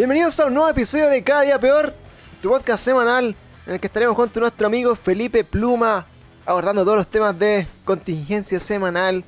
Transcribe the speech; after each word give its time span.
Bienvenidos 0.00 0.40
a 0.40 0.46
un 0.46 0.54
nuevo 0.54 0.66
episodio 0.70 1.08
de 1.10 1.22
Cada 1.22 1.42
Día 1.42 1.58
Peor, 1.58 1.92
tu 2.40 2.48
podcast 2.48 2.82
semanal 2.82 3.34
en 3.66 3.74
el 3.74 3.78
que 3.80 3.86
estaremos 3.86 4.16
junto 4.16 4.38
a 4.38 4.40
nuestro 4.40 4.66
amigo 4.66 4.96
Felipe 4.96 5.44
Pluma 5.44 6.06
abordando 6.46 6.84
todos 6.84 6.96
los 6.96 7.08
temas 7.08 7.38
de 7.38 7.66
contingencia 7.84 8.58
semanal, 8.60 9.22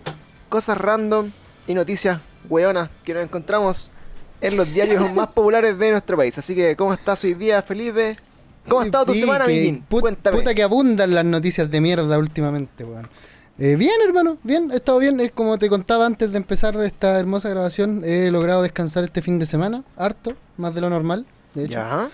cosas 0.49 0.79
random 0.79 1.31
y 1.67 1.75
noticias 1.75 2.19
weonas 2.49 2.89
que 3.05 3.13
nos 3.13 3.23
encontramos 3.23 3.91
en 4.41 4.57
los 4.57 4.73
diarios 4.73 5.13
más 5.13 5.27
populares 5.35 5.77
de 5.79 5.91
nuestro 5.91 6.17
país. 6.17 6.39
Así 6.39 6.55
que, 6.55 6.75
¿cómo 6.75 6.95
estás 6.95 7.23
hoy 7.25 7.35
día, 7.35 7.61
Felipe? 7.61 8.17
¿Cómo 8.67 8.81
ha 8.81 8.85
estado 8.87 9.05
tu 9.05 9.15
semana, 9.15 9.47
Miguel? 9.47 9.83
put- 9.87 10.01
Cuéntame. 10.01 10.39
Puta 10.39 10.55
que 10.55 10.63
abundan 10.63 11.15
las 11.15 11.27
noticias 11.27 11.71
de 11.71 11.83
mierda 11.83 12.17
últimamente, 12.17 12.83
weón. 12.83 13.11
Eh, 13.59 13.77
bien, 13.77 13.93
hermano, 14.07 14.39
bien, 14.43 14.71
he 14.73 14.77
estado 14.77 14.99
bien. 14.99 15.21
Es 15.21 15.31
como 15.33 15.59
te 15.59 15.69
contaba 15.69 16.07
antes 16.07 16.31
de 16.33 16.37
empezar 16.39 16.77
esta 16.83 17.19
hermosa 17.19 17.49
grabación, 17.51 18.03
he 18.05 18.31
logrado 18.31 18.63
descansar 18.63 19.05
este 19.05 19.23
fin 19.23 19.39
de 19.39 19.47
semana, 19.47 19.85
harto, 19.97 20.33
más 20.57 20.75
de 20.75 20.81
lo 20.81 20.91
normal, 20.91 21.27
de 21.55 21.65
hecho. 21.65 21.75
Ya. 21.75 22.11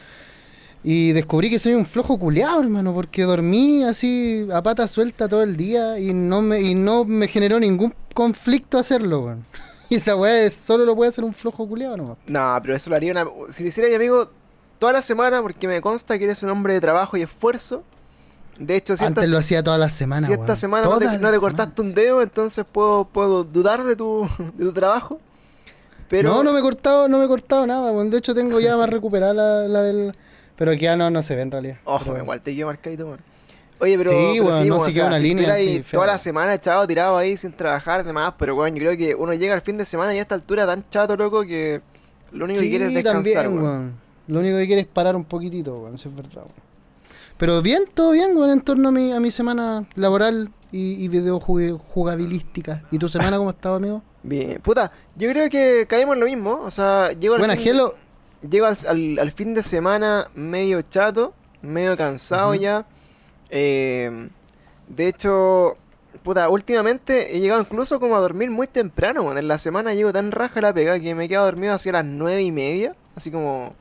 Y 0.84 1.12
descubrí 1.12 1.50
que 1.50 1.58
soy 1.58 1.74
un 1.74 1.86
flojo 1.86 2.18
culeado, 2.18 2.60
hermano, 2.60 2.94
porque 2.94 3.22
dormí 3.22 3.82
así 3.84 4.46
a 4.52 4.62
pata 4.62 4.86
suelta 4.88 5.28
todo 5.28 5.42
el 5.42 5.56
día 5.56 5.98
y 5.98 6.12
no 6.12 6.40
me, 6.42 6.60
y 6.60 6.74
no 6.74 7.04
me 7.04 7.28
generó 7.28 7.58
ningún 7.58 7.94
conflicto 8.14 8.78
hacerlo, 8.78 9.20
weón. 9.24 9.44
Y 9.90 9.94
esa 9.96 10.14
weá 10.16 10.42
es- 10.44 10.54
solo 10.54 10.84
lo 10.84 10.94
puede 10.94 11.08
hacer 11.08 11.24
un 11.24 11.32
flojo 11.32 11.66
culeado 11.66 11.96
nomás. 11.96 12.18
No, 12.26 12.58
pero 12.60 12.76
eso 12.76 12.90
lo 12.90 12.96
haría 12.96 13.10
una... 13.12 13.24
Si 13.50 13.62
lo 13.62 13.70
hiciera 13.70 13.88
mi 13.88 13.94
amigo 13.94 14.30
toda 14.78 14.92
la 14.92 15.00
semana, 15.00 15.40
porque 15.40 15.66
me 15.66 15.80
consta 15.80 16.18
que 16.18 16.24
eres 16.26 16.42
un 16.42 16.50
hombre 16.50 16.74
de 16.74 16.80
trabajo 16.82 17.16
y 17.16 17.22
esfuerzo. 17.22 17.82
De 18.58 18.76
hecho, 18.76 18.96
si 18.96 19.04
esta, 19.04 19.06
Antes 19.06 19.28
lo 19.30 19.38
hacía 19.38 19.62
todas 19.62 19.78
las 19.78 19.92
semanas, 19.92 20.26
si 20.26 20.32
esta 20.32 20.56
semana 20.56 20.86
no 20.86 20.98
te, 20.98 21.18
no 21.18 21.40
cortaste 21.40 21.80
un 21.80 21.94
dedo, 21.94 22.22
entonces 22.22 22.64
puedo, 22.70 23.04
puedo 23.04 23.44
dudar 23.44 23.84
de 23.84 23.94
tu, 23.94 24.28
de 24.54 24.64
tu 24.64 24.72
trabajo. 24.72 25.18
Pero 26.08 26.30
No, 26.30 26.42
no 26.42 26.52
me 26.52 26.58
he 26.60 26.62
cortado, 26.62 27.06
no 27.08 27.18
me 27.18 27.24
he 27.24 27.28
cortado 27.28 27.66
nada, 27.66 27.92
weón. 27.92 28.10
De 28.10 28.18
hecho 28.18 28.34
tengo 28.34 28.58
ya 28.60 28.76
más 28.76 28.88
recuperada 28.90 29.34
la, 29.34 29.68
la 29.68 29.82
del. 29.82 30.14
Pero 30.56 30.72
que 30.72 30.78
ya 30.78 30.96
no, 30.96 31.10
no 31.10 31.22
se 31.22 31.36
ve 31.36 31.42
en 31.42 31.50
realidad. 31.50 31.76
Ojo, 31.84 32.04
Pero- 32.06 32.22
igual 32.24 32.40
te 32.40 32.54
quedo 32.56 32.66
marcadito, 32.66 33.04
weón. 33.06 33.20
Oye, 33.80 33.96
pero 33.96 34.10
Sí, 34.10 34.16
pero 34.16 34.44
weón, 34.46 34.68
no, 34.68 34.74
weón, 34.76 34.88
sí 34.88 34.94
queda 34.94 35.06
una 35.06 35.18
si 35.18 35.22
línea 35.24 35.52
ahí 35.52 35.84
toda 35.88 36.06
la 36.08 36.18
semana 36.18 36.54
echado, 36.54 36.84
tirado 36.86 37.16
ahí 37.16 37.36
sin 37.36 37.52
trabajar, 37.52 38.02
demás, 38.04 38.34
pero 38.36 38.56
weón, 38.56 38.74
yo 38.74 38.80
creo 38.80 38.96
que 38.96 39.14
uno 39.14 39.34
llega 39.34 39.54
al 39.54 39.60
fin 39.60 39.78
de 39.78 39.84
semana 39.84 40.12
y 40.14 40.18
a 40.18 40.22
esta 40.22 40.34
altura 40.34 40.66
tan 40.66 40.84
chato, 40.90 41.16
loco, 41.16 41.42
que 41.42 41.80
lo 42.32 42.46
único 42.46 42.58
que 42.58 42.64
Sí, 42.64 42.70
quiere 42.70 42.86
es 42.88 42.94
descansar, 42.94 43.44
también, 43.44 43.62
weón. 43.62 43.94
Lo 44.26 44.40
único 44.40 44.56
que 44.56 44.66
quiere 44.66 44.80
es 44.80 44.88
parar 44.88 45.14
un 45.14 45.24
poquitito, 45.24 45.78
weón. 45.78 45.94
Eso 45.94 46.08
es 46.08 46.16
verdad, 46.16 46.38
weón. 46.38 46.67
Pero 47.38 47.62
bien, 47.62 47.84
todo 47.94 48.10
bien, 48.12 48.36
weón, 48.36 48.50
en 48.50 48.60
torno 48.60 48.88
a 48.88 48.92
mi, 48.92 49.12
a 49.12 49.20
mi 49.20 49.30
semana 49.30 49.86
laboral 49.94 50.50
y, 50.72 51.02
y 51.04 51.08
videojugabilística. 51.08 52.82
¿Y 52.90 52.98
tu 52.98 53.08
semana 53.08 53.36
cómo 53.38 53.48
ha 53.50 53.52
estado, 53.52 53.76
amigo? 53.76 54.02
Bien, 54.22 54.60
puta, 54.60 54.92
yo 55.16 55.30
creo 55.30 55.48
que 55.48 55.86
caemos 55.88 56.14
en 56.14 56.20
lo 56.20 56.26
mismo, 56.26 56.60
o 56.64 56.70
sea, 56.70 57.12
llego 57.12 57.34
al 57.34 57.40
Buena, 57.40 57.54
fin 57.54 57.64
Gelo. 57.64 57.94
Llego 58.48 58.66
al, 58.66 58.76
al- 58.88 59.18
al 59.20 59.32
fin 59.32 59.54
de 59.54 59.62
semana 59.62 60.28
medio 60.34 60.82
chato, 60.82 61.32
medio 61.62 61.96
cansado 61.96 62.54
ya. 62.54 62.86
Eh, 63.50 64.28
de 64.88 65.08
hecho, 65.08 65.76
puta, 66.22 66.48
últimamente 66.48 67.36
he 67.36 67.40
llegado 67.40 67.60
incluso 67.60 67.98
como 68.00 68.16
a 68.16 68.20
dormir 68.20 68.50
muy 68.50 68.66
temprano, 68.66 69.22
weón. 69.22 69.38
En 69.38 69.48
la 69.48 69.58
semana 69.58 69.94
llego 69.94 70.12
tan 70.12 70.32
raja 70.32 70.60
la 70.60 70.72
pega 70.74 70.98
que 71.00 71.14
me 71.14 71.24
he 71.24 71.28
quedado 71.28 71.46
dormido 71.46 71.74
hacia 71.74 71.92
las 71.92 72.04
nueve 72.04 72.42
y 72.42 72.50
media. 72.52 72.94
Así 73.14 73.30
como... 73.30 73.74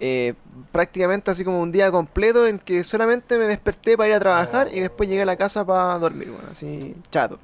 eh, 0.00 0.34
prácticamente 0.72 1.30
así 1.30 1.44
como 1.44 1.60
un 1.60 1.70
día 1.72 1.90
completo 1.90 2.46
en 2.46 2.58
que 2.58 2.82
solamente 2.84 3.36
me 3.38 3.44
desperté 3.44 3.96
para 3.96 4.08
ir 4.08 4.14
a 4.14 4.20
trabajar 4.20 4.68
y 4.72 4.80
después 4.80 5.08
llegué 5.08 5.22
a 5.22 5.26
la 5.26 5.36
casa 5.36 5.64
para 5.64 5.98
dormir, 5.98 6.30
bueno, 6.30 6.48
así 6.50 6.94
chato. 7.10 7.38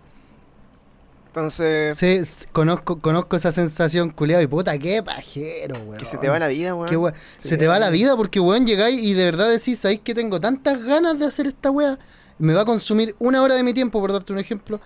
Entonces, 1.29 1.95
Sí, 1.99 2.47
conozco, 2.53 2.99
conozco 2.99 3.37
esa 3.37 3.53
sensación, 3.53 4.09
culiado. 4.09 4.43
Y 4.43 4.47
puta, 4.47 4.79
qué 4.79 5.03
pajero, 5.03 5.75
weón. 5.81 5.99
que 5.99 6.07
se 6.07 6.17
te 6.17 6.31
va 6.31 6.39
la 6.39 6.49
vida, 6.49 6.75
weón. 6.75 6.89
Qué 6.89 7.19
Se 7.37 7.49
Se 7.49 7.57
te 7.59 7.67
va 7.67 7.79
la 7.79 7.91
vida 7.91 8.17
porque, 8.17 8.41
weón, 8.41 8.67
llegáis 8.67 8.99
y 8.99 9.13
de 9.13 9.27
verdad 9.27 9.51
decís, 9.51 9.79
sabéis 9.79 10.01
que 10.01 10.15
tengo 10.15 10.41
tantas 10.41 10.83
ganas 10.83 11.19
de 11.19 11.27
hacer 11.27 11.47
esta 11.47 11.71
wea. 11.71 11.99
Me 12.39 12.55
va 12.55 12.63
a 12.63 12.65
consumir 12.65 13.15
una 13.19 13.43
hora 13.43 13.55
de 13.55 13.63
mi 13.63 13.75
tiempo, 13.75 14.01
por 14.01 14.13
darte 14.13 14.33
un 14.33 14.39
ejemplo. 14.39 14.81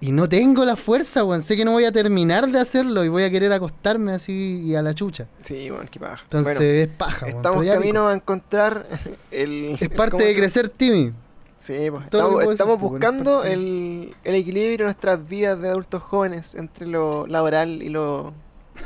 Y 0.00 0.12
no 0.12 0.28
tengo 0.28 0.64
la 0.64 0.76
fuerza, 0.76 1.24
weón. 1.24 1.40
Sé 1.40 1.56
que 1.56 1.64
no 1.64 1.72
voy 1.72 1.84
a 1.84 1.92
terminar 1.92 2.50
de 2.50 2.60
hacerlo 2.60 3.04
y 3.04 3.08
voy 3.08 3.22
a 3.22 3.30
querer 3.30 3.52
acostarme 3.52 4.12
así 4.12 4.62
y 4.62 4.74
a 4.74 4.82
la 4.82 4.94
chucha. 4.94 5.26
Sí, 5.42 5.70
weón, 5.70 5.88
qué 5.88 5.98
paja. 5.98 6.22
Entonces 6.24 6.58
Bueno, 6.58 6.72
es 6.72 6.88
paja, 6.88 7.26
weón. 7.26 7.36
Estamos 7.38 7.66
camino 7.66 8.08
a 8.08 8.14
encontrar 8.14 8.86
el. 9.30 9.76
Es 9.80 9.88
¿cómo 9.88 9.96
parte 9.96 10.24
de 10.24 10.34
crecer, 10.34 10.68
Timmy. 10.68 11.12
Sí, 11.60 11.90
pues, 11.90 12.04
estamos, 12.04 12.44
estamos 12.44 12.78
pues, 12.78 12.90
buscando 12.90 13.38
bueno, 13.38 13.50
el, 13.50 14.14
el 14.22 14.34
equilibrio 14.34 14.80
en 14.80 14.84
nuestras 14.84 15.26
vidas 15.26 15.58
de 15.62 15.70
adultos 15.70 16.02
jóvenes 16.02 16.54
entre 16.54 16.86
lo 16.86 17.26
laboral 17.26 17.82
y 17.82 17.88
lo. 17.88 18.34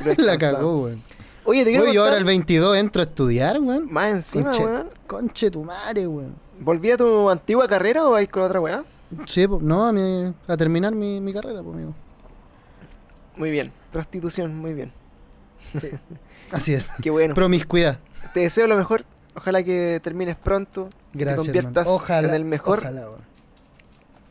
y 0.00 0.04
lo 0.04 0.14
La 0.24 0.38
cagó, 0.38 0.82
weón. 0.84 1.02
Oye, 1.44 1.64
te 1.64 1.70
quiero 1.70 1.86
Oye, 1.86 1.94
yo 1.94 2.04
ahora 2.04 2.18
el 2.18 2.24
22 2.24 2.76
entro 2.76 3.02
a 3.02 3.06
estudiar, 3.06 3.58
weón. 3.60 3.91
Más 3.91 4.12
encima, 4.12 4.52
Conche, 4.52 4.66
weón. 4.66 4.88
conche 5.08 5.50
tu 5.50 5.64
madre, 5.64 6.06
weón. 6.06 6.34
¿Volví 6.60 6.91
a 6.92 6.97
tu 6.97 7.28
antigua 7.30 7.66
carrera 7.66 8.04
o 8.06 8.10
vais 8.10 8.28
con 8.28 8.42
otra 8.42 8.60
weá? 8.60 8.84
Sí, 9.26 9.46
no, 9.60 9.86
a, 9.86 9.92
mi- 9.92 10.34
a 10.46 10.56
terminar 10.56 10.94
mi, 10.94 11.20
mi 11.20 11.32
carrera, 11.32 11.62
pues, 11.62 11.74
amigo. 11.76 11.94
Muy 13.36 13.50
bien. 13.50 13.72
Prostitución, 13.92 14.56
muy 14.56 14.74
bien. 14.74 14.92
Así 16.52 16.74
es. 16.74 16.91
Qué 17.02 17.10
bueno. 17.10 17.34
Promiscuidad. 17.34 17.98
Te 18.34 18.41
deseo 18.41 18.66
lo 18.66 18.76
mejor. 18.76 19.04
Ojalá 19.34 19.62
que 19.62 20.00
termines 20.02 20.36
pronto. 20.36 20.88
Gracias, 21.12 21.42
te 21.42 21.52
conviertas. 21.52 21.88
Ojalá, 21.88 22.28
en 22.28 22.34
el 22.34 22.44
mejor 22.44 22.80
ojalá, 22.80 23.06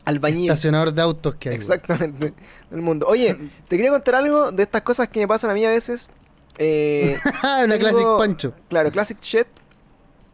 albañil. 0.04 0.50
Estacionador 0.50 0.92
de 0.92 1.02
autos 1.02 1.34
que 1.36 1.48
hay. 1.50 1.54
Exactamente, 1.54 2.34
del 2.70 2.80
mundo. 2.82 3.06
Oye, 3.08 3.36
te 3.68 3.76
quería 3.76 3.90
contar 3.90 4.16
algo 4.16 4.52
de 4.52 4.62
estas 4.62 4.82
cosas 4.82 5.08
que 5.08 5.20
me 5.20 5.28
pasan 5.28 5.50
a 5.50 5.54
mí 5.54 5.64
a 5.64 5.70
veces. 5.70 6.10
Eh, 6.58 7.16
Ah, 7.42 7.60
una 7.64 7.78
Tengo- 7.78 7.88
Classic 7.90 8.06
Pancho. 8.18 8.52
claro, 8.68 8.90
Classic 8.92 9.18
Shit. 9.20 9.46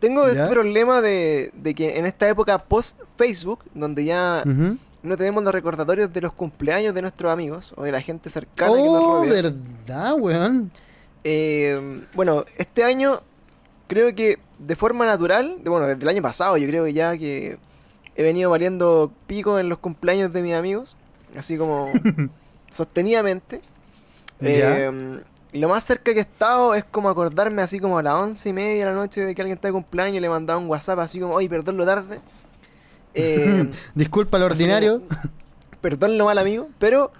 Tengo 0.00 0.26
este 0.26 0.38
¿Ya? 0.38 0.50
problema 0.50 1.00
de, 1.00 1.50
de 1.54 1.74
que 1.74 1.98
en 1.98 2.04
esta 2.06 2.28
época 2.28 2.58
post-Facebook, 2.58 3.60
donde 3.74 4.04
ya 4.04 4.42
no 5.02 5.16
tenemos 5.16 5.42
los 5.44 5.52
recordatorios 5.52 6.12
de 6.12 6.20
los 6.20 6.32
cumpleaños 6.32 6.94
de 6.94 7.02
nuestros 7.02 7.32
amigos 7.32 7.72
o 7.76 7.84
de 7.84 7.92
la 7.92 8.00
gente 8.00 8.28
cercana 8.28 8.72
que 8.74 8.78
nos 8.82 9.02
Oh, 9.02 9.24
rodea. 9.24 9.42
verdad, 9.42 10.14
weón. 10.18 10.70
Eh, 11.24 12.02
bueno, 12.14 12.44
este 12.58 12.84
año 12.84 13.20
creo 13.86 14.14
que 14.14 14.38
de 14.58 14.76
forma 14.76 15.06
natural, 15.06 15.56
de- 15.62 15.70
bueno, 15.70 15.86
desde 15.86 16.02
el 16.02 16.08
año 16.08 16.22
pasado 16.22 16.56
yo 16.58 16.66
creo 16.68 16.86
ya 16.88 17.16
que 17.16 17.58
he 18.16 18.22
venido 18.22 18.50
valiendo 18.50 19.10
pico 19.26 19.58
en 19.58 19.68
los 19.68 19.78
cumpleaños 19.78 20.32
de 20.32 20.42
mis 20.42 20.54
amigos, 20.54 20.96
así 21.36 21.56
como 21.56 21.90
sostenidamente. 22.70 23.60
Eh, 24.40 25.20
lo 25.54 25.68
más 25.68 25.84
cerca 25.84 26.12
que 26.12 26.18
he 26.18 26.22
estado 26.22 26.74
es 26.74 26.84
como 26.84 27.08
acordarme 27.08 27.62
así 27.62 27.78
como 27.80 27.98
a 27.98 28.02
las 28.02 28.14
once 28.14 28.48
y 28.48 28.52
media 28.52 28.86
de 28.86 28.92
la 28.92 28.96
noche 28.96 29.24
de 29.24 29.34
que 29.34 29.42
alguien 29.42 29.56
está 29.56 29.68
de 29.68 29.72
cumpleaños 29.72 30.16
y 30.18 30.20
le 30.20 30.28
mandaba 30.28 30.58
un 30.58 30.66
WhatsApp 30.68 30.98
así 30.98 31.18
como, 31.20 31.34
oye, 31.34 31.48
perdón 31.48 31.76
lo 31.76 31.86
tarde. 31.86 32.20
Eh, 33.16 33.70
Disculpa 33.94 34.38
lo 34.38 34.46
ordinario. 34.46 35.02
perdón 35.80 36.18
lo 36.18 36.24
mal 36.24 36.36
amigo, 36.38 36.68
pero 36.80 37.12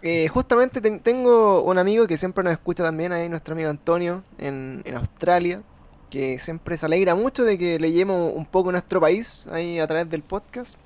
eh, 0.00 0.26
justamente 0.28 0.80
ten- 0.80 1.00
tengo 1.00 1.62
un 1.62 1.76
amigo 1.76 2.06
que 2.06 2.16
siempre 2.16 2.42
nos 2.42 2.52
escucha 2.54 2.82
también, 2.82 3.12
ahí 3.12 3.28
nuestro 3.28 3.52
amigo 3.52 3.68
Antonio, 3.68 4.22
en, 4.38 4.80
en 4.86 4.96
Australia, 4.96 5.60
que 6.08 6.38
siempre 6.38 6.78
se 6.78 6.86
alegra 6.86 7.14
mucho 7.14 7.44
de 7.44 7.58
que 7.58 7.78
le 7.78 7.92
llevemos 7.92 8.32
un 8.34 8.46
poco 8.46 8.72
nuestro 8.72 8.98
país 9.00 9.46
ahí 9.52 9.78
a 9.78 9.86
través 9.86 10.08
del 10.08 10.22
podcast. 10.22 10.76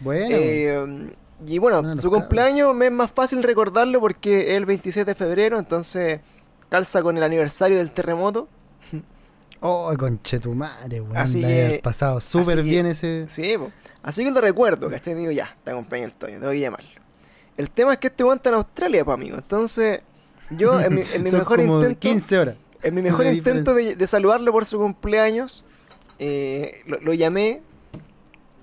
Bueno, 0.00 0.28
Eh, 0.30 1.10
y 1.46 1.58
bueno, 1.58 1.96
su 1.98 2.10
cumpleaños 2.10 2.74
me 2.74 2.86
es 2.86 2.92
más 2.92 3.12
fácil 3.12 3.42
recordarlo 3.42 4.00
porque 4.00 4.52
es 4.52 4.56
el 4.56 4.64
27 4.64 5.10
de 5.10 5.14
febrero, 5.14 5.58
entonces 5.58 6.20
calza 6.68 7.02
con 7.02 7.16
el 7.16 7.22
aniversario 7.22 7.76
del 7.78 7.90
terremoto. 7.90 8.48
oh, 9.60 9.92
conche 9.98 10.38
tu 10.40 10.54
madre, 10.54 11.00
weón. 11.00 11.16
Así 11.16 11.40
que- 11.40 11.80
pasado 11.82 12.20
súper 12.20 12.56
que- 12.56 12.62
bien 12.62 12.86
ese. 12.86 13.26
Sí, 13.28 13.56
po. 13.58 13.70
así 14.02 14.24
que 14.24 14.30
lo 14.30 14.40
recuerdo, 14.40 14.88
¿cachai? 14.90 15.14
Digo, 15.14 15.30
ya, 15.32 15.44
está 15.56 15.72
cumpleaños 15.74 16.12
el 16.12 16.18
Toño, 16.18 16.38
tengo 16.38 16.52
que 16.52 16.60
llamarlo. 16.60 16.88
El 17.56 17.70
tema 17.70 17.92
es 17.94 17.98
que 17.98 18.06
este 18.08 18.22
weón 18.24 18.36
está 18.36 18.50
en 18.50 18.54
Australia, 18.56 19.04
pues, 19.04 19.14
amigo. 19.14 19.36
Entonces, 19.36 20.00
yo 20.50 20.80
en 20.80 20.94
mi, 20.94 21.02
en 21.12 21.22
mi 21.24 21.30
mejor 21.32 21.58
como 21.58 21.78
intento, 21.80 22.00
15 22.00 22.38
horas. 22.38 22.56
en 22.82 22.94
mi 22.94 23.02
mejor 23.02 23.26
intento 23.26 23.74
de, 23.74 23.96
de 23.96 24.06
saludarlo 24.06 24.52
por 24.52 24.64
su 24.64 24.78
cumpleaños, 24.78 25.64
eh, 26.20 26.82
lo, 26.86 27.00
lo 27.00 27.12
llamé 27.14 27.62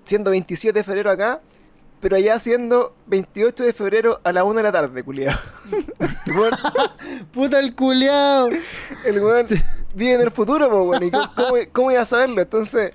siendo 0.06 0.32
27 0.32 0.80
de 0.80 0.84
febrero 0.84 1.12
acá, 1.12 1.42
pero 2.06 2.18
allá 2.18 2.38
siendo 2.38 2.96
28 3.08 3.64
de 3.64 3.74
febrero 3.74 4.22
a 4.24 4.32
la 4.32 4.44
1 4.44 4.58
de 4.58 4.62
la 4.62 4.72
tarde, 4.72 5.02
culiado. 5.02 5.40
Puta 7.34 7.60
el 7.60 7.74
culiao. 7.74 8.50
el 9.06 9.20
weón 9.20 9.48
vive 9.96 10.14
en 10.14 10.22
el 10.22 10.32
futuro, 10.32 10.70
pues, 10.70 11.02
weón. 11.02 11.04
¿Y 11.04 11.12
cómo, 11.12 11.56
cómo, 11.72 11.92
iba 11.92 12.02
a 12.02 12.06
saberlo? 12.06 12.42
Entonces, 12.42 12.92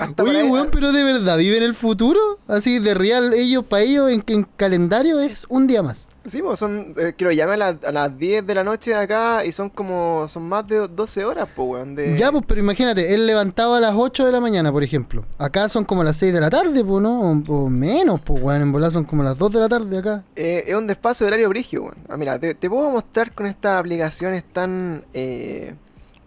hasta 0.00 0.22
Oye, 0.22 0.42
weón, 0.44 0.68
pero 0.72 0.92
de 0.92 1.02
verdad, 1.04 1.36
¿vive 1.38 1.58
en 1.58 1.62
el 1.62 1.74
futuro? 1.74 2.20
Así 2.48 2.78
de 2.78 2.94
real, 2.94 3.32
ellos, 3.34 3.64
para 3.64 3.82
ellos, 3.82 4.10
en, 4.10 4.22
en 4.26 4.44
calendario 4.56 5.20
es 5.20 5.46
un 5.48 5.66
día 5.66 5.82
más. 5.82 6.08
Sí, 6.24 6.42
pues 6.42 6.58
son, 6.58 6.92
eh, 6.98 7.14
que 7.16 7.24
lo 7.24 7.32
llamé 7.32 7.54
a, 7.54 7.56
la- 7.56 7.78
a 7.86 7.90
las 7.92 8.18
10 8.18 8.46
de 8.46 8.54
la 8.54 8.62
noche 8.62 8.90
de 8.90 8.96
acá 8.96 9.46
y 9.46 9.52
son 9.52 9.70
como, 9.70 10.26
son 10.28 10.46
más 10.46 10.66
de 10.66 10.86
12 10.86 11.24
horas, 11.24 11.48
pues, 11.54 11.68
weón. 11.68 11.94
De... 11.94 12.16
Ya, 12.18 12.30
pues, 12.30 12.44
pero 12.46 12.60
imagínate, 12.60 13.14
él 13.14 13.26
levantaba 13.26 13.78
a 13.78 13.80
las 13.80 13.94
8 13.96 14.26
de 14.26 14.32
la 14.32 14.40
mañana, 14.40 14.70
por 14.70 14.82
ejemplo. 14.82 15.24
Acá 15.38 15.68
son 15.70 15.84
como 15.84 16.04
las 16.04 16.16
6 16.18 16.32
de 16.34 16.40
la 16.40 16.50
tarde, 16.50 16.84
pues, 16.84 17.02
¿no? 17.02 17.20
O, 17.20 17.42
o 17.64 17.70
menos, 17.70 18.20
pues, 18.20 18.42
weón. 18.42 18.60
En 18.62 18.72
volar 18.72 18.90
son 18.92 19.04
como 19.04 19.22
las 19.22 19.38
2 19.38 19.52
de 19.52 19.58
la 19.60 19.68
tarde 19.68 19.98
acá. 19.98 20.22
Eh, 20.36 20.64
es 20.66 20.74
un 20.74 20.86
desfase 20.86 21.24
de 21.24 21.28
horario 21.28 21.48
brigio, 21.48 21.82
weón. 21.84 21.96
Ah, 22.08 22.16
mira, 22.18 22.38
te, 22.38 22.54
te 22.54 22.68
puedo 22.68 22.90
mostrar 22.90 23.32
con 23.32 23.46
estas 23.46 23.78
aplicaciones 23.80 24.44
tan 24.52 25.04
eh, 25.14 25.74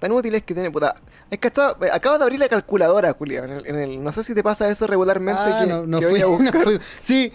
tan 0.01 0.11
útiles 0.11 0.41
que 0.43 0.55
tiene, 0.55 0.71
puta. 0.71 0.95
Es 1.29 1.37
cachado, 1.37 1.77
acabo 1.93 2.17
de 2.17 2.23
abrir 2.23 2.39
la 2.39 2.49
calculadora, 2.49 3.13
Julio. 3.13 3.43
En 3.45 3.51
el, 3.51 3.67
en 3.67 3.75
el- 3.77 4.03
no 4.03 4.11
sé 4.11 4.23
si 4.23 4.33
te 4.33 4.41
pasa 4.43 4.67
eso 4.67 4.87
regularmente. 4.87 5.39
Ah, 5.41 5.59
que, 5.63 5.69
no, 5.69 5.85
no 5.85 5.99
que 5.99 6.07
fui, 6.07 6.21
voy 6.21 6.21
a 6.21 6.25
buscar. 6.51 6.67
no. 6.67 6.79
Sí, 6.99 7.31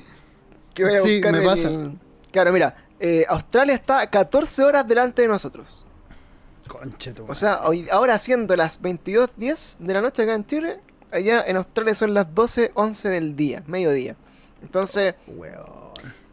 que 0.75 0.85
voy 0.85 0.97
a 0.97 1.01
sí, 1.01 1.15
buscar 1.19 1.33
me 1.33 1.39
el- 1.39 1.45
pasa. 1.45 1.71
Claro, 2.33 2.53
mira, 2.53 2.77
eh, 2.99 3.25
Australia 3.29 3.73
está 3.75 4.05
14 4.09 4.65
horas 4.65 4.87
delante 4.87 5.23
de 5.23 5.29
nosotros. 5.29 5.87
Conche 6.67 7.13
tu 7.13 7.25
O 7.31 7.35
sea, 7.35 7.61
hoy, 7.63 7.89
ahora 7.93 8.19
siendo 8.19 8.57
las 8.57 8.83
22.10 8.83 9.77
de 9.79 9.95
la 9.95 10.01
noche 10.03 10.25
acá 10.25 10.35
en 10.35 10.45
Chile, 10.45 10.81
allá 11.13 11.45
en 11.47 11.57
Australia 11.57 11.95
son 11.95 12.13
las 12.15 12.27
12.11 12.27 13.09
del 13.11 13.37
día, 13.37 13.63
mediodía. 13.69 14.17
Entonces, 14.61 15.15
Weón. 15.29 15.87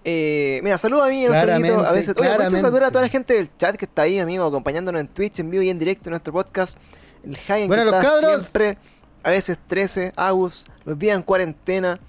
Eh, 0.06 0.60
mira, 0.64 0.78
saludos 0.78 1.06
a 1.06 1.10
mí, 1.10 1.26
a 1.26 1.30
veces. 1.30 1.46
Oye, 1.56 2.08
de 2.08 2.14
claramente. 2.14 2.60
saludar 2.60 2.84
a 2.86 2.90
toda 2.92 3.04
la 3.04 3.10
gente 3.10 3.34
del 3.34 3.50
chat 3.58 3.76
que 3.76 3.86
está 3.86 4.04
ahí, 4.04 4.20
amigo, 4.20 4.46
acompañándonos 4.46 5.00
en 5.02 5.08
Twitch, 5.08 5.40
en 5.40 5.50
vivo 5.50 5.64
y 5.64 5.70
en 5.70 5.80
directo 5.80 6.10
en 6.10 6.12
nuestro 6.12 6.34
podcast. 6.34 6.78
El 7.24 7.38
Hagen 7.48 7.68
Bueno, 7.68 7.84
que 7.86 7.92
los 7.92 7.96
está 8.00 8.10
cabros. 8.22 8.42
siempre, 8.44 8.78
a 9.24 9.30
veces 9.32 9.58
13, 9.68 10.12
Agus, 10.16 10.66
los 10.86 11.00
días 11.00 11.16
en 11.16 11.24
cuarentena, 11.24 12.00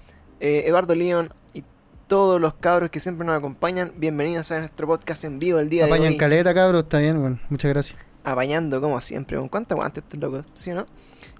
eh, 0.41 0.63
Eduardo 0.65 0.93
León 0.93 1.33
y 1.53 1.63
todos 2.07 2.41
los 2.41 2.53
cabros 2.55 2.89
que 2.89 2.99
siempre 2.99 3.25
nos 3.25 3.37
acompañan. 3.37 3.93
Bienvenidos 3.95 4.51
a 4.51 4.59
nuestro 4.59 4.87
podcast 4.87 5.23
en 5.23 5.39
vivo 5.39 5.59
el 5.59 5.69
día 5.69 5.85
de 5.85 5.91
Apañan 5.91 6.13
hoy. 6.13 6.17
caleta, 6.17 6.53
cabrón, 6.53 6.79
está 6.81 6.99
bien, 6.99 7.19
bueno, 7.21 7.39
muchas 7.49 7.69
gracias. 7.69 7.97
Apañando 8.25 8.81
como 8.81 8.99
siempre. 8.99 9.37
¿Con 9.37 9.47
cuánto 9.47 9.75
aguante 9.75 10.01
este 10.01 10.17
loco? 10.17 10.43
¿Sí 10.53 10.71
o 10.71 10.75
no? 10.75 10.85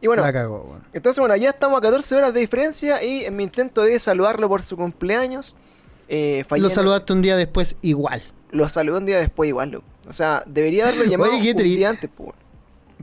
Y 0.02 0.08
bueno, 0.08 0.22
La 0.24 0.32
cagó, 0.32 0.62
weón. 0.70 0.84
entonces, 0.94 1.20
bueno, 1.20 1.36
ya 1.36 1.50
estamos 1.50 1.78
a 1.80 1.82
14 1.82 2.16
horas 2.16 2.34
de 2.34 2.40
diferencia 2.40 3.02
y 3.04 3.26
en 3.26 3.36
mi 3.36 3.44
intento 3.44 3.82
de 3.82 4.00
saludarlo 4.00 4.48
por 4.48 4.62
su 4.64 4.78
cumpleaños, 4.78 5.56
eh, 6.08 6.44
Lo 6.58 6.70
saludaste 6.70 7.14
un 7.14 7.22
día 7.22 7.36
después 7.36 7.76
igual. 7.82 8.22
Lo 8.52 8.70
saludé 8.70 8.98
un 9.00 9.06
día 9.06 9.18
después 9.20 9.48
igual, 9.50 9.72
loco. 9.72 9.86
O 10.08 10.14
sea, 10.14 10.44
debería 10.48 10.88
haberlo 10.88 11.04
llamado 11.12 11.32
Oye, 11.38 11.52
un 11.52 11.58
día 11.64 11.90
antes, 11.90 12.10
pues. 12.16 12.32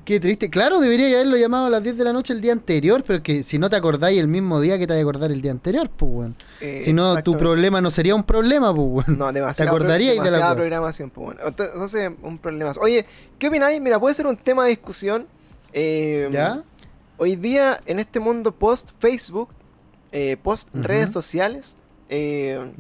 Qué 0.05 0.19
triste. 0.19 0.51
Claro, 0.51 0.81
debería 0.81 1.07
haberlo 1.09 1.37
llamado 1.37 1.67
a 1.67 1.71
las 1.71 1.83
10 1.83 1.97
de 1.97 2.03
la 2.05 2.13
noche 2.13 2.33
el 2.33 2.41
día 2.41 2.53
anterior, 2.53 3.05
pero 3.07 3.23
que 3.23 3.45
si 3.45 3.59
no 3.59 3.71
te 3.71 3.77
acordáis 3.77 4.19
el 4.19 4.27
mismo 4.27 4.61
día 4.61 4.77
que 4.77 4.87
te 4.87 4.95
a 4.95 5.01
acordar 5.01 5.31
el 5.31 5.41
día 5.43 5.53
anterior, 5.53 5.89
pues, 5.91 6.11
weón. 6.13 6.37
Eh, 6.61 6.81
si 6.83 6.93
no, 6.93 7.23
tu 7.23 7.37
problema 7.37 7.81
no 7.81 7.89
sería 7.93 8.15
un 8.17 8.25
problema, 8.25 8.75
pues, 8.75 9.07
weón. 9.07 9.19
No, 9.19 9.33
demasiado. 9.33 9.71
Te 9.71 9.77
acordarías 9.77 10.17
pro- 10.17 10.25
de 10.25 10.39
la 10.39 10.55
programación, 10.57 11.11
pues 11.11 11.25
bueno. 11.27 11.41
Ent- 11.43 11.67
Entonces, 11.73 12.11
un 12.23 12.39
problema. 12.39 12.73
Oye, 12.81 13.07
¿qué 13.39 13.47
opináis? 13.49 13.81
Mira, 13.81 14.01
puede 14.01 14.15
ser 14.15 14.27
un 14.27 14.37
tema 14.37 14.65
de 14.65 14.71
discusión. 14.71 15.27
Eh, 15.73 16.29
¿Ya? 16.33 16.65
Hoy 17.19 17.37
día, 17.37 17.81
en 17.87 18.01
este 18.01 18.19
mundo 18.19 18.51
post-Facebook, 18.53 19.51
eh, 20.11 20.37
post-redes 20.43 21.11
sociales, 21.13 21.77
eh, 22.15 22.73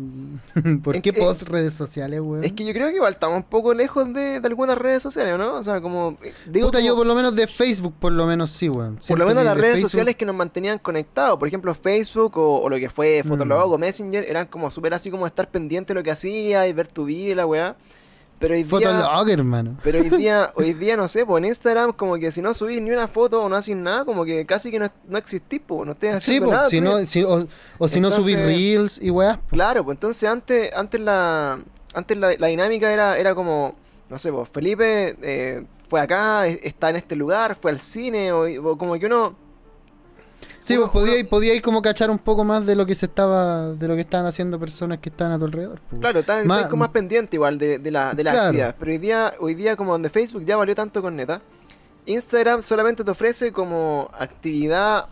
¿Por 0.84 0.96
Es 0.96 1.02
qué 1.02 1.12
que- 1.12 1.20
post 1.20 1.48
redes 1.48 1.72
sociales, 1.74 2.20
weón? 2.20 2.44
es 2.44 2.52
que 2.52 2.64
yo 2.64 2.72
creo 2.72 2.88
que 2.88 2.96
igual 2.96 3.14
estamos 3.14 3.36
un 3.38 3.42
poco 3.44 3.72
lejos 3.72 4.12
de, 4.12 4.40
de 4.40 4.46
algunas 4.46 4.76
redes 4.76 5.02
sociales, 5.02 5.38
¿no? 5.38 5.54
O 5.54 5.62
sea, 5.62 5.80
como. 5.80 6.18
eh, 6.22 6.32
Digo, 6.46 6.66
Puta, 6.68 6.78
como- 6.78 6.86
yo 6.88 6.96
por 6.96 7.06
lo 7.06 7.14
menos 7.14 7.34
de 7.34 7.46
Facebook, 7.46 7.94
por 7.98 8.12
lo 8.12 8.26
menos 8.26 8.50
sí, 8.50 8.68
weón. 8.68 8.98
Por 9.08 9.18
lo 9.18 9.26
menos 9.26 9.44
las 9.44 9.54
de 9.56 9.60
redes 9.62 9.76
Facebook- 9.76 9.90
sociales 9.90 10.16
que 10.16 10.26
nos 10.26 10.36
mantenían 10.36 10.78
conectados, 10.78 11.38
por 11.38 11.48
ejemplo 11.48 11.74
Facebook 11.74 12.36
o, 12.36 12.60
o 12.60 12.68
lo 12.68 12.76
que 12.78 12.90
fue 12.90 13.22
Fotolog 13.26 13.68
Mm. 13.68 13.72
o 13.72 13.78
Messenger, 13.78 14.24
eran 14.28 14.46
como 14.46 14.70
súper 14.70 14.94
así 14.94 15.10
como 15.10 15.26
estar 15.26 15.50
pendiente 15.50 15.94
de 15.94 16.00
lo 16.00 16.04
que 16.04 16.10
hacía 16.10 16.66
y 16.68 16.72
ver 16.72 16.86
tu 16.88 17.04
vida 17.06 17.46
weá. 17.46 17.76
Pero 18.42 18.54
hoy 18.54 18.62
día, 18.64 19.32
hermano. 19.34 19.78
pero 19.82 20.00
hoy 20.00 20.10
día, 20.10 20.52
hoy 20.56 20.72
día 20.74 20.96
no 20.96 21.08
sé, 21.08 21.24
pues 21.24 21.42
en 21.42 21.48
Instagram 21.48 21.92
como 21.92 22.16
que 22.16 22.30
si 22.30 22.42
no 22.42 22.52
subís 22.52 22.82
ni 22.82 22.90
una 22.90 23.08
foto 23.08 23.42
o 23.42 23.48
no 23.48 23.56
haces 23.56 23.76
nada, 23.76 24.04
como 24.04 24.24
que 24.24 24.44
casi 24.44 24.70
que 24.70 24.78
no, 24.78 24.88
no 25.08 25.16
existís, 25.16 25.60
pues 25.66 25.86
no 25.86 25.92
estés 25.92 26.22
Sí, 26.22 26.36
haciendo 26.38 26.46
pues, 26.48 26.56
nada. 26.56 26.68
si 26.68 26.78
tú 26.78 26.84
no, 26.84 27.06
si- 27.06 27.22
o, 27.22 27.48
o 27.78 27.88
si 27.88 28.00
no 28.00 28.10
subís 28.10 28.38
reels 28.40 28.98
y 29.00 29.10
weá. 29.10 29.40
Claro, 29.48 29.84
pues 29.84 29.96
entonces 29.96 30.28
antes, 30.28 30.70
antes 30.74 31.00
la, 31.00 31.58
antes 31.94 32.16
la, 32.18 32.34
la 32.38 32.46
dinámica 32.48 32.92
era, 32.92 33.16
era 33.16 33.34
como, 33.34 33.74
no 34.10 34.18
sé, 34.18 34.30
pues 34.32 34.48
Felipe 34.52 35.16
eh, 35.22 35.64
fue 35.88 36.00
acá, 36.00 36.48
e- 36.48 36.60
está 36.64 36.90
en 36.90 36.96
este 36.96 37.14
lugar, 37.16 37.56
fue 37.60 37.70
al 37.70 37.78
cine, 37.78 38.32
o, 38.32 38.42
o 38.70 38.76
como 38.76 38.98
que 38.98 39.06
uno 39.06 39.36
Sí, 40.62 40.76
Uno- 40.76 40.92
pues 40.92 41.02
podía, 41.04 41.20
uno- 41.20 41.28
podía 41.28 41.54
ir 41.54 41.60
como 41.62 41.82
cachar 41.82 42.08
un 42.10 42.18
poco 42.18 42.44
más 42.44 42.64
de 42.64 42.76
lo 42.76 42.86
que 42.86 42.94
se 42.94 43.06
estaba, 43.06 43.70
de 43.72 43.88
lo 43.88 43.94
que 43.96 44.02
estaban 44.02 44.26
haciendo 44.26 44.58
personas 44.60 44.98
que 44.98 45.08
estaban 45.08 45.32
a 45.32 45.38
tu 45.38 45.44
alrededor. 45.46 45.80
pues. 45.90 46.00
Claro, 46.00 46.20
está, 46.20 46.44
Ma- 46.44 46.58
está 46.58 46.68
como 46.68 46.80
más 46.80 46.90
pendiente 46.90 47.36
igual 47.36 47.58
de, 47.58 47.78
de 47.78 47.90
la, 47.90 48.14
de 48.14 48.22
la 48.24 48.30
Claro. 48.30 48.46
actividad. 48.46 48.76
Pero 48.78 48.92
hoy 48.92 48.98
día, 48.98 49.32
hoy 49.40 49.54
día, 49.54 49.74
como 49.76 49.92
donde 49.92 50.08
Facebook 50.08 50.44
ya 50.44 50.56
valió 50.56 50.74
tanto 50.74 51.02
con 51.02 51.16
neta, 51.16 51.42
Instagram 52.06 52.62
solamente 52.62 53.04
te 53.04 53.10
ofrece 53.10 53.52
como 53.52 54.08
actividad 54.18 55.06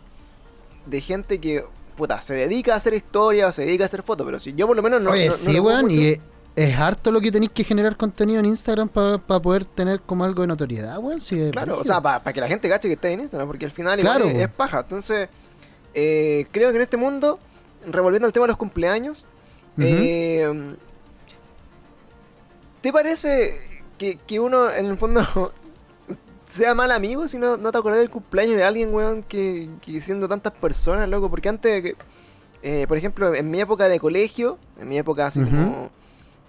de 0.85 1.01
gente 1.01 1.39
que, 1.39 1.63
puta, 1.95 2.19
se 2.21 2.33
dedica 2.33 2.73
a 2.73 2.77
hacer 2.77 2.93
historia 2.93 3.47
o 3.47 3.51
se 3.51 3.65
dedica 3.65 3.83
a 3.83 3.87
hacer 3.87 4.03
fotos. 4.03 4.25
Pero 4.25 4.39
si 4.39 4.53
yo 4.53 4.67
por 4.67 4.75
lo 4.75 4.81
menos 4.83 5.01
no. 5.01 5.11
Oye, 5.11 5.27
no- 5.27 5.33
sí, 5.33 5.59
weón, 5.59 5.81
mucho. 5.83 5.95
y 5.95 6.07
es, 6.07 6.19
es 6.55 6.75
harto 6.77 7.11
lo 7.11 7.21
que 7.21 7.31
tenéis 7.31 7.51
que 7.53 7.63
generar 7.63 7.95
contenido 7.95 8.39
en 8.39 8.45
Instagram 8.45 8.89
para 8.89 9.17
poder 9.19 9.63
tener 9.65 10.01
como 10.01 10.23
algo 10.25 10.41
de 10.41 10.47
notoriedad, 10.47 10.97
weón. 10.97 11.19
Es 11.19 11.29
Claro, 11.51 11.79
o 11.79 11.83
sea, 11.83 12.01
para 12.01 12.33
que 12.33 12.41
la 12.41 12.47
gente 12.47 12.67
cache 12.67 12.87
que 12.87 12.95
está 12.95 13.07
en 13.09 13.21
Instagram, 13.21 13.47
porque 13.47 13.65
al 13.65 13.71
final 13.71 13.99
Claro, 13.99 14.27
igual 14.27 14.41
es 14.43 14.49
paja. 14.49 14.79
Entonces, 14.81 15.29
eh, 15.93 16.45
creo 16.51 16.71
que 16.71 16.77
en 16.77 16.81
este 16.81 16.97
mundo, 16.97 17.39
revolviendo 17.85 18.27
al 18.27 18.33
tema 18.33 18.45
de 18.45 18.51
los 18.51 18.57
cumpleaños, 18.57 19.25
eh, 19.77 20.75
¿te 22.81 22.91
parece 22.91 23.57
que, 23.97 24.17
que 24.17 24.39
uno 24.39 24.71
en 24.71 24.85
el 24.85 24.97
fondo 24.97 25.53
sea 26.45 26.75
mal 26.75 26.91
amigo 26.91 27.27
si 27.27 27.37
no, 27.37 27.57
no 27.57 27.71
te 27.71 27.77
acordás 27.77 27.99
del 27.99 28.09
cumpleaños 28.09 28.57
de 28.57 28.63
alguien, 28.63 28.93
weón, 28.93 29.23
que, 29.23 29.69
que 29.81 30.01
siendo 30.01 30.27
tantas 30.27 30.53
personas, 30.53 31.07
loco? 31.09 31.29
Porque 31.29 31.49
antes, 31.49 31.95
eh, 32.63 32.85
por 32.87 32.97
ejemplo, 32.97 33.33
en 33.33 33.49
mi 33.49 33.61
época 33.61 33.87
de 33.87 33.99
colegio, 33.99 34.57
en 34.79 34.89
mi 34.89 34.97
época 34.97 35.27
así 35.27 35.41
como 35.41 35.89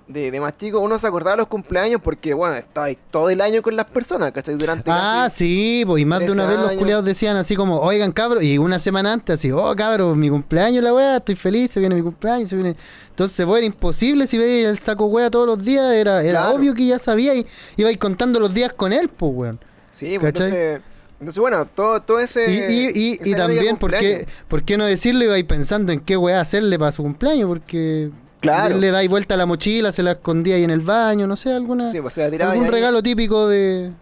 de, 0.08 0.30
de 0.30 0.40
más 0.40 0.56
chico, 0.56 0.80
uno 0.80 0.98
se 0.98 1.06
acordaba 1.06 1.32
de 1.32 1.38
los 1.38 1.46
cumpleaños 1.48 2.00
porque, 2.02 2.34
bueno, 2.34 2.56
estaba 2.56 2.86
ahí 2.86 2.98
todo 3.10 3.30
el 3.30 3.40
año 3.40 3.62
con 3.62 3.76
las 3.76 3.86
personas, 3.86 4.32
¿cachai? 4.32 4.54
Durante 4.56 4.90
Ah, 4.90 5.22
casi- 5.24 5.36
sí, 5.36 5.84
pues 5.86 6.02
y 6.02 6.04
más 6.04 6.18
de 6.20 6.26
13 6.26 6.40
una 6.40 6.48
vez 6.50 6.58
los 6.60 6.72
culiados 6.72 7.04
decían 7.04 7.36
así 7.36 7.56
como, 7.56 7.80
oigan 7.80 8.12
cabros, 8.12 8.42
y 8.42 8.58
una 8.58 8.78
semana 8.78 9.12
antes 9.12 9.34
así, 9.34 9.50
oh 9.52 9.74
cabros, 9.76 10.16
mi 10.16 10.28
cumpleaños 10.28 10.82
la 10.84 10.92
weá, 10.92 11.16
estoy 11.16 11.34
feliz, 11.36 11.70
se 11.70 11.80
viene 11.80 11.94
mi 11.94 12.02
cumpleaños, 12.02 12.48
se 12.48 12.56
viene. 12.56 12.76
Entonces, 13.10 13.38
era 13.40 13.60
imposible 13.60 14.26
si 14.26 14.38
veis 14.38 14.66
el 14.66 14.78
saco 14.78 15.06
weá 15.06 15.30
todos 15.30 15.46
los 15.46 15.62
días, 15.64 15.92
era, 15.94 16.22
era 16.22 16.40
Claro. 16.40 16.56
obvio 16.56 16.74
que 16.74 16.86
ya 16.86 16.98
sabía 16.98 17.34
y 17.34 17.46
ibais 17.76 17.98
contando 17.98 18.40
los 18.40 18.52
días 18.52 18.72
con 18.72 18.92
él, 18.92 19.08
pues 19.08 19.32
weón. 19.34 19.60
Sí, 19.92 20.16
pues 20.18 20.28
entonces, 20.30 20.80
entonces, 21.20 21.38
bueno, 21.40 21.66
todo, 21.66 22.00
todo 22.02 22.18
ese... 22.18 22.50
Y, 22.50 23.18
y, 23.22 23.34
también, 23.34 23.76
¿por 23.76 23.92
qué. 23.92 24.26
¿por 24.48 24.64
qué 24.64 24.76
no 24.76 24.84
decirlo? 24.86 25.24
Ibais 25.24 25.44
pensando 25.44 25.92
en 25.92 26.00
qué 26.00 26.16
weá 26.16 26.40
hacerle 26.40 26.78
para 26.78 26.90
su 26.90 27.02
cumpleaños, 27.02 27.46
porque 27.48 28.10
Claro. 28.42 28.76
le 28.76 28.90
dais 28.90 29.08
vuelta 29.08 29.34
a 29.34 29.36
la 29.38 29.46
mochila, 29.46 29.92
se 29.92 30.02
la 30.02 30.12
escondía 30.12 30.56
ahí 30.56 30.64
en 30.64 30.70
el 30.70 30.80
baño, 30.80 31.26
no 31.28 31.36
sé, 31.36 31.52
alguna 31.52 31.90
Sí, 31.90 32.00
pues 32.00 32.12
se 32.14 32.22
la 32.22 32.30
tiraba 32.30 32.52
algún 32.52 32.66
ahí, 32.66 32.70
regalo 32.72 33.02
típico 33.02 33.48
de 33.48 33.92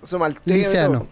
liceano. 0.46 1.00
todo. 1.00 1.08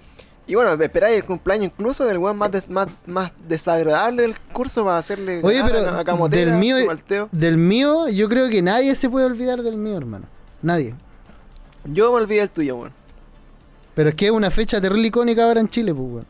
Y 0.47 0.55
bueno, 0.55 0.83
esperar 0.83 1.11
el 1.11 1.23
cumpleaños 1.25 1.73
incluso 1.77 2.07
del 2.07 2.17
weón 2.17 2.39
más, 2.39 2.51
des- 2.51 2.71
más, 2.71 3.03
más 3.07 3.33
desagradable 3.47 4.23
del 4.23 4.41
curso 4.53 4.83
para 4.83 4.97
hacerle 4.97 5.43
Oye, 5.45 5.63
pero 5.63 5.79
a- 5.81 6.29
del 6.31 6.53
mío-. 6.53 6.77
Del 7.31 7.59
mío, 7.59 8.09
yo 8.09 8.31
creo 8.31 8.49
que 8.49 8.63
nadie 8.63 8.95
se 8.95 9.11
puede 9.11 9.27
olvidar 9.27 9.63
del 9.63 9.77
mío, 9.77 9.99
hermano. 9.99 10.25
Nadie. 10.63 10.95
Yo 11.85 12.11
me 12.11 12.17
olvidé 12.23 12.41
el 12.43 12.49
tuyo, 12.51 12.77
weón. 12.77 12.93
Pero 13.95 14.09
es 14.09 14.15
que 14.15 14.25
es 14.27 14.31
una 14.33 14.51
fecha 14.51 14.81
terrible 14.81 15.09
icónica 15.09 15.45
ahora 15.45 15.61
en 15.61 15.69
Chile, 15.69 15.93
pues, 15.95 16.09
weón. 16.11 16.27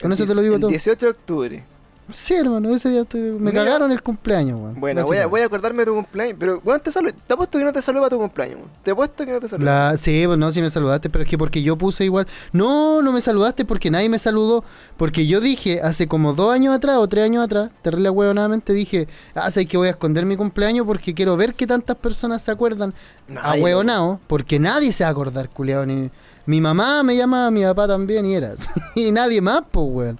Con 0.00 0.10
El 0.10 0.14
eso 0.18 0.26
te 0.26 0.34
lo 0.34 0.42
digo 0.42 0.56
el 0.56 0.60
todo. 0.60 0.70
18 0.70 1.06
de 1.06 1.10
octubre. 1.12 1.64
Sí, 2.12 2.34
hermano, 2.34 2.70
ese 2.74 2.90
día 2.90 3.02
estoy- 3.02 3.20
me 3.32 3.50
Mira. 3.50 3.64
cagaron 3.64 3.90
el 3.92 4.02
cumpleaños, 4.02 4.58
weón. 4.60 4.80
Bueno, 4.80 5.02
voy 5.02 5.16
a, 5.16 5.26
Básicamente. 5.26 5.26
voy 5.30 5.40
a 5.40 5.44
acordarme 5.46 5.78
de 5.80 5.86
tu 5.86 5.94
cumpleaños. 5.94 6.36
Pero, 6.38 6.60
weón, 6.64 6.80
te 6.80 6.90
saludo. 6.92 7.12
Te 7.26 7.32
apuesto 7.34 7.58
que 7.58 7.64
no 7.64 7.72
te 7.72 7.82
saludo 7.82 8.02
para 8.02 8.10
tu 8.10 8.18
cumpleaños, 8.18 8.56
weón. 8.58 8.70
Te 8.82 8.90
apuesto 8.92 9.24
que 9.26 9.32
no 9.32 9.40
te 9.40 9.48
saludo. 9.48 9.64
La- 9.66 9.96
sí, 9.96 10.22
pues 10.26 10.38
no, 10.38 10.50
sí 10.50 10.60
me 10.62 10.70
saludaste, 10.70 11.10
pero 11.10 11.24
es 11.24 11.30
que 11.30 11.38
porque 11.38 11.62
yo 11.62 11.76
puse 11.76 12.04
igual. 12.04 12.26
No, 12.52 13.02
no 13.02 13.12
me 13.12 13.20
saludaste 13.20 13.64
porque 13.64 13.90
nadie 13.90 14.08
me 14.08 14.18
saludó. 14.18 14.64
Porque 14.96 15.26
yo 15.26 15.40
dije 15.40 15.80
hace 15.82 16.06
como 16.08 16.32
dos 16.34 16.52
años 16.54 16.74
atrás 16.74 16.96
o 16.98 17.08
tres 17.08 17.24
años 17.24 17.44
atrás, 17.44 17.70
terrible 17.82 18.10
nuevamente 18.12 18.72
dije, 18.72 19.08
ah, 19.34 19.50
sé 19.50 19.66
que 19.66 19.76
voy 19.76 19.88
a 19.88 19.90
esconder 19.92 20.26
mi 20.26 20.36
cumpleaños 20.36 20.86
porque 20.86 21.14
quiero 21.14 21.36
ver 21.36 21.54
que 21.54 21.66
tantas 21.66 21.96
personas 21.96 22.42
se 22.42 22.50
acuerdan. 22.50 22.94
A 23.30 23.32
Nadie, 23.32 23.62
hueonao, 23.62 24.20
porque 24.26 24.58
nadie 24.58 24.92
se 24.92 25.04
va 25.04 25.08
a 25.08 25.12
acordar, 25.12 25.48
culiado. 25.48 25.86
Ni... 25.86 26.10
Mi 26.46 26.60
mamá 26.60 27.02
me 27.02 27.16
llamaba, 27.16 27.50
mi 27.50 27.62
papá 27.62 27.86
también, 27.86 28.26
y 28.26 28.34
eras. 28.34 28.68
y 28.94 29.12
nadie 29.12 29.40
más, 29.40 29.62
pues, 29.70 29.86
weón. 29.88 30.18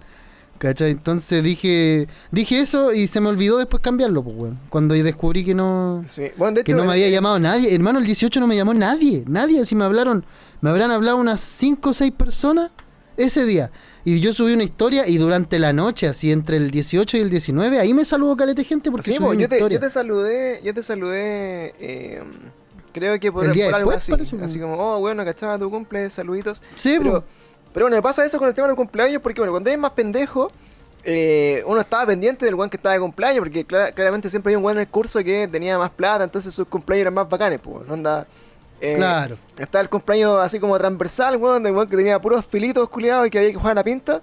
¿Cachai? 0.62 0.92
Entonces 0.92 1.42
dije 1.42 2.06
dije 2.30 2.60
eso 2.60 2.92
y 2.92 3.08
se 3.08 3.20
me 3.20 3.28
olvidó 3.28 3.58
después 3.58 3.82
cambiarlo, 3.82 4.22
pues, 4.22 4.36
weón. 4.36 4.60
Cuando 4.68 4.94
descubrí 4.94 5.44
que 5.44 5.54
no, 5.54 6.04
Sí. 6.06 6.26
Bueno, 6.36 6.54
de 6.54 6.62
que 6.62 6.70
hecho, 6.70 6.78
no 6.78 6.84
me 6.84 6.92
había 6.92 7.08
eh, 7.08 7.10
llamado 7.10 7.36
nadie. 7.40 7.74
Hermano, 7.74 7.98
el 7.98 8.06
18 8.06 8.38
no 8.38 8.46
me 8.46 8.54
llamó 8.54 8.72
nadie. 8.72 9.24
Nadie. 9.26 9.60
Así 9.60 9.74
me 9.74 9.82
hablaron. 9.82 10.24
Me 10.60 10.70
habrán 10.70 10.92
hablado 10.92 11.16
unas 11.16 11.40
5 11.40 11.90
o 11.90 11.92
6 11.92 12.12
personas 12.12 12.70
ese 13.16 13.44
día. 13.44 13.72
Y 14.04 14.20
yo 14.20 14.32
subí 14.32 14.52
una 14.52 14.62
historia 14.62 15.08
y 15.08 15.18
durante 15.18 15.58
la 15.58 15.72
noche, 15.72 16.06
así 16.06 16.30
entre 16.30 16.58
el 16.58 16.70
18 16.70 17.16
y 17.16 17.20
el 17.22 17.30
19, 17.30 17.80
ahí 17.80 17.92
me 17.92 18.04
saludó 18.04 18.36
calete 18.36 18.62
gente 18.62 18.88
porque 18.92 19.10
Sí, 19.10 19.16
subí 19.16 19.26
una 19.26 19.40
yo, 19.42 19.48
te, 19.48 19.56
historia. 19.56 19.78
yo 19.78 19.84
te 19.84 19.90
saludé, 19.90 20.60
yo 20.64 20.74
te 20.74 20.82
saludé, 20.84 21.74
eh, 21.80 22.22
creo 22.92 23.18
que 23.18 23.30
por, 23.32 23.44
El 23.46 23.52
día 23.52 23.66
por 23.66 23.74
algo 23.76 23.90
después, 23.90 24.02
así. 24.02 24.10
parece. 24.36 24.44
Así 24.44 24.60
como, 24.60 24.74
oh, 24.76 25.00
bueno, 25.00 25.24
cachaba 25.24 25.58
tu 25.58 25.70
cumple, 25.70 26.08
saluditos. 26.10 26.62
Sí, 26.76 26.94
Pero, 26.98 27.20
po. 27.20 27.24
Pero 27.72 27.84
bueno, 27.86 27.96
me 27.96 28.02
pasa 28.02 28.24
eso 28.24 28.38
con 28.38 28.48
el 28.48 28.54
tema 28.54 28.66
del 28.68 28.76
cumpleaños 28.76 29.20
porque, 29.22 29.40
bueno, 29.40 29.52
cuando 29.52 29.68
eres 29.70 29.80
más 29.80 29.92
pendejo, 29.92 30.50
eh, 31.04 31.62
uno 31.66 31.80
estaba 31.80 32.06
pendiente 32.06 32.44
del 32.44 32.54
weón 32.54 32.70
que 32.70 32.76
estaba 32.76 32.92
de 32.94 33.00
cumpleaños 33.00 33.40
porque 33.40 33.64
clara- 33.64 33.90
claramente 33.92 34.30
siempre 34.30 34.50
hay 34.52 34.56
un 34.56 34.64
weón 34.64 34.76
en 34.78 34.82
el 34.82 34.88
curso 34.88 35.18
que 35.24 35.48
tenía 35.48 35.76
más 35.78 35.90
plata, 35.90 36.22
entonces 36.24 36.54
sus 36.54 36.66
cumpleaños 36.68 37.02
eran 37.02 37.14
más 37.14 37.28
bacanes, 37.28 37.58
pues. 37.62 37.88
Onda, 37.88 38.26
Eh, 38.84 38.94
Claro. 38.96 39.36
Estaba 39.60 39.80
el 39.82 39.88
cumpleaños 39.88 40.40
así 40.40 40.58
como 40.58 40.76
transversal, 40.76 41.36
weón, 41.36 41.62
de 41.62 41.70
weón 41.70 41.88
que 41.88 41.96
tenía 41.96 42.20
puros 42.20 42.44
filitos 42.44 42.88
culiados 42.88 43.28
y 43.28 43.30
que 43.30 43.38
había 43.38 43.50
que 43.52 43.56
jugar 43.56 43.72
a 43.72 43.74
la 43.76 43.84
pinta. 43.84 44.20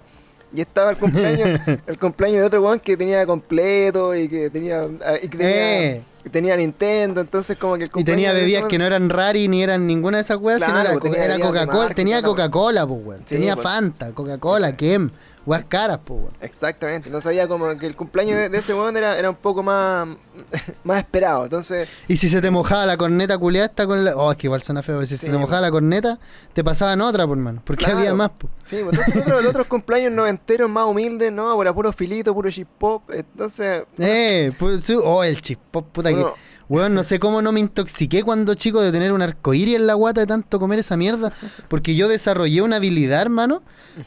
Y 0.54 0.60
estaba 0.62 0.90
el 0.92 0.98
cumpleaños, 0.98 1.48
el 1.88 1.98
cumpleaños 1.98 2.42
de 2.42 2.46
otro 2.48 2.62
weón 2.62 2.80
que 2.80 2.98
tenía 2.98 3.26
completo 3.26 4.14
y 4.16 4.28
que 4.28 4.50
tenía, 4.50 4.82
ah, 5.06 5.14
y 5.16 5.28
que 5.30 5.38
tenía, 5.38 5.82
Eh. 5.92 6.02
Tenía 6.30 6.56
Nintendo, 6.56 7.22
entonces 7.22 7.58
como 7.58 7.78
que 7.78 7.86
el 7.86 7.92
Y 7.96 8.04
tenía 8.04 8.34
bebidas 8.34 8.64
que 8.66 8.78
no 8.78 8.86
eran 8.86 9.10
rari 9.10 9.48
ni 9.48 9.64
eran 9.64 9.86
ninguna 9.86 10.18
de 10.18 10.22
esas 10.22 10.38
weas, 10.38 10.62
sino 10.62 10.74
Claro, 10.74 10.92
era, 10.92 11.00
tenía 11.00 11.26
era 11.26 11.40
Coca-Cola. 11.40 11.94
Tenía. 11.94 12.22
Coca-Cola, 12.22 12.88
pues, 12.88 13.00
weón. 13.04 13.24
Tenía 13.24 13.56
pues. 13.56 13.64
Fanta, 13.64 14.12
Coca-Cola, 14.12 14.76
Kem, 14.76 15.10
weas 15.50 15.66
caras, 15.68 16.00
pues, 16.06 16.20
weón. 16.22 16.34
Exactamente, 16.42 17.08
entonces 17.10 17.28
había 17.28 17.48
como 17.48 17.78
que 17.78 17.88
el 17.88 17.96
cumpleaños 17.96 18.38
de, 18.38 18.50
de 18.50 18.58
ese 18.60 18.74
weón 18.74 18.96
era, 18.96 19.18
era 19.18 19.30
un 19.30 19.36
poco 19.36 19.64
más, 19.64 20.08
más 20.84 21.00
esperado, 21.00 21.46
entonces... 21.46 21.90
Y 22.08 22.18
si 22.18 22.30
se 22.30 22.40
te 22.42 22.52
mojaba 22.52 22.86
la 22.86 22.98
corneta 22.98 23.38
culiada 23.38 23.68
esta 23.68 23.86
con 23.88 24.04
la. 24.06 24.16
Oh, 24.16 24.32
es 24.32 24.38
que 24.38 24.48
igual 24.48 24.62
suena 24.62 24.82
feo. 24.84 25.04
Si 25.06 25.18
se 25.18 25.28
te 25.28 25.34
mojaba 25.34 25.48
pues. 25.60 25.62
la 25.62 25.72
corneta, 25.72 26.20
te 26.54 26.64
pasaban 26.64 27.02
otra, 27.02 27.26
por 27.28 27.38
mano. 27.38 27.62
Porque 27.66 27.84
Claro. 27.86 28.00
había 28.00 28.14
más, 28.14 28.32
pues. 28.38 28.54
Sí, 28.66 28.78
pues 28.84 28.98
entonces 28.98 29.22
otro- 29.24 29.42
los 29.42 29.50
otros 29.50 29.68
cumpleaños 29.68 30.12
noventeros 30.14 30.70
más 30.70 30.86
humildes, 30.86 31.32
¿no? 31.32 31.56
Por 31.56 31.74
puro 31.74 31.92
filito, 31.94 32.34
puro 32.34 32.50
chip 32.52 32.68
pop, 32.78 33.04
entonces... 33.12 33.84
Eh, 33.98 34.52
pues, 34.60 34.84
sí, 34.84 34.96
oh, 35.04 35.24
el 35.24 35.42
chispop, 35.42 35.88
puta 35.92 36.10
Uno- 36.12 36.34
que. 36.34 36.49
Weón, 36.70 36.94
no 36.94 37.04
sé 37.04 37.20
cómo 37.20 37.42
no 37.42 37.52
me 37.52 37.60
intoxiqué 37.60 38.24
cuando 38.24 38.54
chico 38.54 38.80
de 38.80 38.92
tener 38.92 39.12
un 39.12 39.24
arcoíris 39.24 39.76
en 39.76 39.88
la 39.88 39.96
guata 39.96 40.22
de 40.22 40.28
tanto 40.28 40.60
comer 40.60 40.80
esa 40.80 40.96
mierda. 40.96 41.34
Porque 41.68 41.96
yo 41.96 42.08
desarrollé 42.08 42.62
una 42.62 42.76
habilidad, 42.76 43.24
hermano, 43.24 43.64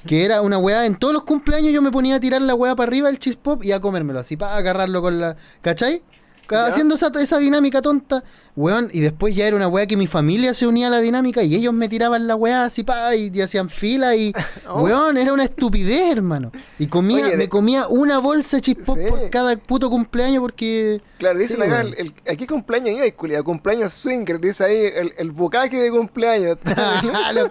que 0.06 0.24
era 0.24 0.42
una 0.42 0.58
weá. 0.58 0.86
En 0.86 0.94
todos 0.94 1.12
los 1.12 1.24
cumpleaños 1.24 1.72
yo 1.72 1.82
me 1.82 1.90
ponía 1.90 2.16
a 2.16 2.20
tirar 2.20 2.40
la 2.40 2.54
weá 2.54 2.76
para 2.76 2.88
arriba 2.88 3.08
del 3.08 3.18
chispop 3.18 3.64
y 3.64 3.72
a 3.72 3.80
comérmelo 3.80 4.20
así, 4.20 4.36
para 4.36 4.56
agarrarlo 4.56 5.02
con 5.02 5.20
la. 5.20 5.36
¿Cachai? 5.60 6.02
Ya. 6.50 6.66
Haciendo 6.66 6.94
esa, 6.96 7.10
esa 7.20 7.38
dinámica 7.38 7.80
tonta, 7.80 8.22
weón, 8.56 8.90
y 8.92 9.00
después 9.00 9.34
ya 9.34 9.46
era 9.46 9.56
una 9.56 9.68
weá 9.68 9.86
que 9.86 9.96
mi 9.96 10.06
familia 10.06 10.52
se 10.52 10.66
unía 10.66 10.88
a 10.88 10.90
la 10.90 11.00
dinámica 11.00 11.42
y 11.42 11.54
ellos 11.54 11.72
me 11.72 11.88
tiraban 11.88 12.26
la 12.26 12.36
weá 12.36 12.64
así, 12.66 12.82
pa, 12.84 13.14
y, 13.16 13.30
y 13.32 13.40
hacían 13.40 13.70
fila 13.70 14.14
y, 14.14 14.32
Oh. 14.68 14.82
weón, 14.82 15.16
era 15.16 15.32
una 15.32 15.44
estupidez, 15.44 16.12
hermano. 16.16 16.52
Y 16.78 16.88
comía, 16.88 17.24
Oye, 17.24 17.30
de- 17.32 17.36
me 17.38 17.48
comía 17.48 17.86
una 17.88 18.18
bolsa 18.18 18.58
de 18.58 18.60
chispop 18.62 18.98
Sí. 18.98 19.04
por 19.08 19.30
cada 19.30 19.56
puto 19.56 19.88
cumpleaños 19.88 20.40
porque... 20.42 21.00
Claro, 21.18 21.38
dicen 21.38 21.56
Sí, 21.56 21.62
acá, 21.62 21.80
el, 21.82 21.94
el- 21.96 22.14
aquí 22.30 22.46
cumpleaños 22.46 22.96
iba, 22.96 23.06
y 23.06 23.12
culiao, 23.12 23.42
cumpleaños 23.44 23.92
swinger, 23.94 24.38
dice 24.38 24.64
ahí 24.64 24.76
el, 24.94 25.14
el 25.16 25.30
bucaque 25.30 25.80
de 25.80 25.90
cumpleaños. 25.90 26.58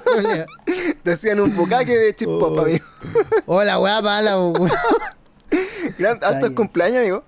Culiados. 0.03 0.45
Decían 1.03 1.39
un 1.39 1.55
bucaque 1.55 1.98
de 1.98 2.13
chip 2.15 2.27
pop, 2.27 2.53
Oh. 2.57 2.62
amigo. 2.62 2.86
Hola, 3.48 3.79
weá, 3.79 4.01
mala, 4.01 4.38
weón. 4.39 4.69
Gran, 5.98 6.13
altos 6.15 6.29
Cállese. 6.31 6.55
cumpleaños, 6.55 6.98
amigo. 7.00 7.24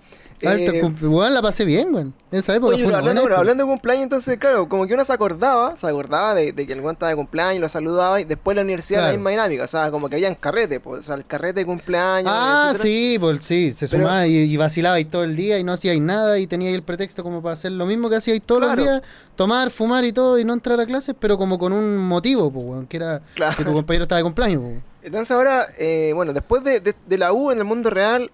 Alto 0.47 0.71
Eh, 0.71 1.29
la 1.31 1.41
pasé 1.41 1.65
bien, 1.65 1.93
weón. 1.93 2.13
Esa 2.31 2.55
época 2.55 2.73
Oye, 2.75 2.83
fue 2.83 2.87
pero 2.87 2.97
hablando, 2.97 3.21
buena 3.21 3.21
bueno, 3.21 3.35
hablando 3.39 3.63
de 3.65 3.69
cumpleaños, 3.69 4.03
entonces, 4.03 4.37
claro, 4.37 4.67
como 4.67 4.87
que 4.87 4.93
uno 4.93 5.05
se 5.05 5.13
acordaba, 5.13 5.75
se 5.77 5.87
acordaba 5.87 6.33
de, 6.33 6.51
de 6.53 6.67
que 6.67 6.73
el 6.73 6.79
weón 6.81 6.93
estaba 6.93 7.09
de 7.11 7.15
cumpleaños, 7.15 7.61
lo 7.61 7.69
saludaba 7.69 8.19
y 8.21 8.23
después 8.25 8.55
la 8.55 8.61
universidad 8.63 8.99
Claro. 8.99 9.11
la 9.13 9.17
misma 9.17 9.29
dinámica, 9.31 9.63
o 9.63 9.67
sea, 9.67 9.91
como 9.91 10.09
que 10.09 10.15
habían 10.15 10.35
carrete, 10.35 10.79
pues, 10.79 10.99
o 11.01 11.03
sea, 11.03 11.15
el 11.15 11.25
carrete 11.25 11.61
de 11.61 11.65
cumpleaños. 11.65 12.31
Ah, 12.33 12.69
etcétera. 12.71 12.83
sí, 12.93 13.17
pues 13.19 13.45
sí, 13.45 13.73
se 13.73 13.87
Pero- 13.87 14.03
sumaba 14.03 14.27
y, 14.27 14.35
y 14.37 14.57
vacilabais 14.57 15.09
todo 15.09 15.23
el 15.23 15.35
día 15.35 15.59
y 15.59 15.63
no 15.63 15.73
hacíais 15.73 16.01
nada 16.01 16.39
y 16.39 16.47
teníais 16.47 16.75
el 16.75 16.83
pretexto 16.83 17.23
como 17.23 17.41
para 17.41 17.53
hacer 17.53 17.71
lo 17.71 17.85
mismo 17.85 18.09
que 18.09 18.15
hacíais 18.17 18.41
todos 18.43 18.61
Claro. 18.63 18.75
los 18.81 18.85
días, 18.91 19.01
tomar, 19.35 19.69
fumar 19.71 20.03
y 20.05 20.11
todo 20.13 20.39
y 20.39 20.45
no 20.45 20.53
entrar 20.53 20.79
a 20.79 20.85
clases, 20.85 21.15
pero 21.19 21.37
como 21.37 21.57
con 21.59 21.73
un 21.73 21.97
motivo, 21.97 22.51
pues, 22.51 22.65
weón, 22.65 22.87
que 22.87 22.97
era 22.97 23.21
Claro. 23.35 23.55
que 23.57 23.63
tu 23.63 23.73
compañero 23.73 24.03
estaba 24.03 24.17
de 24.17 24.23
cumpleaños, 24.23 24.61
pues. 24.61 24.73
Entonces 25.03 25.31
ahora, 25.31 25.67
eh, 25.77 26.11
bueno, 26.15 26.31
después 26.31 26.63
de, 26.63 26.79
de- 26.79 26.95
de 27.05 27.17
la 27.17 27.33
U 27.33 27.51
en 27.51 27.57
el 27.57 27.65
mundo 27.65 27.89
real, 27.89 28.31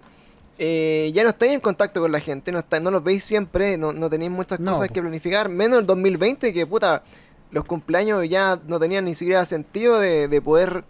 eh, 0.59 1.11
ya 1.15 1.23
no 1.23 1.29
estáis 1.29 1.53
en 1.53 1.59
contacto 1.61 2.01
con 2.01 2.11
la 2.11 2.19
gente, 2.19 2.51
no, 2.51 2.59
está, 2.59 2.79
no 2.79 2.91
los 2.91 3.03
veis 3.03 3.23
siempre, 3.23 3.77
no, 3.77 3.93
no 3.93 4.09
tenéis 4.09 4.29
muchas 4.31 4.59
No, 4.59 4.73
cosas 4.73 4.89
que 4.89 5.01
planificar, 5.01 5.49
menos 5.49 5.79
el 5.79 5.85
2020 5.87 6.53
que 6.53 6.67
puta, 6.67 7.01
los 7.51 7.63
cumpleaños 7.65 8.27
ya 8.29 8.59
no 8.67 8.79
tenían 8.79 9.05
ni 9.05 9.15
siquiera 9.15 9.45
sentido 9.45 9.99
de, 9.99 10.27
de 10.27 10.41
poder... 10.41 10.83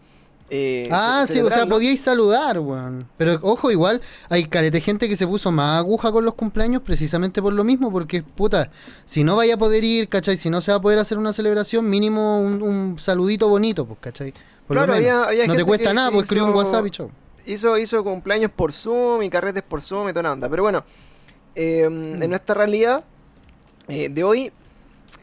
eh, 0.49 0.89
Ah, 0.91 1.25
sí, 1.27 1.39
o 1.39 1.49
sea, 1.51 1.65
podíais 1.67 2.01
saludar, 2.01 2.59
weón. 2.59 3.07
Pero 3.17 3.37
ojo, 3.43 3.69
igual 3.71 4.01
hay 4.29 4.45
caleta 4.45 4.73
de 4.73 4.81
gente 4.81 5.07
que 5.07 5.15
se 5.15 5.27
puso 5.27 5.51
más 5.51 5.77
aguja 5.77 6.11
con 6.11 6.25
los 6.25 6.33
cumpleaños 6.33 6.81
precisamente 6.81 7.39
por 7.41 7.53
lo 7.53 7.63
mismo, 7.63 7.91
porque, 7.91 8.23
puta, 8.23 8.71
si 9.05 9.23
no 9.23 9.35
vaya 9.35 9.53
a 9.53 9.57
poder 9.57 9.83
ir, 9.83 10.09
¿cachai? 10.09 10.35
Si 10.37 10.49
no 10.49 10.59
se 10.61 10.71
va 10.71 10.79
a 10.79 10.81
poder 10.81 10.97
hacer 10.99 11.17
una 11.19 11.31
celebración, 11.31 11.87
mínimo 11.89 12.41
un, 12.41 12.61
un 12.63 12.97
saludito 12.99 13.47
bonito, 13.47 13.85
pues, 13.85 13.99
¿cachai? 14.01 14.33
Por 14.67 14.75
lo 14.77 14.83
Claro, 14.83 14.99
menos. 14.99 15.11
había- 15.13 15.27
había 15.29 15.47
no 15.47 15.55
te 15.55 15.63
cuesta 15.63 15.89
que- 15.91 15.93
nada, 15.95 16.11
pues 16.11 16.29
un 16.31 16.49
WhatsApp 16.53 16.87
y 16.87 16.91
chau. 16.91 17.11
Hizo, 17.53 17.77
hizo 17.77 18.03
cumpleaños 18.03 18.51
por 18.51 18.71
Zoom 18.73 19.23
y 19.23 19.29
carretes 19.29 19.63
por 19.63 19.81
Zoom 19.81 20.09
y 20.09 20.11
toda 20.11 20.23
la 20.23 20.33
onda. 20.33 20.49
Pero 20.49 20.63
bueno, 20.63 20.83
eh, 21.55 21.87
Mm. 21.89 22.21
en 22.23 22.29
nuestra 22.29 22.55
realidad 22.55 23.03
eh, 23.87 24.09
de 24.09 24.23
hoy, 24.23 24.51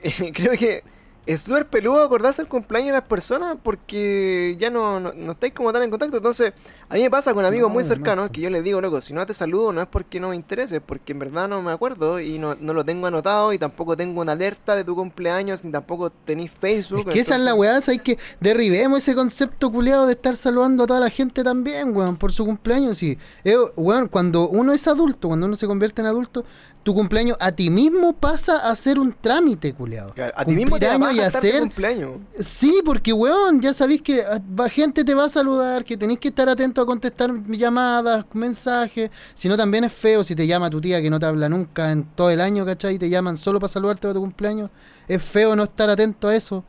eh, 0.02 0.32
creo 0.34 0.52
que 0.58 0.82
es 1.26 1.42
súper 1.42 1.66
peludo 1.66 2.04
acordarse 2.04 2.42
el 2.42 2.48
cumpleaños 2.48 2.88
de 2.88 3.00
las 3.00 3.08
personas 3.08 3.56
porque 3.62 4.56
ya 4.58 4.70
no, 4.70 5.00
no, 5.00 5.12
no 5.12 5.32
estáis 5.32 5.52
como 5.54 5.72
tan 5.72 5.82
en 5.82 5.90
contacto. 5.90 6.16
Entonces, 6.18 6.52
a 6.88 6.94
mí 6.94 7.02
me 7.02 7.10
pasa 7.10 7.34
con 7.34 7.44
amigos 7.44 7.68
No, 7.68 7.74
muy 7.74 7.84
cercanos 7.84 8.30
que 8.30 8.40
yo 8.40 8.50
les 8.50 8.62
digo, 8.62 8.80
loco, 8.80 9.00
si 9.00 9.12
no 9.12 9.26
te 9.26 9.34
saludo 9.34 9.72
no 9.72 9.80
es 9.80 9.88
porque 9.88 10.20
no 10.20 10.28
me 10.30 10.36
interese, 10.36 10.76
es 10.76 10.82
porque 10.84 11.12
en 11.12 11.18
verdad 11.18 11.48
no 11.48 11.62
me 11.62 11.72
acuerdo 11.72 12.20
y 12.20 12.38
no, 12.38 12.54
no 12.60 12.72
lo 12.72 12.84
tengo 12.84 13.06
anotado 13.06 13.52
y 13.52 13.58
tampoco 13.58 13.96
tengo 13.96 14.20
una 14.20 14.32
alerta 14.32 14.76
de 14.76 14.84
tu 14.84 14.94
cumpleaños 14.94 15.64
ni 15.64 15.72
tampoco 15.72 16.10
tenéis 16.10 16.50
Facebook. 16.52 17.08
Es 17.08 17.14
que 17.14 17.20
esa 17.20 17.36
es 17.36 17.42
la 17.42 17.50
entonces- 17.52 17.88
weá, 17.88 17.92
hay 17.94 17.98
que 17.98 18.18
derribemos 18.40 18.98
ese 18.98 19.14
concepto 19.14 19.70
culeado 19.70 20.06
de 20.06 20.12
estar 20.12 20.36
saludando 20.36 20.84
a 20.84 20.86
toda 20.86 21.00
la 21.00 21.10
gente 21.10 21.42
también, 21.42 21.96
weón, 21.96 22.16
por 22.16 22.32
su 22.32 22.44
cumpleaños. 22.44 22.98
Sí, 22.98 23.18
Eh, 23.44 23.56
weón, 23.76 24.08
cuando 24.08 24.48
uno 24.48 24.72
es 24.72 24.86
adulto, 24.86 25.28
cuando 25.28 25.46
uno 25.46 25.56
se 25.56 25.66
convierte 25.66 26.00
en 26.02 26.06
adulto, 26.08 26.44
tu 26.82 26.94
cumpleaños 26.94 27.36
a 27.40 27.50
ti 27.50 27.68
mismo 27.68 28.12
pasa 28.12 28.58
a 28.70 28.74
ser 28.76 29.00
un 29.00 29.12
trámite, 29.12 29.74
culeado. 29.74 30.14
Claro, 30.14 30.32
a 30.36 30.44
ti 30.44 30.52
mismo 30.54 30.78
te 30.78 30.86
y 30.86 30.88
estar 30.88 31.14
de 31.14 31.24
hacer 31.24 31.58
cumpleaños. 31.60 32.12
Sí, 32.38 32.80
porque, 32.84 33.12
weón, 33.12 33.60
ya 33.60 33.72
sabéis 33.72 34.02
que 34.02 34.22
ah, 34.22 34.40
va- 34.58 34.68
gente 34.68 35.02
te 35.02 35.12
va 35.12 35.24
a 35.24 35.28
saludar, 35.28 35.84
que 35.84 35.96
tenéis 35.96 36.20
que 36.20 36.28
estar 36.28 36.48
atento 36.48 36.75
a 36.82 36.86
contestar 36.86 37.30
llamadas, 37.48 38.24
mensajes. 38.32 39.10
Si 39.34 39.48
no, 39.48 39.56
también 39.56 39.84
es 39.84 39.92
feo 39.92 40.22
si 40.24 40.34
te 40.34 40.46
llama 40.46 40.70
tu 40.70 40.80
tía 40.80 41.00
que 41.02 41.10
no 41.10 41.18
te 41.20 41.26
habla 41.26 41.48
nunca 41.48 41.90
en 41.92 42.04
todo 42.14 42.30
el 42.30 42.40
año, 42.40 42.64
¿cachai? 42.64 42.94
Y 42.94 42.98
te 42.98 43.08
llaman 43.08 43.36
solo 43.36 43.58
para 43.60 43.68
saludarte 43.72 44.02
para 44.02 44.14
tu 44.14 44.20
cumpleaños. 44.20 44.70
Es 45.08 45.22
feo 45.22 45.54
no 45.56 45.64
estar 45.64 45.88
atento 45.90 46.28
a 46.28 46.34
eso, 46.36 46.64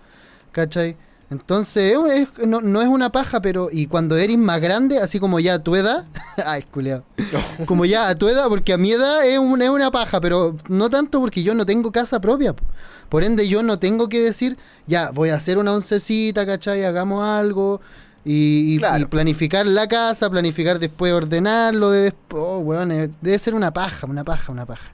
¿cachai? 0.51 0.95
Entonces, 1.29 1.93
es- 2.13 2.27
es- 2.39 2.47
no, 2.47 2.61
no 2.61 2.81
es 2.81 2.87
una 2.87 3.11
paja, 3.11 3.41
pero. 3.41 3.67
Y 3.69 3.87
cuando 3.87 4.15
eres 4.15 4.37
más 4.37 4.61
grande, 4.61 4.99
así 4.99 5.19
como 5.19 5.39
ya 5.41 5.55
a 5.55 5.59
tu 5.63 5.75
edad. 5.75 6.05
ay, 6.45 6.63
culeado. 6.63 7.03
Como 7.65 7.83
ya 7.83 8.07
a 8.07 8.15
tu 8.15 8.29
edad, 8.29 8.47
porque 8.47 8.71
a 8.71 8.77
mi 8.77 8.91
edad 8.93 9.25
es, 9.25 9.37
un- 9.37 9.61
es 9.61 9.69
una 9.69 9.91
paja, 9.91 10.21
pero 10.21 10.55
no 10.69 10.89
tanto 10.89 11.19
porque 11.19 11.43
yo 11.43 11.53
no 11.53 11.65
tengo 11.65 11.91
casa 11.91 12.21
propia. 12.21 12.53
po. 12.55 12.63
Por 13.09 13.23
ende, 13.25 13.47
yo 13.49 13.61
no 13.61 13.77
tengo 13.79 14.07
que 14.09 14.21
decir, 14.21 14.57
ya, 14.85 15.11
voy 15.11 15.29
a 15.29 15.35
hacer 15.35 15.57
una 15.57 15.73
oncecita, 15.73 16.45
¿cachai? 16.45 16.85
Hagamos 16.85 17.23
algo. 17.25 17.81
Y, 18.29 18.73
y- 18.75 18.77
Claro. 18.77 19.03
y 19.03 19.05
planificar 19.05 19.65
la 19.65 19.87
casa, 19.87 20.29
planificar 20.29 20.79
después 20.79 21.13
ordenarlo. 21.13 21.91
De 21.91 22.01
después, 22.01 22.43
oh, 22.45 22.59
weón, 22.59 22.91
eh, 22.91 23.09
debe 23.21 23.39
ser 23.39 23.53
una 23.55 23.71
paja, 23.71 24.05
una 24.05 24.23
paja, 24.25 24.51
una 24.51 24.65
paja. 24.65 24.91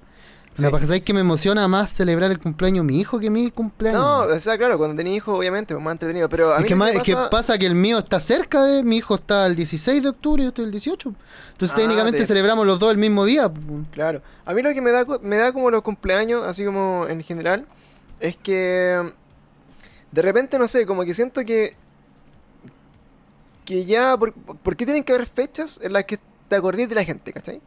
Una 0.59 0.67
Sí. 0.67 0.71
paja. 0.71 0.85
¿Sabes 0.85 1.01
que 1.01 1.13
me 1.15 1.21
emociona 1.21 1.67
más 1.67 1.89
celebrar 1.89 2.29
el 2.29 2.37
cumpleaños 2.37 2.85
de 2.85 2.93
mi 2.93 2.99
hijo 2.99 3.19
que 3.19 3.31
mi 3.31 3.49
cumpleaños? 3.49 3.99
No, 3.99 4.19
o 4.35 4.39
sea, 4.39 4.55
claro, 4.55 4.77
cuando 4.77 4.95
tenía 4.95 5.15
hijos, 5.15 5.35
obviamente, 5.35 5.73
más 5.75 5.93
entretenido. 5.93 6.29
Pero 6.29 6.53
a 6.53 6.57
mí 6.57 6.63
Es 6.63 6.67
que, 6.67 6.75
más- 6.75 7.29
pasa- 7.31 7.57
que 7.57 7.65
el 7.65 7.73
mío 7.73 7.97
está 7.97 8.19
cerca 8.19 8.61
de 8.63 8.83
mi 8.83 8.97
hijo 8.97 9.15
está 9.15 9.47
el 9.47 9.55
16 9.55 10.03
de 10.03 10.09
octubre 10.09 10.43
y 10.43 10.45
yo 10.45 10.49
estoy 10.49 10.65
el 10.65 10.71
18. 10.71 11.11
Entonces 11.53 11.73
Ah, 11.75 11.81
técnicamente 11.81 12.19
te- 12.19 12.25
celebramos 12.27 12.67
los 12.67 12.77
dos 12.77 12.91
el 12.91 12.99
mismo 12.99 13.25
día. 13.25 13.51
Claro. 13.91 14.21
A 14.45 14.53
mí 14.53 14.61
lo 14.61 14.71
que 14.75 14.81
me 14.81 14.91
da, 14.91 15.05
me 15.23 15.37
da 15.37 15.51
como 15.53 15.71
los 15.71 15.81
cumpleaños, 15.81 16.43
así 16.45 16.63
como 16.63 17.07
en 17.09 17.23
general, 17.23 17.65
es 18.19 18.37
que 18.37 19.01
de 20.11 20.21
repente, 20.21 20.59
no 20.59 20.67
sé, 20.67 20.85
como 20.85 21.03
que 21.03 21.15
siento 21.15 21.43
que 21.43 21.75
que 23.65 23.85
ya, 23.85 24.17
¿por, 24.17 24.33
por 24.33 24.75
qué 24.75 24.85
tienen 24.85 25.03
que 25.03 25.13
haber 25.13 25.25
fechas 25.27 25.79
en 25.81 25.93
las 25.93 26.03
que 26.05 26.17
te 26.49 26.55
acordís 26.55 26.89
de 26.89 26.95
la 26.95 27.03
gente, 27.03 27.31
¿cachai? 27.33 27.55
Onda 27.55 27.63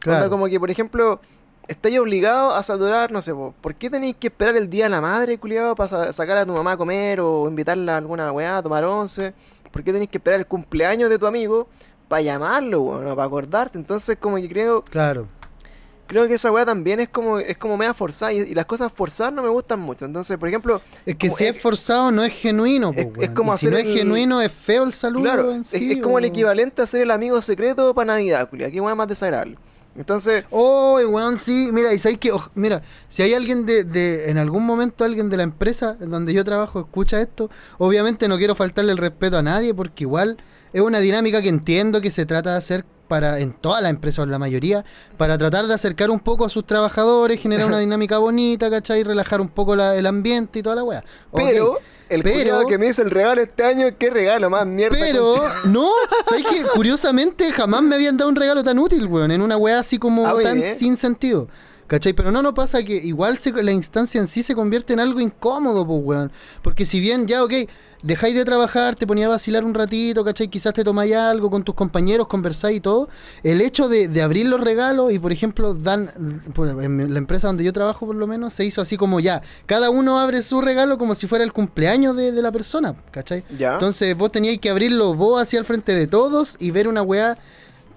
Claro. 0.00 0.30
como 0.30 0.46
que, 0.46 0.58
por 0.58 0.70
ejemplo, 0.70 1.20
estáis 1.68 1.98
obligados 1.98 2.54
a 2.54 2.62
saludar, 2.62 3.12
no 3.12 3.20
sé, 3.22 3.32
po, 3.34 3.54
¿por 3.60 3.74
qué 3.74 3.90
tenéis 3.90 4.16
que 4.16 4.28
esperar 4.28 4.56
el 4.56 4.68
día 4.70 4.84
de 4.84 4.90
la 4.90 5.00
madre, 5.00 5.38
culiado, 5.38 5.74
para 5.74 6.12
sacar 6.12 6.38
a 6.38 6.46
tu 6.46 6.52
mamá 6.52 6.72
a 6.72 6.76
comer 6.76 7.20
o 7.20 7.48
invitarla 7.48 7.94
a 7.94 7.98
alguna 7.98 8.32
weá 8.32 8.58
a 8.58 8.62
tomar 8.62 8.84
once? 8.84 9.32
¿Por 9.70 9.84
qué 9.84 9.92
tenéis 9.92 10.10
que 10.10 10.18
esperar 10.18 10.40
el 10.40 10.46
cumpleaños 10.46 11.08
de 11.10 11.18
tu 11.18 11.26
amigo 11.26 11.68
para 12.08 12.22
llamarlo, 12.22 12.80
weón, 12.82 13.06
o 13.08 13.14
para 13.16 13.26
acordarte? 13.26 13.78
Entonces, 13.78 14.16
como 14.18 14.36
que 14.36 14.48
creo, 14.48 14.82
Claro. 14.84 15.28
Creo 16.10 16.26
que 16.26 16.34
esa 16.34 16.50
weá 16.50 16.66
también 16.66 16.98
es 16.98 17.08
como, 17.08 17.38
es 17.38 17.56
como 17.56 17.76
media 17.76 17.94
forzada 17.94 18.32
y, 18.32 18.38
y 18.40 18.54
las 18.54 18.66
cosas 18.66 18.92
forzadas 18.92 19.32
no 19.32 19.42
me 19.44 19.48
gustan 19.48 19.78
mucho. 19.78 20.04
Entonces, 20.04 20.36
por 20.38 20.48
ejemplo, 20.48 20.82
Es 21.06 21.14
que 21.14 21.28
Como- 21.28 21.38
si 21.38 21.44
es- 21.46 21.54
es 21.56 21.62
forzado 21.62 22.10
no 22.10 22.24
es 22.24 22.32
genuino. 22.34 22.92
po, 22.92 22.98
es- 23.00 23.08
es 23.20 23.30
como 23.30 23.54
Y 23.54 23.58
si 23.58 23.66
hacer 23.68 23.72
no 23.72 23.78
es 23.78 23.86
el- 23.86 23.98
genuino 24.00 24.42
es 24.42 24.50
feo 24.52 24.82
el 24.82 24.92
saludo. 24.92 25.22
claro, 25.22 25.52
en 25.52 25.60
es, 25.62 25.68
sí, 25.68 25.92
es 25.92 26.02
como 26.02 26.18
el 26.18 26.24
equivalente 26.24 26.82
a 26.82 26.86
ser 26.86 27.02
el 27.02 27.10
amigo 27.12 27.40
secreto 27.40 27.94
para 27.94 28.14
Navidad, 28.14 28.50
culiado. 28.50 28.72
Qué 28.72 28.80
weá 28.80 28.94
más 28.96 29.06
desagradable. 29.08 29.56
Entonces, 29.96 30.44
Oh, 30.50 30.98
weón, 31.08 31.38
sí, 31.38 31.68
mira, 31.72 31.92
y 31.94 31.98
sabes 31.98 32.18
que, 32.18 32.32
mira, 32.54 32.82
si 33.08 33.22
hay 33.22 33.34
alguien 33.34 33.66
de, 33.66 33.84
de, 33.84 34.30
en 34.30 34.38
algún 34.38 34.64
momento 34.66 35.04
alguien 35.04 35.30
de 35.30 35.36
la 35.36 35.42
empresa 35.44 35.96
en 36.00 36.10
donde 36.10 36.32
yo 36.32 36.44
trabajo 36.44 36.80
escucha 36.80 37.20
esto, 37.20 37.50
obviamente 37.78 38.28
no 38.28 38.36
quiero 38.38 38.54
faltarle 38.54 38.92
el 38.92 38.98
respeto 38.98 39.36
a 39.38 39.42
nadie 39.42 39.74
porque 39.74 40.04
igual 40.04 40.36
es 40.72 40.80
una 40.80 41.00
dinámica 41.00 41.40
que 41.42 41.48
entiendo 41.48 42.00
que 42.00 42.10
se 42.12 42.24
trata 42.26 42.52
de 42.52 42.58
hacer 42.58 42.84
para, 43.10 43.40
en 43.40 43.52
todas 43.52 43.82
las 43.82 43.90
empresas, 43.90 44.20
o 44.20 44.22
en 44.22 44.30
la 44.30 44.38
mayoría, 44.38 44.84
para 45.18 45.36
tratar 45.36 45.66
de 45.66 45.74
acercar 45.74 46.10
un 46.10 46.20
poco 46.20 46.44
a 46.44 46.48
sus 46.48 46.64
trabajadores, 46.64 47.40
generar 47.40 47.66
una 47.66 47.78
dinámica 47.86 48.18
bonita, 48.18 48.70
¿cachai? 48.70 49.02
Relajar 49.02 49.40
un 49.40 49.48
poco 49.48 49.74
la- 49.74 49.96
el 49.96 50.06
ambiente 50.06 50.60
y 50.60 50.62
toda 50.62 50.76
la 50.76 50.84
weá. 50.84 51.04
Pero, 51.34 51.78
el 52.08 52.22
pero- 52.22 52.64
que 52.68 52.78
me 52.78 52.86
hizo 52.86 53.02
el 53.02 53.10
regalo 53.10 53.40
este 53.42 53.64
año, 53.64 53.86
qué 53.98 54.10
regalo 54.10 54.48
más 54.48 54.64
mierda. 54.64 54.96
Pero, 54.98 55.30
concha. 55.30 55.54
no, 55.64 55.90
¿sabes 56.28 56.46
qué? 56.48 56.62
Curiosamente, 56.72 57.50
jamás 57.52 57.82
me 57.82 57.96
habían 57.96 58.16
dado 58.16 58.30
un 58.30 58.36
regalo 58.36 58.62
tan 58.62 58.78
útil, 58.78 59.06
weón, 59.06 59.32
en 59.32 59.42
una 59.42 59.56
weá 59.56 59.80
así 59.80 59.98
como 59.98 60.24
Ah, 60.26 60.34
tan 60.40 60.60
bien. 60.60 60.76
sin 60.76 60.96
sentido. 60.96 61.48
¿Cachai? 61.90 62.12
Pero 62.12 62.30
no 62.30 62.40
nos 62.40 62.52
pasa 62.54 62.84
que 62.84 62.94
igual 62.94 63.36
se- 63.38 63.50
la 63.64 63.72
instancia 63.72 64.20
en 64.20 64.28
sí 64.28 64.44
se 64.44 64.54
convierte 64.54 64.92
en 64.92 65.00
algo 65.00 65.18
incómodo, 65.18 65.84
pues, 65.84 66.00
weón. 66.04 66.30
Porque 66.62 66.84
si 66.84 67.00
bien 67.00 67.26
ya, 67.26 67.42
ok, 67.42 67.52
dejáis 68.04 68.36
de 68.36 68.44
trabajar, 68.44 68.94
te 68.94 69.08
ponía 69.08 69.26
a 69.26 69.30
vacilar 69.30 69.64
un 69.64 69.74
ratito, 69.74 70.22
¿cachai? 70.24 70.46
Quizás 70.46 70.72
te 70.72 70.84
tomáis 70.84 71.12
algo 71.16 71.50
con 71.50 71.64
tus 71.64 71.74
compañeros, 71.74 72.28
conversáis 72.28 72.76
y 72.76 72.80
todo. 72.80 73.08
El 73.42 73.60
hecho 73.60 73.88
de, 73.88 74.06
de 74.06 74.22
abrir 74.22 74.46
los 74.46 74.60
regalos 74.60 75.10
y, 75.12 75.18
por 75.18 75.32
ejemplo, 75.32 75.74
dan, 75.74 76.12
pues, 76.54 76.70
en 76.78 77.12
la 77.12 77.18
empresa 77.18 77.48
donde 77.48 77.64
yo 77.64 77.72
trabajo, 77.72 78.06
por 78.06 78.14
lo 78.14 78.28
menos, 78.28 78.52
se 78.54 78.64
hizo 78.64 78.80
así 78.80 78.96
como 78.96 79.18
ya, 79.18 79.42
cada 79.66 79.90
uno 79.90 80.20
abre 80.20 80.42
su 80.42 80.60
regalo 80.60 80.96
como 80.96 81.16
si 81.16 81.26
fuera 81.26 81.42
el 81.42 81.52
cumpleaños 81.52 82.14
de, 82.14 82.30
de 82.30 82.40
la 82.40 82.52
persona, 82.52 82.94
¿cachai? 83.10 83.42
Ya. 83.58 83.72
Entonces 83.72 84.16
vos 84.16 84.30
teníais 84.30 84.60
que 84.60 84.70
abrirlo 84.70 85.12
vos 85.14 85.42
hacia 85.42 85.58
el 85.58 85.64
frente 85.64 85.96
de 85.96 86.06
todos 86.06 86.54
y 86.60 86.70
ver 86.70 86.86
una 86.86 87.02
weá 87.02 87.36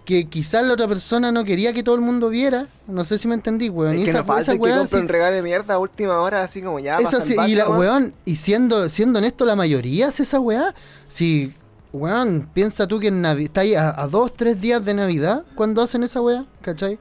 que 0.05 0.25
quizás 0.27 0.65
la 0.65 0.73
otra 0.73 0.87
persona 0.87 1.31
no 1.31 1.43
quería 1.45 1.71
que 1.73 1.81
todo 1.83 1.95
el 1.95 2.01
mundo 2.01 2.29
viera. 2.29 2.67
No 2.87 3.03
sé 3.05 3.17
si 3.17 3.27
me 3.27 3.35
entendí, 3.35 3.69
weón. 3.69 3.93
Es 3.93 3.99
Y 4.01 4.03
que 4.03 4.09
esa, 4.09 4.19
no 4.19 4.25
falta 4.25 4.41
esa 4.41 4.51
el 4.53 4.59
que 4.59 4.87
sí- 4.87 4.95
un 4.97 5.07
regalo 5.07 5.35
de 5.35 5.41
mierda 5.41 5.75
a 5.75 5.79
última 5.79 6.19
hora, 6.19 6.43
así 6.43 6.61
como 6.61 6.79
ya. 6.79 6.97
esa 6.97 7.21
sí- 7.21 7.35
y 7.47 7.55
la 7.55 7.69
weón. 7.69 7.79
weón, 7.79 8.13
y 8.25 8.35
siendo, 8.35 8.89
siendo 8.89 9.19
honesto, 9.19 9.45
la 9.45 9.55
mayoría 9.55 10.07
hace 10.09 10.23
esa 10.23 10.39
weá. 10.39 10.73
Si, 11.07 11.53
weón, 11.93 12.49
piensa 12.53 12.87
tú 12.87 12.99
que 12.99 13.07
en 13.07 13.21
Navi 13.21 13.45
está 13.45 13.61
ahí 13.61 13.75
a, 13.75 13.89
a 14.01 14.07
dos, 14.07 14.33
tres 14.35 14.59
días 14.59 14.83
de 14.83 14.93
Navidad 14.93 15.43
cuando 15.55 15.81
hacen 15.81 16.03
esa 16.03 16.21
weá, 16.21 16.45
¿cachai? 16.61 16.99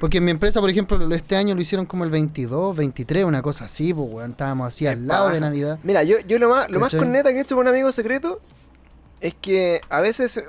Porque 0.00 0.18
en 0.18 0.24
mi 0.26 0.30
empresa, 0.30 0.60
por 0.60 0.70
ejemplo, 0.70 1.12
este 1.14 1.34
año 1.36 1.56
lo 1.56 1.60
hicieron 1.60 1.84
como 1.84 2.04
el 2.04 2.10
22, 2.10 2.76
23, 2.76 3.24
una 3.24 3.42
cosa 3.42 3.64
así, 3.64 3.92
pues 3.92 4.08
weón, 4.10 4.30
estábamos 4.30 4.68
así 4.68 4.86
al 4.86 5.06
lado 5.08 5.28
de. 5.30 5.40
Navidad. 5.40 5.78
Mira, 5.82 6.04
yo, 6.04 6.18
yo 6.20 6.38
lo 6.38 6.48
más, 6.50 6.70
lo 6.70 6.78
más 6.78 6.86
¿Cachai? 6.92 7.00
corneta 7.00 7.30
que 7.30 7.38
he 7.38 7.40
hecho 7.40 7.56
con 7.56 7.66
un 7.66 7.72
amigo 7.74 7.90
secreto 7.90 8.40
es 9.20 9.34
que 9.34 9.80
a 9.90 10.00
veces, 10.00 10.40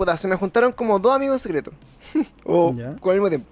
puta, 0.00 0.16
se 0.16 0.26
me 0.28 0.36
juntaron 0.36 0.72
como 0.72 0.98
dos 0.98 1.14
amigos 1.14 1.42
secretos. 1.42 1.74
o 2.44 2.74
Ya. 2.74 2.96
con 2.96 3.12
el 3.12 3.18
mismo 3.20 3.28
tiempo. 3.28 3.46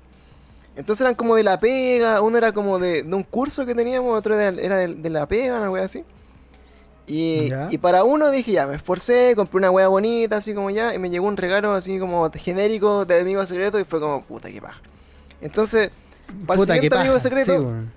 Entonces 0.77 1.03
eran 1.03 1.15
como 1.15 1.35
de 1.35 1.43
la 1.43 1.59
pega, 1.61 2.23
uno 2.23 2.39
era 2.39 2.53
como 2.53 2.79
de, 2.79 3.03
de 3.03 3.15
un 3.15 3.23
curso 3.23 3.67
que 3.67 3.75
teníamos, 3.75 4.17
otro 4.17 4.39
era, 4.39 4.49
era 4.61 4.77
de, 4.79 4.95
de 4.95 5.11
la 5.11 5.27
pega, 5.27 5.59
una 5.59 5.71
wea 5.71 5.85
así. 5.85 6.05
Y, 7.07 7.51
y 7.71 7.79
para 7.79 8.05
uno 8.05 8.31
dije 8.31 8.53
ya, 8.53 8.67
me 8.67 8.77
esforcé, 8.77 9.35
compré 9.35 9.59
una 9.59 9.71
wea 9.71 9.89
bonita, 9.89 10.37
así 10.37 10.55
como 10.55 10.71
ya, 10.71 10.95
y 10.95 10.99
me 10.99 11.11
llegó 11.11 11.27
un 11.27 11.37
regalo 11.37 11.73
así 11.73 11.99
como 11.99 12.31
genérico 12.31 13.05
de 13.05 13.21
amigo 13.21 13.45
secreto 13.45 13.79
y 13.81 13.85
fue 13.85 13.99
como, 14.01 14.23
puta, 14.23 14.51
qué 14.51 14.61
paja. 14.63 14.81
Entonces, 15.41 15.91
para 16.47 16.55
el 16.55 16.61
Puta, 16.61 16.75
qué 16.75 16.81
siguiente 16.81 16.99
amigo 16.99 17.19
secreto, 17.21 17.53
sí, 17.53 17.59
weón. 17.59 17.93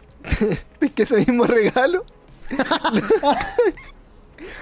que 0.96 1.04
ese 1.04 1.18
mismo 1.18 1.46
regalo 1.46 2.04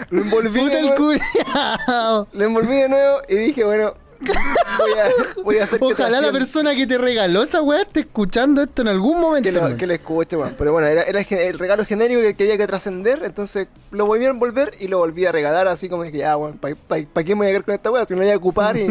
lo 0.09 0.21
envolví 0.21 0.59
Puta 0.59 0.75
de 0.75 0.81
nuevo, 0.81 2.27
lo 2.31 2.45
envolví 2.45 2.75
de 2.75 2.89
nuevo 2.89 3.21
y 3.27 3.35
dije 3.35 3.63
bueno 3.63 3.93
voy 4.19 4.91
a, 4.99 5.43
voy 5.43 5.57
a 5.59 5.63
hacer 5.63 5.79
Ojalá 5.81 6.21
la 6.21 6.31
persona 6.31 6.75
que 6.75 6.85
te 6.85 6.97
regaló 6.97 7.41
esa 7.43 7.61
weá 7.61 7.81
esté 7.81 8.01
escuchando 8.01 8.61
esto 8.61 8.81
en 8.81 8.89
algún 8.89 9.19
momento. 9.19 9.43
que 9.47 9.51
lo, 9.51 9.61
weón. 9.61 9.77
que 9.77 9.87
lo 9.87 9.93
escuche 9.93 10.35
weón. 10.35 10.55
pero 10.57 10.73
bueno 10.73 10.87
era, 10.87 11.03
era 11.03 11.21
el 11.21 11.57
regalo 11.57 11.85
genérico 11.85 12.21
que, 12.21 12.33
que 12.33 12.43
había 12.43 12.57
que 12.57 12.67
trascender 12.67 13.21
entonces 13.23 13.67
lo 13.91 14.05
volví 14.05 14.25
a 14.25 14.29
envolver 14.29 14.73
y 14.79 14.87
lo 14.87 14.97
volví 14.97 15.25
a 15.25 15.31
regalar 15.31 15.67
así 15.67 15.87
como 15.87 16.03
dije 16.03 16.25
ah 16.25 16.35
bueno 16.35 16.57
¿para 16.57 17.23
qué 17.23 17.35
me 17.35 17.39
voy 17.39 17.47
a 17.47 17.49
quedar 17.51 17.63
con 17.63 17.75
esta 17.75 17.91
weá 17.91 18.05
si 18.05 18.13
no 18.13 18.19
la 18.19 18.25
voy 18.25 18.33
a 18.33 18.37
ocupar 18.37 18.77
y 18.77 18.87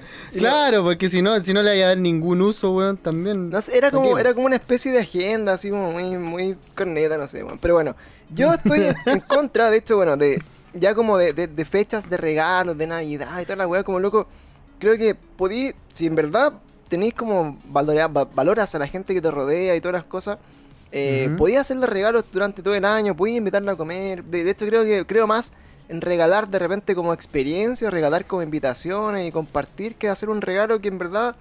claro, 0.38 0.82
porque 0.82 1.08
si 1.08 1.22
no, 1.22 1.40
si 1.42 1.52
no 1.52 1.62
le 1.62 1.70
vaya 1.70 1.86
a 1.86 1.88
dar 1.88 1.98
ningún 1.98 2.40
uso, 2.40 2.72
weón, 2.72 2.96
también. 2.96 3.50
No 3.50 3.60
sé, 3.60 3.76
era 3.76 3.90
¿Para 3.90 4.02
como, 4.02 4.18
era 4.18 4.34
como 4.34 4.46
una 4.46 4.56
especie 4.56 4.92
de 4.92 5.00
agenda, 5.00 5.54
así 5.54 5.70
como 5.70 5.92
muy, 5.92 6.16
muy 6.16 6.56
corneta, 6.74 7.18
no 7.18 7.26
sé, 7.28 7.42
weón. 7.44 7.58
Pero 7.58 7.74
bueno, 7.74 7.94
yo 8.34 8.54
estoy 8.54 8.80
en, 9.06 9.20
contra, 9.20 9.70
de 9.70 9.78
hecho, 9.78 9.96
bueno, 9.96 10.16
de 10.16 10.42
ya 10.72 10.94
como 10.94 11.18
de, 11.18 11.32
de- 11.32 11.48
de 11.48 11.64
fechas 11.64 12.08
de 12.08 12.16
regalos, 12.16 12.78
de 12.78 12.86
Navidad 12.86 13.40
y 13.40 13.44
toda 13.44 13.56
la 13.56 13.66
weá, 13.66 13.82
como 13.82 13.98
loco. 14.00 14.26
Creo 14.78 14.96
que 14.96 15.14
podí, 15.14 15.74
si 15.88 16.06
en 16.06 16.14
verdad 16.14 16.52
tenéis 16.88 17.14
como 17.14 17.58
valorar, 17.66 18.16
va- 18.16 18.24
valoras 18.24 18.74
a 18.74 18.78
la 18.78 18.86
gente 18.86 19.12
que 19.14 19.20
te 19.20 19.30
rodea 19.30 19.74
y 19.76 19.80
todas 19.80 19.94
las 19.94 20.04
cosas, 20.04 20.38
eh, 20.92 21.26
Ujú. 21.28 21.36
podías 21.38 21.62
hacerle 21.62 21.86
regalos 21.86 22.24
durante 22.32 22.62
todo 22.62 22.74
el 22.74 22.84
año, 22.84 23.16
podías 23.16 23.38
invitarla 23.38 23.72
a 23.72 23.76
comer. 23.76 24.24
De, 24.24 24.42
de 24.44 24.50
hecho, 24.50 24.66
creo 24.66 24.84
que 24.84 25.04
creo 25.06 25.26
más 25.26 25.52
en 25.88 26.00
regalar 26.00 26.48
de 26.48 26.58
repente 26.60 26.94
como 26.94 27.12
experiencia, 27.12 27.90
regalar 27.90 28.24
como 28.24 28.42
invitaciones 28.42 29.26
y 29.28 29.32
compartir 29.32 29.96
que 29.96 30.08
hacer 30.08 30.30
un 30.30 30.40
regalo 30.40 30.80
que 30.80 30.88
en 30.88 30.98
verdad 30.98 31.34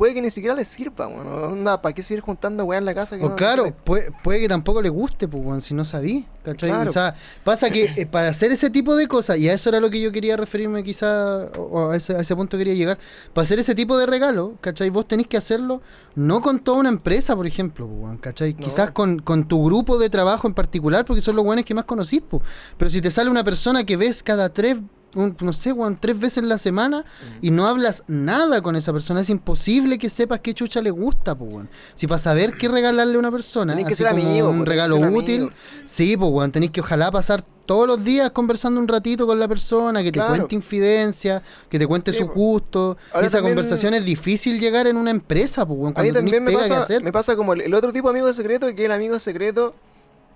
puede 0.00 0.14
que 0.14 0.22
ni 0.22 0.30
siquiera 0.30 0.56
les 0.56 0.66
sirva, 0.66 1.08
bueno, 1.08 1.30
onda, 1.48 1.82
¿para 1.82 1.94
qué 1.94 2.02
seguir 2.02 2.22
juntando 2.22 2.64
weá 2.64 2.78
en 2.78 2.86
la 2.86 2.94
casa? 2.94 3.18
que 3.18 3.24
O 3.26 3.28
no- 3.28 3.36
claro, 3.36 3.70
puede, 3.84 4.10
puede 4.24 4.40
que 4.40 4.48
tampoco 4.48 4.80
le 4.80 4.88
guste, 4.88 5.28
pues, 5.28 5.44
weón, 5.44 5.60
si 5.60 5.74
no 5.74 5.84
sabí, 5.84 6.24
¿cachai? 6.42 6.70
Claro. 6.70 6.88
O 6.88 6.92
sea, 6.94 7.14
pasa 7.44 7.68
que 7.68 7.84
eh, 7.84 8.06
para 8.06 8.28
hacer 8.28 8.50
ese 8.50 8.70
tipo 8.70 8.96
de 8.96 9.06
cosas, 9.08 9.36
y 9.36 9.50
a 9.50 9.52
eso 9.52 9.68
era 9.68 9.78
lo 9.78 9.90
que 9.90 10.00
yo 10.00 10.10
quería 10.10 10.38
referirme 10.38 10.82
quizá, 10.82 11.44
o 11.58 11.90
a 11.90 11.96
ese, 11.96 12.16
a 12.16 12.20
ese 12.20 12.34
punto 12.34 12.56
quería 12.56 12.72
llegar, 12.72 12.98
para 13.34 13.42
hacer 13.42 13.58
ese 13.58 13.74
tipo 13.74 13.98
de 13.98 14.06
regalo, 14.06 14.54
¿cachai? 14.62 14.88
Vos 14.88 15.06
tenés 15.06 15.26
que 15.26 15.36
hacerlo 15.36 15.82
no 16.14 16.40
con 16.40 16.60
toda 16.60 16.78
una 16.78 16.88
empresa, 16.88 17.36
por 17.36 17.46
ejemplo, 17.46 17.86
pues, 17.86 18.00
weón, 18.02 18.16
¿cachai? 18.16 18.54
No. 18.54 18.60
Quizás 18.64 18.92
con, 18.92 19.18
con 19.18 19.46
tu 19.48 19.62
grupo 19.66 19.98
de 19.98 20.08
trabajo 20.08 20.48
en 20.48 20.54
particular, 20.54 21.04
porque 21.04 21.20
son 21.20 21.36
los 21.36 21.44
buenos 21.44 21.66
que 21.66 21.74
más 21.74 21.84
conocís, 21.84 22.22
pues. 22.26 22.42
Pero 22.78 22.90
si 22.90 23.02
te 23.02 23.10
sale 23.10 23.28
una 23.28 23.44
persona 23.44 23.84
que 23.84 23.98
ves 23.98 24.22
cada 24.22 24.48
tres... 24.48 24.78
un- 25.14 25.36
no 25.40 25.52
sé, 25.52 25.72
weón, 25.72 25.96
tres 26.00 26.18
veces 26.18 26.38
en 26.38 26.48
la 26.48 26.58
semana 26.58 27.04
y 27.42 27.50
no 27.50 27.66
hablas 27.66 28.04
nada 28.06 28.62
con 28.62 28.76
esa 28.76 28.92
persona, 28.92 29.20
es 29.22 29.30
imposible 29.30 29.98
que 29.98 30.08
sepas 30.08 30.40
qué 30.40 30.54
chucha 30.54 30.80
le 30.80 30.90
gusta, 30.90 31.34
pues, 31.34 31.52
weón. 31.52 31.68
Si 31.94 32.06
para 32.06 32.18
saber 32.18 32.52
qué 32.58 32.68
regalarle 32.68 33.16
a 33.16 33.18
una 33.18 33.30
persona, 33.30 33.74
Tenés 33.74 33.88
que 33.88 33.96
ser 33.96 34.08
como 34.08 34.22
amigo, 34.22 34.48
un 34.48 34.52
tenés 34.64 34.68
regalo 34.68 34.96
útil, 35.10 35.40
amigo. 35.42 35.52
sí, 35.84 36.16
pues, 36.16 36.30
weón, 36.30 36.52
tenéis 36.52 36.70
que 36.72 36.80
ojalá 36.80 37.10
pasar 37.10 37.42
todos 37.66 37.86
los 37.86 38.02
días 38.02 38.30
conversando 38.30 38.80
un 38.80 38.88
ratito 38.88 39.26
con 39.26 39.38
la 39.38 39.46
persona, 39.46 40.02
que 40.02 40.10
te 40.10 40.20
cuente 40.20 40.54
infidencia, 40.56 41.40
que 41.68 41.78
te 41.78 41.86
cuente 41.86 42.12
Sí, 42.12 42.18
su 42.18 42.26
gusto. 42.28 42.96
Ahora 43.12 43.24
Y 43.24 43.28
esa 43.28 43.38
también- 43.38 43.54
conversación 43.54 43.94
es 43.94 44.04
difícil 44.04 44.58
llegar 44.58 44.86
en 44.88 44.96
una 44.96 45.10
empresa, 45.10 45.64
pues, 45.66 45.78
weón, 45.78 45.92
A 45.96 46.02
mí 46.02 46.10
cuando 46.10 46.20
tenés 46.20 46.32
también 46.32 46.44
me 46.44 46.52
pasa, 46.68 46.82
hacer. 46.82 47.02
me 47.02 47.12
pasa 47.12 47.36
como 47.36 47.52
el, 47.52 47.60
el 47.62 47.74
otro 47.74 47.92
tipo 47.92 48.08
de 48.12 48.18
amigo 48.18 48.32
secreto, 48.32 48.66
que 48.66 48.72
es 48.82 48.86
el 48.86 48.92
amigo 48.92 49.18
secreto, 49.20 49.74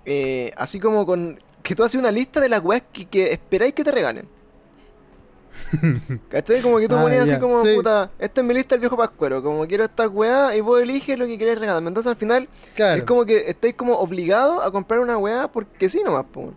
eh, 0.05 0.51
así 0.55 0.79
como 0.79 1.05
con 1.05 1.39
que 1.63 1.75
tú 1.75 1.83
haces 1.83 1.99
una 1.99 2.11
lista 2.11 2.39
de 2.39 2.47
las 2.47 2.63
weas 2.63 2.83
que, 2.93 3.05
que 3.05 3.33
esperáis 3.33 3.73
que 3.73 3.83
te 3.83 3.91
regalen. 3.91 4.27
¿Cachai? 6.29 6.61
Como 6.61 6.77
que 6.77 6.87
tú 6.87 6.95
Ah, 6.97 7.01
ponías 7.01 7.29
así 7.29 7.39
como, 7.39 7.61
sí. 7.63 7.73
puta, 7.75 8.09
esta 8.19 8.41
es 8.41 8.47
mi 8.47 8.53
lista 8.53 8.75
del 8.75 8.81
viejo 8.81 8.97
pascuero, 8.97 9.41
como 9.43 9.65
quiero 9.67 9.83
estas 9.85 10.09
weas 10.11 10.55
y 10.55 10.61
vos 10.61 10.81
eliges 10.81 11.17
lo 11.17 11.25
que 11.25 11.37
querés 11.37 11.59
regalarme. 11.59 11.87
Entonces 11.89 12.09
al 12.09 12.15
final 12.17 12.47
Claro. 12.75 12.99
es 12.99 13.03
como 13.03 13.25
que 13.25 13.49
estáis 13.49 13.75
como 13.75 13.93
obligados 13.95 14.63
a 14.65 14.71
comprar 14.71 14.99
una 14.99 15.17
wea 15.17 15.47
porque 15.47 15.89
sí 15.89 16.01
nomás, 16.03 16.25
po. 16.31 16.53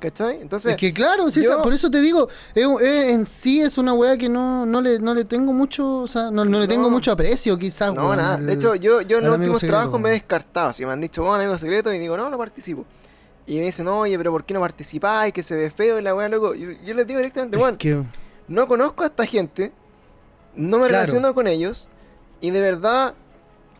¿Cachai? 0.00 0.38
Entonces, 0.42 0.72
Es 0.72 0.76
que 0.76 0.92
claro, 0.92 1.30
sí, 1.30 1.40
yo- 1.42 1.50
esa- 1.52 1.62
por 1.62 1.72
eso 1.72 1.90
te 1.90 1.98
digo, 2.02 2.28
en 2.54 3.24
sí 3.24 3.62
es 3.62 3.78
una 3.78 3.94
weá 3.94 4.18
que 4.18 4.28
no, 4.28 4.66
no, 4.66 4.82
le, 4.82 4.98
no 4.98 5.14
le 5.14 5.24
tengo 5.24 5.54
mucho, 5.54 6.00
o 6.00 6.06
sea, 6.06 6.30
no, 6.30 6.44
no 6.44 6.60
le 6.60 6.68
tengo 6.68 6.90
mucho 6.90 7.10
aprecio 7.10 7.56
quizás, 7.58 7.94
No, 7.94 8.14
nada. 8.14 8.34
al- 8.34 8.44
De 8.46 8.52
hecho, 8.52 8.74
yo, 8.74 9.00
yo 9.00 9.18
en 9.18 9.24
los 9.24 9.36
últimos 9.38 9.60
secreto, 9.60 9.78
trabajos 9.78 9.98
me 10.00 10.10
he 10.10 10.12
descartado. 10.12 10.74
Si 10.74 10.84
me 10.84 10.92
han 10.92 11.00
dicho, 11.00 11.22
bueno, 11.22 11.36
amigo 11.36 11.56
secreto, 11.56 11.90
y 11.90 11.98
digo, 11.98 12.18
no, 12.18 12.28
no 12.28 12.36
participo. 12.36 12.84
Y 13.46 13.56
me 13.58 13.62
dicen, 13.66 13.88
oye, 13.88 14.18
pero 14.18 14.30
¿por 14.30 14.44
qué 14.44 14.52
no 14.52 14.60
participáis? 14.60 15.32
Que 15.32 15.42
se 15.42 15.56
ve 15.56 15.70
feo 15.70 15.98
y 15.98 16.02
la 16.02 16.14
weá, 16.14 16.28
loco. 16.28 16.54
Yo, 16.54 16.70
yo 16.84 16.92
les 16.92 17.06
digo 17.06 17.18
directamente, 17.18 17.56
bueno, 17.56 17.78
no 18.48 18.66
conozco 18.68 19.02
a 19.02 19.06
esta 19.06 19.26
gente, 19.26 19.72
no 20.54 20.78
me 20.78 20.86
Claro. 20.88 21.02
relaciono 21.04 21.34
con 21.34 21.46
ellos, 21.46 21.88
y 22.40 22.50
de 22.50 22.60
verdad, 22.60 23.14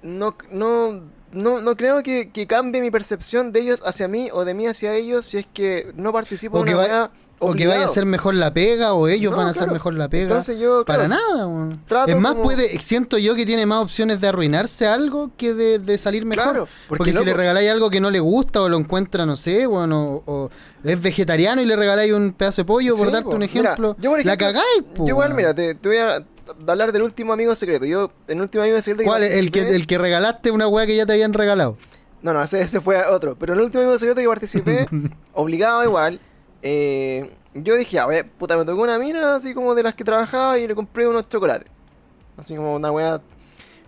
no, 0.02 0.36
no, 0.50 1.00
no, 1.32 1.60
no 1.60 1.76
creo 1.76 2.02
que, 2.02 2.30
que 2.30 2.46
cambie 2.46 2.80
mi 2.80 2.90
percepción 2.90 3.52
de 3.52 3.60
ellos 3.60 3.82
hacia 3.84 4.08
mí 4.08 4.28
o 4.32 4.44
de 4.44 4.54
mí 4.54 4.66
hacia 4.66 4.94
ellos 4.94 5.26
si 5.26 5.38
es 5.38 5.46
que 5.52 5.92
no 5.96 6.12
participo 6.12 6.58
O 6.58 6.62
en 6.66 6.74
una 6.74 6.86
va- 6.88 7.10
o 7.50 7.54
que 7.54 7.66
vaya 7.66 7.82
a 7.82 7.86
hacer 7.86 8.04
mejor 8.06 8.34
la 8.34 8.52
pega, 8.52 8.94
o 8.94 9.08
ellos 9.08 9.30
No, 9.32 9.36
van 9.38 9.46
a 9.46 9.50
hacer 9.50 9.62
claro. 9.64 9.72
mejor 9.74 9.94
la 9.94 10.08
pega. 10.08 10.22
Entonces 10.24 10.58
yo, 10.58 10.84
Para 10.84 11.08
nada, 11.08 11.68
Es 12.06 12.16
más, 12.16 12.32
como- 12.32 12.44
puede, 12.44 12.78
siento 12.80 13.18
yo 13.18 13.34
que 13.34 13.44
tiene 13.46 13.66
más 13.66 13.82
opciones 13.82 14.20
de 14.20 14.28
arruinarse 14.28 14.86
algo 14.86 15.30
que 15.36 15.54
de, 15.54 15.78
de 15.78 15.98
salir 15.98 16.24
mejor. 16.24 16.44
Claro, 16.44 16.68
porque, 16.88 16.98
porque, 16.98 17.12
si 17.12 17.24
le 17.24 17.34
regaláis 17.34 17.70
algo 17.70 17.90
que 17.90 18.00
no 18.00 18.10
le 18.10 18.20
gusta 18.20 18.62
o 18.62 18.68
lo 18.68 18.78
encuentra, 18.78 19.24
no 19.26 19.36
sé, 19.36 19.66
bueno, 19.66 20.22
o, 20.26 20.32
o 20.44 20.50
es 20.82 21.00
vegetariano 21.00 21.60
y 21.62 21.66
le 21.66 21.76
regaláis 21.76 22.12
un 22.12 22.32
pedazo 22.32 22.62
de 22.62 22.66
pollo, 22.66 22.96
por 22.96 23.10
darte 23.10 23.24
po. 23.24 23.30
un 23.36 23.38
Mira, 23.40 23.50
ejemplo, 23.52 23.96
yo, 24.00 24.10
por 24.10 24.24
la 24.24 24.36
cagáis, 24.36 24.82
po, 24.94 25.04
Yo 25.06 25.10
igual, 25.10 25.34
mira, 25.34 25.54
te, 25.54 25.74
te 25.74 25.88
voy 25.88 25.98
a 25.98 26.22
hablar 26.68 26.92
del 26.92 27.02
último 27.02 27.32
amigo 27.32 27.54
secreto. 27.54 27.84
Yo, 27.86 28.10
el 28.28 28.40
último 28.40 28.62
amigo 28.64 28.78
secreto 28.80 28.98
que 29.00 29.06
¿Cuál? 29.06 29.24
El 29.24 29.50
que, 29.50 29.74
el 29.74 29.86
que 29.86 29.96
regalaste 29.98 30.50
una 30.50 30.68
weá 30.68 30.86
que 30.86 30.94
ya 30.96 31.06
te 31.06 31.12
habían 31.12 31.32
regalado. 31.32 31.76
No, 32.20 32.32
no, 32.32 32.42
ese, 32.42 32.60
ese 32.60 32.80
fue 32.80 33.04
otro. 33.06 33.36
Pero 33.38 33.52
el 33.52 33.60
último 33.60 33.82
amigo 33.82 33.98
secreto 33.98 34.20
que 34.20 34.26
participé, 34.26 34.86
obligado 35.34 35.84
igual, 35.84 36.20
eh, 36.66 37.30
yo 37.52 37.76
dije, 37.76 37.98
a 37.98 38.06
ver, 38.06 38.28
puta, 38.30 38.56
me 38.56 38.64
tocó 38.64 38.82
una 38.82 38.98
mina 38.98 39.36
así 39.36 39.52
como 39.54 39.74
de 39.74 39.82
las 39.82 39.94
que 39.94 40.02
trabajaba 40.02 40.58
y 40.58 40.66
le 40.66 40.74
compré 40.74 41.06
unos 41.06 41.28
chocolates. 41.28 41.68
Así 42.38 42.56
como 42.56 42.74
una 42.74 42.90
weá. 42.90 43.20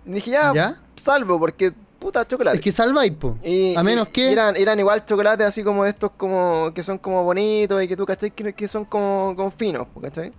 Dije, 0.05 0.31
ya, 0.31 0.53
¿Ya? 0.55 0.77
salvo, 0.95 1.39
porque 1.39 1.73
puta, 1.99 2.25
chocolate. 2.27 2.59
Es 2.59 2.63
que 2.63 2.71
salváis, 2.71 3.13
po. 3.13 3.39
Y- 3.43 3.75
a 3.75 3.83
menos 3.83 4.09
y- 4.09 4.13
que- 4.13 4.31
eran, 4.31 4.55
eran 4.55 4.79
igual 4.79 5.05
chocolates 5.05 5.47
así 5.47 5.65
como 5.65 5.83
de 5.85 5.91
estos 5.91 6.11
como 6.17 6.71
que 6.75 6.83
son 6.85 6.99
como 6.99 7.25
bonitos 7.25 7.83
y 7.83 7.89
que 7.89 7.97
tú 7.97 8.05
cachai 8.07 8.31
que, 8.31 8.53
que 8.53 8.69
son 8.69 8.85
como, 8.85 9.35
como 9.35 9.51
finos, 9.51 9.89
¿cachai? 10.01 10.33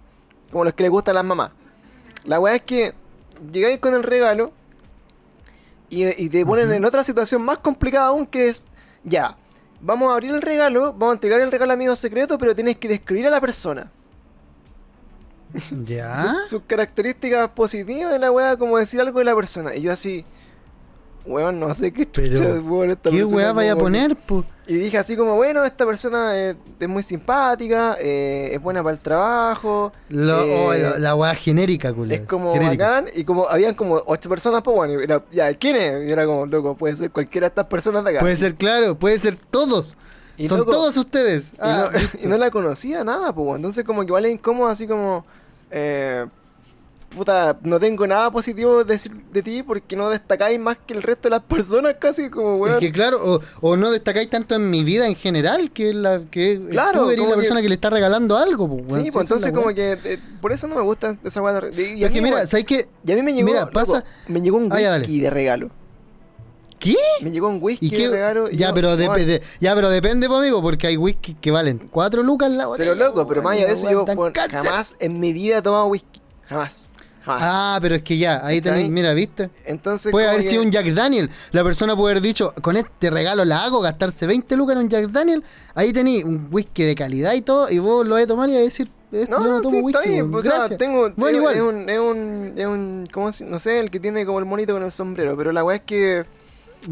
Como 0.52 0.64
los 0.64 0.74
que 0.74 0.84
les 0.84 0.92
gustan 0.92 1.14
a 1.14 1.20
las 1.20 1.26
mamás. 1.26 1.52
La 2.24 2.40
weá 2.40 2.56
es 2.56 2.62
que 2.62 2.94
llegáis 3.52 3.80
con 3.80 3.94
el 3.96 4.04
regalo 4.04 4.52
y, 5.90 6.06
y 6.24 6.30
te 6.30 6.46
ponen 6.46 6.72
en 6.72 6.86
otra 6.86 7.04
situación 7.04 7.42
más 7.42 7.58
complicada 7.58 8.08
aún 8.08 8.26
que 8.28 8.48
es, 8.50 8.68
ya, 9.04 9.36
vamos 9.82 10.10
a 10.10 10.14
abrir 10.14 10.32
el 10.32 10.42
regalo, 10.42 10.94
vamos 10.94 11.10
a 11.10 11.14
entregar 11.14 11.42
el 11.42 11.52
regalo 11.52 11.72
a 11.72 11.76
amigo 11.76 11.96
secreto, 11.96 12.38
pero 12.38 12.56
tienes 12.56 12.78
que 12.78 12.88
describir 12.88 13.28
a 13.28 13.30
la 13.30 13.42
persona. 13.42 13.92
Ya. 15.86 16.16
Su- 16.16 16.46
sus 16.46 16.62
características 16.68 17.50
positivas 17.50 18.12
de 18.12 18.20
la 18.20 18.32
weá, 18.32 18.58
como 18.58 18.78
decir 18.78 19.00
algo 19.00 19.20
de 19.20 19.26
la 19.26 19.36
persona. 19.36 19.76
Y 19.76 19.82
yo 19.82 19.92
así, 19.94 20.26
weón, 21.28 21.60
no 21.60 21.74
sé 21.76 21.92
qué 21.92 22.06
Pero, 22.06 22.36
chucha, 22.36 22.50
weón, 22.62 22.92
esta 22.92 23.10
¿Qué 23.10 23.24
weá 23.24 23.52
vaya 23.54 23.74
a 23.74 23.76
poner, 23.76 24.16
po? 24.16 24.44
Y 24.66 24.74
dije 24.76 24.98
así 24.98 25.16
como, 25.16 25.36
bueno, 25.36 25.64
esta 25.64 25.86
persona 25.86 26.38
es, 26.38 26.56
es 26.80 26.90
muy 26.90 27.02
simpática, 27.04 27.96
eh, 28.02 28.50
es 28.54 28.62
buena 28.62 28.84
para 28.84 28.94
el 28.96 29.00
trabajo, 29.02 29.94
Lo- 30.10 30.44
eh, 30.44 30.56
oh, 30.56 30.74
lo- 30.92 30.98
la 30.98 31.16
weá 31.16 31.36
genérica, 31.36 31.94
culiao. 31.94 32.22
es 32.22 32.28
como 32.28 32.54
Genérica. 32.54 32.90
bacán, 32.90 33.06
y 33.16 33.24
como 33.24 33.48
habían 33.48 33.76
como 33.76 34.02
ocho 34.06 34.30
personas, 34.30 34.62
pues 34.64 34.76
bueno, 34.76 35.00
y 35.00 35.04
era, 35.04 35.24
ya, 35.32 35.54
¿quién 35.54 35.76
es? 35.78 36.08
Y 36.10 36.12
era 36.12 36.26
como, 36.26 36.46
loco, 36.46 36.76
puede 36.76 36.96
ser 36.96 37.12
cualquiera 37.12 37.46
de 37.48 37.50
estas 37.50 37.68
personas 37.68 38.04
de 38.04 38.12
acá. 38.12 38.20
Puede 38.20 38.36
ser 38.36 38.56
claro, 38.56 38.96
puede 38.98 39.18
ser 39.20 39.36
todos. 39.36 39.96
Y 40.38 40.48
Son 40.48 40.60
loco, 40.60 40.72
todos 40.72 40.98
ustedes. 40.98 41.54
Y, 41.54 41.58
Ah, 41.60 41.90
no, 41.94 42.00
y 42.24 42.28
no 42.28 42.38
la 42.38 42.52
conocía 42.52 43.04
nada, 43.04 43.34
pues, 43.34 43.56
entonces 43.56 43.84
como 43.86 44.02
que 44.02 44.08
igual 44.08 44.26
es 44.26 44.34
incómodo, 44.34 44.68
así 44.68 44.86
como, 44.86 45.26
eh, 45.72 46.26
puta, 47.10 47.58
no 47.64 47.80
tengo 47.80 48.06
nada 48.06 48.30
positivo 48.32 48.84
de 48.84 48.94
decir 48.94 49.12
de 49.32 49.42
ti 49.42 49.64
porque 49.64 49.96
no 49.96 50.10
destacáis 50.10 50.60
más 50.60 50.78
que 50.86 50.94
el 50.94 51.02
resto 51.04 51.30
de 51.30 51.32
las 51.32 51.42
personas, 51.44 51.96
casi 52.00 52.30
como, 52.30 52.56
Es 52.66 52.72
weón. 52.72 52.80
que 52.80 52.92
claro, 52.92 53.20
o, 53.24 53.42
o 53.62 53.76
no 53.78 53.92
destacáis 53.92 54.30
tanto 54.30 54.56
en 54.56 54.70
mi 54.70 54.84
vida 54.84 55.08
en 55.08 55.16
general, 55.16 55.72
que 55.72 55.90
es 55.90 55.96
la 55.96 56.22
que 56.30 56.62
Claro, 56.70 57.10
eres 57.10 57.28
la 57.28 57.36
persona 57.36 57.62
que 57.62 57.70
le 57.70 57.76
está 57.76 57.90
regalando 57.90 58.38
algo, 58.38 58.68
pues, 58.68 58.82
weón. 58.92 59.06
sí, 59.06 59.12
pues 59.12 59.26
es 59.26 59.32
entonces 59.32 59.52
como 59.54 59.74
que, 59.74 59.94
eh, 60.04 60.20
por 60.42 60.52
eso 60.52 60.68
no 60.68 60.76
me 60.76 60.82
gusta 60.82 61.18
esa 61.24 61.42
weá 61.42 61.60
y 61.76 62.04
Es 62.04 62.12
que 62.12 62.22
mira, 62.22 62.46
¿sabes 62.46 62.66
qué? 62.66 62.88
Y 63.06 63.12
a 63.12 63.16
mí 63.16 63.22
me 63.22 63.34
llegó, 63.34 63.48
Mira, 63.48 63.62
loco, 63.62 63.74
pasa- 63.74 64.04
me 64.28 64.42
llegó 64.42 64.58
un 64.58 64.72
Ah, 64.72 64.76
whisky 64.98 65.20
de 65.20 65.30
regalo. 65.30 65.70
¿Qué? 66.80 66.96
Me 67.22 67.32
llegó 67.32 67.48
un 67.50 67.58
whisky 67.60 67.88
¿Y 67.88 67.90
de 68.04 68.10
regalo. 68.10 68.52
y 68.52 68.56
ya, 68.58 68.68
yo, 68.68 68.74
pero 68.76 68.90
weón, 68.96 69.16
de- 69.26 69.42
ya, 69.60 69.74
pero 69.74 69.90
depende, 69.90 70.28
pues, 70.28 70.40
amigo, 70.42 70.62
porque 70.62 70.86
hay 70.88 70.98
whisky 70.98 71.34
que 71.34 71.50
valen 71.50 71.88
4 71.92 72.22
lucas 72.22 72.52
la 72.52 72.68
botella. 72.68 72.92
Pero 72.94 73.06
loco, 73.08 73.28
pero 73.28 73.42
más 73.42 73.54
allá 73.58 73.66
de 73.68 73.74
eso, 73.74 73.90
yo 73.90 74.06
jamás 74.06 74.96
en 75.00 75.20
mi 75.20 75.34
vida 75.34 75.58
he 75.58 75.62
tomado 75.64 75.88
whisky. 75.88 76.22
Jamás. 76.46 76.90
Jamás. 77.28 77.42
Ah, 77.46 77.80
pero 77.82 77.96
es 77.96 78.02
que 78.02 78.18
ya, 78.18 78.46
ahí 78.46 78.60
tenéis, 78.62 78.90
mira, 78.90 79.14
¿viste? 79.14 79.50
Entonces, 79.66 80.12
Puede 80.12 80.28
haber 80.28 80.42
que- 80.42 80.48
sido 80.48 80.64
un 80.64 80.72
Jack 80.72 80.88
Daniel. 80.88 81.30
La 81.52 81.64
persona 81.64 81.96
puede 81.96 82.14
haber 82.14 82.24
dicho, 82.24 82.54
con 82.62 82.76
este 82.78 83.10
regalo 83.10 83.46
la 83.46 83.64
hago, 83.66 83.82
gastarse 83.82 84.26
20 84.26 84.56
lucas 84.56 84.76
en 84.78 84.84
un 84.84 84.90
Jack 84.90 85.08
Daniel. 85.10 85.44
Ahí 85.76 85.94
tenéis 85.94 86.24
un 86.24 86.48
whisky 86.52 86.84
de 86.84 86.96
calidad 86.96 87.34
y 87.34 87.42
todo, 87.42 87.70
y 87.70 87.80
vos 87.80 88.06
lo 88.08 88.16
vas 88.16 88.24
a 88.24 88.28
tomar 88.28 88.50
y 88.50 88.54
vas 88.54 88.62
a 88.62 88.64
decir, 88.64 88.90
"Eh, 89.12 89.28
No, 89.30 89.40
no 89.40 89.62
no, 89.62 89.70
sí, 89.70 89.82
whisky. 89.82 89.98
está 90.00 90.10
bien. 90.10 90.32
pues, 90.32 90.46
o 90.46 90.50
sea, 90.50 90.58
gracias". 90.60 90.80
tengo. 90.80 91.12
Bueno, 91.16 91.38
es, 91.38 91.42
igual. 91.42 91.56
es 91.56 91.62
un, 91.62 91.90
es 91.90 92.00
un. 92.00 92.54
Es 92.58 92.66
un. 92.66 93.10
¿Cómo 93.14 93.30
No 93.46 93.60
sé, 93.60 93.80
el 93.80 93.92
que 93.92 94.00
tiene 94.00 94.26
como 94.26 94.40
el 94.40 94.46
monito 94.46 94.74
con 94.74 94.84
el 94.84 94.92
sombrero. 94.92 95.36
Pero 95.38 95.52
la 95.52 95.64
weá 95.64 95.76
es 95.78 95.84
que. 95.84 96.26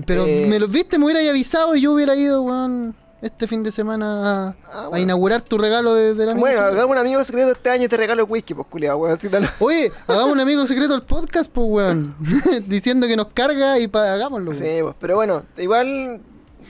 Pero 0.05 0.25
eh, 0.25 0.47
me 0.49 0.59
lo 0.59 0.67
viste, 0.67 0.97
me 0.97 1.05
hubieras 1.05 1.27
avisado 1.29 1.75
y 1.75 1.81
yo 1.81 1.93
hubiera 1.93 2.15
ido, 2.15 2.41
weón, 2.41 2.93
este 3.25 3.47
fin 3.47 3.63
de 3.63 3.71
semana 3.71 4.49
a, 4.49 4.55
Ah, 4.71 4.89
a 4.93 4.99
inaugurar 4.99 5.41
tu 5.41 5.57
regalo 5.57 5.93
de, 5.95 6.13
de 6.13 6.25
la 6.25 6.33
Bueno, 6.35 6.61
hagamos 6.61 6.91
un 6.91 6.97
amigo 6.97 7.23
secreto 7.23 7.51
este 7.51 7.69
año 7.69 7.85
y 7.85 7.87
te 7.87 7.97
regalo 7.97 8.23
whisky, 8.25 8.53
pues 8.53 8.67
culiado, 8.67 8.97
weón. 8.97 9.17
Oye, 9.59 9.91
hagamos 10.07 10.31
un 10.31 10.39
amigo 10.39 10.65
secreto 10.67 10.93
al 10.93 11.03
podcast, 11.03 11.51
pues, 11.51 11.67
weón. 11.69 12.15
Diciendo 12.67 13.07
que 13.07 13.15
nos 13.15 13.27
carga 13.33 13.79
y 13.79 13.87
pa- 13.87 14.13
hagámoslo. 14.13 14.53
Sí, 14.53 14.63
weón. 14.63 14.83
pues. 14.85 14.95
Pero 14.99 15.15
bueno, 15.15 15.43
igual. 15.57 16.21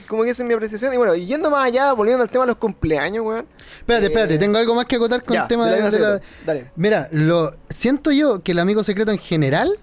Como 0.08 0.24
que 0.24 0.30
esa 0.30 0.44
es 0.44 0.48
mi 0.48 0.54
apreciación. 0.54 0.94
Y 0.94 0.98
bueno, 0.98 1.16
yendo 1.16 1.50
más 1.50 1.66
allá, 1.66 1.92
volviendo 1.94 2.22
al 2.24 2.30
tema 2.30 2.44
de 2.44 2.50
los 2.50 2.58
cumpleaños, 2.58 3.26
weón. 3.26 3.48
Espérate, 3.80 4.06
Eh, 4.06 4.10
espérate, 4.10 4.38
tengo 4.38 4.58
algo 4.58 4.76
más 4.76 4.86
que 4.86 4.98
acotar 4.98 5.24
con 5.24 5.34
ya, 5.34 5.44
el 5.44 5.48
tema 5.48 5.68
de, 5.68 5.76
de 5.78 5.82
la... 5.82 5.92
secreto. 5.92 6.20
Dale. 6.46 6.72
Mira, 6.76 7.08
lo 7.12 7.56
siento 7.70 8.12
yo 8.12 8.44
que 8.44 8.52
el 8.52 8.60
amigo 8.60 8.84
secreto 8.84 9.12
en 9.12 9.18
general 9.18 9.80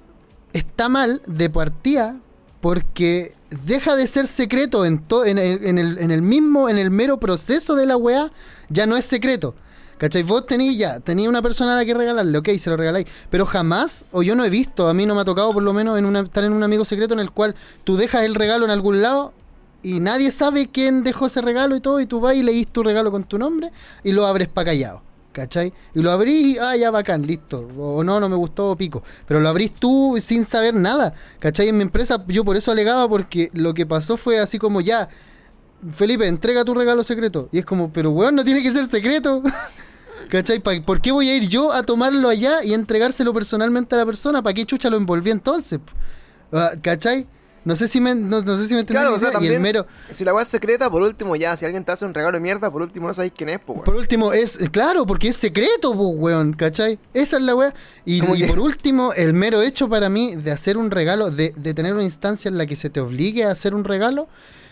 está 0.52 0.88
mal 0.88 1.22
de 1.26 1.48
partida 1.50 2.16
porque 2.60 3.34
deja 3.64 3.96
de 3.96 4.06
ser 4.06 4.26
secreto 4.26 4.84
en, 4.84 4.98
to- 4.98 5.24
en, 5.24 5.38
el- 5.38 5.64
en 5.98 6.10
el, 6.10 6.22
mismo, 6.22 6.68
en 6.68 6.78
el 6.78 6.90
mero 6.90 7.18
proceso 7.18 7.74
de 7.74 7.86
la 7.86 7.96
weá, 7.96 8.30
ya 8.68 8.86
no 8.86 8.96
es 8.96 9.04
secreto. 9.04 9.54
¿Cachai? 9.98 10.24
Vos 10.24 10.46
tenís 10.46 10.76
ya, 10.76 10.98
tenía 10.98 11.28
una 11.28 11.42
persona 11.42 11.74
a 11.74 11.76
la 11.76 11.84
que 11.84 11.94
regalarle, 11.94 12.36
ok, 12.36 12.48
se 12.58 12.70
lo 12.70 12.76
regaláis. 12.76 13.06
Pero 13.30 13.46
jamás, 13.46 14.04
o 14.10 14.24
yo 14.24 14.34
no 14.34 14.44
he 14.44 14.50
visto, 14.50 14.88
a 14.88 14.94
mí 14.94 15.06
no 15.06 15.14
me 15.14 15.20
ha 15.20 15.24
tocado 15.24 15.50
por 15.52 15.62
lo 15.62 15.72
menos 15.72 15.96
en 15.96 16.06
una, 16.06 16.20
estar 16.20 16.42
en 16.42 16.52
un 16.52 16.64
amigo 16.64 16.84
secreto 16.84 17.14
en 17.14 17.20
el 17.20 17.30
cual 17.30 17.54
tú 17.84 17.96
dejas 17.96 18.24
el 18.24 18.34
regalo 18.34 18.64
en 18.64 18.72
algún 18.72 19.00
lado 19.00 19.32
y 19.80 20.00
nadie 20.00 20.32
sabe 20.32 20.68
quién 20.72 21.04
dejó 21.04 21.26
ese 21.26 21.40
regalo 21.40 21.76
y 21.76 21.80
todo, 21.80 22.00
y 22.00 22.06
tú 22.06 22.18
vas 22.18 22.34
y 22.34 22.42
leís 22.42 22.66
tu 22.66 22.82
regalo 22.82 23.12
con 23.12 23.22
tu 23.22 23.38
nombre 23.38 23.70
y 24.02 24.10
lo 24.10 24.26
abres 24.26 24.48
pa' 24.48 24.64
callado. 24.64 25.02
¿Cachai? 25.32 25.72
Y 25.94 26.02
lo 26.02 26.10
abrís 26.10 26.56
y, 26.56 26.58
ah, 26.58 26.76
ya 26.76 26.90
bacán, 26.90 27.26
listo. 27.26 27.66
O 27.78 28.04
no, 28.04 28.20
no 28.20 28.28
me 28.28 28.36
gustó, 28.36 28.76
pico. 28.76 29.02
Pero 29.26 29.40
lo 29.40 29.48
abrís 29.48 29.72
tú 29.72 30.16
sin 30.20 30.44
saber 30.44 30.74
nada. 30.74 31.14
¿Cachai? 31.38 31.68
En 31.68 31.76
mi 31.76 31.82
empresa 31.82 32.22
yo 32.28 32.44
por 32.44 32.56
eso 32.56 32.70
alegaba 32.70 33.08
porque 33.08 33.50
lo 33.54 33.72
que 33.72 33.86
pasó 33.86 34.16
fue 34.16 34.38
así 34.38 34.58
como 34.58 34.80
ya, 34.80 35.08
Felipe, 35.92 36.26
entrega 36.26 36.64
tu 36.64 36.74
regalo 36.74 37.02
secreto. 37.02 37.48
Y 37.50 37.58
es 37.58 37.64
como, 37.64 37.92
pero 37.92 38.10
weón, 38.10 38.36
no 38.36 38.44
tiene 38.44 38.62
que 38.62 38.70
ser 38.72 38.84
secreto. 38.84 39.42
¿Cachai? 40.28 40.60
¿Por 40.60 41.00
qué 41.00 41.12
voy 41.12 41.28
a 41.28 41.36
ir 41.36 41.48
yo 41.48 41.72
a 41.72 41.82
tomarlo 41.82 42.28
allá 42.28 42.62
y 42.62 42.74
entregárselo 42.74 43.32
personalmente 43.32 43.94
a 43.94 43.98
la 43.98 44.06
persona? 44.06 44.42
¿Para 44.42 44.54
qué 44.54 44.64
chucha 44.64 44.90
lo 44.90 44.96
envolví 44.96 45.30
entonces? 45.30 45.80
Ah, 46.52 46.72
¿Cachai? 46.80 47.26
No 47.64 47.76
sé 47.76 47.86
si 47.86 48.00
me, 48.00 48.14
no, 48.14 48.40
no 48.42 48.56
sé 48.58 48.66
si 48.66 48.74
me 48.74 48.84
Claro, 48.84 49.10
la 49.10 49.16
o 49.16 49.18
sea, 49.18 49.28
idea. 49.28 49.40
Y 49.40 49.46
el 49.46 49.52
también. 49.54 49.62
mero, 49.62 49.86
Si 50.10 50.24
la 50.24 50.34
weá 50.34 50.42
es 50.42 50.48
secreta, 50.48 50.90
por 50.90 51.02
último, 51.02 51.36
ya, 51.36 51.56
si 51.56 51.64
alguien 51.64 51.84
te 51.84 51.92
hace 51.92 52.04
un 52.04 52.12
regalo 52.12 52.36
de 52.36 52.40
mierda, 52.40 52.70
por 52.70 52.82
último 52.82 53.06
no 53.08 53.14
sabéis 53.14 53.32
quién 53.36 53.50
es, 53.50 53.60
weón. 53.66 53.84
Por 53.84 53.94
último, 53.94 54.32
es 54.32 54.58
claro, 54.70 55.06
porque 55.06 55.28
es 55.28 55.36
secreto, 55.36 55.94
pues, 55.94 56.10
weón, 56.14 56.54
¿cachai? 56.54 56.98
Esa 57.14 57.36
es 57.36 57.42
la 57.42 57.54
weá. 57.54 57.72
Y, 58.04 58.24
y 58.24 58.44
por 58.48 58.58
último, 58.58 59.12
el 59.12 59.32
mero 59.32 59.62
hecho 59.62 59.88
para 59.88 60.08
mí 60.08 60.34
de 60.34 60.50
hacer 60.50 60.76
un 60.76 60.90
regalo, 60.90 61.30
de, 61.30 61.54
de 61.56 61.74
tener 61.74 61.94
una 61.94 62.02
instancia 62.02 62.48
en 62.48 62.58
la 62.58 62.66
que 62.66 62.74
se 62.76 62.90
te 62.90 63.00
obligue 63.00 63.44
a 63.44 63.50
hacer 63.52 63.74
un 63.74 63.84
regalo, 63.84 64.28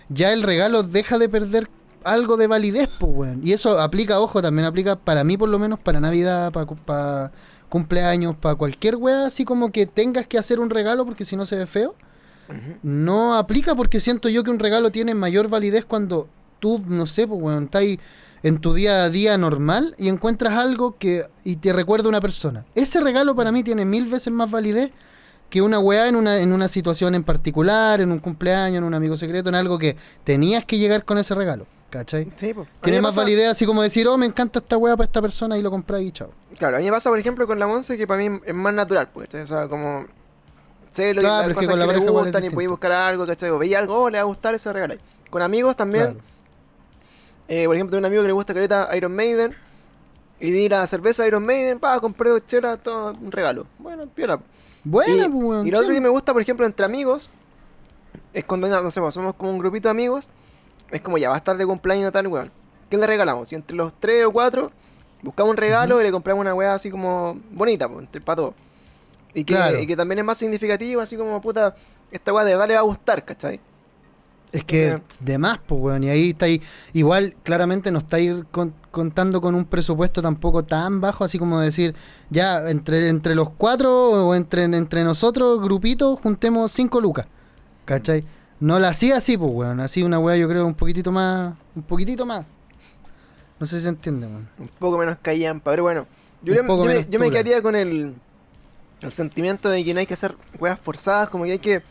ya 0.09 0.33
el 0.33 0.43
regalo 0.43 0.83
deja 0.83 1.19
de 1.19 1.29
perder 1.29 1.71
algo 2.03 2.37
de 2.37 2.47
validez, 2.49 2.89
pues, 2.99 3.13
weón. 3.15 3.41
Y 3.47 3.53
eso 3.53 3.79
aplica, 3.81 4.19
ojo, 4.21 4.43
también 4.43 4.67
aplica 4.67 4.97
para 4.97 5.23
mí, 5.23 5.37
por 5.37 5.49
lo 5.49 5.59
menos, 5.59 5.79
para 5.79 6.01
Navidad, 6.01 6.51
para 6.53 7.31
cumpleaños, 7.69 8.35
para 8.37 8.57
cualquier 8.57 8.97
weá, 8.97 9.27
así 9.27 9.45
como 9.45 9.71
que 9.71 9.87
tengas 9.87 10.27
que 10.27 10.39
hacer 10.39 10.59
un 10.61 10.71
regalo 10.71 11.05
porque 11.05 11.25
si 11.25 11.37
no 11.37 11.47
se 11.47 11.57
ve 11.57 11.67
feo. 11.67 11.95
No 12.83 13.35
aplica 13.37 13.75
porque 13.75 14.01
siento 14.01 14.29
yo 14.29 14.45
que 14.45 14.51
un 14.51 14.59
regalo 14.59 14.91
tiene 14.91 15.15
mayor 15.15 15.49
validez 15.49 15.85
cuando 15.85 16.29
tú, 16.59 16.83
no 16.87 17.07
sé, 17.07 17.27
pues, 17.27 17.41
weón, 17.41 17.65
estás 17.65 17.83
en 18.43 18.59
tu 18.59 18.73
día 18.75 19.05
a 19.05 19.11
día 19.11 19.37
normal 19.37 19.95
y 19.99 20.09
encuentras 20.09 20.55
algo 20.55 20.97
que 20.99 21.27
y 21.45 21.57
te 21.57 21.73
recuerda 21.73 22.07
a 22.07 22.09
una 22.11 22.21
persona. 22.21 22.65
Ese 22.75 23.01
regalo 23.01 23.35
para 23.35 23.53
mí 23.53 23.63
tiene 23.63 23.85
mil 23.85 24.07
veces 24.07 24.33
más 24.33 24.51
validez 24.51 24.91
que 25.51 25.61
una 25.63 25.79
weá 25.81 26.09
en 26.09 26.15
una, 26.17 26.39
en 26.39 26.53
una 26.53 26.69
situación 26.69 27.15
en 27.15 27.25
particular, 27.25 28.01
en 28.01 28.13
un 28.13 28.19
cumpleaños, 28.21 28.79
en 28.79 28.85
un 28.85 28.95
amigo 28.95 29.17
secreto, 29.17 29.49
en 29.49 29.57
algo 29.57 29.79
que 29.79 29.97
tenías 30.25 30.65
que 30.65 30.79
llegar 30.79 31.05
con 31.05 31.19
ese 31.19 31.35
regalo. 31.35 31.67
¿Cachai? 31.91 32.31
Sí, 32.37 32.55
pues. 32.55 32.69
Tiene 32.83 33.01
más 33.01 33.11
pasa- 33.11 33.23
validez 33.23 33.51
así 33.51 33.67
como 33.67 33.83
decir, 33.83 34.07
oh, 34.07 34.17
me 34.17 34.25
encanta 34.25 34.61
esta 34.61 34.77
weá 34.77 34.97
para 34.97 35.07
esta 35.07 35.21
persona 35.21 35.59
y 35.59 35.63
lo 35.63 35.73
compras 35.73 36.01
y 36.03 36.13
chao. 36.13 36.31
Claro, 36.57 36.77
a 36.77 36.79
mí 36.79 36.85
me 36.87 36.93
pasa, 36.93 37.11
por 37.11 37.19
ejemplo, 37.19 37.49
con 37.49 37.59
la 37.59 37.67
Monse, 37.67 37.99
que 37.99 38.07
para 38.07 38.23
mí 38.23 38.39
es 38.47 38.55
más 38.55 38.73
natural, 38.73 39.09
pues. 39.13 39.29
O 39.35 39.47
sea, 39.47 39.67
como... 39.67 40.05
Lo 40.97 41.21
Claro, 41.21 41.39
las 41.39 41.49
que 41.49 41.55
cosas 41.55 41.71
con 41.71 41.79
la 41.79 41.87
que, 41.87 42.01
le 42.01 42.11
gustan 42.11 42.45
y 42.45 42.51
podéis 42.51 42.71
buscar 42.71 42.93
algo, 42.93 43.27
¿cachai? 43.27 43.51
O 43.51 43.59
veis 43.59 43.77
algo, 43.77 43.97
oh, 43.97 44.11
le 44.11 44.19
va 44.19 44.23
a 44.23 44.25
gustar, 44.25 44.55
eso 44.55 44.73
regaláis. 44.73 45.01
Con 45.31 45.41
amigos 45.43 45.77
también, 45.77 46.05
Claro. 46.05 46.21
eh, 47.49 47.67
por 47.67 47.77
ejemplo, 47.77 47.93
tengo 47.93 48.01
un 48.01 48.07
amigo 48.07 48.23
que 48.23 48.27
le 48.27 48.33
gusta 48.33 48.53
careta 48.53 48.89
Iron 48.97 49.15
Maiden, 49.15 49.55
y 50.41 50.51
vi 50.51 50.69
la 50.69 50.87
cerveza 50.87 51.27
Iron 51.27 51.45
Maiden, 51.47 51.79
pa, 51.79 52.01
compré 52.01 52.31
dos 52.31 52.47
chelas, 52.47 52.83
todo 52.83 53.13
un 53.13 53.31
regalo. 53.31 53.67
Bueno, 53.79 54.07
piola. 54.09 54.41
Buena, 54.83 55.27
y, 55.27 55.29
pues, 55.29 55.45
weón. 55.45 55.67
y 55.67 55.71
lo 55.71 55.79
otro 55.79 55.93
que 55.93 56.01
me 56.01 56.09
gusta, 56.09 56.33
por 56.33 56.43
ejemplo, 56.43 56.67
entre 56.67 56.87
amigos, 56.87 57.31
es 58.33 58.45
cuando, 58.45 58.67
no 58.67 58.91
sé, 58.91 59.01
pues, 59.01 59.15
somos 59.15 59.35
como 59.35 59.51
un 59.51 59.59
grupito 59.59 59.89
de 59.89 59.91
amigos, 59.91 60.29
es 60.91 61.01
como 61.03 61.19
ya 61.19 61.29
va 61.29 61.37
a 61.37 61.39
estar 61.39 61.57
de 61.57 61.67
cumpleaños 61.67 62.11
tal 62.11 62.27
weón. 62.27 62.51
¿Qué 62.89 62.97
le 62.97 63.07
regalamos? 63.07 63.53
Y 63.53 63.55
entre 63.55 63.77
los 63.77 63.93
tres 64.01 64.25
o 64.25 64.33
cuatro, 64.33 64.73
buscamos 65.23 65.51
un 65.51 65.57
regalo 65.57 66.01
y 66.01 66.05
le 66.05 66.11
compramos 66.11 66.41
una 66.41 66.55
weá 66.55 66.75
así 66.75 66.91
como 66.91 67.39
bonita, 67.53 67.89
pues, 67.89 68.01
entre, 68.01 68.21
para 68.21 68.37
todos. 68.37 68.55
Y 69.35 69.45
que, 69.45 69.55
Claro. 69.55 69.79
y 69.81 69.87
que 69.87 69.97
también 69.97 70.19
es 70.21 70.25
más 70.25 70.39
significativo, 70.39 71.01
así 71.01 71.17
como, 71.17 71.41
puta, 71.41 71.75
esta 72.11 72.33
weá 72.33 72.45
de 72.45 72.53
verdad 72.53 72.69
le 72.69 72.75
va 72.75 72.81
a 72.81 72.85
gustar, 72.85 73.25
¿cachai? 73.25 73.61
Es 74.53 74.65
que 74.65 75.01
de 75.21 75.39
más, 75.39 75.61
pues, 75.65 75.81
weón. 75.81 76.03
Y 76.03 76.09
ahí 76.09 76.31
está 76.31 76.47
ahí. 76.47 76.61
Igual, 76.93 77.37
claramente 77.45 77.93
no 77.93 78.01
estáis 78.01 78.33
con- 78.51 78.75
contando 78.91 79.41
con 79.41 79.55
un 79.55 79.65
presupuesto 79.65 80.21
tampoco 80.21 80.65
tan 80.65 81.01
bajo, 81.01 81.23
así 81.23 81.39
como 81.39 81.61
decir, 81.61 81.95
ya, 82.31 82.69
entre, 82.69 83.09
entre 83.09 83.37
los 83.37 83.51
cuatro 83.51 84.27
o 84.27 84.35
entre, 84.35 84.65
entre 84.65 85.05
nosotros, 85.05 85.61
grupitos, 85.63 86.19
juntemos 86.21 86.73
cinco 86.73 87.01
lucas. 87.01 87.27
¿Cachai? 87.85 88.25
No 88.59 88.81
la 88.81 88.89
hacía 88.89 89.19
así, 89.19 89.39
pues, 89.39 89.53
weón. 89.53 89.79
Así 89.79 90.03
una 90.03 90.19
weá, 90.19 90.37
yo 90.37 90.49
creo, 90.49 90.67
un 90.67 90.75
poquitito 90.75 91.13
más. 91.13 91.55
Un 91.77 91.83
poquitito 91.85 92.27
más. 92.27 92.45
No 93.61 93.67
sé 93.67 93.77
si 93.77 93.83
se 93.85 93.89
entiende, 93.91 94.27
weón. 94.27 94.49
Un 94.59 94.69
poco 94.81 94.99
menos 94.99 95.17
callampa, 95.23 95.71
pero 95.71 95.85
bueno. 95.85 96.07
Yo, 96.43 96.55
yo 96.55 96.65
me, 96.65 97.07
yo 97.09 97.21
me 97.21 97.31
quedaría 97.31 97.63
con 97.63 97.77
el, 97.77 98.15
el 99.03 99.13
sentimiento 99.13 99.69
de 99.71 99.85
que 99.85 99.95
no 99.95 100.01
hay 100.01 100.07
que 100.07 100.15
hacer 100.15 100.37
weas 100.59 100.79
forzadas, 100.79 101.29
como 101.29 101.45
que 101.45 101.53
hay 101.53 101.59
que 101.59 101.83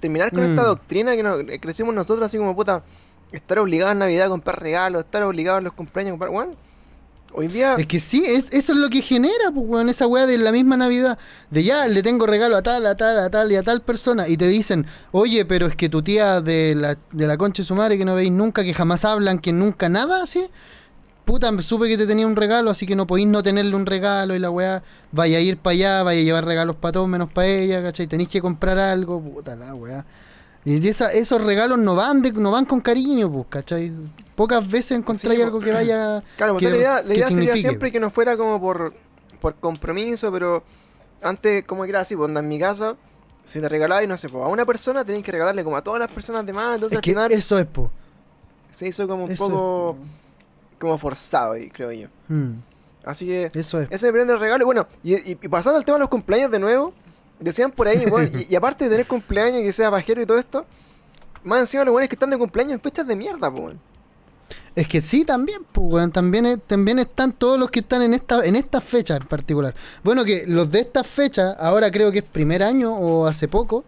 terminar 0.00 0.30
con 0.32 0.42
Mm. 0.44 0.50
esta 0.50 0.64
doctrina 0.64 1.14
que 1.16 1.22
nos, 1.22 1.44
que 1.44 1.60
crecimos 1.60 1.94
nosotros 1.94 2.24
así 2.26 2.38
como 2.38 2.54
puta, 2.54 2.82
estar 3.32 3.58
obligados 3.58 3.92
en 3.92 3.98
Navidad 4.00 4.26
a 4.26 4.28
comprar 4.28 4.60
regalos, 4.60 5.04
estar 5.04 5.22
obligados 5.22 5.58
en 5.58 5.64
los 5.64 5.72
cumpleaños 5.72 6.10
a 6.10 6.12
comprar, 6.14 6.30
bueno, 6.30 6.52
Hoy 7.38 7.48
día, 7.48 7.74
Es 7.74 7.86
que 7.86 8.00
sí, 8.00 8.24
es, 8.24 8.50
eso 8.50 8.72
es 8.72 8.78
lo 8.78 8.88
que 8.88 9.02
genera, 9.02 9.50
pues, 9.52 9.66
weón, 9.68 9.90
esa 9.90 10.06
weá 10.06 10.24
de 10.24 10.38
la 10.38 10.52
misma 10.52 10.78
Navidad. 10.78 11.18
De 11.50 11.64
ya, 11.64 11.86
le 11.86 12.02
tengo 12.02 12.24
regalo 12.24 12.56
a 12.56 12.62
tal, 12.62 12.86
a 12.86 12.96
tal, 12.96 13.18
a 13.18 13.28
tal 13.28 13.52
y 13.52 13.56
a 13.56 13.62
tal 13.62 13.82
persona. 13.82 14.26
Y 14.26 14.38
te 14.38 14.48
dicen, 14.48 14.86
oye, 15.12 15.44
pero 15.44 15.66
es 15.66 15.76
que 15.76 15.90
tu 15.90 16.00
tía 16.02 16.40
de 16.40 16.74
la, 16.74 16.96
de 17.12 17.26
la 17.26 17.36
concha 17.36 17.62
de 17.62 17.66
su 17.66 17.74
madre 17.74 17.98
que 17.98 18.06
no 18.06 18.14
veis 18.14 18.30
nunca, 18.30 18.64
que 18.64 18.72
jamás 18.72 19.04
hablan, 19.04 19.38
que 19.38 19.52
nunca 19.52 19.90
nada, 19.90 20.22
así. 20.22 20.48
Puta, 21.26 21.50
supe 21.60 21.88
que 21.88 21.98
te 21.98 22.06
tenía 22.06 22.24
un 22.24 22.36
regalo, 22.36 22.70
así 22.70 22.86
que 22.86 22.94
no 22.94 23.04
podéis 23.04 23.26
no 23.26 23.42
tenerle 23.42 23.74
un 23.74 23.84
regalo 23.84 24.36
y 24.36 24.38
la 24.38 24.48
weá. 24.48 24.84
Vaya 25.10 25.38
a 25.38 25.40
ir 25.40 25.56
para 25.58 25.72
allá, 25.74 26.02
vaya 26.04 26.20
a 26.20 26.22
llevar 26.22 26.44
regalos 26.44 26.76
para 26.76 26.92
todos 26.92 27.08
menos 27.08 27.32
para 27.32 27.48
ella, 27.48 27.82
¿cachai? 27.82 28.06
Tenéis 28.06 28.28
que 28.28 28.40
comprar 28.40 28.78
algo, 28.78 29.20
puta 29.20 29.56
la 29.56 29.74
weá. 29.74 30.04
Y 30.64 30.86
esa- 30.86 31.12
esos 31.12 31.42
regalos 31.42 31.80
no 31.80 31.96
van 31.96 32.22
de, 32.22 32.30
no 32.30 32.52
van 32.52 32.64
con 32.64 32.80
cariño, 32.80 33.30
pues, 33.30 33.46
¿cachai? 33.50 33.92
Pocas 34.36 34.68
veces 34.70 34.92
encontráis 34.92 35.38
Sí, 35.40 35.42
algo 35.42 35.58
que 35.58 35.72
vaya. 35.72 36.22
claro, 36.36 36.52
pues 36.54 36.64
que- 36.64 36.70
la 36.70 36.76
idea, 36.76 36.94
la 37.02 37.08
que 37.08 37.14
idea 37.14 37.28
sería 37.30 37.56
siempre 37.56 37.90
que 37.90 37.98
no 37.98 38.08
fuera 38.12 38.36
como 38.36 38.60
por, 38.60 38.94
por 39.40 39.56
compromiso, 39.56 40.30
pero 40.30 40.62
antes, 41.22 41.64
como 41.64 41.82
que 41.82 41.90
era 41.90 42.02
así, 42.02 42.14
pues 42.14 42.30
en 42.34 42.46
mi 42.46 42.60
casa, 42.60 42.94
si 43.42 43.60
te 43.60 43.68
regalabas, 43.68 44.06
no 44.06 44.16
sé, 44.16 44.28
pues 44.28 44.44
a 44.44 44.46
una 44.46 44.64
persona 44.64 45.04
tenías 45.04 45.24
que 45.24 45.32
regalarle 45.32 45.64
como 45.64 45.76
a 45.76 45.82
todas 45.82 45.98
las 45.98 46.10
personas 46.10 46.46
demás, 46.46 46.76
entonces 46.76 46.92
Es 46.94 46.98
al 46.98 47.02
que 47.02 47.10
final 47.10 47.32
eso 47.32 47.58
es, 47.58 47.66
po. 47.66 47.90
se 48.70 48.86
hizo 48.86 49.08
como 49.08 49.24
un 49.24 49.32
Eso 49.32 49.44
poco 49.48 49.96
po. 49.96 50.04
Como 50.78 50.98
forzado 50.98 51.52
ahí, 51.52 51.68
creo 51.70 51.92
yo. 51.92 52.08
Mm, 52.28 52.52
Así 53.04 53.26
que 53.26 53.50
eso 53.54 53.80
es. 53.80 53.88
ese 53.90 54.06
me 54.06 54.12
prende 54.12 54.32
el 54.34 54.40
regalo. 54.40 54.62
Y 54.62 54.66
bueno, 54.66 54.86
y, 55.04 55.14
y- 55.14 55.38
y 55.42 55.48
pasando 55.48 55.78
al 55.78 55.84
tema 55.84 55.96
de 55.96 56.00
los 56.00 56.08
cumpleaños 56.08 56.50
de 56.50 56.58
nuevo, 56.58 56.92
decían 57.38 57.70
por 57.70 57.86
ahí, 57.88 58.02
igual, 58.02 58.30
y, 58.34 58.52
y 58.52 58.56
aparte 58.56 58.84
de 58.84 58.90
tener 58.90 59.06
cumpleaños 59.06 59.60
y 59.60 59.64
que 59.64 59.72
sea 59.72 59.90
bajero 59.90 60.20
y 60.22 60.26
todo 60.26 60.38
esto, 60.38 60.66
más 61.44 61.60
encima 61.60 61.84
los 61.84 61.92
buenos 61.92 62.08
que 62.08 62.16
están 62.16 62.30
de 62.30 62.38
cumpleaños 62.38 62.74
en 62.74 62.80
fechas 62.80 63.06
de 63.06 63.14
mierda, 63.14 63.50
pues. 63.54 63.74
Es 64.74 64.88
que 64.88 65.00
sí, 65.00 65.24
también, 65.24 65.62
pues, 65.72 65.92
weón, 65.94 66.10
también, 66.12 66.60
también 66.66 66.98
están 66.98 67.32
todos 67.32 67.58
los 67.58 67.70
que 67.70 67.80
están 67.80 68.02
en 68.02 68.12
esta 68.12 68.44
en 68.44 68.56
estas 68.56 68.84
fechas 68.84 69.20
en 69.22 69.26
particular. 69.26 69.74
Bueno, 70.04 70.22
que 70.24 70.44
los 70.46 70.70
de 70.70 70.80
estas 70.80 71.06
fechas, 71.06 71.56
ahora 71.58 71.90
creo 71.90 72.12
que 72.12 72.18
es 72.18 72.24
primer 72.24 72.62
año 72.62 72.94
o 72.94 73.26
hace 73.26 73.48
poco, 73.48 73.84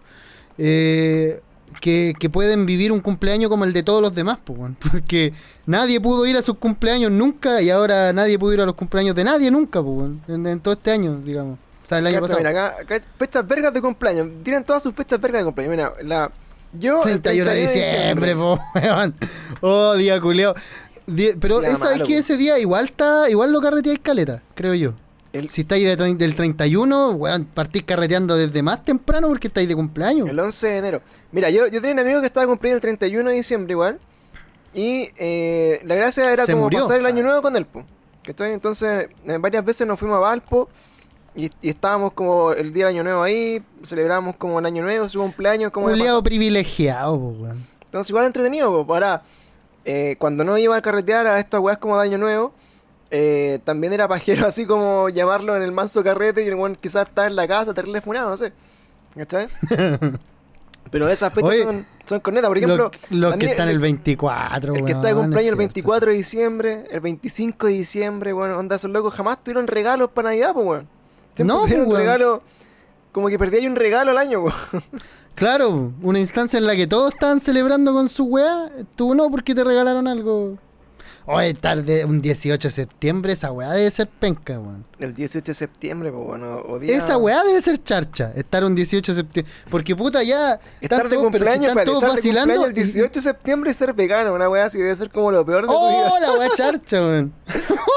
eh, 0.57 1.41
que, 1.81 2.15
que 2.19 2.31
pueden 2.31 2.67
vivir 2.67 2.93
un 2.93 3.01
cumpleaños 3.01 3.49
como 3.51 3.65
el 3.65 3.73
de 3.73 3.83
todos 3.83 4.01
los 4.03 4.15
demás, 4.15 4.39
pues, 4.45 4.59
weón, 4.59 4.77
porque 4.91 5.33
nadie 5.67 6.01
pudo 6.01 6.27
ir 6.27 6.37
a 6.37 6.43
sus 6.43 6.57
cumpleaños 6.59 7.11
nunca 7.13 7.61
y 7.63 7.71
ahora 7.71 8.13
nadie 8.13 8.39
pudo 8.39 8.55
ir 8.55 8.61
a 8.61 8.67
los 8.67 8.75
cumpleaños 8.75 9.15
de 9.15 9.25
nadie 9.25 9.51
nunca, 9.51 9.83
pues, 9.83 10.11
en, 10.29 10.47
en 10.47 10.61
todo 10.61 10.75
este 10.75 10.91
año, 10.91 11.21
digamos. 11.25 11.59
O 11.85 11.89
sea, 11.89 11.99
el 11.99 12.07
año 12.07 12.17
Cacha, 12.17 12.21
pasado. 12.35 12.39
Mira, 12.41 12.51
acá, 12.51 12.83
acá 12.83 13.09
fechas 13.19 13.47
vergas 13.49 13.73
de 13.73 13.81
cumpleaños. 13.81 14.29
Tienen 14.43 14.63
todas 14.63 14.83
sus 14.83 14.95
fechas 14.95 15.19
vergas 15.21 15.41
de 15.41 15.45
cumpleaños. 15.47 15.75
Mira, 15.77 15.93
la, 16.05 16.31
yo. 16.79 16.99
el 17.05 17.23
31 17.23 17.51
de 17.51 17.61
diciembre, 17.61 18.37
po, 18.37 18.59
weón. 18.75 19.15
Oh, 19.63 19.95
día 19.95 20.21
culiao. 20.21 20.55
Di- 21.07 21.33
Pero 21.41 21.63
esa 21.63 21.95
es 21.95 22.03
que 22.03 22.19
ese 22.19 22.37
día 22.37 22.59
igual 22.59 22.85
está, 22.85 23.31
igual 23.31 23.53
lo 23.53 23.63
carreteáis 23.63 24.01
caleta, 24.01 24.43
creo 24.55 24.75
yo. 24.75 24.93
El, 25.33 25.49
Si 25.49 25.61
estáis 25.63 25.85
de 25.85 25.97
del 26.15 26.35
31, 26.35 27.11
weón, 27.13 27.45
partís 27.45 27.83
carreteando 27.85 28.37
desde 28.37 28.63
más 28.63 28.83
temprano 28.85 29.29
porque 29.29 29.49
estáis 29.49 29.69
de 29.69 29.75
cumpleaños. 29.75 30.29
el 30.29 30.39
11 30.41 30.67
de 30.67 30.77
enero. 30.79 31.03
Mira, 31.33 31.51
yo, 31.51 31.67
yo 31.67 31.81
tenía 31.81 31.93
un 31.95 31.99
amigo 32.01 32.21
que 32.21 32.27
estaba 32.27 32.47
cumpliendo 32.47 32.77
el 32.77 32.81
31 32.81 33.29
de 33.31 33.37
diciembre 33.37 33.73
igual. 33.73 33.99
Y 34.75 35.11
eh, 35.19 35.81
la 35.85 35.95
gracia 35.97 36.33
era 36.33 36.45
Se 36.47 36.53
como 36.53 36.65
murió. 36.65 36.81
pasar 36.83 37.01
el 37.01 37.07
año 37.07 37.21
Ah. 37.21 37.27
nuevo 37.27 37.43
con 37.43 37.57
él, 37.57 37.67
po. 37.67 37.85
¿Cachai? 38.25 38.53
Entonces, 38.53 39.09
eh, 39.27 39.39
varias 39.39 39.65
veces 39.65 39.87
nos 39.87 39.99
fuimos 39.99 40.17
a 40.17 40.21
Valpo. 40.21 40.69
Y, 41.35 41.51
y 41.63 41.69
estábamos 41.69 42.13
como 42.15 42.53
el 42.53 42.73
día 42.73 42.87
del 42.87 42.95
año 42.97 43.05
nuevo 43.05 43.23
ahí. 43.23 43.63
Celebramos 43.85 44.37
como 44.37 44.59
el 44.59 44.67
año 44.67 44.83
nuevo, 44.83 45.09
su 45.09 45.21
cumpleaños, 45.21 45.71
como 45.73 45.89
Culeado 45.89 46.23
privilegiado, 46.23 47.15
weón. 47.15 47.67
Entonces 47.85 48.11
igual 48.11 48.27
entretenido, 48.27 48.85
po. 48.87 48.93
Ahora, 48.95 49.23
eh, 49.85 50.17
cuando 50.19 50.43
no 50.45 50.57
iba 50.59 50.77
a 50.77 50.83
carretear 50.83 51.27
a 51.27 51.39
estas 51.39 51.61
weas 51.61 51.79
como 51.79 51.99
de 51.99 52.07
año 52.09 52.19
nuevo, 52.19 52.53
eh, 53.11 53.59
también 53.65 53.93
era 53.93 54.07
pajero 54.09 54.47
así 54.47 54.67
como 54.67 55.09
llamarlo 55.09 55.57
en 55.57 55.63
el 55.63 55.73
manso 55.73 56.03
carrete 56.05 56.45
y 56.45 56.49
el 56.49 56.55
weón 56.55 56.77
quizás 56.77 57.09
está 57.09 57.27
en 57.27 57.37
la 57.37 57.47
casa, 57.49 57.75
tenerle 57.75 58.01
funado, 58.01 58.31
no 58.31 58.37
sé. 58.37 58.53
¿Cachai? 59.17 59.49
Pero 60.91 61.09
esas 61.09 61.33
fechas 61.35 61.51
Oye, 61.51 61.63
son, 61.65 61.87
son 62.07 62.21
cornetas, 62.21 62.49
por 62.49 62.57
ejemplo. 62.57 62.91
Los, 63.11 63.37
que 63.37 63.47
están 63.47 63.69
el- 63.69 63.75
el 63.75 63.81
24, 63.81 64.75
El 64.75 64.85
que 64.87 64.93
está 64.93 65.09
de 65.09 65.15
cumpleaños 65.15 65.37
el 65.37 65.43
cierto. 65.43 65.59
24 65.59 66.11
de 66.11 66.17
diciembre, 66.17 66.85
el 66.91 67.01
25 67.01 67.67
de 67.67 67.73
diciembre, 67.75 68.33
bueno, 68.33 68.57
onda, 68.59 68.77
esos 68.77 68.91
locos 68.91 69.13
jamás 69.13 69.43
tuvieron 69.45 69.67
regalos 69.67 70.11
para 70.11 70.31
Navidad, 70.31 70.53
pues, 70.55 70.67
weón. 70.67 70.89
Siempre 71.35 71.55
No, 71.55 71.63
tuvieron 71.65 71.87
pues, 71.87 71.99
regalo, 71.99 72.43
como 73.13 73.29
que 73.29 73.39
perdí 73.39 73.59
ahí 73.59 73.67
un 73.67 73.77
regalo 73.77 74.13
al 74.13 74.19
año, 74.19 74.41
weón. 74.41 74.55
Claro, 75.35 75.93
una 76.03 76.19
instancia 76.19 76.59
en 76.59 76.67
la 76.67 76.75
que 76.75 76.89
todos 76.89 77.13
estaban 77.15 77.39
celebrando 77.39 77.93
con 77.93 78.09
su 78.09 78.25
weá, 78.25 78.71
tú 78.97 79.15
no 79.15 79.31
porque 79.31 79.55
te 79.55 79.63
regalaron 79.63 80.09
algo. 80.09 80.59
Oye, 81.31 81.53
tarde, 81.53 82.05
un 82.07 82.23
18 82.23 82.69
de 82.69 82.73
septiembre, 82.73 83.35
esa 83.35 83.53
weá 83.53 83.71
debe 83.73 83.91
ser 83.91 84.09
penca, 84.09 84.59
weón. 84.59 84.85
El 84.99 85.13
18 85.15 85.45
de 85.45 85.55
septiembre, 85.55 86.11
pues, 86.11 86.25
bueno, 86.27 86.63
o 86.67 86.79
día- 86.79 86.97
Esa 86.97 87.19
weá 87.19 87.45
debe 87.45 87.61
ser 87.61 87.77
charcha, 87.83 88.33
estar 88.35 88.65
un 88.65 88.75
18 88.75 89.13
de 89.13 89.17
septiembre. 89.17 89.53
Porque 89.71 89.95
puta, 89.95 90.23
ya 90.23 90.59
Estar 90.81 91.03
de 91.03 91.09
pero 91.11 91.21
cumpleaños, 91.23 91.69
están 91.69 91.85
todos 91.85 92.01
de 92.03 92.09
vacilando. 92.09 92.55
cumpleaños 92.55 92.79
el 92.79 92.83
y- 92.83 92.93
18 93.03 93.21
de 93.21 93.23
septiembre 93.23 93.71
y 93.71 93.75
ser 93.75 93.93
vegano, 93.93 94.33
una 94.33 94.49
weá 94.49 94.65
así 94.65 94.79
debe 94.79 94.97
ser 94.97 95.11
como 95.11 95.31
lo 95.31 95.45
peor 95.45 95.63
de 95.63 95.69
tu 95.69 95.75
¡Oh, 95.75 95.89
vida. 96.17 96.21
la 96.21 96.33
weá 96.39 96.49
charcha, 96.57 96.99
weón! 97.01 97.33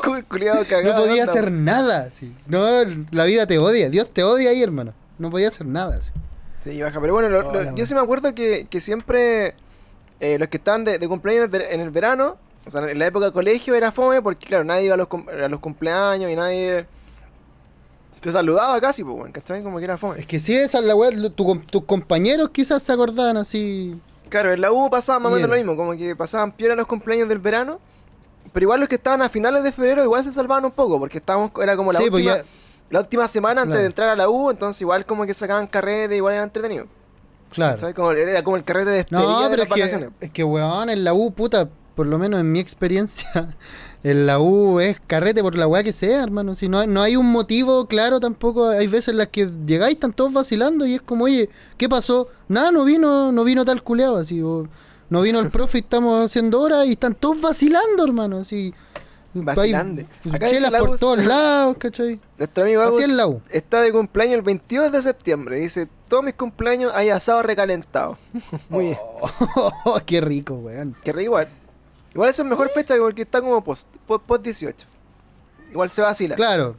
Cul- 0.04 0.26
culiao 0.28 0.66
cagado. 0.68 1.00
No 1.00 1.06
podía 1.08 1.24
hacer 1.24 1.52
nada, 1.52 2.12
sí. 2.12 2.36
No, 2.48 2.68
la 3.12 3.24
vida 3.24 3.48
te 3.48 3.58
odia, 3.60 3.90
Dios 3.90 4.10
te 4.14 4.24
odia 4.24 4.50
ahí, 4.50 4.62
hermano. 4.62 4.94
No 5.20 5.30
podía 5.32 5.48
hacer 5.48 5.66
nada, 5.68 6.02
sí. 6.02 6.12
Sí, 6.60 6.82
baja, 6.82 7.00
pero 7.00 7.14
bueno, 7.14 7.30
lo- 7.30 7.48
Oh, 7.50 7.54
lo- 7.54 7.76
yo 7.76 7.86
sí 7.86 7.94
me 7.94 8.02
acuerdo 8.02 8.36
que, 8.36 8.68
que 8.70 8.82
siempre 8.82 9.56
eh, 10.20 10.38
los 10.38 10.50
que 10.50 10.58
estaban 10.58 10.84
de, 10.84 11.00
de 11.00 11.08
cumpleaños 11.08 11.50
en 11.54 11.80
el 11.80 11.90
verano, 11.92 12.38
o 12.66 12.72
sea, 12.72 12.90
en 12.90 13.00
la 13.00 13.08
época 13.08 13.26
de 13.26 13.32
colegio 13.32 13.74
era 13.76 13.92
fome 13.92 14.22
porque, 14.22 14.48
claro, 14.48 14.64
nadie 14.64 14.86
iba 14.86 14.94
a 14.96 14.98
los, 14.98 15.08
a 15.44 15.48
los 15.48 15.60
cumpleaños 15.60 16.30
y 16.32 16.36
nadie 16.36 16.86
te 18.20 18.32
saludaba 18.32 18.80
casi, 18.80 19.04
pues, 19.04 19.16
bueno, 19.16 19.34
¿cachai? 19.34 19.64
Como 19.64 19.80
que 19.80 19.86
era 19.86 19.98
fome. 19.98 20.20
Es 20.20 20.28
que 20.28 20.40
sí, 20.40 20.56
esa 20.56 20.80
es 20.80 20.86
la 20.86 20.96
weá, 20.96 21.10
tu 21.36 21.56
tus 21.62 21.84
compañeros 21.86 22.50
quizás 22.52 22.84
se 22.84 22.94
acordaban 22.94 23.38
así. 23.38 24.00
Claro, 24.30 24.54
en 24.54 24.62
la 24.62 24.72
U 24.72 24.90
pasaba 24.90 25.20
más 25.20 25.32
o 25.32 25.36
menos 25.36 25.50
lo 25.50 25.56
mismo, 25.56 25.76
como 25.76 25.94
que 25.94 26.16
pasaban 26.16 26.52
peor 26.52 26.78
los 26.78 26.86
cumpleaños 26.88 27.28
del 27.28 27.40
verano, 27.40 27.80
pero 28.54 28.64
igual 28.66 28.80
los 28.80 28.88
que 28.90 28.96
estaban 28.96 29.22
a 29.22 29.30
finales 29.30 29.64
de 29.64 29.72
febrero 29.72 30.04
igual 30.04 30.24
se 30.24 30.32
salvaban 30.32 30.64
un 30.66 30.72
poco, 30.72 31.00
porque 31.00 31.18
estábamos, 31.18 31.52
era 31.62 31.76
como 31.76 31.92
la 31.92 32.00
Sí, 32.00 32.10
pues 32.10 32.22
última, 32.24 32.38
ya- 32.38 32.46
la 32.92 33.00
última 33.00 33.28
semana 33.28 33.62
antes 33.62 33.72
Claro. 33.74 33.82
de 33.82 33.88
entrar 33.88 34.10
a 34.10 34.16
la 34.16 34.30
U, 34.30 34.52
entonces 34.52 34.82
igual 34.82 35.06
como 35.06 35.26
que 35.26 35.34
sacaban 35.34 35.66
carrete, 35.68 36.16
igual 36.16 36.36
era 36.36 36.44
entretenido. 36.44 36.86
Claro. 37.52 37.74
¿cachai? 37.76 37.94
Como, 37.94 38.12
era 38.12 38.44
como 38.44 38.56
el 38.56 38.64
carrete 38.64 38.90
de 38.92 38.96
despedida 38.98 39.24
No, 39.24 39.50
de 39.50 39.58
las 39.58 39.68
es 39.68 39.74
que, 39.94 40.10
es 40.22 40.32
que, 40.32 40.44
weón, 40.44 40.90
en 40.90 41.04
la 41.04 41.14
U, 41.14 41.32
puta, 41.34 41.68
por 42.02 42.08
lo 42.08 42.18
menos 42.18 42.40
en 42.40 42.52
mi 42.52 42.60
experiencia, 42.60 43.56
en 44.04 44.26
la 44.26 44.40
U 44.40 44.80
es 44.80 45.00
carrete 45.06 45.44
por 45.44 45.56
la 45.56 45.68
weá 45.68 45.84
que 45.84 45.94
sea, 45.94 46.24
hermano. 46.24 46.56
Si 46.56 46.68
no, 46.68 46.80
hay- 46.80 46.88
no 46.88 47.04
hay 47.04 47.16
un 47.16 47.32
motivo 47.32 47.86
claro 47.86 48.20
tampoco, 48.20 48.70
hay 48.70 48.88
veces 48.88 49.10
en 49.10 49.18
las 49.18 49.28
que 49.28 49.48
llegáis, 49.68 49.94
están 49.94 50.12
todos 50.12 50.34
vacilando 50.34 50.88
y 50.88 50.96
es 50.96 51.02
como, 51.04 51.26
oye, 51.26 51.48
¿qué 51.78 51.88
pasó? 51.88 52.28
Nada, 52.48 52.72
no 52.72 52.86
vino, 52.86 53.32
no 53.32 53.44
vino 53.44 53.64
tal 53.66 53.84
culeado, 53.84 54.18
así, 54.18 54.42
o 54.42 54.68
no 55.12 55.22
vino 55.22 55.40
el 55.40 55.52
profe 55.52 55.78
y 55.78 55.82
estamos 55.82 56.26
haciendo 56.26 56.60
horas 56.60 56.88
y 56.88 56.94
están 56.94 57.14
todos 57.14 57.40
vacilando, 57.40 58.04
hermano, 58.04 58.38
así. 58.40 58.74
Hay 59.34 59.74
Acá 59.74 60.46
dice 60.46 60.56
chelas 60.56 60.72
la 60.72 60.80
por 60.80 61.00
todos 61.00 61.24
lados, 61.24 61.78
¿cachai? 61.78 62.20
Nuestro 62.38 62.64
amigo 62.66 62.82
Agus 62.82 63.00
es 63.00 63.08
la 63.10 63.28
U. 63.28 63.42
está 63.50 63.82
de 63.82 63.92
cumpleaños 63.92 64.36
el 64.36 64.42
22 64.42 64.92
de 64.92 65.02
septiembre. 65.02 65.58
Dice, 65.58 65.88
todos 66.10 66.24
mis 66.24 66.34
cumpleaños 66.34 66.92
hay 66.94 67.10
asado 67.10 67.42
recalentado. 67.42 68.18
Muy 68.70 68.86
bien. 68.88 68.98
Oh, 69.86 70.00
qué 70.06 70.20
rico, 70.20 70.56
weón. 70.56 70.98
Que 71.04 71.14
re 71.14 71.24
igual. 71.24 71.48
Igual 72.14 72.30
eso 72.30 72.42
es 72.42 72.48
mejor 72.48 72.70
fecha 72.70 72.96
porque 73.00 73.22
está 73.24 73.42
como 73.42 73.64
post, 73.64 73.88
post, 74.08 74.24
post 74.26 74.44
18. 74.44 74.86
Igual 75.72 75.90
se 75.90 76.02
vacila. 76.02 76.36
Claro. 76.36 76.76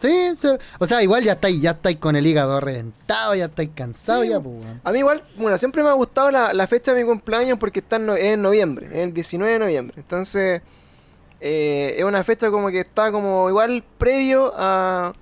Sí, 0.00 0.34
sí, 0.40 0.48
o 0.78 0.86
sea, 0.86 1.02
igual 1.02 1.22
ya 1.24 1.32
estáis, 1.32 1.62
ya 1.62 1.70
estáis 1.70 1.96
con 1.98 2.14
el 2.16 2.26
hígado 2.26 2.60
reventado, 2.60 3.34
ya 3.34 3.46
estáis 3.46 3.70
cansados, 3.74 4.24
Sí, 4.24 4.30
ya, 4.30 4.40
pues. 4.40 4.56
A 4.82 4.92
mí 4.92 4.98
igual, 4.98 5.22
bueno, 5.36 5.56
siempre 5.56 5.82
me 5.82 5.88
ha 5.88 5.92
gustado 5.94 6.30
la, 6.30 6.52
la 6.52 6.66
fecha 6.66 6.92
de 6.92 7.02
mi 7.02 7.08
cumpleaños 7.08 7.58
porque 7.58 7.78
está 7.78 7.96
en, 7.96 8.06
no- 8.06 8.16
en 8.16 8.42
noviembre, 8.42 8.86
es 8.88 8.96
el 8.98 9.14
19 9.14 9.52
de 9.54 9.58
noviembre. 9.60 9.94
Entonces, 9.96 10.60
eh, 11.40 11.94
es 11.98 12.04
una 12.04 12.22
fecha 12.24 12.50
como 12.50 12.68
que 12.68 12.80
está 12.80 13.12
como 13.12 13.48
igual 13.48 13.82
previo 13.96 14.52
a, 14.56 15.14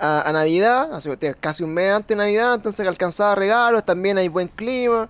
a, 0.00 0.28
a 0.28 0.32
Navidad, 0.32 0.88
casi 1.38 1.62
un 1.62 1.74
mes 1.74 1.92
antes 1.92 2.08
de 2.16 2.16
Navidad, 2.16 2.54
entonces 2.54 2.82
que 2.82 2.88
alcanzaba 2.88 3.34
regalos, 3.36 3.84
también 3.84 4.18
hay 4.18 4.26
buen 4.28 4.48
clima, 4.48 5.08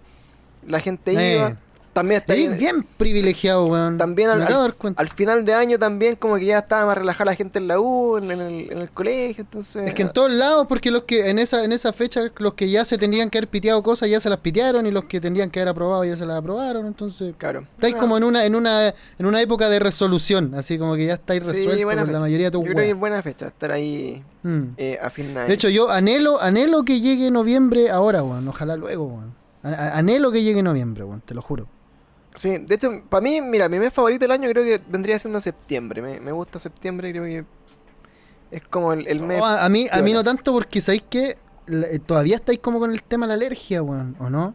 la 0.67 0.81
gente 0.81 1.13
Eh. 1.13 1.37
iba. 1.37 1.57
También 1.99 2.21
está 2.21 2.33
ahí- 2.33 2.49
bien 2.49 2.87
privilegiado, 2.97 3.65
weón. 3.65 3.99
También 3.99 4.31
al, 4.31 4.43
al- 4.97 5.09
final 5.09 5.45
de 5.45 5.55
año 5.55 5.79
también 5.79 6.17
como 6.17 6.37
que 6.37 6.45
ya 6.47 6.59
estaba 6.59 6.87
más 6.87 6.99
relajada 6.99 7.33
la 7.33 7.37
gente 7.37 7.59
en 7.59 7.69
la 7.69 7.81
U, 7.81 8.19
en, 8.19 8.31
el, 8.31 8.71
en 8.73 8.79
el 8.79 8.91
colegio, 8.91 9.43
entonces... 9.43 9.89
Es 9.89 9.95
que 9.95 10.03
en 10.03 10.11
todos 10.13 10.31
lados, 10.31 10.67
porque 10.69 10.91
los 10.91 11.05
que 11.05 11.31
en 11.31 11.39
esa 11.39 11.65
en 11.65 11.73
esa 11.73 11.93
fecha, 11.93 12.21
los 12.39 12.55
que 12.55 12.71
ya 12.71 12.85
se 12.85 12.99
tendrían 12.99 13.31
que 13.31 13.39
haber 13.39 13.49
piteado 13.49 13.83
cosas, 13.83 14.09
ya 14.09 14.21
se 14.21 14.29
las 14.29 14.39
pitearon, 14.39 14.87
y 14.87 14.91
los 14.91 15.05
que 15.05 15.21
tendrían 15.21 15.51
que 15.51 15.61
haber 15.61 15.71
aprobado, 15.71 16.05
ya 16.05 16.17
se 16.17 16.25
las 16.27 16.39
aprobaron, 16.39 16.87
entonces... 16.87 17.35
Claro. 17.39 17.67
Estáis 17.75 17.95
Una- 17.95 18.01
como 18.01 18.17
en 18.17 18.25
una, 18.25 18.45
en 18.45 18.55
una, 18.55 18.89
en 19.19 19.27
una 19.27 19.41
época 19.41 19.69
de 19.69 19.79
resolución, 19.79 20.55
así 20.55 20.79
como 20.79 20.95
que 20.95 21.07
ya 21.07 21.15
estáis 21.15 21.45
Sí, 21.47 21.53
resueltos 21.67 21.95
con 22.05 22.13
la 22.13 22.21
mayoría 22.21 22.47
de 22.47 22.51
tus 22.53 22.65
Yo 22.65 22.73
creo 22.73 22.85
que 22.85 22.91
es 22.91 22.97
buena 22.97 23.23
fecha 23.23 23.47
estar 23.49 23.73
ahí 23.73 24.23
Mm. 24.45 24.63
eh, 24.77 24.99
a 25.03 25.11
fin 25.11 25.35
de 25.35 25.41
año. 25.41 25.49
De 25.49 25.55
hecho, 25.55 25.69
yo 25.69 25.91
anhelo, 25.91 26.41
anhelo 26.41 26.85
que 26.85 27.01
llegue 27.01 27.29
noviembre 27.31 27.91
ahora, 27.91 28.23
weón. 28.23 28.47
Ojalá 28.47 28.77
luego, 28.77 29.07
weón. 29.07 29.35
A- 29.65 29.99
Anhelo 29.99 30.31
que 30.31 30.45
llegue 30.45 30.63
noviembre, 30.63 31.03
weón, 31.03 31.21
te 31.23 31.35
lo 31.35 31.43
juro. 31.43 31.67
Sí, 32.38 32.57
de 32.59 32.74
hecho, 32.74 33.03
para 33.09 33.20
mí, 33.20 33.40
mira, 33.40 33.68
mi 33.68 33.79
mes 33.79 33.92
favorito 33.92 34.24
del 34.24 34.31
año 34.31 34.48
creo 34.51 34.62
que 34.64 34.81
vendría 34.88 35.18
siendo 35.18 35.40
septiembre. 35.40 36.01
Me, 36.03 36.20
me 36.20 36.33
gusta 36.33 36.59
septiembre, 36.59 37.11
creo 37.11 37.24
que 37.24 37.44
es 38.51 38.62
como 38.70 38.92
el, 38.92 39.07
el 39.07 39.20
mes. 39.20 39.38
No, 39.38 39.44
a, 39.46 39.64
a 39.64 39.68
mí, 39.68 39.87
a 39.90 40.01
mí 40.01 40.12
no 40.12 40.22
tanto 40.22 40.53
porque 40.53 40.81
sabéis 40.81 41.03
que 41.11 41.37
eh, 41.66 41.98
todavía 42.07 42.37
estáis 42.37 42.61
como 42.61 42.79
con 42.79 42.92
el 42.92 43.03
tema 43.03 43.27
de 43.27 43.31
la 43.31 43.35
alergia, 43.35 43.83
weón, 43.83 44.16
¿o 44.20 44.31
no? 44.31 44.55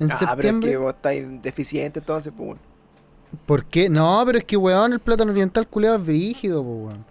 En 0.00 0.10
Ah, 0.10 0.16
pero 0.18 0.24
es 0.24 0.30
septiembre. 0.30 0.70
que 0.72 0.76
vos 0.76 0.94
estáis 0.94 1.26
deficiente, 1.42 2.00
entonces, 2.00 2.32
pues 2.36 2.46
bueno. 2.48 2.60
¿Por 3.46 3.64
qué? 3.66 3.88
No, 3.88 4.20
pero 4.26 4.38
es 4.38 4.44
que 4.44 4.56
weón, 4.56 4.92
el 4.92 4.98
plátano 4.98 5.30
oriental 5.30 5.68
culeado 5.68 5.96
es 5.98 6.02
brígido, 6.04 6.62
po, 6.64 6.68
weón. 6.86 7.04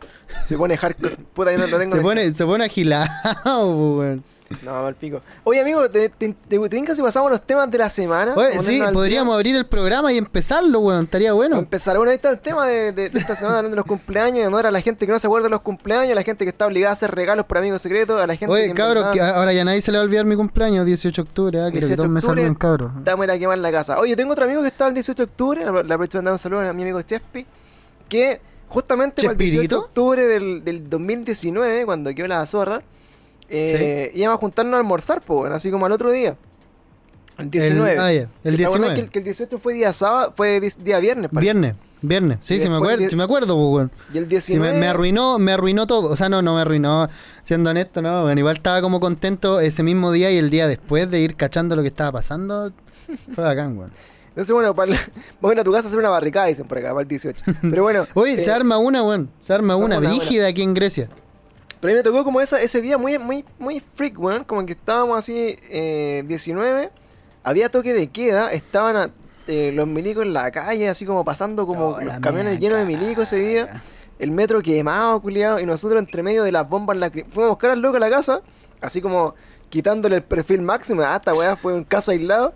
Se 0.43 0.57
pone 0.57 0.75
hardcore. 0.77 1.15
Puta, 1.33 1.51
yo 1.53 1.57
no 1.59 1.67
lo 1.67 1.79
tengo. 1.79 1.95
Se 1.95 2.01
pone, 2.01 2.31
se 2.31 2.45
pone 2.45 2.65
agilado, 2.65 3.09
po, 3.43 3.97
weón. 3.99 4.23
No, 4.63 4.81
mal 4.83 4.95
pico. 4.95 5.21
Oye, 5.43 5.61
amigo, 5.61 5.89
¿te, 5.89 6.09
te, 6.09 6.33
te, 6.47 6.69
te 6.69 6.95
si 6.95 7.01
pasamos 7.01 7.29
los 7.29 7.41
temas 7.41 7.69
de 7.69 7.77
la 7.77 7.89
semana? 7.89 8.33
Oye, 8.35 8.59
sí, 8.61 8.81
podríamos 8.91 9.35
abrir 9.35 9.55
el 9.55 9.67
programa 9.67 10.11
y 10.11 10.17
empezarlo, 10.17 10.79
weón. 10.79 11.03
Estaría 11.05 11.33
bueno. 11.33 11.57
Empezar, 11.59 11.97
bueno, 11.97 12.09
ahí 12.09 12.15
está 12.15 12.29
el 12.31 12.39
tema 12.39 12.65
de, 12.65 12.91
de- 12.91 13.09
de 13.09 13.19
esta 13.19 13.35
semana 13.35 13.57
hablando 13.57 13.75
de 13.75 13.79
los 13.79 13.85
cumpleaños, 13.85 14.39
en 14.39 14.47
honor 14.47 14.65
a 14.65 14.71
la 14.71 14.81
gente 14.81 15.05
que 15.05 15.11
no 15.11 15.19
se 15.19 15.27
acuerda 15.27 15.45
de 15.45 15.51
los 15.51 15.61
cumpleaños, 15.61 16.11
a 16.11 16.15
la 16.15 16.23
gente 16.23 16.45
que 16.45 16.49
está 16.49 16.65
obligada 16.65 16.91
a 16.91 16.93
hacer 16.93 17.11
regalos 17.11 17.45
por 17.45 17.57
amigos 17.59 17.81
secretos, 17.81 18.19
a 18.21 18.25
la 18.27 18.35
gente 18.35 18.53
Oye, 18.53 18.67
que 18.69 18.73
cabros, 18.73 19.05
que 19.13 19.21
ahora 19.21 19.53
ya 19.53 19.63
nadie 19.63 19.81
se 19.81 19.91
le 19.91 19.97
va 19.99 20.01
a 20.01 20.05
olvidar 20.05 20.25
mi 20.25 20.35
cumpleaños, 20.35 20.85
18 20.85 21.21
de 21.23 21.27
octubre, 21.29 21.59
ah, 21.59 21.69
quiero 21.71 21.87
18 21.87 21.89
que 21.89 21.95
todos 21.97 22.09
me 22.09 22.21
saluden, 22.21 22.55
cabros. 22.55 22.91
Estamos 22.97 23.29
a 23.29 23.37
quemar 23.37 23.57
la 23.59 23.71
casa. 23.71 23.99
Oye, 23.99 24.15
tengo 24.15 24.33
otro 24.33 24.45
amigo 24.45 24.61
que 24.61 24.67
está 24.69 24.87
el 24.87 24.93
18 24.95 25.25
de 25.25 25.29
octubre, 25.31 25.63
la 25.63 25.69
aprovecho 25.71 26.17
de 26.17 26.19
mandar 26.19 26.33
un 26.33 26.39
saludo 26.39 26.61
a 26.61 26.73
mi 26.73 26.81
amigo 26.83 27.01
Chespi, 27.01 27.45
que 28.07 28.41
justamente 28.67 29.21
para 29.21 29.31
el 29.33 29.37
18 29.37 29.67
de 29.67 29.75
octubre 29.75 30.27
del, 30.27 30.63
del 30.63 30.89
2019, 30.89 31.85
cuando 31.85 32.13
quedó 32.15 32.27
la 32.27 32.45
zorra, 32.45 32.81
eh, 33.49 34.11
íbamos 34.15 34.37
a 34.37 34.39
juntarnos 34.39 34.73
a 34.75 34.77
almorzar, 34.77 35.21
pues, 35.21 35.51
así 35.51 35.71
como 35.71 35.85
al 35.85 35.91
otro 35.91 36.11
día. 36.11 36.35
El 37.37 37.49
19. 37.49 37.93
El, 37.93 37.99
ah, 37.99 38.13
ya, 38.13 38.27
el 38.43 38.57
¿Te 38.57 38.65
acuerdas 38.65 38.95
19. 38.95 38.95
Que 38.95 39.01
el, 39.01 39.09
que 39.11 39.19
el 39.19 39.25
18 39.25 39.59
fue 39.59 39.73
día 39.73 39.93
sábado, 39.93 40.33
fue 40.35 40.59
día 40.83 40.99
viernes, 40.99 41.31
parece? 41.31 41.53
Viernes, 41.53 41.75
viernes. 42.01 42.37
Sí, 42.41 42.55
Y 42.55 42.59
sí 42.59 42.67
me 42.69 42.75
acuerdo, 42.75 42.97
die- 42.97 43.09
sí 43.09 43.15
me 43.15 43.23
acuerdo. 43.23 43.89
Y 44.13 44.17
el 44.17 44.23
Sí, 44.25 44.29
19. 44.29 44.73
me, 44.73 44.79
me 44.79 44.87
arruinó, 44.87 45.39
me 45.39 45.53
arruinó 45.53 45.87
todo. 45.87 46.09
O 46.09 46.17
sea, 46.17 46.27
no, 46.27 46.41
no 46.41 46.55
me 46.55 46.61
arruinó. 46.61 47.07
Siendo 47.43 47.69
honesto, 47.69 48.01
no. 48.01 48.23
Bueno, 48.23 48.39
igual 48.39 48.57
estaba 48.57 48.81
como 48.81 48.99
contento 48.99 49.61
ese 49.61 49.83
mismo 49.83 50.11
día 50.11 50.29
y 50.31 50.37
el 50.37 50.49
día 50.49 50.67
después 50.67 51.09
de 51.09 51.21
ir 51.21 51.35
cachando 51.35 51.75
lo 51.77 51.81
que 51.81 51.87
estaba 51.87 52.11
pasando. 52.11 52.73
Fue 53.35 53.43
bacán, 53.43 53.77
weón. 53.77 53.91
Entonces, 54.29 54.53
bueno, 54.53 54.75
para 54.75 54.91
vamos 55.41 55.57
a 55.57 55.63
tu 55.63 55.71
casa 55.71 55.85
a 55.85 55.87
hacer 55.87 55.99
una 55.99 56.09
barricada, 56.09 56.47
dicen 56.47 56.67
por 56.67 56.77
acá, 56.77 56.89
para 56.89 57.01
el 57.03 57.07
18. 57.07 57.43
Pero 57.61 57.83
bueno. 57.83 58.05
Oye, 58.15 58.33
eh, 58.33 58.41
se 58.41 58.51
arma 58.51 58.77
una, 58.77 59.01
weón. 59.01 59.29
Se 59.39 59.53
arma 59.53 59.75
se 59.77 59.81
una, 59.81 59.95
arma 59.95 60.09
una, 60.09 60.17
brígida 60.17 60.47
aquí 60.47 60.61
en 60.61 60.73
Grecia. 60.73 61.09
Pero 61.79 61.91
a 61.91 61.93
mí 61.93 61.97
me 61.99 62.03
tocó 62.03 62.23
como 62.23 62.41
esa, 62.41 62.61
ese 62.61 62.81
día 62.81 62.97
muy, 62.97 63.17
muy, 63.17 63.45
muy 63.57 63.79
freak, 63.95 64.19
weón. 64.19 64.43
Como 64.43 64.65
que 64.65 64.73
estábamos 64.73 65.17
así, 65.17 65.55
eh, 65.69 66.23
19. 66.27 66.89
Había 67.43 67.69
toque 67.69 67.93
de 67.93 68.07
queda. 68.09 68.51
Estaban 68.51 68.95
a- 68.97 69.09
eh, 69.47 69.71
los 69.73 69.87
milicos 69.87 70.23
en 70.25 70.33
la 70.33 70.51
calle, 70.51 70.89
así 70.89 71.05
como 71.05 71.23
pasando 71.25 71.65
como 71.65 71.87
Oh, 71.91 71.97
los 71.97 72.05
la 72.05 72.19
camiones 72.19 72.59
llenos 72.59 72.77
de 72.79 72.85
milicos 72.85 73.23
ese 73.31 73.37
día. 73.37 73.81
El 74.19 74.31
metro 74.31 74.61
quemado, 74.61 75.21
culiado. 75.21 75.59
Y 75.59 75.65
nosotros 75.65 75.99
entre 75.99 76.21
medio 76.21 76.43
de 76.43 76.51
las 76.51 76.67
bombas 76.67 76.97
lacri- 76.97 77.25
Fuimos 77.29 77.45
a 77.45 77.49
buscar 77.49 77.71
al 77.71 77.79
loco 77.81 77.97
a 77.97 77.99
la 78.01 78.09
casa. 78.09 78.41
Así 78.81 79.01
como 79.01 79.33
quitándole 79.69 80.17
el 80.17 80.23
perfil 80.23 80.61
máximo. 80.61 81.01
Ah, 81.03 81.15
esta 81.15 81.33
weá 81.33 81.55
fue 81.55 81.73
un 81.73 81.83
caso 81.85 82.11
aislado. 82.11 82.53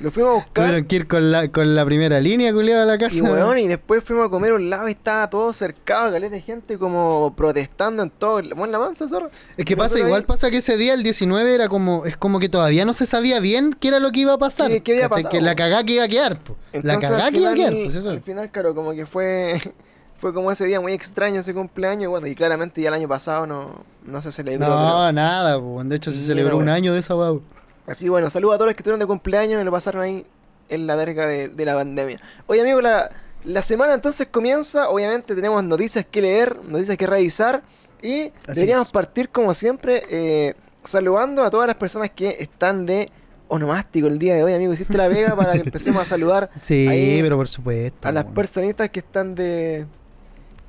Lo 0.00 0.10
fuimos 0.10 0.30
a 0.30 0.34
buscar. 0.34 0.52
Tuvieron 0.66 0.84
que 0.86 0.96
ir 0.96 1.06
con 1.08 1.30
la, 1.32 1.48
con 1.48 1.74
la 1.74 1.84
primera 1.84 2.20
línea, 2.20 2.52
culiado, 2.52 2.82
a 2.82 2.86
la 2.86 2.98
casa. 2.98 3.16
Y 3.16 3.20
weón, 3.22 3.58
y 3.58 3.66
después 3.68 4.02
fuimos 4.04 4.26
a 4.26 4.28
comer 4.28 4.52
a 4.52 4.54
un 4.56 4.68
lado 4.70 4.88
y 4.88 4.92
estaba 4.92 5.28
todo 5.30 5.52
cercado, 5.52 6.12
caleta 6.12 6.34
de 6.34 6.40
gente 6.42 6.78
como 6.78 7.34
protestando 7.36 8.02
en 8.02 8.10
todo. 8.10 8.42
Bueno, 8.56 8.66
la 8.72 8.78
mansa, 8.78 9.08
zorro. 9.08 9.30
Es 9.56 9.64
que 9.64 9.72
Y 9.72 9.76
pasa, 9.76 9.98
igual 9.98 10.22
ahí- 10.22 10.26
pasa 10.26 10.50
que 10.50 10.58
ese 10.58 10.76
día, 10.76 10.94
el 10.94 11.02
19, 11.02 11.54
era 11.54 11.68
como, 11.68 12.04
es 12.06 12.16
como 12.16 12.40
que 12.40 12.48
todavía 12.48 12.84
no 12.84 12.92
se 12.92 13.06
sabía 13.06 13.40
bien 13.40 13.74
qué 13.78 13.88
era 13.88 14.00
lo 14.00 14.10
que 14.12 14.20
iba 14.20 14.34
a 14.34 14.38
pasar. 14.38 14.70
Sí, 14.70 14.80
qué 14.80 14.92
había 14.92 15.08
pasado, 15.08 15.30
Que 15.30 15.38
la 15.40 15.48
weón. 15.48 15.56
cagá 15.56 15.84
que 15.84 15.92
iba 15.94 16.04
a 16.04 16.08
quedar, 16.08 16.38
po. 16.38 16.56
La 16.82 16.98
cagá 16.98 17.30
que 17.30 17.38
iba 17.38 17.50
a 17.50 17.54
quedar, 17.54 17.72
pues 17.72 17.94
eso. 17.94 18.10
Al 18.10 18.20
final, 18.22 18.50
claro, 18.50 18.74
como 18.74 18.92
que 18.92 19.06
fue 19.06 19.60
fue 20.18 20.32
como 20.32 20.50
ese 20.50 20.64
día 20.64 20.80
muy 20.80 20.92
extraño 20.92 21.40
ese 21.40 21.52
cumpleaños. 21.54 22.08
Bueno, 22.10 22.26
y 22.26 22.34
claramente 22.34 22.80
ya 22.80 22.88
el 22.88 22.94
año 22.94 23.08
pasado 23.08 23.46
no, 23.46 23.84
no 24.06 24.22
se 24.22 24.32
celebró. 24.32 24.66
No, 24.68 25.12
nada, 25.12 25.58
po. 25.60 25.82
De 25.84 25.96
hecho, 25.96 26.10
se 26.10 26.18
celebró 26.24 26.56
un 26.56 26.68
año 26.68 26.94
de 26.94 27.00
esa 27.00 27.14
weá. 27.14 27.38
Así 27.86 28.08
bueno, 28.08 28.30
saludos 28.30 28.54
a 28.54 28.58
todos 28.58 28.68
los 28.68 28.74
que 28.74 28.80
estuvieron 28.80 29.00
de 29.00 29.06
cumpleaños 29.06 29.60
y 29.60 29.64
lo 29.64 29.70
pasaron 29.70 30.02
ahí 30.02 30.26
en 30.68 30.86
la 30.86 30.96
verga 30.96 31.26
de, 31.26 31.48
de 31.48 31.64
la 31.64 31.74
pandemia. 31.74 32.18
Oye, 32.46 32.62
amigo, 32.62 32.80
la, 32.80 33.10
la 33.44 33.62
semana 33.62 33.92
entonces 33.94 34.28
comienza. 34.30 34.88
Obviamente 34.88 35.34
tenemos 35.34 35.62
noticias 35.64 36.06
que 36.10 36.22
leer, 36.22 36.56
noticias 36.64 36.96
que 36.96 37.06
revisar. 37.06 37.62
Y 38.00 38.32
Así 38.46 38.60
deberíamos 38.60 38.88
es. 38.88 38.92
partir, 38.92 39.28
como 39.28 39.52
siempre, 39.54 40.02
eh, 40.08 40.54
saludando 40.82 41.42
a 41.44 41.50
todas 41.50 41.66
las 41.66 41.76
personas 41.76 42.10
que 42.10 42.36
están 42.38 42.86
de 42.86 43.10
onomástico 43.48 44.06
el 44.08 44.18
día 44.18 44.34
de 44.34 44.42
hoy, 44.44 44.52
amigo. 44.54 44.72
Hiciste 44.72 44.96
la 44.96 45.08
vega 45.08 45.36
para 45.36 45.52
que 45.52 45.58
empecemos 45.60 46.02
a 46.02 46.04
saludar 46.06 46.50
Sí, 46.56 46.86
Ahí, 46.88 47.20
pero 47.22 47.36
por 47.36 47.48
supuesto. 47.48 48.08
a 48.08 48.12
las 48.12 48.24
personitas 48.24 48.88
que 48.90 49.00
están 49.00 49.34
de, 49.34 49.86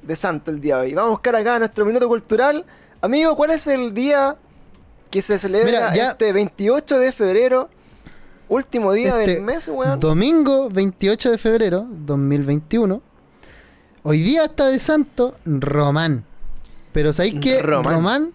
de 0.01 0.15
santo 0.15 0.51
el 0.51 0.59
día 0.61 0.77
de 0.77 0.81
hoy. 0.83 0.93
Vamos 0.93 1.07
a 1.07 1.11
buscar 1.11 1.35
acá 1.35 1.59
nuestro 1.59 1.85
minuto 1.85 2.07
cultural. 2.07 2.65
Amigo, 3.01 3.35
¿cuál 3.35 3.51
es 3.51 3.67
el 3.67 3.93
día 3.93 4.35
que 5.09 5.21
se 5.21 5.39
celebra 5.39 5.65
Mira, 5.91 5.95
ya- 5.95 6.11
este 6.11 6.31
28 6.33 6.99
de 6.99 7.11
febrero? 7.11 7.69
Último 8.47 8.93
día 8.93 9.19
Este 9.19 9.33
del 9.35 9.41
mes, 9.41 9.67
weón. 9.67 9.99
Domingo 9.99 10.69
28 10.69 11.31
de 11.31 11.37
febrero 11.37 11.87
2021. 11.89 13.01
Hoy 14.03 14.21
día 14.21 14.45
está 14.45 14.67
de 14.67 14.77
santo 14.77 15.35
Román. 15.45 16.23
Pero 16.93 17.11
¿sabéis 17.11 17.39
qué? 17.41 17.59
Román. 17.61 17.93
Román. 17.95 18.31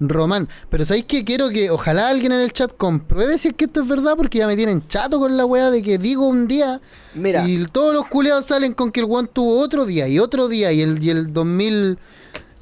Román. 0.00 0.48
Pero 0.70 0.84
¿sabéis 0.84 1.04
qué? 1.06 1.24
Quiero 1.24 1.50
que 1.50 1.70
ojalá 1.70 2.08
alguien 2.08 2.32
en 2.32 2.40
el 2.40 2.52
chat 2.52 2.72
compruebe 2.76 3.38
si 3.38 3.48
es 3.48 3.54
que 3.54 3.66
esto 3.66 3.82
es 3.82 3.88
verdad 3.88 4.16
porque 4.16 4.38
ya 4.38 4.48
me 4.48 4.56
tienen 4.56 4.86
chato 4.88 5.20
con 5.20 5.36
la 5.36 5.46
weá 5.46 5.70
de 5.70 5.82
que 5.82 5.98
digo 5.98 6.26
un 6.26 6.48
día 6.48 6.80
Mira, 7.14 7.48
y 7.48 7.64
todos 7.66 7.94
los 7.94 8.06
culeados 8.08 8.44
salen 8.46 8.74
con 8.74 8.90
que 8.90 9.00
el 9.00 9.06
weón 9.06 9.28
tuvo 9.28 9.60
otro 9.60 9.86
día 9.86 10.08
y 10.08 10.18
otro 10.18 10.48
día 10.48 10.72
y 10.72 10.82
el, 10.82 11.00
y 11.02 11.10
el 11.10 11.32
2000 11.32 11.98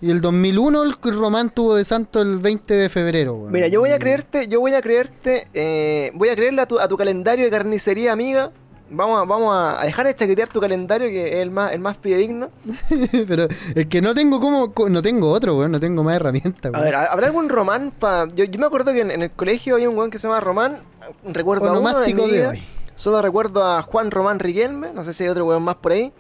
y 0.03 0.11
el 0.11 0.21
2001 0.21 0.83
el 0.83 0.97
Román 1.03 1.49
tuvo 1.51 1.77
de 1.77 1.85
santo 1.85 2.21
el 2.21 2.39
20 2.39 2.75
de 2.75 2.89
febrero. 2.91 3.35
weón. 3.37 3.53
mira, 3.53 3.69
yo 3.69 3.81
voy 3.81 3.91
a 3.91 3.99
creerte, 3.99 4.49
yo 4.49 4.61
voy 4.61 4.75
a 4.75 4.83
creerte, 4.83 5.47
eh, 5.55 6.11
voy 6.15 6.29
a 6.29 6.35
creerle 6.37 6.61
a 6.61 6.67
tu, 6.67 6.79
a 6.79 6.89
tu 6.89 6.97
calendario 6.99 7.45
de 7.47 7.51
carnicería, 7.51 8.13
amiga. 8.13 8.51
Vamos 8.95 9.23
a, 9.23 9.25
vamos 9.25 9.55
a 9.57 9.83
dejar 9.87 10.07
de 10.07 10.15
chaquetear 10.15 10.49
tu 10.49 10.61
calendario, 10.61 11.09
que 11.09 11.29
es 11.29 11.35
el 11.37 11.51
más, 11.51 11.73
el 11.73 11.79
más 11.81 11.97
fidedigno. 11.97 12.51
Pero 13.27 13.49
es 13.75 13.87
que 13.87 14.03
no 14.03 14.13
tengo 14.13 14.39
como 14.39 14.71
no 14.91 15.01
tengo 15.01 15.31
otro, 15.31 15.57
weón, 15.57 15.73
no 15.73 15.81
tengo 15.81 16.03
más 16.03 16.17
herramientas. 16.17 16.73
A 16.75 16.81
ver, 16.83 16.95
¿habrá 16.97 17.29
algún 17.29 17.49
román? 17.49 17.91
pa- 17.99 18.29
Yo, 18.35 18.45
yo 18.45 18.61
me 18.61 18.67
acuerdo 18.67 18.93
que 18.93 19.01
en, 19.01 19.11
en 19.11 19.23
el 19.23 19.31
colegio 19.31 19.77
había 19.77 19.89
un 19.89 19.97
weón 19.97 20.11
que 20.11 20.19
se 20.19 20.29
llama 20.29 20.41
Román. 20.41 20.77
Recuerdo 21.25 21.69
a 21.71 21.79
uno 21.79 21.99
de 22.01 22.47
hoy. 22.49 22.63
Solo 22.95 23.23
recuerdo 23.23 23.65
a 23.65 23.81
Juan 23.81 24.11
Román 24.11 24.39
Riquelme. 24.41 24.89
No 24.93 25.05
sé 25.05 25.15
si 25.15 25.23
hay 25.25 25.31
otro 25.31 25.47
weón 25.47 25.63
más 25.63 25.77
por 25.77 25.93
ahí. 25.93 26.13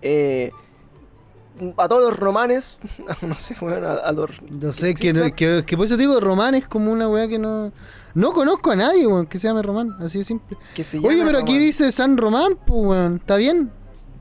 Eh, 0.00 0.52
a 1.76 1.88
todos 1.88 2.10
los 2.10 2.18
romanes. 2.18 2.80
no 3.22 3.34
sé, 3.36 3.56
weón, 3.60 3.84
a, 3.84 3.94
a 3.94 4.12
los. 4.12 4.30
No 4.50 4.72
sé, 4.72 4.94
que, 4.94 5.12
no- 5.12 5.32
que, 5.34 5.64
que 5.66 5.76
por 5.76 5.86
eso 5.86 5.96
digo, 5.96 6.20
Román 6.20 6.54
es 6.54 6.66
como 6.68 6.90
una 6.92 7.08
weá 7.08 7.28
que 7.28 7.38
no. 7.38 7.72
No 8.14 8.32
conozco 8.32 8.70
a 8.70 8.76
nadie, 8.76 9.06
weón, 9.06 9.26
que 9.26 9.38
se 9.38 9.46
llame 9.48 9.60
Román, 9.62 9.94
así 10.00 10.18
de 10.18 10.24
simple. 10.24 10.56
Oye, 11.04 11.22
pero 11.24 11.38
aquí 11.38 11.58
dice 11.58 11.92
San 11.92 12.16
Román, 12.16 12.56
pues, 12.66 12.80
weón, 12.86 13.16
¿está 13.16 13.36
bien? 13.36 13.70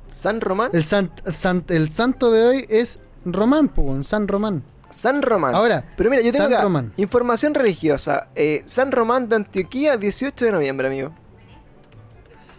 San 0.07 0.41
Román. 0.41 0.69
El, 0.73 0.83
sant, 0.83 1.11
sant- 1.27 1.71
el 1.71 1.89
santo 1.89 2.29
de 2.29 2.43
hoy 2.45 2.65
es 2.69 2.99
Román, 3.23 3.69
pues, 3.69 3.87
weón, 3.87 4.03
San 4.03 4.27
Román. 4.27 4.63
San 4.89 5.21
Román. 5.21 5.55
Ahora, 5.55 5.85
pero 5.97 6.09
mira, 6.09 6.21
yo 6.21 6.31
tengo 6.31 6.43
San 6.45 6.53
acá 6.53 6.63
Román. 6.63 6.93
información 6.97 7.53
religiosa. 7.53 8.29
Eh, 8.35 8.63
San 8.65 8.91
Román 8.91 9.27
de 9.29 9.37
Antioquía, 9.37 9.95
18 9.97 10.45
de 10.45 10.51
noviembre, 10.51 10.87
amigo. 10.87 11.11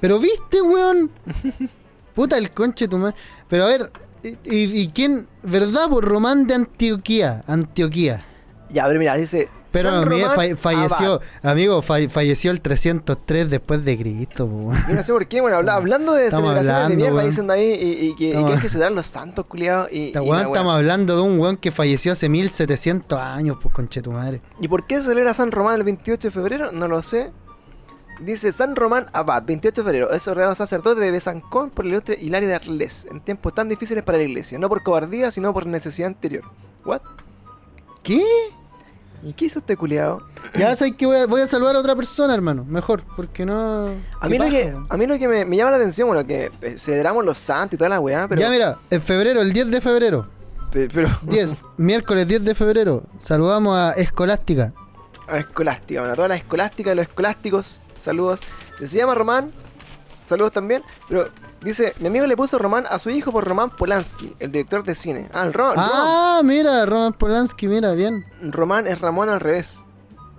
Pero 0.01 0.19
viste, 0.19 0.61
weón. 0.63 1.11
Puta 2.15 2.39
el 2.39 2.51
conche 2.53 2.89
tu 2.89 2.97
madre. 2.99 3.17
Pero 3.49 3.65
a 3.65 3.69
ver, 3.69 3.91
¿y, 4.45 4.81
y 4.83 4.89
quién? 4.89 5.27
¿Verdad? 5.43 5.89
Por 5.89 6.05
Román 6.05 6.47
de 6.47 6.55
Antioquía. 6.55 7.43
Antioquía. 7.47 8.25
Ya, 8.71 8.87
pero 8.87 8.99
mira, 8.99 9.15
dice. 9.17 9.49
Pero 9.73 9.91
San 9.91 9.99
a 10.01 10.05
Román 10.07 10.31
fa- 10.35 10.57
falleció, 10.57 11.13
Abad. 11.15 11.21
amigo, 11.53 11.83
fa- 11.83 12.09
falleció 12.09 12.51
el 12.51 12.63
303 12.63 13.51
después 13.51 13.85
de 13.85 13.99
Cristo. 13.99 14.49
Yo 14.89 14.95
no 14.95 15.03
sé 15.03 15.13
por 15.13 15.27
qué, 15.29 15.43
bueno, 15.43 15.59
habla- 15.59 15.75
hablando 15.75 16.15
de 16.15 16.25
Estamos 16.29 16.49
celebraciones 16.51 16.89
de 16.89 16.97
mierda, 16.97 17.15
weón. 17.17 17.27
dicen 17.27 17.51
ahí, 17.51 17.73
y, 17.75 18.07
y 18.07 18.15
que, 18.17 18.25
y 18.25 18.29
Estamos- 18.29 18.55
que 18.55 18.61
que 18.61 18.69
celebrar 18.71 18.93
los 18.93 19.07
santos, 19.07 19.45
culiados. 19.47 19.93
Y, 19.93 20.13
weón, 20.17 20.47
estamos 20.47 20.75
hablando 20.75 21.17
de 21.17 21.23
un 21.23 21.39
weón 21.39 21.57
que 21.59 21.71
falleció 21.73 22.13
hace 22.13 22.29
1700 22.31 23.21
años, 23.21 23.59
pues 23.63 23.75
conche 23.75 24.01
tu 24.01 24.13
madre. 24.13 24.41
¿Y 24.61 24.69
por 24.69 24.87
qué 24.87 24.97
se 24.97 25.09
celebra 25.09 25.35
San 25.35 25.53
Román 25.53 25.75
el 25.75 25.85
28 25.85 26.29
de 26.29 26.33
febrero? 26.33 26.73
No 26.73 26.89
lo 26.89 27.03
sé. 27.03 27.31
Dice 28.21 28.51
San 28.51 28.77
Román 28.77 29.09
Abad, 29.13 29.43
28 29.45 29.83
de 29.83 29.85
febrero, 29.85 30.11
es 30.11 30.27
ordenado 30.27 30.55
sacerdote 30.55 31.01
de 31.01 31.11
Besancón 31.11 31.69
por 31.71 31.85
el 31.85 31.91
ilustre 31.91 32.19
Hilario 32.19 32.49
de 32.49 32.55
Arles, 32.55 33.07
en 33.11 33.21
tiempos 33.21 33.55
tan 33.55 33.69
difíciles 33.69 34.03
para 34.03 34.17
la 34.17 34.25
iglesia, 34.25 34.59
no 34.59 34.69
por 34.71 34.83
cobardía, 34.83 35.31
sino 35.31 35.53
por 35.53 35.67
necesidad 35.67 36.09
anterior. 36.09 36.45
¿What? 36.87 37.03
¿Qué? 38.03 38.25
¿Y 39.23 39.33
qué 39.35 39.47
hizo 39.47 39.59
este 39.59 39.77
culiado? 39.77 40.23
Ya 40.55 40.75
sabes 40.77 40.95
que 40.97 41.05
voy 41.05 41.17
a, 41.19 41.27
voy 41.27 41.43
a 41.43 41.47
saludar 41.47 41.77
a 41.77 41.81
otra 41.81 41.95
persona, 41.95 42.33
hermano. 42.35 42.65
Mejor, 42.65 43.03
porque 43.17 43.45
no. 43.45 43.89
A 44.21 44.29
mí, 44.29 44.39
lo 44.39 44.49
que, 44.49 44.75
a 44.89 44.97
mí 44.97 45.07
lo 45.07 45.19
que 45.19 45.29
me, 45.29 45.45
me 45.45 45.57
llama 45.57 45.73
la 45.73 45.77
atención, 45.77 46.09
bueno, 46.09 46.27
que 46.27 46.51
eh, 46.63 46.79
celebramos 46.79 47.25
los 47.25 47.37
santos 47.37 47.75
y 47.75 47.77
toda 47.77 47.91
la 47.91 48.01
weá, 48.01 48.29
pero... 48.29 48.41
Ya 48.41 48.49
mira, 48.49 48.79
en 48.89 49.03
febrero, 49.03 49.43
el 49.43 49.53
10 49.53 49.71
de 49.71 49.81
febrero. 49.81 50.29
pero 50.71 51.11
10, 51.23 51.55
miércoles 51.77 52.29
10 52.29 52.45
de 52.45 52.55
febrero. 52.55 53.03
Saludamos 53.19 53.77
a 53.77 53.93
Escolástica. 53.93 54.73
A 55.29 55.39
escolástica, 55.39 56.01
bueno, 56.01 56.13
a 56.13 56.17
toda 56.17 56.29
la 56.29 56.37
escolástica 56.37 56.93
y 56.93 56.95
los 56.95 57.07
escolásticos, 57.07 57.83
saludos. 57.97 58.41
Se 58.83 58.99
llama 58.99 59.15
Román, 59.15 59.51
saludos 60.27 60.53
también. 60.53 60.83
Pero 61.09 61.27
dice, 61.63 61.95
mi 62.01 62.09
amigo 62.09 62.27
le 62.27 62.37
puso 62.37 62.59
Román 62.59 62.85
a 62.89 62.99
su 62.99 63.11
hijo 63.11 63.33
por 63.33 63.45
Román 63.45 63.71
Polanski, 63.71 64.35
el 64.39 64.53
director 64.53 64.85
de 64.85 64.95
cine. 64.95 65.29
Ah, 65.35 65.45
el 65.45 65.53
Ro- 65.53 65.73
Ah, 65.77 66.41
mira, 66.45 66.85
Roman 66.87 67.13
Polanski, 67.13 67.67
mira, 67.69 67.93
bien. 67.93 68.25
Rom- 68.43 68.53
Román 68.53 68.87
es 68.87 69.01
Ramón 69.01 69.29
al 69.29 69.41
revés. 69.41 69.83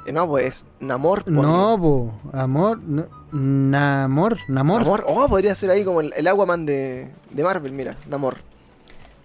Eh, 0.05 0.13
no, 0.13 0.25
pues 0.27 0.45
es 0.45 0.65
Namor. 0.79 1.23
ponle. 1.25 1.41
No, 1.41 1.77
po, 1.77 2.13
amor, 2.31 2.79
no, 2.79 3.05
Namor, 3.31 4.37
Namor. 4.47 4.79
Namor. 4.83 5.03
Oh, 5.05 5.27
podría 5.27 5.53
ser 5.55 5.69
ahí 5.69 5.83
como 5.83 5.99
el, 6.01 6.13
el 6.15 6.27
Aquaman 6.27 6.65
de, 6.65 7.11
de 7.31 7.43
Marvel, 7.43 7.71
mira, 7.73 7.97
Namor. 8.07 8.37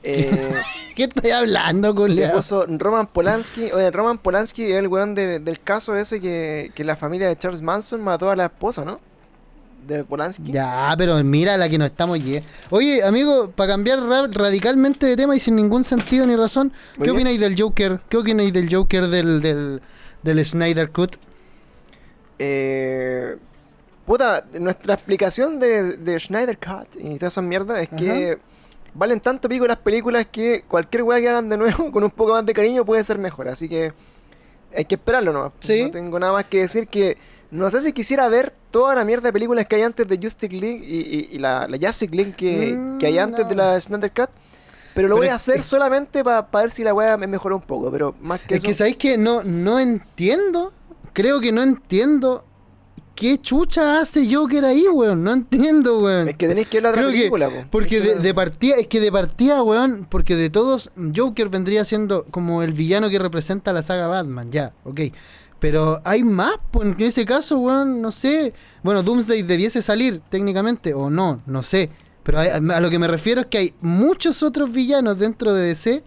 Eh, 0.03 0.53
¿Qué 0.97 1.05
estoy 1.05 1.31
hablando, 1.31 1.89
le 1.91 1.95
culiao? 1.95 2.37
puso 2.37 2.67
Roman 2.67 3.07
Polanski. 3.07 3.71
Oye, 3.73 3.91
Roman 3.91 4.19
Polanski 4.19 4.65
es 4.65 4.75
el 4.75 4.89
weón 4.89 5.15
de- 5.15 5.39
del 5.39 5.61
caso 5.61 5.97
ese 5.97 6.21
que, 6.21 6.71
que 6.75 6.85
la 6.85 6.97
familia 6.97 7.29
de 7.29 7.37
Charles 7.37 7.63
Manson 7.63 8.01
mató 8.03 8.31
a 8.31 8.37
la 8.37 8.47
esposa, 8.47 8.85
¿no? 8.85 9.01
De 9.87 10.05
Polanski. 10.05 10.53
Ya, 10.53 10.95
pero 10.99 11.17
mira 11.25 11.57
la 11.57 11.69
que 11.69 11.77
nos 11.79 11.87
estamos 11.87 12.23
llegando. 12.23 12.49
Oye, 12.71 13.03
amigo, 13.03 13.51
para 13.51 13.73
cambiar 13.73 14.01
ra- 14.01 14.29
radicalmente 14.31 15.07
de 15.07 15.17
tema 15.17 15.35
y 15.35 15.41
sin 15.41 15.57
ningún 15.57 15.83
sentido 15.85 16.27
ni 16.27 16.37
razón, 16.37 16.73
Muy 16.97 17.05
¿qué 17.07 17.11
bien. 17.13 17.15
opináis 17.17 17.41
del 17.41 17.61
Joker? 17.61 18.01
¿Qué 18.09 18.17
opináis 18.19 18.53
del 18.53 18.73
Joker 18.73 19.09
del, 19.09 19.41
del, 19.43 19.83
del 20.23 20.45
Snyder 20.45 20.91
Cut? 20.91 21.17
Eh, 22.39 23.37
puta, 24.07 24.45
nuestra 24.61 24.95
explicación 24.95 25.59
de, 25.59 25.97
de 25.97 26.19
Schneider 26.19 26.59
Cut 26.59 26.97
y 26.99 27.17
todas 27.19 27.35
esas 27.35 27.45
mierdas 27.45 27.83
es 27.83 27.89
que 27.89 28.39
valen 28.95 29.21
tanto 29.21 29.49
pico 29.49 29.67
las 29.67 29.79
películas 29.79 30.27
que 30.31 30.63
cualquier 30.69 31.03
weá 31.05 31.21
que 31.21 31.29
hagan 31.29 31.49
de 31.49 31.57
nuevo 31.57 31.91
con 31.93 32.05
un 32.05 32.11
poco 32.11 32.33
más 32.33 32.45
de 32.47 32.53
cariño 32.55 32.85
puede 32.85 33.03
ser 33.05 33.19
mejor. 33.19 33.49
Así 33.49 33.69
que 33.69 33.93
hay 34.77 34.85
que 34.85 34.95
esperarlo 34.97 35.33
nomás. 35.33 35.53
Sí. 35.61 35.83
No 35.85 35.91
tengo 35.91 36.19
nada 36.19 36.33
más 36.33 36.45
que 36.47 36.61
decir 36.61 36.87
que 36.89 37.17
no 37.51 37.69
sé 37.71 37.83
si 37.83 37.93
quisiera 37.93 38.29
ver 38.29 38.53
toda 38.71 38.95
la 38.95 39.05
mierda 39.05 39.29
de 39.29 39.33
películas 39.33 39.67
que 39.67 39.77
hay 39.77 39.83
antes 39.83 40.07
de 40.09 40.19
Justice 40.23 40.55
League 40.57 40.83
y, 40.87 40.97
y- 41.01 41.29
y 41.33 41.39
la, 41.39 41.67
la 41.69 41.77
Justice 41.77 42.15
League 42.15 42.33
que, 42.35 42.73
Mm, 42.75 42.99
que 42.99 43.07
hay 43.07 43.19
antes 43.19 43.45
no. 43.45 43.49
de 43.51 43.55
la 43.57 43.79
Snyder 43.81 44.11
Cut. 44.11 44.31
Pero 44.95 45.09
lo 45.09 45.15
Pero 45.15 45.23
voy 45.25 45.29
a 45.29 45.35
hacer 45.37 45.59
es- 45.59 45.67
solamente 45.67 46.23
para 46.25 46.43
ver 46.53 46.71
si 46.71 46.83
la 46.85 46.95
weá 46.95 47.17
me 47.17 47.27
mejora 47.27 47.55
un 47.55 47.61
poco. 47.63 47.91
Pero 47.91 48.15
más 48.21 48.41
que 48.41 48.55
Es 48.55 48.59
eso. 48.63 48.67
que 48.69 48.75
sabéis 48.75 48.97
que 48.97 49.19
no, 49.19 49.43
no 49.45 49.79
entiendo, 49.79 50.73
creo 51.13 51.41
que 51.41 51.53
no 51.53 51.63
entiendo 51.63 52.45
qué 53.15 53.41
chucha 53.41 54.01
hace 54.01 54.33
Joker 54.35 54.65
ahí, 54.65 54.87
weón. 54.89 55.23
No 55.25 55.33
entiendo, 55.33 55.99
weón. 56.01 56.29
es 56.29 56.37
que 56.37 56.49
tenéis 56.49 56.69
que 56.69 56.79
ver 56.79 56.83
la 56.85 56.89
otra 56.91 57.03
Creo 57.03 57.13
que- 57.13 57.19
película. 57.19 57.49
po. 57.49 57.65
Porque 57.71 57.97
Es 57.99 58.03
que 58.03 58.09
de, 58.09 58.15
no- 58.17 58.23
de 58.23 58.35
partida, 58.35 58.75
es 58.77 58.87
que 58.89 59.01
de 59.01 59.13
partida, 59.13 59.63
weón, 59.63 60.07
porque 60.11 60.37
de 60.37 60.51
todos, 60.51 60.91
Joker 61.15 61.49
vendría 61.49 61.85
siendo 61.85 62.25
como 62.31 62.63
el 62.63 62.73
villano 62.73 63.09
que 63.11 63.19
representa 63.19 63.73
la 63.73 63.83
saga 63.83 64.07
Batman, 64.09 64.51
ya, 64.51 64.73
ok. 64.85 65.01
Pero 65.59 66.01
hay 66.05 66.25
más, 66.25 66.55
pues 66.73 66.89
en 66.89 67.01
ese 67.01 67.25
caso, 67.25 67.59
weón, 67.59 68.03
no 68.03 68.11
sé. 68.11 68.53
Bueno, 68.83 69.03
Doomsday 69.05 69.43
debiese 69.43 69.81
salir 69.81 70.21
técnicamente, 70.29 70.93
o 70.93 71.09
no, 71.09 71.41
no 71.47 71.63
sé. 71.63 71.91
Pero 72.25 72.39
hay- 72.41 72.49
a 72.51 72.81
lo 72.81 72.91
que 72.91 72.99
me 72.99 73.07
refiero 73.09 73.43
es 73.43 73.47
que 73.47 73.59
hay 73.59 73.75
muchos 73.81 74.43
otros 74.43 74.73
villanos 74.73 75.19
dentro 75.19 75.53
de 75.55 75.67
DC 75.69 76.03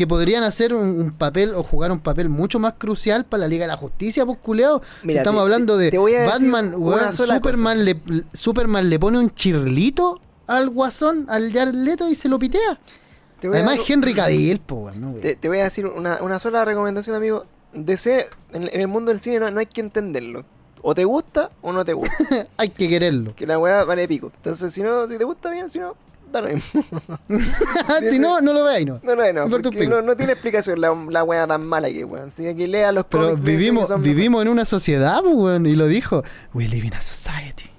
que 0.00 0.06
podrían 0.06 0.42
hacer 0.44 0.72
un, 0.72 1.10
papel 1.10 1.52
o 1.54 1.62
jugar 1.62 1.92
un 1.92 2.00
papel 2.00 2.30
mucho 2.30 2.58
más 2.58 2.72
crucial 2.78 3.26
para 3.26 3.42
la 3.42 3.48
Liga 3.48 3.64
de 3.64 3.68
la 3.68 3.76
Justicia, 3.76 4.24
pues 4.24 4.38
culeado. 4.38 4.80
Si 5.02 5.10
estamos 5.10 5.40
te- 5.40 5.42
hablando 5.42 5.76
de 5.76 5.90
te 5.90 5.98
voy 5.98 6.14
a 6.14 6.22
decir 6.22 6.50
Batman, 6.50 6.72
weón, 6.74 7.12
Superman 7.12 7.84
le, 7.84 8.00
Superman 8.32 8.88
le 8.88 8.98
pone 8.98 9.18
un 9.18 9.28
chirlito 9.30 10.18
al 10.46 10.70
guasón, 10.70 11.26
al 11.28 11.52
Jared 11.52 11.74
Leto 11.74 12.08
y 12.08 12.14
se 12.14 12.30
lo 12.30 12.38
pitea. 12.38 12.80
Además 13.42 13.76
dar- 13.76 13.84
Henry 13.86 14.14
Cavill, 14.14 14.60
po, 14.60 14.76
weón, 14.76 15.00
no. 15.02 15.12
Te, 15.20 15.36
te 15.36 15.48
voy 15.48 15.58
a 15.58 15.64
decir 15.64 15.84
una, 15.86 16.22
una 16.22 16.38
sola 16.38 16.64
recomendación, 16.64 17.14
amigo. 17.14 17.44
DC, 17.74 18.26
en, 18.54 18.62
en 18.72 18.80
el 18.80 18.88
mundo 18.88 19.10
del 19.10 19.20
cine 19.20 19.38
no, 19.38 19.50
no 19.50 19.60
hay 19.60 19.66
que 19.66 19.82
entenderlo. 19.82 20.46
O 20.80 20.94
te 20.94 21.04
gusta 21.04 21.50
o 21.60 21.74
no 21.74 21.84
te 21.84 21.92
gusta. 21.92 22.46
Hay 22.56 22.70
que 22.70 22.88
quererlo. 22.88 23.34
que 23.36 23.46
la 23.46 23.58
weá 23.58 23.84
vale 23.84 24.08
pico. 24.08 24.32
Entonces, 24.36 24.72
si 24.72 24.82
no, 24.82 25.06
si 25.06 25.18
te 25.18 25.24
gusta 25.24 25.50
bien, 25.50 25.68
si 25.68 25.78
no, 25.78 25.94
da 26.30 26.40
lo 26.40 26.48
mismo. 26.48 26.84
si 28.10 28.18
no, 28.18 28.40
no 28.40 28.52
lo 28.52 28.64
veáis, 28.64 28.86
no. 28.86 29.00
No, 29.02 29.14
no, 29.14 29.32
no, 29.32 29.62
porque 29.62 29.86
no, 29.86 30.02
no 30.02 30.16
tiene 30.16 30.32
explicación 30.32 30.80
la, 30.80 30.94
la 31.08 31.24
weá 31.24 31.46
tan 31.46 31.66
mala 31.66 31.88
que 31.88 32.04
weón. 32.04 32.28
Así 32.28 32.54
que 32.54 32.68
lea 32.68 32.92
los 32.92 33.06
Pero 33.06 33.34
que 33.34 33.42
vivimos, 33.42 33.90
vivimos 34.00 34.42
en 34.42 34.48
una 34.48 34.64
sociedad, 34.64 35.22
weón, 35.24 35.66
y 35.66 35.76
lo 35.76 35.86
dijo. 35.86 36.22
We 36.54 36.68
live 36.68 36.86
in 36.86 36.94
a 36.94 37.00
society. 37.00 37.70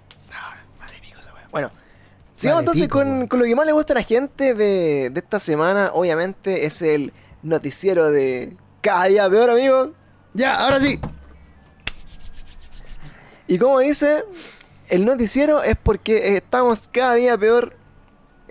Vale 0.79 0.99
pico 1.01 1.19
esa 1.19 1.33
weá. 1.33 1.47
Bueno. 1.51 1.71
Sigamos 2.35 2.63
Vale 2.63 2.63
entonces 2.63 2.83
pico, 2.83 2.99
con, 2.99 3.27
con 3.27 3.39
lo 3.39 3.45
que 3.45 3.55
más 3.55 3.65
le 3.65 3.71
gusta 3.71 3.93
a 3.93 3.97
la 3.97 4.03
gente 4.03 4.53
de, 4.53 5.09
de 5.11 5.19
esta 5.19 5.39
semana. 5.39 5.91
Obviamente 5.93 6.65
es 6.65 6.81
el 6.81 7.13
noticiero 7.43 8.11
de 8.11 8.55
cada 8.81 9.05
día 9.05 9.29
peor, 9.29 9.49
amigo. 9.49 9.93
Ya, 10.33 10.55
ahora 10.55 10.79
sí. 10.79 10.99
Y 13.47 13.57
como 13.57 13.79
dice, 13.79 14.23
el 14.87 15.05
noticiero 15.05 15.61
es 15.61 15.75
porque 15.75 16.35
estamos 16.37 16.87
cada 16.87 17.15
día 17.15 17.37
peor 17.37 17.75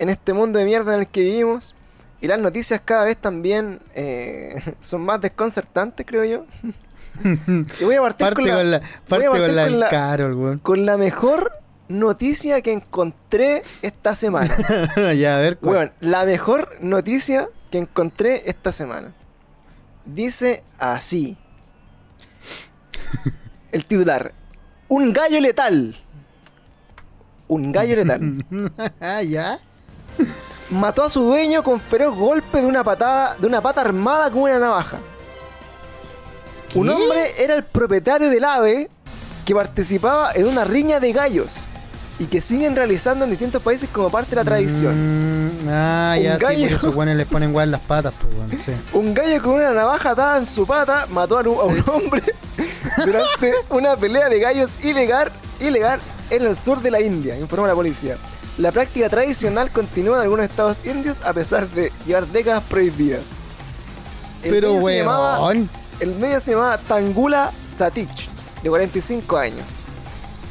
en 0.01 0.09
este 0.09 0.33
mundo 0.33 0.57
de 0.59 0.65
mierda 0.65 0.95
en 0.95 1.01
el 1.01 1.07
que 1.07 1.21
vivimos. 1.21 1.75
Y 2.21 2.27
las 2.27 2.39
noticias 2.39 2.81
cada 2.83 3.05
vez 3.05 3.17
también 3.17 3.79
eh, 3.95 4.55
son 4.79 5.01
más 5.01 5.21
desconcertantes, 5.21 6.05
creo 6.05 6.23
yo. 6.25 6.45
y 7.79 7.83
voy 7.83 7.95
a 7.95 8.01
partir 8.01 8.25
Parte 8.27 8.35
con 8.41 8.45
la, 8.49 8.55
con 8.55 8.71
la, 8.71 8.79
voy 8.79 8.85
a 8.87 8.89
parte 9.07 9.27
partir 9.27 9.29
con 9.47 9.55
la 9.55 9.63
con 9.63 9.71
del 9.71 9.79
la- 9.79 9.89
Carol, 9.89 10.33
weón. 10.35 10.59
con 10.59 10.85
la 10.85 10.97
mejor 10.97 11.51
noticia 11.87 12.61
que 12.61 12.71
encontré 12.73 13.63
esta 13.81 14.15
semana. 14.15 14.55
ya, 15.15 15.35
a 15.35 15.37
ver. 15.39 15.57
¿cuál? 15.57 15.73
Bueno, 15.75 15.91
la 15.99 16.25
mejor 16.25 16.77
noticia 16.79 17.49
que 17.69 17.77
encontré 17.77 18.43
esta 18.49 18.71
semana. 18.71 19.13
Dice 20.05 20.63
así. 20.79 21.37
El 23.71 23.85
titular. 23.85 24.33
Un 24.87 25.13
gallo 25.13 25.39
letal. 25.39 25.95
Un 27.47 27.71
gallo 27.71 27.95
letal. 27.95 28.45
Ya. 29.27 29.59
Mató 30.69 31.03
a 31.03 31.09
su 31.09 31.23
dueño 31.23 31.63
con 31.63 31.81
feroz 31.81 32.15
golpe 32.15 32.61
de 32.61 32.65
una 32.65 32.83
patada, 32.83 33.35
de 33.37 33.45
una 33.45 33.61
pata 33.61 33.81
armada 33.81 34.31
con 34.31 34.43
una 34.43 34.57
navaja. 34.57 34.99
Un 36.75 36.89
hombre 36.89 37.43
era 37.43 37.55
el 37.55 37.63
propietario 37.63 38.29
del 38.29 38.45
ave 38.45 38.89
que 39.45 39.53
participaba 39.53 40.31
en 40.33 40.47
una 40.47 40.63
riña 40.63 40.99
de 40.99 41.11
gallos 41.11 41.65
y 42.19 42.25
que 42.25 42.39
siguen 42.39 42.75
realizando 42.75 43.25
en 43.25 43.31
distintos 43.31 43.61
países 43.63 43.89
como 43.91 44.09
parte 44.11 44.29
de 44.29 44.35
la 44.37 44.43
tradición. 44.43 44.93
Mm, 44.93 45.69
ah, 45.69 46.13
Un 46.15 46.23
ya, 46.23 46.37
sí, 46.37 46.43
gallo. 46.45 46.67
por 46.67 46.77
eso, 46.77 46.89
weones 46.91 47.17
les 47.17 47.27
ponen 47.27 47.53
weón 47.53 47.67
en 47.67 47.71
las 47.71 47.81
patas, 47.81 48.13
pues. 48.21 48.63
Sí. 48.63 48.71
Un 48.93 49.13
gallo 49.13 49.41
con 49.41 49.53
una 49.53 49.71
navaja 49.71 50.11
atada 50.11 50.37
en 50.37 50.45
su 50.45 50.67
pata 50.67 51.07
mató 51.09 51.39
a 51.39 51.41
un, 51.41 51.83
hombre 51.89 52.21
durante 53.05 53.53
una 53.69 53.97
pelea 53.97 54.29
de 54.29 54.39
gallos 54.39 54.75
ilegal, 54.83 55.31
ilegal 55.59 55.99
en 56.29 56.43
el 56.43 56.55
sur 56.55 56.81
de 56.81 56.91
la 56.91 57.01
India, 57.01 57.37
informó 57.37 57.65
la 57.65 57.73
policía. 57.73 58.17
La 58.61 58.71
práctica 58.71 59.09
tradicional 59.09 59.71
continúa 59.71 60.17
en 60.17 60.21
algunos 60.21 60.45
estados 60.45 60.85
indios 60.85 61.19
a 61.25 61.33
pesar 61.33 61.67
de 61.69 61.91
llevar 62.05 62.27
décadas 62.27 62.61
prohibidas. 62.69 63.21
El 64.43 64.51
Pero, 64.51 64.69
niño 64.73 64.81
se 64.83 64.97
llamaba- 64.99 65.51
el 65.99 66.19
niño 66.21 66.39
se 66.39 66.51
llamaba 66.51 66.77
Tangula 66.77 67.51
Satich, 67.65 68.29
de 68.61 68.69
45 68.69 69.35
años. 69.37 69.67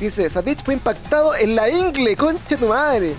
Dice, 0.01 0.29
Satich 0.29 0.65
fue 0.65 0.75
impactado 0.75 1.37
en 1.37 1.55
la 1.55 1.71
ingle, 1.71 2.17
concha 2.17 2.57
tu 2.57 2.67
madre. 2.67 3.15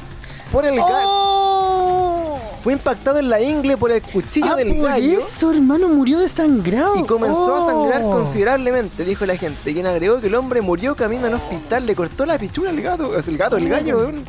Por 0.51 0.65
el 0.65 0.79
¡Oh! 0.79 2.39
Fue 2.63 2.73
impactado 2.73 3.17
en 3.17 3.29
la 3.29 3.41
ingle 3.41 3.75
por 3.75 3.91
el 3.91 4.01
cuchillo 4.03 4.51
Ah, 4.51 4.55
del 4.55 4.75
por 4.75 4.89
gallo. 4.89 5.17
eso, 5.17 5.49
hermano, 5.51 5.87
murió 5.87 6.19
desangrado. 6.19 6.95
Y 6.97 7.03
comenzó 7.05 7.55
a 7.55 7.61
sangrar 7.61 8.01
Oh. 8.03 8.11
considerablemente, 8.11 9.03
dijo 9.03 9.25
la 9.25 9.35
gente, 9.35 9.73
quien 9.73 9.87
agregó 9.87 10.19
que 10.21 10.27
el 10.27 10.35
hombre 10.35 10.61
murió 10.61 10.95
camino 10.95 11.25
al 11.25 11.33
hospital, 11.35 11.87
le 11.87 11.95
cortó 11.95 12.25
la 12.27 12.37
pichula 12.37 12.69
al 12.69 12.79
gato, 12.81 13.17
es 13.17 13.27
el 13.27 13.37
gato, 13.37 13.57
el 13.57 13.67
gallo, 13.67 13.97
weón. 13.97 14.25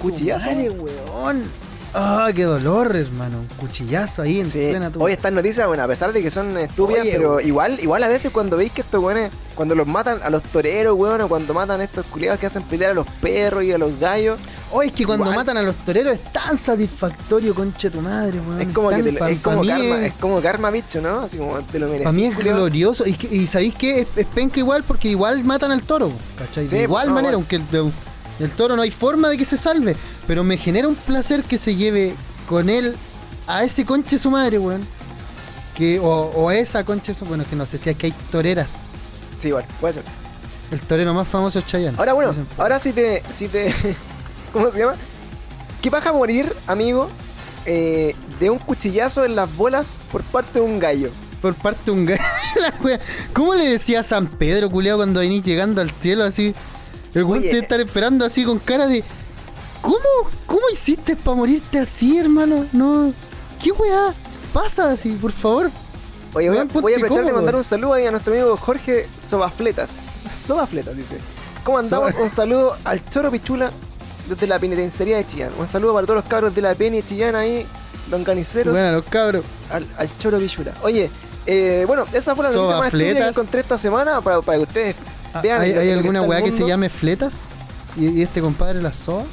Cuchillazo. 0.00 0.46
madre, 0.46 0.70
weón. 0.70 1.42
Ah, 1.94 2.30
qué 2.34 2.44
dolor, 2.44 2.94
hermano. 2.96 3.38
Un 3.40 3.46
cuchillazo 3.58 4.22
ahí 4.22 4.40
en 4.40 4.48
Sí. 4.48 4.68
plena 4.70 4.90
tu... 4.90 5.02
Hoy 5.02 5.12
estas 5.12 5.32
noticias, 5.32 5.66
bueno, 5.66 5.82
a 5.82 5.88
pesar 5.88 6.12
de 6.12 6.22
que 6.22 6.30
son 6.30 6.56
estúpidas, 6.56 7.02
Oye, 7.02 7.12
pero 7.16 7.34
weón. 7.36 7.46
igual, 7.48 7.80
igual 7.80 8.02
a 8.04 8.08
veces 8.08 8.30
cuando 8.32 8.56
veis 8.56 8.70
que 8.72 8.80
estos 8.82 9.02
weones, 9.02 9.30
cuando 9.56 9.74
los 9.74 9.86
matan 9.88 10.20
a 10.22 10.30
los 10.30 10.42
toreros, 10.42 10.96
weón, 10.96 11.20
o 11.22 11.28
cuando 11.28 11.52
matan 11.52 11.80
a 11.80 11.84
estos 11.84 12.06
culiados 12.06 12.38
que 12.38 12.46
hacen 12.46 12.62
pelear 12.62 12.92
a 12.92 12.94
los 12.94 13.06
perros 13.20 13.64
y 13.64 13.72
a 13.72 13.78
los 13.78 13.98
gallos, 13.98 14.38
Oh, 14.74 14.82
es 14.82 14.90
que 14.92 15.04
cuando 15.04 15.30
matan 15.30 15.56
a 15.58 15.62
los 15.62 15.76
toreros 15.76 16.14
es 16.14 16.32
tan 16.32 16.56
satisfactorio, 16.56 17.54
conche 17.54 17.90
tu 17.90 18.00
madre, 18.00 18.40
weón. 18.40 18.60
es 18.62 18.68
como 18.72 18.88
que 18.88 19.02
te 19.02 19.12
lo- 19.12 19.26
es 19.26 19.40
como 19.40 19.66
karma, 19.66 19.96
es- 19.98 20.04
es 20.04 20.12
como 20.14 20.40
karma 20.40 20.70
bicho, 20.70 21.00
¿no? 21.02 21.20
Así 21.20 21.36
como 21.36 21.60
te 21.62 21.78
lo 21.78 21.86
mereces. 21.86 22.04
Para 22.04 22.16
mí 22.16 22.24
es 22.24 22.36
glorioso. 22.38 23.06
Y, 23.06 23.12
que- 23.12 23.34
y 23.36 23.46
¿sabéis 23.46 23.74
qué? 23.74 24.00
Es, 24.00 24.08
es 24.16 24.26
penca 24.26 24.58
igual 24.58 24.82
porque 24.82 25.08
igual 25.08 25.44
matan 25.44 25.72
al 25.72 25.82
toro, 25.82 26.10
¿cachai? 26.38 26.70
Sí, 26.70 26.76
de 26.76 26.82
igual 26.84 27.08
no, 27.08 27.14
manera, 27.14 27.36
bueno. 27.36 27.46
aunque 27.50 27.56
el, 28.40 28.50
toro 28.52 28.74
no 28.76 28.82
hay 28.82 28.90
forma 28.90 29.28
de 29.28 29.36
que 29.36 29.44
se 29.44 29.56
salve. 29.58 29.94
Pero 30.26 30.42
me 30.42 30.56
genera 30.56 30.88
un 30.88 30.94
placer 30.94 31.42
que 31.44 31.58
se 31.58 31.76
lleve 31.76 32.14
con 32.48 32.70
él 32.70 32.96
a 33.46 33.64
ese 33.64 33.84
conche 33.84 34.16
su 34.18 34.30
madre, 34.30 34.58
weón. 34.58 34.80
Que, 35.76 35.98
o, 36.00 36.06
o 36.06 36.48
a 36.48 36.54
esa 36.56 36.82
conche 36.84 37.12
su... 37.14 37.24
Bueno, 37.26 37.44
que 37.48 37.56
no 37.56 37.66
sé 37.66 37.76
si 37.78 37.94
que 37.94 38.06
hay 38.06 38.14
toreras. 38.30 38.80
Sí, 39.36 39.48
igual, 39.48 39.66
puede 39.80 39.94
ser. 39.94 40.04
El 40.70 40.80
torero 40.80 41.12
más 41.12 41.28
famoso 41.28 41.58
es 41.58 41.66
Chayanne. 41.66 41.98
Ahora 41.98 42.14
bueno, 42.14 42.32
ahora 42.56 42.78
si 42.78 42.92
te, 42.92 43.22
si 43.28 43.48
te, 43.48 43.74
¿cómo 44.52 44.70
se 44.70 44.78
llama? 44.80 44.94
¿Qué 45.80 45.90
paja 45.90 46.12
morir, 46.12 46.54
amigo, 46.66 47.08
eh, 47.66 48.14
de 48.38 48.50
un 48.50 48.58
cuchillazo 48.58 49.24
en 49.24 49.34
las 49.36 49.54
bolas 49.56 50.00
por 50.10 50.22
parte 50.22 50.60
de 50.60 50.64
un 50.64 50.78
gallo? 50.78 51.10
Por 51.40 51.54
parte 51.54 51.80
de 51.86 51.90
un 51.90 52.06
gallo. 52.06 52.22
¿Cómo 53.32 53.54
le 53.54 53.68
decía 53.68 54.00
a 54.00 54.02
San 54.04 54.26
Pedro, 54.28 54.70
culeado, 54.70 54.98
cuando 54.98 55.20
venís 55.20 55.44
llegando 55.44 55.80
al 55.80 55.90
cielo 55.90 56.22
así? 56.24 56.54
El 57.14 57.24
Oye. 57.24 57.50
te 57.50 57.58
estar 57.58 57.80
esperando 57.80 58.24
así 58.24 58.44
con 58.44 58.58
cara 58.58 58.86
de. 58.86 59.02
¿Cómo? 59.80 59.98
¿Cómo 60.46 60.62
hiciste 60.72 61.16
para 61.16 61.36
morirte 61.36 61.80
así, 61.80 62.16
hermano? 62.16 62.66
No. 62.72 63.12
¿Qué 63.62 63.72
weá? 63.72 64.14
Pasa 64.52 64.90
así, 64.92 65.10
por 65.20 65.32
favor. 65.32 65.70
Oye, 66.34 66.48
voy, 66.48 66.58
a- 66.58 66.64
voy 66.64 66.92
a 66.92 66.96
aprovechar 66.96 67.26
de 67.26 67.32
mandar 67.32 67.56
un 67.56 67.64
saludo 67.64 67.92
ahí 67.94 68.06
a 68.06 68.10
nuestro 68.10 68.32
amigo 68.32 68.56
Jorge 68.56 69.08
Sobafletas. 69.18 69.98
Sobafletas, 70.46 70.96
dice. 70.96 71.18
¿Cómo 71.64 71.78
andamos? 71.78 72.12
Soba- 72.12 72.22
Un 72.22 72.28
saludo 72.28 72.76
al 72.84 73.04
Choro 73.10 73.30
Pichula 73.30 73.72
desde 74.28 74.46
la 74.46 74.58
penitenciaría 74.58 75.16
de 75.16 75.26
Chillán. 75.26 75.50
Un 75.58 75.66
saludo 75.68 75.94
para 75.94 76.06
todos 76.06 76.20
los 76.20 76.28
cabros 76.28 76.54
de 76.54 76.62
la 76.62 76.74
Peni 76.74 76.98
de 77.02 77.06
Chillán 77.06 77.34
ahí, 77.34 77.66
longaniceros, 78.10 78.72
Bueno, 78.72 78.92
los 78.92 79.04
cabros. 79.06 79.44
al, 79.70 79.86
al 79.98 80.18
Choro 80.18 80.38
Pichula. 80.38 80.72
Oye, 80.82 81.10
eh, 81.46 81.84
bueno, 81.86 82.04
esa 82.12 82.34
fue 82.36 82.44
la 82.44 82.50
noticia 82.52 82.76
más 82.76 82.90
que 82.90 83.18
encontré 83.28 83.60
esta 83.60 83.78
semana 83.78 84.20
para, 84.20 84.40
para 84.42 84.58
que 84.58 84.64
ustedes 84.64 84.96
vean. 85.42 85.60
¿Hay, 85.60 85.90
alguna 85.90 86.22
weá 86.22 86.42
que 86.42 86.52
se 86.52 86.66
llame 86.66 86.88
fletas? 86.88 87.42
¿Y, 87.96 88.08
y 88.08 88.22
este 88.22 88.40
compadre 88.40 88.80
la 88.82 88.92
soa? 88.92 89.24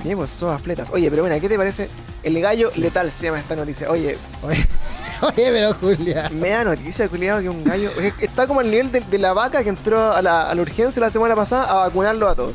Sí, 0.00 0.14
pues 0.14 0.30
Sobafletas. 0.30 0.90
Oye, 0.90 1.08
pero 1.10 1.22
bueno, 1.22 1.40
¿qué 1.40 1.48
te 1.48 1.56
parece? 1.56 1.88
El 2.22 2.40
gallo 2.40 2.70
letal 2.76 3.10
se 3.10 3.26
llama 3.26 3.38
esta 3.38 3.56
noticia. 3.56 3.90
Oye, 3.90 4.18
Oye, 4.42 4.66
oye, 5.22 5.50
pero 5.50 5.74
Julia. 5.74 6.28
Me 6.32 6.50
da 6.50 6.64
noticia, 6.64 7.08
culiado, 7.08 7.40
que 7.40 7.48
un 7.48 7.64
gallo. 7.64 7.90
Está 8.18 8.46
como 8.46 8.60
al 8.60 8.70
nivel 8.70 8.92
de, 8.92 9.00
de 9.00 9.18
la 9.18 9.32
vaca 9.32 9.62
que 9.62 9.70
entró 9.70 10.12
a 10.12 10.20
la, 10.20 10.48
a 10.48 10.54
la 10.54 10.62
urgencia 10.62 11.00
la 11.00 11.10
semana 11.10 11.34
pasada 11.34 11.64
a 11.70 11.74
vacunarlo 11.86 12.28
a 12.28 12.34
todos. 12.34 12.54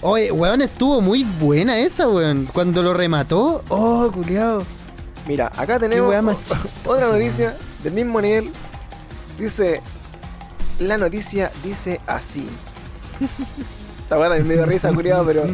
Oye, 0.00 0.30
weón, 0.30 0.62
estuvo 0.62 1.00
muy 1.00 1.24
buena 1.24 1.78
esa, 1.78 2.08
weón. 2.08 2.48
Cuando 2.52 2.82
lo 2.82 2.94
remató, 2.94 3.62
oh, 3.68 4.10
culiao. 4.12 4.62
Mira, 5.26 5.50
acá 5.56 5.78
tenemos 5.78 6.14
otra 6.84 7.08
noticia 7.08 7.56
del 7.82 7.92
mismo 7.92 8.20
nivel. 8.20 8.52
Dice. 9.38 9.82
La 10.78 10.96
noticia 10.96 11.50
dice 11.64 12.00
así. 12.06 12.48
Esta 14.02 14.16
weá 14.16 14.28
también 14.28 14.46
me 14.46 14.54
dio 14.54 14.66
risa, 14.66 14.92
culiado, 14.92 15.24
pero. 15.26 15.44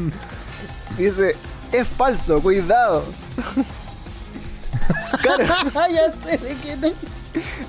Dice. 0.99 1.35
Es 1.73 1.89
falso, 1.89 2.41
cuidado. 2.41 3.05
Carol. 5.23 5.49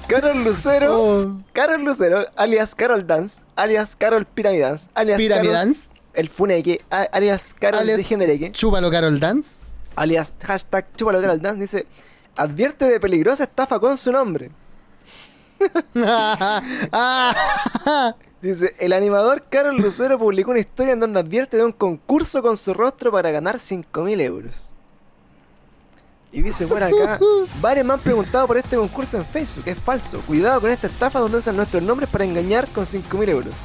Carol 0.08 0.44
Lucero. 0.44 1.00
Oh, 1.00 1.42
Carol 1.54 1.84
Lucero, 1.84 2.26
alias 2.36 2.76
Carol 2.76 3.08
Dance, 3.08 3.42
alias 3.56 3.96
Carol 3.96 4.26
Piramidance, 4.26 4.90
alias 4.94 5.18
Piramidance. 5.18 5.90
El 6.16 6.30
Funeque, 6.30 6.82
a- 6.90 7.04
alias 7.12 7.54
Carol 7.54 7.82
Alias- 7.82 7.98
Degenereque, 7.98 8.52
Chúpalo, 8.52 8.90
Carol 8.92 9.20
Dance. 9.20 9.62
alias 9.96 10.34
hashtag 10.46 10.86
Chúpalo 10.96 11.22
Carol 11.22 11.42
Dance, 11.42 11.62
dice, 11.62 11.88
advierte 12.36 12.86
de 12.86 13.00
peligrosa 13.00 13.44
estafa 13.44 13.80
con 13.80 13.98
su 13.98 14.12
nombre. 14.12 14.52
Dice, 18.42 18.76
el 18.78 18.94
animador 18.94 19.44
Carol 19.50 19.78
Lucero 19.78 20.20
publicó 20.20 20.52
una 20.52 20.60
historia 20.60 20.94
en 20.94 21.00
donde 21.00 21.20
advierte 21.20 21.58
de 21.58 21.64
un 21.66 21.72
concurso 21.72 22.42
con 22.44 22.56
su 22.58 22.74
rostro 22.74 23.12
para 23.12 23.32
ganar 23.32 23.58
5.000 23.58 24.22
euros. 24.22 24.72
Y 26.32 26.42
dice 26.42 26.68
por 26.68 26.84
acá, 26.84 27.18
varios 27.62 27.86
me 27.88 27.94
han 27.94 28.00
preguntado 28.02 28.46
por 28.46 28.58
este 28.58 28.76
concurso 28.76 29.18
en 29.18 29.26
Facebook, 29.26 29.64
es 29.68 29.80
falso. 29.80 30.20
Cuidado 30.28 30.62
con 30.62 30.70
esta 30.70 30.88
estafa 30.88 31.20
donde 31.20 31.38
usan 31.40 31.56
nuestros 31.56 31.82
nombres 31.82 32.10
para 32.10 32.26
engañar 32.26 32.68
con 32.70 32.86
5.000 32.86 33.30
euros. 33.30 33.56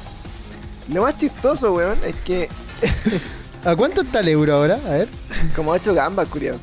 Lo 0.89 1.03
más 1.03 1.17
chistoso, 1.17 1.73
weón, 1.73 1.97
es 2.05 2.15
que 2.25 2.49
¿A 3.63 3.75
cuánto 3.75 4.01
está 4.01 4.21
el 4.21 4.29
euro 4.29 4.55
ahora? 4.55 4.79
A 4.85 4.89
ver. 4.89 5.07
como 5.55 5.71
8 5.71 5.93
gambas, 5.93 6.27
curioso. 6.27 6.59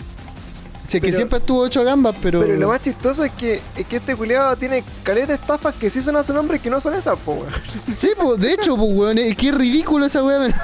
Si 0.83 0.97
es 0.97 1.03
que 1.03 1.13
siempre 1.13 1.39
estuvo 1.39 1.61
8 1.61 1.85
gambas, 1.85 2.17
pero. 2.23 2.41
Pero 2.41 2.57
lo 2.57 2.69
más 2.69 2.81
chistoso 2.81 3.23
es 3.23 3.31
que, 3.33 3.61
es 3.77 3.87
que 3.87 3.97
este 3.97 4.17
culiado 4.17 4.57
tiene 4.57 4.83
caleta 5.03 5.29
de 5.29 5.35
estafas 5.35 5.75
que 5.75 5.91
sí 5.91 6.01
son 6.03 6.17
a 6.17 6.23
su 6.23 6.33
nombre 6.33 6.57
y 6.57 6.61
que 6.61 6.71
no 6.71 6.81
son 6.81 6.95
esas, 6.95 7.19
po, 7.19 7.33
weón. 7.35 7.53
Sí, 7.95 8.11
pues, 8.21 8.41
de 8.41 8.53
hecho, 8.55 8.75
pues, 8.77 8.89
weón, 8.93 9.19
es 9.19 9.37
que 9.37 9.49
es 9.51 9.55
ridículo 9.55 10.07
esa 10.07 10.25
weá. 10.25 10.41
men. 10.41 10.55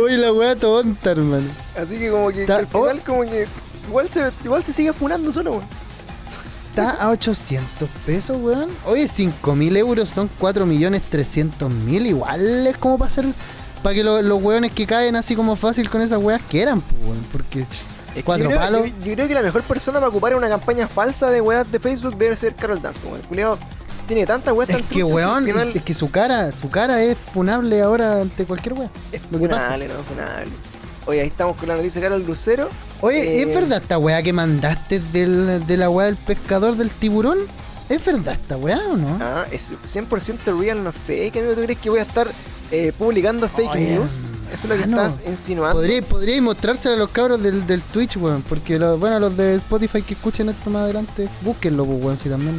Oye, 0.00 0.16
la 0.18 0.32
weá 0.32 0.56
tonta, 0.56 1.10
hermano. 1.10 1.48
Así 1.76 1.98
que 1.98 2.10
como 2.10 2.28
que, 2.30 2.44
Ta- 2.46 2.58
al 2.58 2.66
final 2.68 3.02
como 3.04 3.22
que 3.22 3.46
igual 3.88 4.08
se, 4.08 4.30
igual 4.44 4.62
se 4.64 4.72
sigue 4.72 4.92
funando 4.92 5.32
solo, 5.32 5.50
weón. 5.50 5.64
Está 6.72 6.90
a 6.92 7.10
800 7.10 7.88
pesos, 8.06 8.36
weón. 8.40 8.70
Oye, 8.86 9.04
5.000 9.04 9.76
euros 9.76 10.08
son 10.08 10.30
4.300.000. 10.40 12.06
Igual 12.06 12.66
es 12.66 12.76
como 12.78 12.98
para 12.98 13.10
hacer. 13.10 13.26
Para 13.82 13.94
que 13.96 14.04
lo- 14.04 14.22
los 14.22 14.40
weones 14.42 14.72
que 14.72 14.86
caen 14.86 15.16
así 15.16 15.34
como 15.34 15.56
fácil 15.56 15.90
con 15.90 16.00
esas 16.00 16.22
weas 16.22 16.40
quieran, 16.48 16.80
pues, 16.80 17.02
weón. 17.04 17.26
Porque 17.32 17.60
Es 17.60 17.92
que 18.14 18.22
cuatro 18.22 18.44
yo 18.44 18.50
creo, 18.50 18.60
palos. 18.60 18.86
Yo, 18.86 19.06
yo 19.06 19.14
creo 19.14 19.28
que 19.28 19.34
la 19.34 19.42
mejor 19.42 19.62
persona 19.64 19.98
para 19.98 20.08
ocupar 20.08 20.34
una 20.34 20.48
campaña 20.48 20.86
falsa 20.88 21.30
de 21.30 21.40
weas 21.40 21.70
de 21.70 21.78
Facebook 21.80 22.16
debe 22.16 22.36
ser 22.36 22.54
Carol 22.54 22.80
Dance, 22.80 23.00
po, 23.00 23.08
weón. 23.10 23.22
Culiado 23.22 23.58
tiene 24.06 24.24
tantas 24.24 24.54
weas 24.54 24.70
Es 24.70 24.82
que, 24.86 25.02
weón, 25.04 25.44
final 25.44 25.72
es, 25.74 25.82
que 25.82 25.94
su 25.94 26.10
cara, 26.10 26.52
su 26.52 26.70
cara 26.70 27.02
es 27.02 27.18
funable 27.18 27.82
ahora 27.82 28.20
ante 28.22 28.44
cualquier 28.46 28.74
wea. 28.74 28.90
es 29.12 29.20
que 29.20 29.28
funable, 29.28 29.88
no, 29.88 29.94
funable. 30.04 30.50
Oye, 31.06 31.20
ahí 31.20 31.26
estamos 31.28 31.56
con 31.56 31.68
la 31.68 31.76
noticia 31.76 32.00
de 32.00 32.06
Carol 32.08 32.24
Lucero. 32.24 32.68
Oye, 33.00 33.38
Eh, 33.38 33.42
¿es 33.42 33.54
verdad 33.54 33.82
esta 33.82 33.98
weá 33.98 34.22
que 34.22 34.32
mandaste 34.32 35.00
del, 35.12 35.66
de 35.66 35.76
la 35.76 35.90
weá 35.90 36.06
del 36.06 36.16
pescador 36.16 36.76
del 36.76 36.90
tiburón? 36.90 37.38
¿Es 37.88 38.04
verdad 38.04 38.34
esta 38.40 38.56
weá 38.56 38.78
o 38.90 38.96
no? 38.96 39.18
Ah, 39.20 39.44
es 39.50 39.68
100% 39.84 40.58
real, 40.58 40.82
no 40.84 40.92
fake, 40.92 41.36
amigo. 41.36 41.54
¿Tú 41.54 41.62
crees 41.62 41.78
que 41.80 41.90
voy 41.90 41.98
a 41.98 42.02
estar 42.02 42.28
eh, 42.70 42.92
publicando 42.96 43.48
fake 43.48 43.74
news? 43.74 44.20
Eso 44.52 44.64
es 44.64 44.64
lo 44.64 44.76
que 44.76 44.82
estás 44.82 45.18
insinuando. 45.26 45.76
Podría, 45.80 46.02
podría 46.02 46.40
mostrárselo 46.42 46.94
a 46.94 46.98
los 46.98 47.10
cabros 47.10 47.42
del, 47.42 47.66
del 47.66 47.82
Twitch, 47.82 48.16
weón. 48.18 48.42
Porque, 48.42 48.78
los, 48.78 48.98
bueno, 49.00 49.18
los 49.18 49.36
de 49.36 49.56
Spotify 49.56 50.02
que 50.02 50.14
escuchen 50.14 50.48
esto 50.50 50.70
más 50.70 50.82
adelante, 50.84 51.28
búsquenlo, 51.40 51.84
pues, 51.84 52.04
weón. 52.04 52.18
Si 52.18 52.28
también, 52.28 52.56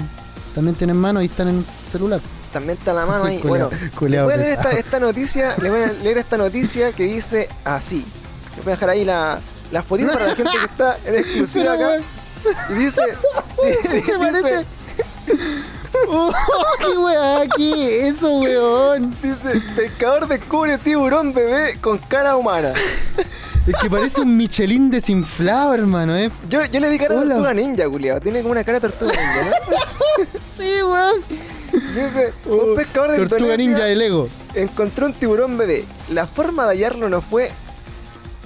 también 0.53 0.75
tienen 0.75 0.97
mano 0.97 1.21
y 1.21 1.25
están 1.25 1.47
en 1.47 1.65
celular. 1.85 2.19
También 2.51 2.77
está 2.77 2.93
la 2.93 3.05
mano 3.05 3.23
ahí. 3.25 3.39
Culeado- 3.41 3.69
bueno, 3.69 3.91
culeado 3.97 4.27
les 4.29 4.37
voy 4.37 4.45
a 4.45 4.47
leer 4.71 4.77
esta, 4.85 4.99
noticia, 4.99 5.55
les 5.59 5.71
voy 5.71 5.81
a 5.81 5.87
leer 5.93 6.17
esta 6.17 6.37
noticia 6.37 6.91
que 6.91 7.03
dice 7.05 7.47
así. 7.63 8.05
Voy 8.58 8.68
a 8.68 8.76
dejar 8.76 8.89
ahí 8.89 9.06
la, 9.06 9.39
la 9.72 9.84
fotito 9.84 10.12
para 10.14 10.28
la 10.28 10.36
gente 10.36 10.51
que 10.51 10.66
está 10.66 10.97
en 11.06 11.16
exclusiva 11.16 11.74
acá. 11.74 11.97
Y 12.70 12.74
dice, 12.74 13.01
¿Qué 14.06 14.14
parece? 14.18 14.66
Oh, 16.10 16.32
¡Qué 16.80 16.97
weá! 16.97 17.43
¿Qué 17.56 17.99
es 18.08 18.16
eso, 18.16 18.39
weón? 18.39 19.16
dice, 19.22 19.62
pescador 19.76 20.28
descubre 20.28 20.78
tiburón 20.80 21.34
bebé 21.34 21.78
con 21.80 21.99
cara 21.99 22.36
humana. 22.36 22.74
Es 23.68 23.76
que 23.80 23.89
parece 23.91 24.22
un 24.22 24.36
Michelin 24.36 24.89
desinflado, 24.89 25.76
hermano, 25.76 26.18
¿eh? 26.18 26.32
Yo, 26.49 26.66
yo 26.66 26.80
le 26.80 26.89
vi 26.89 26.97
cara 26.97 27.16
de 27.16 27.28
tortuga 27.28 27.54
ninja, 27.54 27.88
culiado. 27.88 28.20
Tiene 28.22 28.39
como 28.41 28.51
una 28.54 28.64
cara 28.64 28.80
de 28.80 28.89
tortuga 28.89 29.14
ninja, 29.14 29.43
¿no? 29.45 29.78
Sí, 30.58 30.82
weón. 30.82 31.22
Dice, 31.95 32.34
un 32.47 32.76
pescador 32.76 33.12
de 33.12 33.18
Oh, 33.18 33.20
Tortuga 33.28 33.38
Indonesia 33.54 33.58
ninja 33.58 33.84
de 33.86 33.95
Lego. 33.95 34.30
encontró 34.56 35.06
un 35.06 35.14
tiburón 35.14 35.58
bebé. 35.58 35.86
La 36.10 36.26
forma 36.28 36.64
de 36.64 36.70
hallarlo 36.70 37.08
no 37.08 37.22
fue 37.22 37.51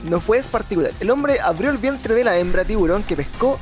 no 0.04 0.20
fue 0.20 0.38
es 0.38 0.48
particular. 0.48 0.92
El 1.00 1.10
hombre 1.10 1.40
abrió 1.40 1.70
el 1.70 1.78
vientre 1.78 2.14
de 2.14 2.24
la 2.24 2.38
hembra 2.38 2.66
tiburón 2.66 3.04
que 3.04 3.16
pescó 3.16 3.60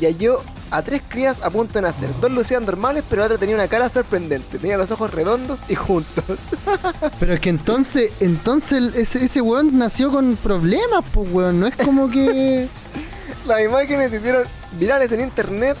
y 0.00 0.06
halló 0.06 0.42
a 0.70 0.82
tres 0.82 1.02
crías 1.08 1.40
a 1.42 1.50
punto 1.50 1.74
de 1.74 1.82
nacer. 1.82 2.08
Dos 2.20 2.30
lucían 2.30 2.64
normales, 2.64 3.04
pero 3.08 3.20
la 3.20 3.26
otra 3.26 3.38
tenía 3.38 3.54
una 3.54 3.68
cara 3.68 3.88
sorprendente. 3.88 4.58
Tenía 4.58 4.76
los 4.76 4.90
ojos 4.90 5.12
redondos 5.12 5.62
y 5.68 5.74
juntos. 5.74 6.50
Pero 7.20 7.34
es 7.34 7.40
que 7.40 7.48
entonces, 7.48 8.12
entonces 8.20 8.94
ese, 8.94 9.24
ese 9.24 9.40
weón 9.40 9.78
nació 9.78 10.10
con 10.10 10.36
problemas, 10.36 11.04
pues 11.12 11.28
weón. 11.30 11.60
No 11.60 11.66
es 11.66 11.76
como 11.76 12.10
que. 12.10 12.68
Las 13.46 13.62
imágenes 13.62 14.10
se 14.10 14.18
hicieron 14.18 14.44
virales 14.78 15.12
en 15.12 15.20
internet 15.20 15.76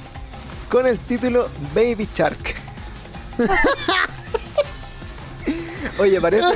con 0.70 0.86
el 0.86 0.98
título 0.98 1.48
Baby 1.74 2.08
Shark. 2.14 2.54
Oye, 5.98 6.20
parece, 6.20 6.46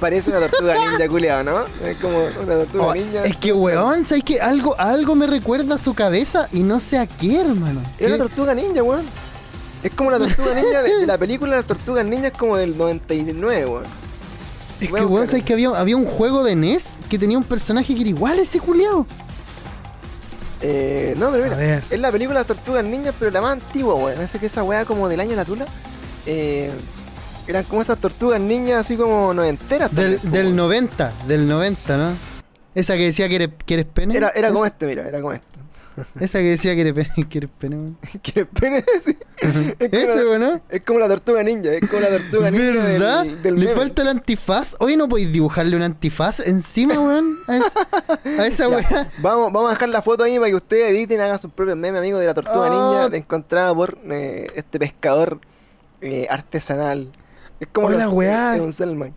parece 0.00 0.30
una 0.30 0.40
tortuga 0.48 0.74
ninja 0.90 1.06
culiao, 1.08 1.42
¿no? 1.44 1.64
Es 1.84 1.96
como 1.98 2.18
una 2.18 2.54
tortuga 2.56 2.84
Oh, 2.86 2.94
ninja. 2.94 3.24
es 3.24 3.36
que 3.36 3.52
weón, 3.52 4.04
¿sabes 4.06 4.24
que 4.24 4.40
algo, 4.40 4.74
algo 4.80 5.14
me 5.14 5.26
recuerda 5.26 5.74
a 5.76 5.78
su 5.78 5.94
cabeza 5.94 6.48
y 6.52 6.60
no 6.60 6.80
sé 6.80 6.98
a 6.98 7.06
qué, 7.06 7.40
hermano? 7.40 7.80
Es 7.98 8.08
una 8.08 8.18
tortuga 8.18 8.54
ninja, 8.54 8.82
weón. 8.82 9.04
Es 9.82 9.92
como 9.94 10.10
la 10.10 10.18
tortuga 10.18 10.54
ninja 10.54 10.82
de, 10.82 10.96
de 10.98 11.06
la 11.06 11.16
película 11.16 11.56
Las 11.56 11.66
Tortugas 11.66 12.04
Ninjas 12.04 12.32
como 12.36 12.56
del 12.56 12.76
99, 12.76 13.66
weón. 13.66 13.84
Es 14.80 14.88
que 14.88 15.04
weón. 15.04 15.26
¿sabes 15.26 15.44
que 15.44 15.52
había, 15.52 15.70
había 15.70 15.96
un 15.96 16.04
juego 16.06 16.42
de 16.44 16.54
NES 16.56 16.94
que 17.08 17.18
tenía 17.18 17.38
un 17.38 17.44
personaje 17.44 17.94
que 17.94 18.00
era 18.00 18.10
igual 18.10 18.38
a 18.38 18.42
ese 18.42 18.60
culiao? 18.60 19.06
Eh, 20.62 21.14
no, 21.16 21.30
pero 21.30 21.44
A 21.44 21.46
mira, 21.46 21.56
ver. 21.56 21.84
es 21.88 21.98
la 22.00 22.12
película 22.12 22.38
Las 22.40 22.46
Tortugas 22.46 22.84
Ninjas, 22.84 23.14
pero 23.18 23.30
la 23.30 23.40
más 23.40 23.52
antigua, 23.52 23.94
weón. 23.94 24.20
Ese 24.20 24.38
que 24.38 24.46
esa 24.46 24.62
weá 24.62 24.84
como 24.84 25.08
del 25.08 25.20
año 25.20 25.30
de 25.30 25.36
la 25.36 25.44
tula. 25.46 25.66
Eh, 26.26 26.70
eran 27.50 27.64
como 27.64 27.82
esas 27.82 27.98
tortugas 27.98 28.40
ninjas 28.40 28.78
así 28.80 28.96
como 28.96 29.32
noventeras. 29.34 29.94
Del, 29.94 30.14
también, 30.20 30.32
del 30.32 30.44
weón. 30.46 30.56
90, 30.56 31.12
del 31.26 31.48
90, 31.48 31.96
¿no? 31.96 32.12
Esa 32.74 32.94
que 32.96 33.04
decía 33.04 33.28
que 33.28 33.36
eres, 33.36 33.50
que 33.66 33.74
eres 33.74 33.86
pene. 33.86 34.16
Era, 34.16 34.30
era 34.30 34.48
como 34.50 34.64
este, 34.64 34.86
mira, 34.86 35.06
era 35.06 35.20
como 35.20 35.32
este. 35.32 35.50
esa 36.20 36.38
que 36.38 36.44
decía 36.44 36.74
que 36.76 36.82
eres 36.82 36.94
pene, 36.94 37.28
que 37.28 37.38
eres 37.38 37.50
pene, 37.58 37.76
weón. 37.76 37.98
¿Quieres 38.22 38.46
pene? 38.58 38.84
Sí. 39.00 39.16
Es 39.78 39.88
como 39.88 40.12
Ese, 40.12 40.38
¿no? 40.38 40.60
Es 40.68 40.82
como 40.82 40.98
la 41.00 41.08
tortuga 41.08 41.42
ninja, 41.42 41.72
es 41.72 41.80
como 41.88 42.00
la 42.00 42.08
tortuga 42.10 42.50
ninja 42.50 42.84
¿Verdad? 42.84 43.24
del, 43.24 43.42
del 43.42 43.54
Le 43.56 43.64
meme. 43.66 43.76
falta 43.76 44.02
el 44.02 44.08
antifaz. 44.08 44.76
Hoy 44.78 44.96
no 44.96 45.08
podéis 45.08 45.32
dibujarle 45.32 45.74
un 45.76 45.82
antifaz 45.82 46.40
encima, 46.40 46.94
weón. 46.94 47.36
A 47.48 47.56
esa, 47.56 47.88
a 48.42 48.46
esa 48.46 48.68
weá. 48.68 49.08
Vamos, 49.18 49.52
vamos 49.52 49.70
a 49.70 49.74
dejar 49.74 49.88
la 49.88 50.02
foto 50.02 50.22
ahí 50.22 50.36
para 50.38 50.48
que 50.50 50.54
ustedes 50.54 50.92
editen, 50.92 51.20
hagan 51.20 51.38
sus 51.38 51.50
propios 51.52 51.76
memes, 51.76 51.98
amigos, 51.98 52.20
de 52.20 52.26
la 52.26 52.34
tortuga 52.34 52.70
Oh. 52.70 53.02
ninja 53.08 53.16
encontrada 53.16 53.74
por 53.74 53.98
eh, 54.10 54.46
este 54.54 54.78
pescador 54.78 55.40
eh, 56.02 56.26
artesanal. 56.30 57.08
Es 57.60 57.68
como 57.72 57.86
Hola, 57.88 58.04
los- 58.06 58.14
weá. 58.14 58.56
es 58.56 58.60
un 58.62 58.72
Selman. 58.72 59.14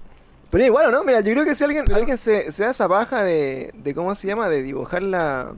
Pero 0.52 0.66
igual, 0.66 0.92
¿no? 0.92 1.04
Mira, 1.04 1.22
yo 1.22 1.32
creo 1.34 1.46
que 1.46 1.56
si 1.56 1.64
alguien, 1.64 1.92
alguien 1.92 2.18
se, 2.18 2.52
se 2.52 2.64
da 2.64 2.70
esa 2.72 2.86
baja 2.86 3.24
de, 3.24 3.72
de, 3.74 3.96
¿cómo 3.96 4.14
se 4.14 4.28
llama? 4.28 4.50
De 4.50 4.62
dibujar 4.62 5.02
la... 5.02 5.54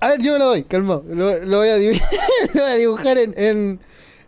A 0.00 0.08
ver, 0.08 0.20
yo 0.20 0.32
me 0.32 0.38
lo 0.40 0.46
doy, 0.46 0.64
calma. 0.64 1.00
Lo, 1.08 1.38
lo 1.44 1.58
voy 1.58 1.68
a 1.68 1.76
dibujar, 1.76 2.08
lo 2.54 2.62
voy 2.62 2.70
a 2.70 2.74
dibujar 2.74 3.18
en, 3.18 3.34
en, 3.36 3.80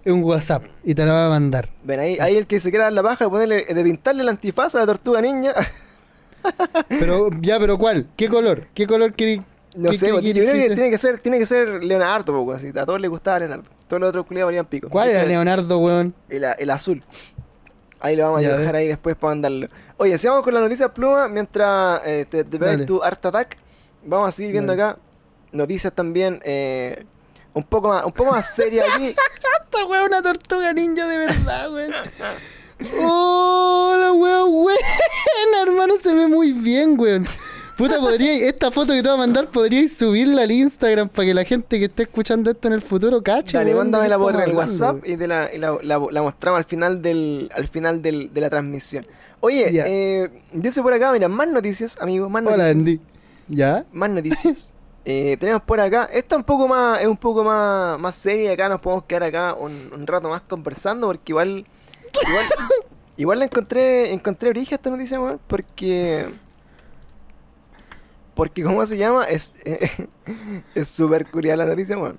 en 0.04 0.22
WhatsApp 0.22 0.62
y 0.84 0.94
te 0.94 1.04
lo 1.04 1.12
voy 1.12 1.22
a 1.22 1.28
mandar. 1.28 1.70
Ven, 1.82 1.98
ahí, 1.98 2.18
ahí 2.20 2.36
el 2.36 2.46
que 2.46 2.60
se 2.60 2.70
quiera 2.70 2.84
dar 2.84 2.92
la 2.92 3.02
baja 3.02 3.24
de, 3.24 3.30
ponerle, 3.30 3.64
de 3.64 3.82
pintarle 3.84 4.22
la 4.22 4.30
antifaz 4.30 4.74
a 4.76 4.78
la 4.78 4.86
tortuga 4.86 5.20
ninja. 5.20 5.54
Pero, 6.88 7.28
ya, 7.40 7.58
pero 7.58 7.76
¿cuál? 7.76 8.06
¿Qué 8.16 8.28
color? 8.28 8.68
¿Qué 8.72 8.86
color 8.86 9.14
querí? 9.14 9.42
No 9.76 9.92
sé, 9.92 10.10
porque 10.12 10.32
yo 10.32 10.44
creo 10.44 10.54
que 10.54 10.74
tiene 10.76 10.90
que 10.90 10.98
ser, 10.98 11.18
tiene 11.18 11.38
que 11.40 11.46
ser 11.46 11.82
Leonardo, 11.82 12.32
po, 12.44 12.52
así. 12.52 12.68
A 12.68 12.86
todos 12.86 13.00
les 13.00 13.10
gustaba 13.10 13.40
Leonardo. 13.40 13.64
Todos 13.88 14.00
los 14.00 14.08
otros 14.10 14.26
culiados 14.26 14.48
valían 14.48 14.66
pico. 14.66 14.88
¿Cuál 14.88 15.08
era 15.08 15.24
Leonardo, 15.24 15.78
weón? 15.78 16.14
El, 16.28 16.44
el 16.58 16.70
azul. 16.70 17.02
Ahí 18.00 18.16
lo 18.16 18.24
vamos 18.24 18.40
a 18.40 18.42
Ya, 18.42 18.54
a 18.54 18.58
dejar 18.58 18.76
ahí 18.76 18.88
después 18.88 19.16
para 19.16 19.30
mandarlo. 19.32 19.68
Oye, 19.96 20.18
si 20.18 20.28
vamos 20.28 20.42
con 20.42 20.54
la 20.54 20.60
noticia 20.60 20.92
pluma, 20.92 21.28
mientras 21.28 22.02
eh, 22.04 22.26
te, 22.28 22.44
te 22.44 22.58
pegas 22.58 22.84
tu 22.86 23.02
Art 23.02 23.24
Attack, 23.24 23.56
vamos 24.04 24.28
a 24.28 24.32
seguir 24.32 24.52
viendo 24.52 24.74
Dale. 24.76 24.90
acá 24.90 24.98
noticias 25.52 25.92
también 25.92 26.40
eh, 26.44 27.04
un 27.54 27.64
poco 27.64 27.88
más, 27.88 28.04
un 28.04 28.12
poco 28.12 28.32
más 28.32 28.54
serias 28.54 28.86
aquí. 28.94 29.08
Esta 29.64 29.84
weón 29.86 30.04
es 30.04 30.08
una 30.08 30.22
tortuga 30.22 30.72
ninja 30.72 31.06
de 31.06 31.18
verdad, 31.18 31.72
weón. 31.72 31.92
Oh, 33.00 33.96
la 33.98 34.12
weón, 34.12 34.52
buena, 34.52 35.62
hermano, 35.62 35.94
se 35.96 36.14
ve 36.14 36.26
muy 36.28 36.52
bien, 36.52 36.98
weón. 36.98 37.26
Puta, 37.76 38.00
podría, 38.00 38.48
esta 38.48 38.70
foto 38.70 38.94
que 38.94 39.02
te 39.02 39.08
voy 39.08 39.16
a 39.16 39.18
mandar, 39.18 39.50
podríais 39.50 39.96
subirla 39.96 40.42
al 40.42 40.50
Instagram 40.50 41.10
para 41.10 41.26
que 41.26 41.34
la 41.34 41.44
gente 41.44 41.78
que 41.78 41.84
esté 41.86 42.04
escuchando 42.04 42.50
esto 42.50 42.68
en 42.68 42.74
el 42.74 42.80
futuro 42.82 43.22
cache. 43.22 43.58
Dale, 43.58 43.74
mándamela 43.74 44.18
por 44.18 44.34
el 44.40 44.54
WhatsApp 44.54 45.06
y, 45.06 45.16
te 45.16 45.28
la, 45.28 45.52
y 45.52 45.58
la, 45.58 45.76
la- 45.82 46.06
la 46.10 46.22
mostramos 46.22 46.58
al 46.58 46.64
final 46.64 47.02
del 47.02 47.50
al 47.54 47.68
final 47.68 48.00
del, 48.00 48.32
de 48.32 48.40
la 48.40 48.48
transmisión. 48.48 49.06
Oye, 49.40 49.66
eh, 49.72 50.30
dice 50.52 50.80
por 50.80 50.94
acá, 50.94 51.12
mira, 51.12 51.28
más 51.28 51.48
noticias, 51.48 51.98
amigos, 52.00 52.30
más 52.30 52.42
noticias. 52.44 52.66
Hola, 52.68 52.70
Andy. 52.78 53.00
¿Ya? 53.48 53.84
Más 53.92 54.10
noticias. 54.10 54.72
Eh, 55.08 55.36
tenemos 55.38 55.62
por 55.62 55.78
acá, 55.78 56.08
esta 56.12 56.36
un 56.36 56.42
poco 56.42 56.66
más, 56.66 57.00
es 57.00 57.06
un 57.06 57.16
poco 57.16 57.44
más, 57.44 57.96
más 58.00 58.16
seria, 58.16 58.50
acá 58.54 58.68
nos 58.68 58.80
podemos 58.80 59.04
quedar 59.04 59.22
acá 59.22 59.54
un, 59.54 59.70
un 59.94 60.04
rato 60.04 60.28
más 60.28 60.40
conversando, 60.40 61.06
porque 61.06 61.30
igual, 61.30 61.64
igual, 62.28 62.44
igual 63.16 63.38
la 63.38 63.44
encontré, 63.44 64.12
encontré 64.12 64.48
origen 64.48 64.72
a 64.72 64.74
esta 64.74 64.90
noticia, 64.90 65.20
porque, 65.46 66.26
porque 68.36 68.62
¿cómo 68.62 68.84
se 68.84 68.98
llama? 68.98 69.24
Es, 69.24 69.54
es 70.74 70.88
súper 70.88 71.26
curiosa 71.26 71.56
la 71.56 71.64
noticia, 71.64 71.96
weón. 71.98 72.18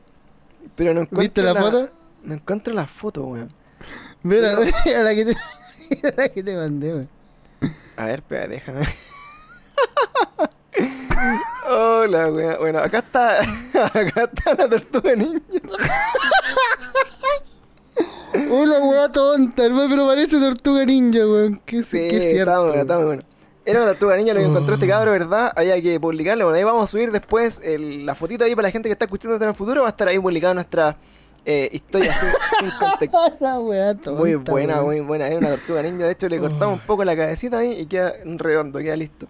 Pero 0.76 0.93
no 0.93 1.01
encuentro 1.01 1.20
¿Viste 1.22 1.43
la 1.43 1.55
foto? 1.55 1.89
No 2.24 2.34
encuentro 2.34 2.74
la 2.74 2.88
foto, 2.88 3.24
weón. 3.24 3.53
Mira, 4.24 4.57
mira 4.86 5.03
la 5.03 5.13
que 5.15 5.26
te, 5.26 5.38
mira 5.91 6.13
la 6.18 6.30
que 6.30 6.43
te 6.43 6.55
mandé, 6.55 6.93
weón. 6.93 7.09
A 7.95 8.05
ver, 8.05 8.20
espera, 8.20 8.47
déjame. 8.47 8.82
Hola, 11.70 12.32
weón. 12.32 12.57
Bueno, 12.61 12.80
acá 12.80 12.97
está. 12.99 13.39
Acá 13.39 14.24
está 14.24 14.55
la 14.55 14.68
tortuga 14.68 15.15
ninja. 15.15 15.39
Hola, 18.49 18.80
weá 18.80 19.11
tonta, 19.11 19.65
hermano, 19.65 19.88
pero 19.89 20.07
parece 20.07 20.39
tortuga 20.39 20.84
ninja, 20.84 21.20
weón. 21.20 21.61
Qué, 21.63 21.84
Sí, 21.84 22.07
qué 22.09 22.32
cierto. 22.32 22.51
está 22.51 22.59
bueno, 22.59 22.72
weón. 22.74 22.82
está 22.82 22.95
muy 22.97 23.05
bueno. 23.05 23.24
Era 23.68 23.80
una 23.82 23.88
tortuga 23.91 24.15
niña 24.18 24.34
lo 24.34 24.39
que 24.39 24.45
encontró 24.47 24.74
este 24.76 24.86
Oh. 24.86 24.89
cabro, 24.89 25.11
¿verdad? 25.11 25.51
Había 25.55 25.82
que 25.82 25.99
publicarlo. 25.99 26.45
Bueno, 26.45 26.57
ahí 26.57 26.63
vamos 26.63 26.84
a 26.86 26.88
subir 26.88 27.11
después 27.11 27.59
el- 27.63 28.05
la 28.05 28.15
fotito 28.15 28.45
ahí 28.45 28.55
para 28.55 28.70
la 28.70 28.72
gente 28.72 28.88
que 28.89 28.93
está 28.93 29.05
escuchando 29.05 29.36
esto 29.36 29.43
en 29.43 29.49
el 29.49 29.55
futuro. 29.55 29.82
Va 29.82 29.88
a 29.88 29.91
estar 29.91 30.07
ahí 30.07 30.18
publicada 30.20 30.53
nuestra 30.53 30.95
eh, 31.45 31.70
historia 31.72 32.13
sin, 32.13 32.30
sin 32.59 32.80
contexto. 32.80 33.18
la 33.39 33.59
weá 33.59 33.93
tonta. 33.95 34.11
Muy 34.20 34.36
buena, 34.36 34.82
muy 34.82 34.99
buena. 35.01 35.28
Era 35.28 35.38
una 35.38 35.49
tortuga 35.49 35.82
ninja. 35.82 36.05
De 36.05 36.11
hecho, 36.13 36.28
le 36.30 36.39
cortamos 36.39 36.80
un 36.80 36.86
poco 36.86 37.03
la 37.05 37.15
cabecita 37.15 37.59
ahí 37.59 37.72
y 37.82 37.86
queda 37.86 38.13
redondo, 38.24 38.80
queda 38.80 38.95
listo. 38.97 39.28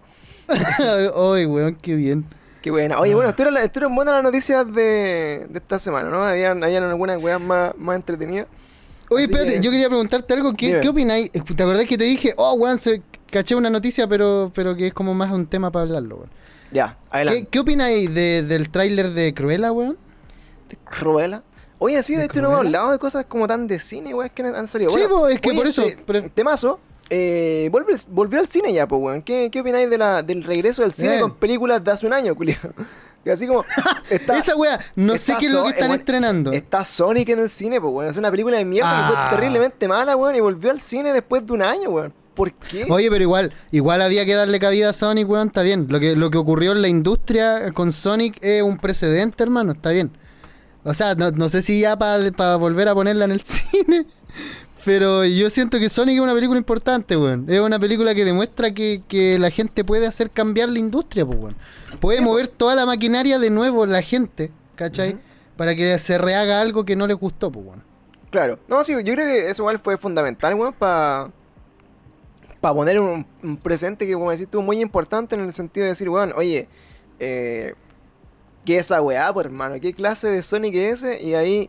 Ay, 0.78 1.46
weón, 1.46 1.74
qué 1.76 1.94
bien. 1.94 2.24
Qué 2.62 2.70
buena. 2.70 2.98
Oye, 2.98 3.14
bueno, 3.14 3.30
estuvieron, 3.30 3.56
estuvieron 3.62 3.94
buenas 3.94 4.14
las 4.14 4.22
noticias 4.24 4.66
de, 4.72 5.46
de 5.48 5.58
esta 5.58 5.78
semana, 5.78 6.08
¿no? 6.10 6.22
Habían, 6.22 6.62
habían 6.64 6.82
algunas 6.84 7.22
weas 7.22 7.40
más, 7.40 7.72
más 7.76 7.96
entretenidas. 7.96 8.46
Oye, 9.10 9.24
Así 9.24 9.32
espérate, 9.32 9.56
que- 9.56 9.60
yo 9.64 9.70
quería 9.70 9.88
preguntarte 9.88 10.34
algo. 10.34 10.52
¿Qué. 10.54 10.80
¿qué 10.80 10.88
opináis? 10.88 11.30
¿Te 11.30 11.62
acordás 11.62 11.86
que 11.86 11.96
te 11.96 12.04
dije, 12.04 12.34
oh, 12.36 12.54
weón, 12.54 12.78
se, 12.78 13.00
caché 13.30 13.54
una 13.54 13.70
noticia, 13.70 14.06
pero, 14.08 14.50
pero 14.54 14.74
que 14.76 14.88
es 14.88 14.94
como 14.94 15.14
más 15.14 15.30
un 15.32 15.46
tema 15.46 15.70
para 15.70 15.84
hablarlo, 15.84 16.16
weón? 16.16 16.30
Ya, 16.70 16.98
¿Qué, 17.10 17.16
adelante. 17.16 17.48
qué 17.50 17.58
opináis 17.60 18.12
de- 18.14 18.42
del 18.42 18.68
tráiler 18.70 19.10
de 19.10 19.32
Cruella, 19.34 19.72
weón? 19.72 19.96
Cruella. 20.84 21.42
Oye, 21.78 22.02
sí, 22.02 22.14
de, 22.14 22.20
¿De 22.20 22.24
hecho 22.26 22.42
no 22.42 22.48
hemos 22.48 22.58
hablado 22.60 22.90
de 22.90 22.98
cosas 22.98 23.24
como 23.26 23.46
tan 23.46 23.66
de 23.66 23.78
cine, 23.78 24.12
weas, 24.14 24.32
que 24.32 24.42
han 24.42 24.66
salido. 24.66 24.90
Sí, 24.90 24.98
Bueno, 24.98 25.16
po, 25.16 25.28
es 25.28 25.40
que 25.40 25.52
por 25.52 25.66
eso, 25.66 25.82
eh, 25.82 25.96
pero- 26.06 26.28
temazo. 26.30 26.80
Eh, 27.10 27.70
volvió 28.10 28.38
al 28.38 28.46
cine 28.48 28.70
ya, 28.72 28.86
pues, 28.86 29.00
weón. 29.00 29.22
¿Qué, 29.22 29.48
¿Qué 29.50 29.60
opináis 29.60 29.88
de 29.88 29.96
la, 29.96 30.22
del 30.22 30.42
regreso 30.44 30.82
del 30.82 30.92
cine 30.92 31.10
Bien. 31.10 31.20
con 31.22 31.34
películas 31.36 31.82
de 31.82 31.90
hace 31.90 32.06
un 32.06 32.12
año, 32.12 32.34
culiao? 32.34 32.58
Que 33.24 33.32
así 33.32 33.46
como. 33.48 33.64
Está, 34.10 34.38
Esa 34.38 34.54
weá, 34.54 34.78
no 34.94 35.16
sé 35.18 35.34
qué 35.40 35.46
es 35.46 35.52
lo 35.52 35.62
que 35.64 35.70
eh, 35.70 35.72
están 35.72 35.88
bueno, 35.88 36.00
estrenando. 36.00 36.52
Está 36.52 36.84
Sonic 36.84 37.28
en 37.30 37.40
el 37.40 37.48
cine, 37.48 37.80
pues, 37.80 37.92
weón. 37.92 38.10
Es 38.10 38.16
una 38.16 38.30
película 38.30 38.58
de 38.58 38.64
mierda 38.64 38.90
que 39.08 39.14
Ah. 39.16 39.26
fue 39.30 39.38
terriblemente 39.38 39.88
mala, 39.88 40.14
weón. 40.16 40.36
Y 40.36 40.40
volvió 40.40 40.70
al 40.70 40.80
cine 40.80 41.12
después 41.12 41.44
de 41.46 41.52
un 41.52 41.62
año, 41.62 41.90
weón. 41.90 42.12
¿Por 42.38 42.52
qué? 42.52 42.86
Oye, 42.88 43.10
pero 43.10 43.22
igual, 43.24 43.52
igual 43.72 44.00
había 44.00 44.24
que 44.24 44.32
darle 44.34 44.60
cabida 44.60 44.90
a 44.90 44.92
Sonic, 44.92 45.28
weón, 45.28 45.48
está 45.48 45.62
bien. 45.62 45.86
Lo 45.90 45.98
que, 45.98 46.14
lo 46.14 46.30
que 46.30 46.38
ocurrió 46.38 46.70
en 46.70 46.80
la 46.82 46.86
industria 46.88 47.72
con 47.72 47.90
Sonic 47.90 48.38
es 48.40 48.62
un 48.62 48.78
precedente, 48.78 49.42
hermano, 49.42 49.72
está 49.72 49.90
bien. 49.90 50.12
O 50.84 50.94
sea, 50.94 51.16
no, 51.16 51.32
no 51.32 51.48
sé 51.48 51.62
si 51.62 51.80
ya 51.80 51.98
para 51.98 52.54
volver 52.54 52.86
a 52.88 52.94
ponerla 52.94 53.24
en 53.24 53.32
el 53.32 53.40
cine, 53.44 54.06
pero 54.84 55.24
yo 55.24 55.50
siento 55.50 55.80
que 55.80 55.88
Sonic 55.88 56.14
es 56.14 56.20
una 56.20 56.32
película 56.32 56.58
importante, 56.58 57.16
weón. 57.16 57.44
Es 57.48 57.58
una 57.58 57.80
película 57.80 58.14
que 58.14 58.24
demuestra 58.24 58.72
que, 58.72 59.02
que 59.08 59.36
la 59.40 59.50
gente 59.50 59.82
puede 59.82 60.06
hacer 60.06 60.30
cambiar 60.30 60.68
la 60.68 60.78
industria, 60.78 61.26
pues, 61.26 61.38
weón. 61.38 61.56
Puede 61.98 62.18
Sí, 62.18 62.24
mover 62.24 62.46
toda 62.46 62.76
la 62.76 62.86
maquinaria 62.86 63.40
de 63.40 63.50
nuevo 63.50 63.84
la 63.84 64.00
gente, 64.02 64.52
¿cachai? 64.76 65.18
Para 65.56 65.74
que 65.74 65.98
se 65.98 66.18
rehaga 66.18 66.60
algo 66.60 66.84
que 66.84 66.94
no 66.94 67.08
le 67.08 67.14
gustó, 67.14 67.50
pues, 67.50 67.66
weón. 67.66 67.82
Claro. 68.30 68.60
No, 68.68 68.84
sí, 68.84 68.92
yo 68.92 69.14
creo 69.14 69.26
que 69.26 69.50
eso 69.50 69.62
igual 69.62 69.80
fue 69.80 69.98
fundamental, 69.98 70.54
weón, 70.54 70.72
para 70.72 71.30
para 72.60 72.74
poner 72.74 73.00
un, 73.00 73.26
un 73.42 73.56
presente 73.56 74.06
que, 74.06 74.14
como 74.14 74.30
decís 74.30 74.48
tú, 74.50 74.62
muy 74.62 74.80
importante 74.80 75.34
en 75.34 75.42
el 75.42 75.52
sentido 75.52 75.84
de 75.84 75.90
decir, 75.90 76.08
weón, 76.08 76.32
oye, 76.36 76.68
eh, 77.20 77.74
¿qué 78.64 78.78
es 78.78 78.86
esa 78.86 79.00
weá, 79.02 79.32
por 79.32 79.46
hermano? 79.46 79.76
¿Qué 79.80 79.92
clase 79.94 80.28
de 80.28 80.42
Sonic 80.42 80.74
es 80.74 81.02
ese? 81.04 81.22
Y 81.22 81.34
ahí 81.34 81.68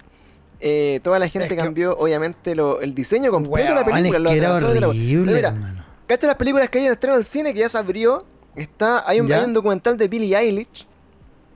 eh, 0.59 0.99
toda 1.03 1.19
la 1.19 1.29
gente 1.29 1.45
Es 1.47 1.51
que- 1.53 1.57
cambió, 1.57 1.97
obviamente, 1.97 2.55
lo, 2.55 2.81
el 2.81 2.93
diseño 2.95 3.31
completo 3.31 3.69
de 3.69 3.75
la 3.75 3.85
película. 3.85 4.29
que 4.31 4.37
era 4.37 4.59
de 4.59 4.79
la- 4.81 4.87
mira. 4.91 5.85
¿Cacha 6.07 6.25
las 6.27 6.35
películas 6.37 6.69
que 6.69 6.79
hay 6.79 6.87
en 6.87 6.91
estreno 6.93 7.15
en 7.17 7.23
cine 7.23 7.53
que 7.53 7.59
ya 7.59 7.69
se 7.69 7.77
abrió? 7.77 8.25
Está, 8.55 9.07
hay, 9.07 9.21
un, 9.21 9.27
¿Ya? 9.27 9.37
hay 9.37 9.45
un 9.45 9.53
documental 9.53 9.95
de 9.95 10.07
Billie 10.07 10.35
Eilish 10.35 10.87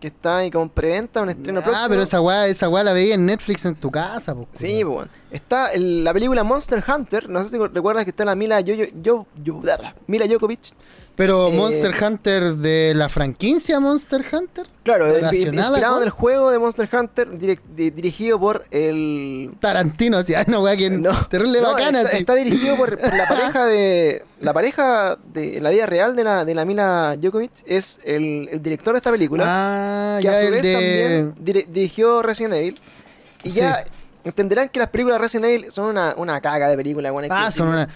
que 0.04 0.08
está 0.10 0.40
ahí 0.40 0.52
como 0.52 0.68
preventa, 0.68 1.22
un 1.22 1.30
estreno 1.30 1.62
Ah, 1.62 1.64
próximo. 1.64 1.88
pero 1.88 2.02
esa 2.02 2.20
weá, 2.20 2.46
esa 2.48 2.68
weá 2.68 2.84
la 2.84 2.92
veía 2.92 3.16
en 3.16 3.26
Netflix 3.26 3.64
en 3.64 3.74
tu 3.76 3.90
casa. 3.90 4.36
Sí, 4.52 4.84
bueno. 4.84 5.10
Está 5.32 5.70
el- 5.72 6.04
la 6.04 6.12
película 6.14 6.44
Monster 6.44 6.84
Hunter. 6.86 7.30
No 7.30 7.42
sé 7.42 7.52
si 7.52 7.58
recuerdas 7.58 8.04
que 8.04 8.10
está 8.10 8.26
la 8.26 8.36
Mila 8.36 8.60
Yo, 8.60 8.76
Yo, 8.76 9.26
Yo- 9.42 9.62
Mila 10.08 10.26
Jokovic. 10.30 10.74
Pero 11.16 11.50
Eh, 11.50 11.52
Monster 11.56 11.94
Hunter 12.04 12.56
de 12.56 12.94
la 12.96 13.08
franquicia 13.08 13.80
Monster 13.80 14.26
Hunter. 14.32 14.66
Claro, 14.84 15.08
inspirado 15.32 15.98
en 15.98 16.04
el 16.04 16.10
juego 16.10 16.50
de 16.50 16.58
Monster 16.58 16.90
Hunter, 16.92 17.30
direc- 17.38 17.62
di- 17.76 17.92
dirigido 17.92 18.40
por 18.40 18.66
el. 18.72 19.52
Tarantino, 19.60 20.18
así, 20.18 20.34
ah, 20.34 20.44
no, 20.48 20.62
weá, 20.64 20.76
que 20.76 20.90
No, 20.90 21.28
terrible 21.28 21.62
no, 21.62 21.72
bacana, 21.72 22.02
está, 22.02 22.18
está 22.18 22.34
dirigido 22.36 22.76
por, 22.78 23.00
la 23.00 23.28
pareja 23.30 23.66
de. 23.68 24.24
La 24.42 24.54
pareja 24.54 25.18
de 25.34 25.62
la 25.62 25.70
vida 25.70 25.86
real 25.86 26.16
de 26.16 26.24
la, 26.24 26.46
de 26.46 26.56
la 26.56 26.66
Mila 26.66 27.16
Jokovic 27.22 27.52
es 27.68 28.00
el, 28.04 28.50
el 28.52 28.64
director 28.64 28.94
de 28.94 28.98
esta 28.98 29.12
película. 29.12 29.46
Ah, 29.48 30.20
que 30.20 30.30
a 30.30 30.34
su 30.34 30.40
el 30.48 30.52
vez 30.52 30.64
de. 30.64 30.74
también 30.74 31.36
dir- 31.36 31.68
dirigió 31.68 32.24
Resident 32.24 32.56
Evil. 32.56 32.80
Y 33.44 33.52
Sí. 33.52 33.60
ya 33.60 33.84
entenderán 34.24 34.70
que 34.70 34.80
las 34.80 34.90
películas 34.90 35.18
de 35.18 35.22
Resident 35.22 35.46
Evil 35.46 35.72
son 35.72 35.86
una, 35.90 36.14
una 36.18 36.42
caga 36.42 36.70
de 36.70 36.76
película. 36.76 37.12
bueno, 37.12 37.28
Ah, 37.32 37.52
son 37.52 37.68
una. 37.68 37.88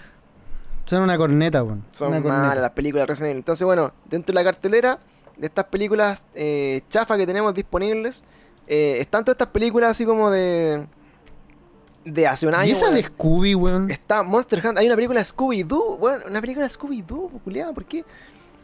Son 0.88 1.02
una 1.02 1.18
corneta, 1.18 1.62
weón. 1.62 1.84
Son 1.92 2.08
una 2.08 2.22
corneta. 2.22 2.42
malas 2.48 2.62
las 2.62 2.70
películas 2.70 3.02
de 3.02 3.06
Resident 3.06 3.30
Evil. 3.30 3.38
Entonces, 3.38 3.64
bueno, 3.64 3.92
dentro 4.08 4.32
de 4.32 4.40
la 4.40 4.44
cartelera 4.44 4.98
de 5.36 5.46
estas 5.46 5.66
películas 5.66 6.22
eh, 6.34 6.80
chafa 6.88 7.16
que 7.16 7.26
tenemos 7.26 7.52
disponibles, 7.52 8.24
eh, 8.66 8.96
están 8.98 9.22
todas 9.24 9.34
estas 9.34 9.48
películas 9.48 9.90
así 9.90 10.06
como 10.06 10.30
de. 10.30 10.86
de 12.06 12.26
hace 12.26 12.46
un 12.46 12.54
año. 12.54 12.68
¿Y 12.68 12.72
esa 12.72 12.86
weón. 12.86 12.94
de 12.94 13.02
Scooby, 13.04 13.54
weón? 13.54 13.90
Está 13.90 14.22
Monster 14.22 14.60
Hunter. 14.64 14.78
Hay 14.78 14.86
una 14.86 14.96
película 14.96 15.20
de 15.20 15.26
Scooby-Doo. 15.26 15.98
Bueno, 15.98 16.24
una 16.26 16.40
película 16.40 16.66
de 16.66 16.72
Scooby-Doo, 16.72 17.40
culiado. 17.44 17.74
¿Por 17.74 17.84
qué? 17.84 18.04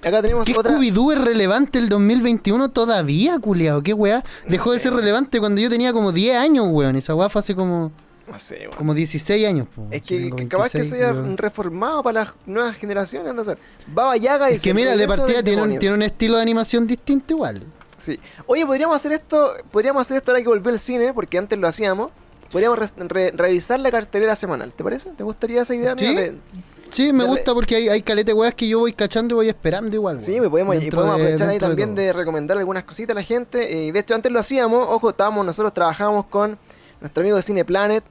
Acá 0.03 0.21
tenemos 0.23 0.47
¿Qué 0.47 0.57
otra. 0.57 0.73
Scooby-Doo 0.73 1.13
es 1.13 1.21
relevante 1.21 1.79
el 1.79 1.89
2021 1.89 2.71
todavía, 2.71 3.39
culiao? 3.39 3.83
¿Qué 3.83 3.93
weá? 3.95 4.23
Dejó 4.47 4.73
de 4.73 4.79
sé, 4.79 4.85
ser 4.85 4.93
weón. 4.93 5.03
relevante 5.03 5.41
cuando 5.41 5.61
yo 5.61 5.71
tenía 5.71 5.93
como 5.93 6.13
10 6.13 6.37
años, 6.37 6.67
weón. 6.71 6.97
Esa 6.97 7.15
weá 7.15 7.29
fue 7.29 7.41
hace 7.41 7.55
como, 7.55 7.93
No 8.27 8.39
sé, 8.39 8.61
weón. 8.61 8.73
como 8.77 8.95
16 8.95 9.47
años, 9.47 9.69
po. 9.75 9.87
Es 9.91 10.03
que, 10.03 10.31
que 10.35 10.49
capaz 10.49 10.71
que 10.73 10.79
26, 10.79 10.89
sea 11.03 11.13
weón. 11.13 11.37
reformado 11.37 12.03
para 12.03 12.25
las 12.25 12.33
nuevas 12.47 12.77
generaciones. 12.77 13.29
anda 13.31 13.43
a 13.43 13.45
ser. 13.45 13.59
Baba 13.87 14.17
Yaga 14.17 14.51
y 14.51 14.55
Es 14.55 14.63
que 14.63 14.73
mira, 14.75 14.97
de 14.97 15.07
partida 15.07 15.43
tiene 15.43 15.63
un, 15.63 15.79
tiene 15.79 15.95
un 15.95 16.03
estilo 16.03 16.37
de 16.37 16.43
animación 16.43 16.87
distinto 16.87 17.35
igual. 17.35 17.63
Sí. 17.99 18.19
Oye, 18.47 18.65
podríamos 18.67 18.97
hacer 18.97 19.13
esto, 19.13 19.53
podríamos 19.71 20.01
hacer 20.03 20.17
esto 20.17 20.31
ahora 20.33 20.43
que 20.43 20.49
volvió 20.49 20.73
el 20.73 20.79
cine, 20.79 21.13
porque 21.13 21.39
antes 21.39 21.59
lo 21.59 21.69
hacíamos. 21.69 22.11
Podríamos 22.51 22.79
re- 22.79 23.09
re- 23.09 23.31
revisar 23.33 23.81
la 23.81 23.91
cartelera 23.91 24.37
semanal, 24.37 24.73
¿te 24.73 24.85
parece? 24.85 25.11
¿Te 25.11 25.25
gustaría 25.25 25.63
esa 25.63 25.75
idea? 25.75 25.95
Mira, 25.95 26.09
Sí. 26.11 26.15
de- 26.17 26.35
Sí, 26.91 27.13
me 27.13 27.25
gusta 27.25 27.53
porque 27.55 27.75
hay, 27.75 27.89
hay 27.89 28.03
caleta 28.03 28.29
de 28.31 28.35
weas 28.35 28.55
que 28.55 28.69
yo 28.69 28.79
voy 28.79 28.93
cachando 28.93 29.35
y 29.35 29.37
voy 29.37 29.49
esperando 29.49 29.97
igual. 29.97 30.21
Sí, 30.21 30.37
pues 30.39 30.49
podemos, 30.49 30.77
y 30.77 30.89
podemos 30.91 31.17
de- 31.17 31.23
aprovechar 31.23 31.49
ahí 31.49 31.59
también 31.59 31.95
de, 31.97 32.13
recomendar 32.13 32.57
algunas 32.57 32.85
cositas 32.85 33.17
a 33.17 33.19
la 33.19 33.25
gente. 33.25 33.73
Y 33.87 33.91
de 33.91 33.99
hecho, 33.99 34.15
antes 34.15 34.31
lo 34.31 34.39
hacíamos, 34.39 34.87
ojo, 34.89 35.11
estábamos, 35.11 35.45
nosotros 35.45 35.73
trabajábamos 35.75 36.27
con 36.27 36.57
nuestro 37.01 37.23
amigo 37.23 37.37
de 37.37 37.43
Cine 37.43 37.65
Planet, 37.65 38.05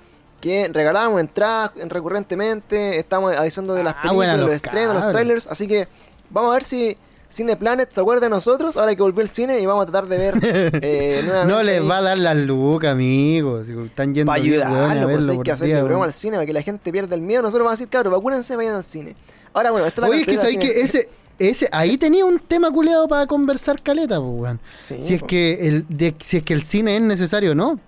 que 0.44 0.70
regalábamos 0.74 1.22
entradas 1.22 1.72
recurrentemente, 1.88 3.00
estamos 3.00 3.34
avisando 3.36 3.74
de 3.74 3.84
las 3.84 3.94
Ah, 3.94 4.02
películas, 4.02 4.16
buena, 4.16 4.38
los 4.38 4.46
los 4.48 4.56
estrenos, 4.58 4.88
los 4.94 4.96
cabros. 5.04 5.14
trailers. 5.14 5.48
Así 5.48 5.68
que 5.68 5.88
vamos 6.30 6.52
a 6.52 6.54
ver 6.56 6.64
si 6.66 6.98
Cine 7.30 7.56
Planet 7.56 7.90
se 7.90 8.02
acuerda 8.02 8.26
de 8.26 8.30
nosotros 8.30 8.76
ahora 8.76 8.94
que 8.94 9.02
volvió 9.02 9.22
el 9.22 9.30
cine 9.30 9.60
y 9.62 9.66
vamos 9.66 9.84
a 9.84 9.92
tratar 9.92 10.10
de 10.10 10.18
ver 10.18 10.34
eh, 10.84 11.22
nuevamente. 11.24 11.54
No 11.54 11.64
les 11.64 11.90
va 11.90 11.98
a 11.98 12.02
dar 12.02 12.18
las 12.18 12.36
lucas, 12.38 12.92
amigos. 12.92 13.70
Están 13.70 14.14
yendo 14.14 14.30
para 14.32 14.42
ayudarlo, 14.44 15.08
pues 15.10 15.30
hay 15.30 15.40
que 15.40 15.52
al 15.54 16.14
cine 16.14 16.36
para 16.36 16.46
que 16.46 16.54
la 16.54 16.62
gente 16.62 16.92
pierda 16.92 17.16
el 17.16 17.22
miedo. 17.22 17.42
Nosotros 17.42 17.64
vamos 17.64 17.80
a 17.80 17.82
decir, 17.82 17.88
cabrón, 17.88 18.14
vacúnense, 18.14 18.56
vayan 18.58 18.76
al 18.76 18.84
cine. 18.84 19.16
Ahora, 19.54 19.72
bueno, 19.72 19.86
esta 19.88 20.02
es 20.02 20.08
la 20.10 20.10
Oye, 20.12 20.22
es 20.22 20.28
que 20.28 20.38
sabéis 20.38 20.58
que 20.60 20.82
ese, 20.82 21.10
ese, 21.40 21.70
ahí 21.72 21.98
tenía 21.98 22.26
un 22.26 22.38
tema 22.40 22.70
culeado 22.70 23.08
para 23.08 23.26
conversar 23.28 23.82
caleta, 23.82 24.18
pues, 24.20 24.30
weón. 24.42 24.60
Sí, 24.82 24.98
si 25.02 25.14
es 25.16 25.22
po. 25.22 25.28
que 25.28 25.68
el, 25.68 25.86
de- 25.88 26.16
si 26.20 26.38
es 26.38 26.44
que 26.44 26.54
el 26.54 26.64
cine 26.64 26.98
es 26.98 27.02
necesario 27.02 27.54
o 27.54 27.56
no. 27.56 27.80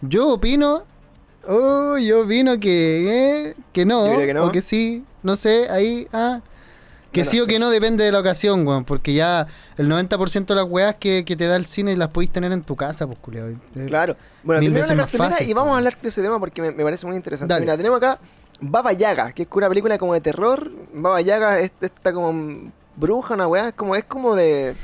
Yo 0.00 0.28
opino, 0.28 0.84
oh, 1.48 1.98
yo 1.98 2.22
opino 2.22 2.58
que, 2.60 3.48
eh, 3.48 3.54
que 3.72 3.84
no, 3.84 4.16
que 4.18 4.34
no. 4.34 4.44
o 4.44 4.52
que 4.52 4.62
sí, 4.62 5.04
no 5.22 5.34
sé, 5.36 5.68
ahí, 5.70 6.06
ah. 6.12 6.40
Que 7.10 7.22
No 7.22 7.30
sí 7.30 7.40
o 7.40 7.44
sé. 7.46 7.52
que 7.52 7.58
no 7.58 7.70
depende 7.70 8.04
de 8.04 8.12
la 8.12 8.20
ocasión, 8.20 8.66
weón, 8.66 8.84
porque 8.84 9.14
ya 9.14 9.46
el 9.78 9.88
90% 9.88 10.44
de 10.44 10.54
las 10.54 10.64
weas 10.68 10.96
que, 10.96 11.24
que 11.24 11.36
te 11.36 11.46
da 11.46 11.56
el 11.56 11.64
cine 11.64 11.96
las 11.96 12.08
podéis 12.08 12.30
tener 12.32 12.52
en 12.52 12.62
tu 12.62 12.76
casa, 12.76 13.06
pues, 13.06 13.18
culeado. 13.18 13.48
Eh, 13.48 13.86
Claro. 13.86 14.14
Bueno, 14.42 14.60
Mil 14.60 14.72
veces 14.72 14.90
la 14.90 14.96
más 15.04 15.06
cartelera 15.06 15.30
fácil, 15.30 15.48
y 15.48 15.54
vamos 15.54 15.72
a 15.72 15.78
hablar 15.78 15.98
de 16.00 16.08
ese 16.10 16.20
tema 16.20 16.38
porque 16.38 16.60
me, 16.60 16.70
me 16.70 16.84
parece 16.84 17.06
muy 17.06 17.16
interesante. 17.16 17.52
Dale. 17.52 17.64
Mira, 17.64 17.76
tenemos 17.78 17.96
acá 17.96 18.18
Baba 18.60 18.92
Yaga, 18.92 19.32
que 19.32 19.44
es 19.44 19.48
una 19.50 19.68
película 19.70 19.96
como 19.96 20.12
de 20.12 20.20
terror. 20.20 20.70
Baba 20.92 21.20
Yaga 21.22 21.60
es 21.60 21.72
esta 21.80 22.12
como 22.12 22.70
bruja, 22.96 23.34
una 23.34 23.46
weá, 23.48 23.68
es 23.68 23.74
como, 23.74 23.96
es 23.96 24.04
como 24.04 24.34
de, 24.34 24.74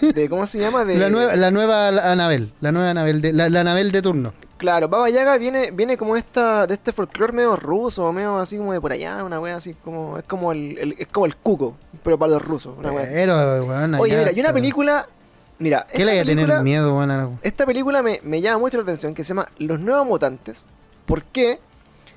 de. 0.00 0.28
¿Cómo 0.28 0.46
se 0.46 0.60
llama? 0.60 0.84
De, 0.84 0.96
La 0.98 1.10
nueva, 1.10 1.34
la 1.34 1.50
nueva 1.50 1.88
Anabel, 1.88 2.52
la 2.60 2.70
nueva 2.70 2.90
Anabel 2.90 3.20
de, 3.20 3.32
la, 3.32 3.48
la 3.48 3.60
Anabel 3.62 3.90
de 3.90 4.00
turno. 4.00 4.32
Claro, 4.64 4.88
Baba 4.88 5.10
Yaga 5.10 5.36
viene, 5.36 5.70
viene 5.72 5.98
como 5.98 6.16
esta, 6.16 6.66
de 6.66 6.72
este 6.72 6.90
folclore 6.92 7.34
medio 7.34 7.54
ruso, 7.54 8.10
medio 8.14 8.38
así 8.38 8.56
como 8.56 8.72
de 8.72 8.80
por 8.80 8.92
allá, 8.92 9.22
una 9.22 9.38
weá 9.38 9.56
así 9.56 9.74
como. 9.74 10.16
Es 10.16 10.24
como 10.24 10.52
el, 10.52 10.78
el- 10.78 10.94
es 10.98 11.06
como 11.08 11.26
el 11.26 11.36
cuco, 11.36 11.76
pero 12.02 12.18
para 12.18 12.32
los 12.32 12.42
rusos, 12.42 12.74
una 12.78 12.90
weá 12.90 13.04
así. 13.04 13.12
Pero, 13.12 13.36
Oye, 14.00 14.16
mira, 14.16 14.32
y 14.32 14.40
una 14.40 14.54
película. 14.54 15.06
Mira, 15.58 15.86
¿Qué 15.92 16.02
le 16.04 16.18
a 16.18 16.24
tener 16.24 16.46
miedo, 16.62 17.06
la- 17.06 17.30
Esta 17.42 17.66
película 17.66 18.02
me, 18.02 18.20
me 18.24 18.40
llama 18.40 18.58
mucho 18.58 18.78
la 18.78 18.84
atención, 18.84 19.12
que 19.14 19.22
se 19.22 19.28
llama 19.34 19.48
Los 19.58 19.80
Nuevos 19.80 20.06
Mutantes. 20.06 20.64
¿Por 21.04 21.22
qué? 21.24 21.60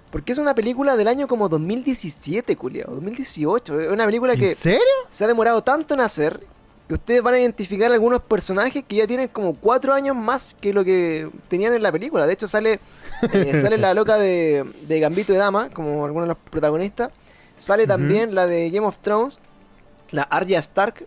Porque 0.10 0.32
es 0.32 0.38
una 0.38 0.56
película 0.56 0.96
del 0.96 1.10
año 1.10 1.28
como 1.28 1.50
2017, 1.50 2.56
culiao, 2.56 2.92
2018. 2.92 3.82
Es 3.82 3.92
una 3.92 4.06
película 4.06 4.34
¿En 4.34 4.40
que 4.40 4.56
serio? 4.56 4.80
se 5.10 5.26
ha 5.26 5.28
demorado 5.28 5.62
tanto 5.64 5.94
en 5.96 6.00
hacer 6.00 6.40
que 6.88 6.94
ustedes 6.94 7.22
van 7.22 7.34
a 7.34 7.40
identificar 7.40 7.92
algunos 7.92 8.22
personajes 8.22 8.84
que 8.88 8.96
ya 8.96 9.08
tienen 9.08 9.28
como 9.28 9.54
cuatro 9.56 9.94
años 9.94 10.16
más 10.16 10.56
que 10.62 10.72
lo 10.74 10.84
que 10.86 11.30
tenían 11.50 11.74
en 11.74 11.84
la 11.84 11.92
película. 11.92 12.26
De 12.26 12.34
hecho, 12.34 12.48
sale, 12.48 12.80
eh, 13.34 13.54
sale 13.62 13.78
la 13.78 13.94
loca 13.94 14.18
de, 14.18 14.66
de 14.84 15.00
Gambito 15.00 15.34
de 15.34 15.40
Dama, 15.40 15.70
como 15.72 16.06
algunos 16.06 16.28
de 16.30 16.34
los 16.36 16.38
protagonistas. 16.50 17.12
Sale 17.58 17.88
también 17.88 18.34
la 18.36 18.48
de 18.48 18.70
Game 18.70 18.86
of 18.88 19.00
Thrones, 19.00 19.40
la 20.12 20.24
Arya 20.24 20.60
Stark. 20.60 21.06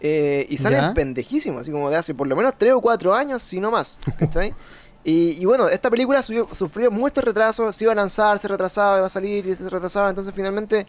eh, 0.00 0.46
y 0.48 0.58
salen 0.58 0.80
Ya. 0.80 0.94
pendejísimos, 0.94 1.62
así 1.62 1.72
como 1.72 1.90
de 1.90 1.96
hace 1.96 2.14
por 2.14 2.28
lo 2.28 2.36
menos 2.36 2.54
tres 2.56 2.72
o 2.74 2.80
cuatro 2.80 3.12
años, 3.14 3.42
si 3.42 3.58
no 3.58 3.70
más. 3.72 4.00
¿cachai? 4.20 4.54
Y, 5.02 5.30
y 5.30 5.44
bueno, 5.46 5.68
esta 5.68 5.90
película 5.90 6.20
subió- 6.22 6.46
sufrió 6.54 6.90
muchos 6.92 7.24
retrasos, 7.24 7.74
se 7.74 7.84
iba 7.84 7.92
a 7.92 7.96
lanzar, 7.96 8.38
se 8.38 8.46
retrasaba, 8.46 8.98
iba 8.98 9.06
a 9.06 9.10
salir 9.10 9.44
y 9.46 9.56
se 9.56 9.68
retrasaba, 9.68 10.10
entonces 10.10 10.32
finalmente 10.34 10.86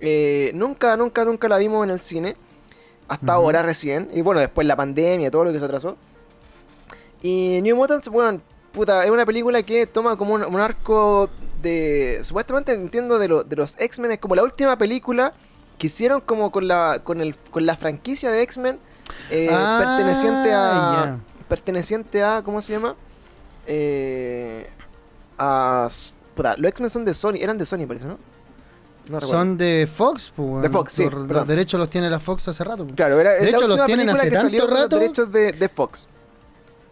eh, 0.00 0.52
nunca, 0.54 0.96
nunca, 0.96 1.24
nunca 1.24 1.48
la 1.48 1.58
vimos 1.58 1.82
en 1.84 1.90
el 1.90 2.00
cine. 2.00 2.36
Hasta 3.08 3.32
ahora 3.34 3.62
recién. 3.62 4.08
Y 4.14 4.22
bueno, 4.22 4.40
después 4.40 4.66
la 4.66 4.76
pandemia, 4.76 5.30
todo 5.30 5.44
lo 5.44 5.52
que 5.52 5.58
se 5.58 5.64
atrasó. 5.64 5.96
Y 7.22 7.60
New 7.62 7.76
Mutants, 7.76 8.08
bueno, 8.08 8.40
puta, 8.72 9.04
es 9.04 9.10
una 9.10 9.24
película 9.26 9.62
que 9.62 9.86
toma 9.86 10.16
como 10.16 10.34
un, 10.34 10.44
un 10.44 10.60
arco 10.60 11.28
de... 11.62 12.20
Supuestamente 12.22 12.72
entiendo 12.72 13.18
de, 13.18 13.28
lo- 13.28 13.44
de 13.44 13.56
los 13.56 13.76
X-Men, 13.78 14.12
es 14.12 14.18
como 14.18 14.34
la 14.34 14.42
última 14.42 14.76
película 14.76 15.32
que 15.78 15.86
hicieron 15.88 16.20
como 16.20 16.50
con 16.52 16.68
la, 16.68 17.00
con 17.02 17.20
el, 17.20 17.34
con 17.50 17.66
la 17.66 17.76
franquicia 17.76 18.30
de 18.30 18.42
X-Men. 18.42 18.78
eh, 19.30 19.48
Ah, 19.50 19.78
perteneciente 19.82 20.52
a... 20.52 21.18
Perteneciente 21.48 22.22
a... 22.22 22.42
¿Cómo 22.44 22.60
se 22.62 22.72
llama? 22.74 22.94
Eh, 23.66 24.68
a... 25.38 25.88
Puta, 26.34 26.56
los 26.56 26.68
X-Men 26.70 26.90
son 26.90 27.04
de 27.04 27.14
Sony, 27.14 27.36
eran 27.40 27.58
de 27.58 27.64
Sony 27.66 27.86
parece, 27.86 28.06
¿no? 28.06 28.18
No. 29.08 29.20
Son 29.20 29.56
de 29.58 29.86
Fox, 29.92 30.32
pues. 30.34 30.62
De 30.62 30.68
Fox, 30.70 30.92
sí, 30.92 31.04
Los, 31.10 31.46
derechos 31.46 31.78
los 31.78 31.90
tiene 31.90 32.08
la 32.08 32.18
Fox 32.20 32.48
hace 32.48 32.64
rato. 32.64 32.84
pues. 32.84 32.96
Claro, 32.96 33.20
era, 33.20 33.32
De 33.32 33.50
hecho, 33.50 33.68
los 33.68 33.84
tienen 33.86 34.08
hace 34.08 34.30
tanto 34.30 34.58
con 34.58 34.70
los 34.70 34.80
rato. 34.80 34.98
derechos 34.98 35.30
de, 35.30 35.52
de 35.52 35.68
Fox. 35.68 36.08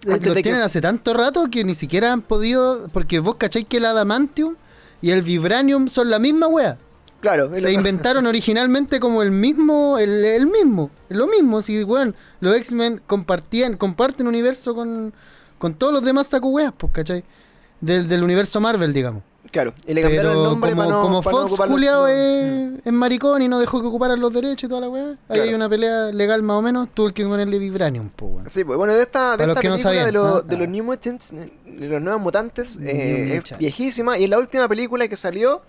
Eh, 0.04 0.10
los 0.10 0.20
de 0.20 0.34
que- 0.34 0.42
tienen 0.42 0.60
hace 0.62 0.80
tanto 0.80 1.14
rato 1.14 1.46
que 1.50 1.64
ni 1.64 1.74
siquiera 1.74 2.12
han 2.12 2.20
podido. 2.22 2.88
Porque 2.92 3.18
vos 3.20 3.36
cacháis 3.36 3.66
que 3.66 3.78
el 3.78 3.86
Adamantium 3.86 4.56
y 5.00 5.10
el 5.10 5.22
Vibranium 5.22 5.88
son 5.88 6.10
la 6.10 6.18
misma 6.18 6.48
wea. 6.48 6.76
Claro, 7.20 7.50
Se 7.56 7.62
lo- 7.62 7.70
inventaron 7.70 8.26
originalmente 8.26 8.98
como 8.98 9.22
el 9.22 9.30
mismo, 9.30 9.96
el, 9.98 10.24
el 10.24 10.46
mismo, 10.48 10.90
lo 11.08 11.28
mismo. 11.28 11.62
Si, 11.62 11.82
weón, 11.84 12.14
los 12.40 12.54
X-Men 12.56 13.00
compartían, 13.06 13.76
comparten 13.76 14.26
universo 14.26 14.74
con, 14.74 15.14
con 15.58 15.74
todos 15.74 15.92
los 15.92 16.02
demás 16.02 16.26
saco 16.26 16.48
weas, 16.48 16.72
pues, 16.76 16.92
¿cachai? 16.92 17.24
Del, 17.80 18.08
del 18.08 18.22
universo 18.24 18.60
Marvel, 18.60 18.92
digamos. 18.92 19.22
Claro, 19.52 19.74
y 19.86 19.92
le 19.94 20.00
cambiaron 20.02 20.32
Pero 20.32 20.42
el 20.44 20.48
nombre 20.50 20.70
como, 20.70 20.82
para 20.82 20.90
no, 20.94 21.02
como 21.02 21.22
para 21.22 21.36
no 21.36 21.48
Fox 21.48 21.58
los- 21.60 21.68
culiao 21.68 22.00
no. 22.02 22.08
es, 22.08 22.86
es 22.86 22.92
maricón 22.92 23.42
y 23.42 23.48
no 23.48 23.60
dejó 23.60 23.80
que 23.82 23.86
ocuparan 23.86 24.18
los 24.18 24.32
derechos 24.32 24.64
y 24.64 24.68
toda 24.68 24.80
la 24.80 24.88
weá. 24.88 25.04
Ahí 25.10 25.16
Claro. 25.28 25.42
hay 25.42 25.54
una 25.54 25.68
pelea 25.68 26.06
legal 26.06 26.42
más 26.42 26.56
o 26.56 26.62
menos, 26.62 26.88
tuve 26.94 27.12
que 27.12 27.22
ponerle 27.24 27.58
Vibranium, 27.58 28.08
pues 28.16 28.32
weón. 28.32 28.48
Sí, 28.48 28.64
pues 28.64 28.78
bueno, 28.78 28.94
de 28.94 29.02
esta, 29.02 29.36
de 29.36 29.44
esta 29.44 29.60
que 29.60 29.68
no 29.68 29.74
película 29.74 29.78
sabían, 29.78 30.06
de, 30.06 30.12
los- 30.12 30.24
¿no? 30.36 30.40
de 30.42 30.56
los 30.56 30.66
Ah. 30.66 30.70
New 30.70 30.84
Mutants, 30.84 31.32
de 31.32 31.88
los 31.88 32.00
nuevos 32.02 32.22
mutantes, 32.22 32.78
eh, 32.82 33.36
es 33.44 33.58
viejísima 33.58 34.16
y 34.18 34.24
es 34.24 34.30
la 34.30 34.38
última 34.38 34.66
película 34.68 35.06
que 35.06 35.16
salió 35.16 35.60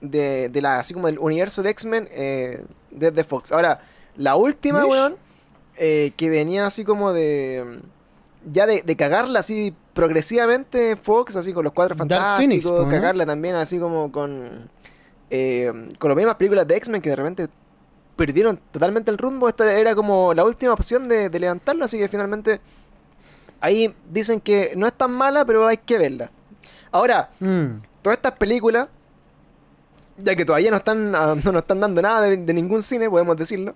de, 0.00 0.48
de 0.48 0.60
la, 0.60 0.80
así 0.80 0.92
como 0.92 1.06
del 1.06 1.20
universo 1.20 1.62
de 1.62 1.70
X-Men 1.70 2.08
eh, 2.10 2.64
desde 2.90 3.22
Fox. 3.22 3.52
Ahora, 3.52 3.80
la 4.16 4.34
última, 4.34 4.80
Mish. 4.80 4.90
weón, 4.90 5.16
eh, 5.76 6.12
que 6.16 6.28
venía 6.28 6.66
así 6.66 6.84
como 6.84 7.12
de. 7.12 7.78
Ya 8.52 8.66
de, 8.66 8.82
de 8.82 8.96
cagarla 8.96 9.38
así 9.38 9.72
progresivamente 9.94 10.96
Fox, 10.96 11.36
así 11.36 11.52
con 11.52 11.64
los 11.64 11.72
cuatro 11.72 11.94
fantásticos, 11.96 12.36
Phoenix, 12.38 12.64
¿no? 12.66 12.88
cagarla 12.88 13.26
también 13.26 13.54
así 13.56 13.78
como 13.78 14.10
con. 14.12 14.70
eh, 15.30 15.72
con 15.98 16.08
las 16.10 16.16
mismas 16.16 16.36
películas 16.36 16.66
de 16.66 16.76
X-Men 16.76 17.00
que 17.02 17.10
de 17.10 17.16
repente 17.16 17.48
perdieron 18.16 18.58
totalmente 18.70 19.10
el 19.10 19.18
rumbo. 19.18 19.48
Esta 19.48 19.72
era 19.72 19.94
como 19.94 20.34
la 20.34 20.44
última 20.44 20.72
opción 20.72 21.08
de, 21.08 21.28
de 21.28 21.40
levantarlo, 21.40 21.84
así 21.84 21.98
que 21.98 22.08
finalmente 22.08 22.60
ahí 23.60 23.94
dicen 24.10 24.40
que 24.40 24.72
no 24.76 24.86
es 24.86 24.92
tan 24.92 25.12
mala, 25.12 25.44
pero 25.44 25.66
hay 25.66 25.76
que 25.78 25.98
verla. 25.98 26.30
Ahora, 26.90 27.30
Mm. 27.40 27.80
todas 28.02 28.18
estas 28.18 28.32
películas, 28.32 28.88
ya 30.18 30.36
que 30.36 30.44
todavía 30.44 30.70
no 30.70 30.76
están, 30.76 31.14
ah, 31.14 31.34
no 31.42 31.52
nos 31.52 31.62
están 31.62 31.80
dando 31.80 32.02
nada 32.02 32.22
de, 32.22 32.36
de 32.36 32.52
ningún 32.54 32.82
cine, 32.82 33.08
podemos 33.08 33.36
decirlo, 33.36 33.74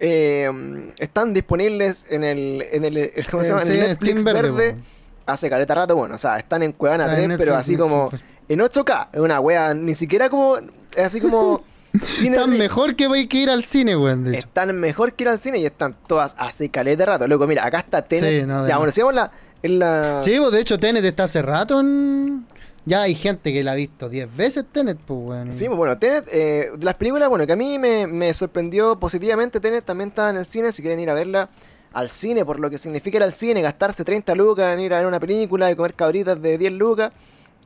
eh, 0.00 0.50
están 0.98 1.32
disponibles 1.34 2.06
en 2.10 2.24
el, 2.24 2.64
en 2.72 2.84
el, 2.84 3.12
¿cómo 3.30 3.42
se 3.44 3.50
llama? 3.50 3.62
En 3.62 3.70
el 3.72 3.80
Netflix 3.80 4.24
verde, 4.24 4.50
verde, 4.50 4.72
po. 4.74 4.80
Hace 5.26 5.50
caleta 5.50 5.74
rato, 5.74 5.96
bueno, 5.96 6.14
o 6.14 6.18
sea, 6.18 6.38
están 6.38 6.62
en 6.62 6.72
Cuevana 6.72 7.04
sea, 7.04 7.14
3, 7.14 7.30
en 7.30 7.38
pero 7.38 7.56
así 7.56 7.76
como 7.76 8.10
en 8.48 8.60
8K, 8.60 9.08
es 9.12 9.20
una 9.20 9.40
wea, 9.40 9.74
ni 9.74 9.94
siquiera 9.94 10.28
como, 10.28 10.56
es 10.56 11.06
así 11.06 11.20
como... 11.20 11.62
cine 12.00 12.36
Están 12.36 12.56
mejor 12.56 12.96
que 12.96 13.06
voy 13.06 13.26
que 13.26 13.38
ir 13.38 13.50
al 13.50 13.64
cine, 13.64 13.96
weón, 13.96 14.24
de 14.24 14.30
hecho. 14.30 14.38
Están 14.46 14.74
mejor 14.78 15.12
que 15.12 15.24
ir 15.24 15.28
al 15.28 15.38
cine 15.38 15.58
y 15.58 15.66
están 15.66 15.94
todas 16.06 16.34
hace 16.38 16.70
caleta 16.70 17.04
rato. 17.04 17.26
Loco, 17.28 17.46
mira, 17.46 17.66
acá 17.66 17.80
está 17.80 18.02
Tenet. 18.02 18.42
Sí, 18.42 18.46
no, 18.46 18.66
ya, 18.66 18.78
bueno, 18.78 18.92
sigamos 18.92 19.14
la, 19.14 19.30
en 19.62 19.78
la... 19.78 20.22
Sí, 20.22 20.36
pues 20.38 20.52
de 20.52 20.60
hecho 20.60 20.78
Tenet 20.78 21.04
está 21.04 21.24
hace 21.24 21.42
rato 21.42 21.80
en... 21.80 22.46
Ya 22.84 23.02
hay 23.02 23.14
gente 23.14 23.52
que 23.52 23.62
la 23.62 23.72
ha 23.72 23.74
visto 23.74 24.08
10 24.08 24.36
veces 24.36 24.64
Tenet, 24.72 24.98
pues 24.98 25.20
weón. 25.22 25.52
Sí, 25.52 25.66
pues 25.66 25.76
bueno, 25.76 25.98
Tenet, 25.98 26.26
eh, 26.32 26.70
de 26.76 26.84
las 26.84 26.94
películas, 26.94 27.28
bueno, 27.28 27.46
que 27.46 27.52
a 27.52 27.56
mí 27.56 27.78
me, 27.78 28.06
me 28.06 28.32
sorprendió 28.34 28.98
positivamente, 28.98 29.60
Tenet 29.60 29.84
también 29.84 30.08
está 30.08 30.30
en 30.30 30.38
el 30.38 30.46
cine, 30.46 30.72
si 30.72 30.82
quieren 30.82 30.98
ir 30.98 31.10
a 31.10 31.14
verla 31.14 31.50
al 31.92 32.08
cine, 32.08 32.44
por 32.44 32.58
lo 32.60 32.70
que 32.70 32.78
significa 32.78 33.16
ir 33.18 33.22
al 33.22 33.32
cine, 33.32 33.60
gastarse 33.62 34.04
30 34.04 34.34
lucas 34.34 34.72
en 34.74 34.80
ir 34.80 34.94
a 34.94 34.98
ver 34.98 35.06
una 35.06 35.20
película 35.20 35.70
y 35.70 35.76
comer 35.76 35.94
cabritas 35.94 36.40
de 36.40 36.58
10 36.58 36.72
lucas. 36.72 37.12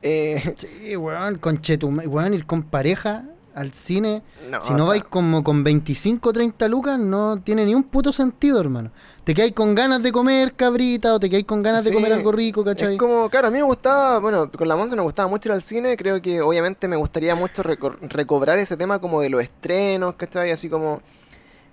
eh, 0.01 0.55
Sí, 0.57 0.95
weón, 0.95 1.37
con 1.37 1.61
chetum, 1.61 1.99
weón, 2.05 2.33
ir 2.33 2.45
con 2.45 2.63
pareja 2.63 3.25
al 3.55 3.73
cine. 3.73 4.21
no, 4.51 4.61
si 4.61 4.73
no 4.75 4.85
vais 4.85 5.03
como 5.03 5.43
con 5.43 5.63
25 5.63 6.29
o 6.29 6.33
30 6.33 6.67
lucas, 6.67 6.99
no 6.99 7.41
tiene 7.41 7.65
ni 7.65 7.73
un 7.73 7.83
puto 7.83 8.13
sentido, 8.13 8.59
hermano. 8.61 8.91
Te 9.23 9.33
quedáis 9.33 9.53
con 9.53 9.73
ganas 9.75 10.01
de 10.03 10.11
comer 10.11 10.53
cabrita 10.53 11.13
o 11.13 11.19
te 11.19 11.27
quedáis 11.29 11.45
con 11.47 11.61
ganas 11.63 11.83
de 11.83 11.91
comer 11.91 12.13
algo 12.13 12.31
rico, 12.31 12.63
¿cachai? 12.63 12.93
Es 12.93 12.99
como, 12.99 13.29
claro, 13.29 13.47
a 13.47 13.51
mí 13.51 13.57
me 13.57 13.63
gustaba, 13.63 14.19
bueno, 14.19 14.49
con 14.51 14.67
la 14.67 14.75
Monza 14.77 14.95
me 14.95 15.01
gustaba 15.01 15.27
mucho 15.27 15.49
ir 15.49 15.53
al 15.53 15.61
cine, 15.61 15.97
creo 15.97 16.21
que 16.21 16.39
obviamente 16.39 16.87
me 16.87 16.95
gustaría 16.95 17.35
mucho 17.35 17.61
reco- 17.63 17.97
recobrar 18.01 18.57
ese 18.59 18.77
tema 18.77 18.99
como 18.99 19.19
de 19.19 19.29
los 19.29 19.41
estrenos, 19.43 20.15
¿cachai? 20.15 20.51
Así 20.51 20.69
como 20.69 21.01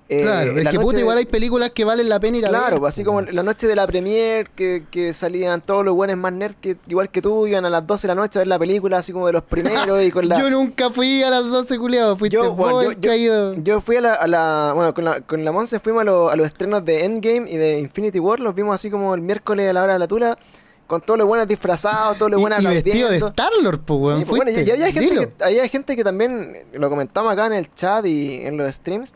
claro, 0.09 0.50
en 0.52 0.59
es 0.59 0.68
que 0.68 0.78
puta, 0.78 0.96
de- 0.96 1.00
igual 1.02 1.18
hay 1.18 1.24
películas 1.26 1.70
que 1.70 1.84
valen 1.84 2.09
la 2.09 2.20
pena 2.20 2.36
ir 2.36 2.46
a 2.46 2.50
ver. 2.50 2.61
Claro, 2.61 2.86
así 2.86 3.02
como 3.05 3.22
la 3.22 3.42
noche 3.42 3.66
de 3.66 3.74
la 3.74 3.86
premier, 3.86 4.50
que, 4.50 4.84
que 4.90 5.14
salían 5.14 5.61
todos 5.62 5.84
los 5.84 5.94
buenos 5.94 6.16
más 6.18 6.32
nerds, 6.32 6.57
que, 6.61 6.76
igual 6.88 7.09
que 7.09 7.22
tú, 7.22 7.46
iban 7.46 7.64
a 7.64 7.70
las 7.70 7.86
12 7.86 8.07
de 8.07 8.14
la 8.14 8.20
noche 8.20 8.38
a 8.38 8.40
ver 8.40 8.48
la 8.48 8.59
película, 8.59 8.98
así 8.98 9.12
como 9.12 9.26
de 9.26 9.32
los 9.32 9.42
primeros 9.44 10.02
y 10.02 10.11
con 10.11 10.28
la... 10.28 10.38
Yo 10.38 10.50
nunca 10.50 10.90
fui 10.90 11.22
a 11.22 11.30
las 11.30 11.48
12 11.48 11.78
culiados, 11.78 12.18
fuiste 12.18 12.34
Yo, 12.36 12.52
vos 12.52 12.70
bueno, 12.72 12.92
yo- 12.92 13.14
ido. 13.14 13.55
Yo 13.62 13.80
fui 13.80 13.96
a 13.96 14.00
la, 14.02 14.14
a 14.14 14.26
la- 14.26 14.72
bueno, 14.74 14.92
con 14.94 15.05
la, 15.05 15.20
con 15.22 15.44
la 15.44 15.52
Monse 15.52 15.80
fuimos 15.80 16.02
a, 16.02 16.05
lo- 16.05 16.28
a 16.30 16.36
los 16.36 16.46
estrenos 16.46 16.84
de 16.84 17.05
Endgame 17.05 17.50
y 17.50 17.57
de 17.57 17.78
Infinity 17.80 18.18
War, 18.18 18.40
los 18.40 18.55
vimos 18.55 18.74
así 18.74 18.90
como 18.90 19.14
el 19.14 19.22
miércoles 19.22 19.70
a 19.70 19.72
la 19.72 19.82
hora 19.84 19.94
de 19.94 19.98
la 20.00 20.07
tula, 20.09 20.38
con 20.86 21.00
todos 21.00 21.16
los 21.16 21.26
buenos 21.26 21.48
disfrazados, 21.48 22.18
todos 22.18 22.30
los 22.30 22.38
buenos 22.42 22.61
y 22.62 22.66
vestido 22.66 23.09
de. 23.09 23.16
Star-Lord, 23.16 23.80
pues, 23.86 24.00
weón. 24.00 24.18
Sí, 24.18 24.24
pues, 24.26 24.44
bueno, 24.44 24.50
y, 24.50 24.70
había, 24.70 24.92
gente 24.92 25.14
que, 25.38 25.44
había 25.44 25.66
gente 25.68 25.96
que 25.96 26.05
también, 26.05 26.52
eh, 26.57 26.66
lo 26.78 26.90
comentamos 26.90 27.32
acá 27.32 27.46
en 27.46 27.55
el 27.55 27.72
chat 27.72 28.05
y 28.05 28.42
en 28.44 28.59
los 28.59 28.70
streams, 28.74 29.14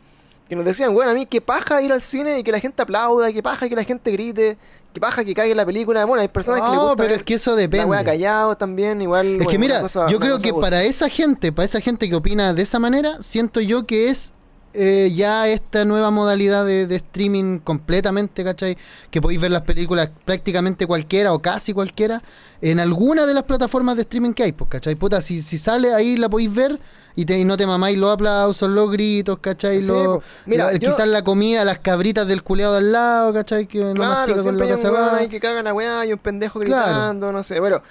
que 0.49 0.57
nos 0.57 0.65
decían, 0.65 0.95
bueno, 0.95 1.11
a 1.11 1.15
mí 1.15 1.27
qué 1.27 1.41
paja 1.41 1.83
ir 1.83 1.93
al 1.93 2.03
cine 2.03 2.39
y 2.39 2.43
que 2.43 2.53
la 2.53 2.61
gente 2.61 2.83
aplauda, 2.83 3.33
qué 3.33 3.43
paja 3.43 3.69
que 3.69 3.77
la 3.77 3.85
gente 3.85 4.11
grite, 4.11 4.57
qué 4.95 5.01
paja 5.01 5.23
que 5.25 5.35
caiga 5.35 5.55
la 5.55 5.67
película. 5.67 6.05
Bueno, 6.07 6.23
hay 6.23 6.29
personas 6.29 6.61
que 6.63 6.67
les 6.69 6.77
No, 6.77 6.83
gusta 6.83 6.97
pero 6.97 7.09
ver 7.11 7.19
es 7.19 7.25
que 7.25 7.35
eso 7.35 7.51
la 7.51 7.57
depende. 7.59 7.87
wea 7.87 8.03
callado 8.05 8.57
también, 8.57 9.03
igual. 9.03 9.27
Es 9.27 9.37
bueno, 9.37 9.51
que 9.51 9.59
mira, 9.59 9.81
cosa- 9.83 10.09
yo 10.09 10.19
creo 10.19 10.39
que 10.39 10.55
para 10.55 10.85
esa 10.85 11.09
gente, 11.09 11.53
para 11.53 11.67
esa 11.67 11.81
gente 11.81 12.09
que 12.09 12.15
opina 12.15 12.55
de 12.55 12.63
esa 12.63 12.79
manera, 12.79 13.21
siento 13.21 13.61
yo 13.61 13.87
que 13.87 14.09
es 14.09 14.33
eh, 14.75 15.11
ya 15.17 15.49
esta 15.49 15.85
nueva 15.87 16.11
modalidad 16.11 16.65
de, 16.65 16.87
de 16.87 16.97
streaming 16.97 17.59
completamente, 17.59 18.45
¿cachai? 18.45 18.77
Que 19.11 19.21
podéis 19.21 19.41
ver 19.41 19.51
las 19.51 19.63
películas 19.63 20.11
prácticamente 20.27 20.87
cualquiera 20.87 21.33
o 21.33 21.41
casi 21.41 21.73
cualquiera 21.73 22.23
en 22.61 22.79
alguna 22.79 23.25
de 23.27 23.33
las 23.35 23.45
plataformas 23.45 23.97
de 23.97 24.03
streaming 24.03 24.33
que 24.35 24.43
hay, 24.45 24.53
pues, 24.53 24.69
¿cachai? 24.71 24.95
Puta, 24.95 25.21
si, 25.23 25.41
si 25.43 25.57
sale 25.59 25.95
ahí 25.95 26.17
la 26.17 26.29
podéis 26.29 26.55
ver 26.55 26.79
y, 27.21 27.25
te, 27.25 27.37
y 27.39 27.45
no 27.45 27.57
te 27.57 27.67
mamáis 27.67 27.99
los 27.99 28.15
aplausos, 28.15 28.69
los 28.71 28.91
gritos, 28.93 29.39
¿cachai? 29.41 29.83
Sí, 29.83 29.89
Los-. 29.89 30.23
Mira, 30.47 30.67
la- 30.67 30.73
yo- 30.75 30.91
Quizás 30.91 31.09
la 31.09 31.23
comida, 31.25 31.65
las 31.65 31.81
cabritas 31.81 32.29
del 32.29 32.43
culeado 32.45 32.75
de 32.75 32.79
al 32.79 32.93
lado, 32.93 33.33
¿cachai? 33.33 33.67
Que 33.67 33.79
no 33.81 33.95
mastica 33.95 34.35
Claro, 34.35 34.45
con 34.45 34.57
la 34.59 34.65
hay 34.65 34.85
un 34.85 34.91
weón 35.17 35.29
que 35.29 35.41
caga 35.41 35.63
la 35.65 35.75
weá 35.75 36.07
y 36.07 36.13
un 36.13 36.19
pendejo 36.21 36.61
Claro. 36.61 36.87
gritando, 36.93 37.33
no 37.33 37.43
sé. 37.43 37.59
Bueno, 37.59 37.83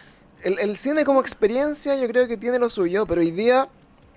el, 0.44 0.58
el 0.60 0.78
cine 0.78 1.04
como 1.04 1.20
experiencia 1.20 1.96
yo 1.96 2.08
creo 2.08 2.28
que 2.28 2.38
tiene 2.38 2.58
lo 2.58 2.70
suyo, 2.70 3.06
pero 3.06 3.20
hoy 3.20 3.32
día, 3.32 3.68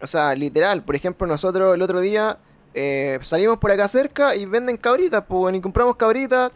o 0.00 0.06
sea, 0.06 0.34
literal, 0.36 0.82
por 0.82 0.94
ejemplo, 0.94 1.26
nosotros 1.26 1.74
el 1.74 1.82
otro 1.82 2.00
día 2.00 2.38
eh, 2.74 3.18
salimos 3.22 3.58
por 3.58 3.72
acá 3.72 3.88
cerca 3.88 4.36
y 4.36 4.46
venden 4.46 4.76
cabritas, 4.76 5.24
pues, 5.26 5.52
y 5.56 5.60
compramos 5.60 5.96
cabritas, 5.96 6.52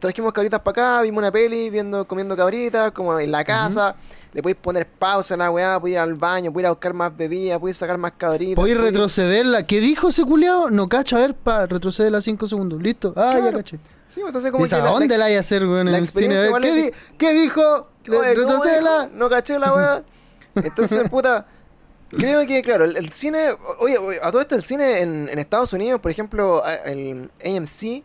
trajimos 0.00 0.32
cabritas 0.32 0.60
para 0.62 0.72
acá, 0.96 1.02
vimos 1.02 1.18
una 1.18 1.30
peli, 1.30 1.70
viendo, 1.70 2.06
comiendo 2.08 2.36
cabritas, 2.36 2.90
como 2.90 3.18
en 3.20 3.30
la 3.30 3.44
casa. 3.44 3.94
Le 4.34 4.42
podéis 4.42 4.58
poner 4.60 4.86
pausa 4.88 5.34
a 5.34 5.36
la 5.36 5.50
weá, 5.50 5.78
podéis 5.80 5.94
ir 5.94 5.98
al 6.00 6.14
baño, 6.14 6.52
podéis 6.52 6.64
ir 6.64 6.66
a 6.66 6.70
buscar 6.70 6.92
más 6.92 7.16
bebidas, 7.16 7.58
podéis 7.60 7.76
sacar 7.76 7.96
más 7.98 8.12
cabritas. 8.18 8.56
Podéis 8.56 8.76
retrocederla. 8.78 9.64
¿Qué 9.66 9.78
dijo 9.80 10.08
ese 10.08 10.24
culiao? 10.24 10.70
No 10.70 10.88
cacha, 10.88 11.16
a 11.16 11.20
ver, 11.20 11.34
pa, 11.34 11.66
retrocederla 11.66 12.20
5 12.20 12.46
segundos. 12.48 12.82
¿Listo? 12.82 13.12
Ah, 13.16 13.32
ya 13.34 13.40
Claro. 13.42 13.56
caché. 13.58 13.78
Sí, 14.08 14.20
pues, 14.20 14.26
entonces 14.30 14.50
como 14.52 14.64
¿Esa 14.64 14.76
que 14.78 14.82
la 14.82 14.90
dónde 14.90 15.18
la 15.18 15.24
hay 15.26 15.36
a 15.36 15.40
hacer, 15.40 15.64
weón, 15.64 15.88
en 15.88 15.94
el 15.94 16.06
cine? 16.06 16.36
A 16.36 16.40
ver, 16.40 16.52
¿qué, 16.60 16.72
di- 16.74 16.82
di- 16.82 16.90
¿Qué 17.16 17.32
dijo? 17.32 17.62
Oye, 17.62 17.86
¿cómo 18.06 18.22
¿Retrocederla? 18.22 19.02
dijo? 19.06 19.16
No 19.16 19.28
caché 19.30 19.58
la 19.58 19.72
weá. 19.74 20.02
Entonces, 20.56 21.08
puta. 21.10 21.46
Creo 22.10 22.46
que, 22.46 22.62
claro, 22.62 22.84
el, 22.84 22.96
el 22.96 23.10
cine. 23.10 23.48
Oye, 23.80 23.98
oye, 23.98 24.18
a 24.22 24.30
todo 24.30 24.40
esto, 24.40 24.54
el 24.54 24.62
cine 24.62 25.00
en, 25.00 25.28
en 25.28 25.38
Estados 25.38 25.72
Unidos, 25.72 26.00
por 26.00 26.10
ejemplo, 26.10 26.62
a- 26.64 26.74
el 26.74 27.30
AMC 27.44 28.04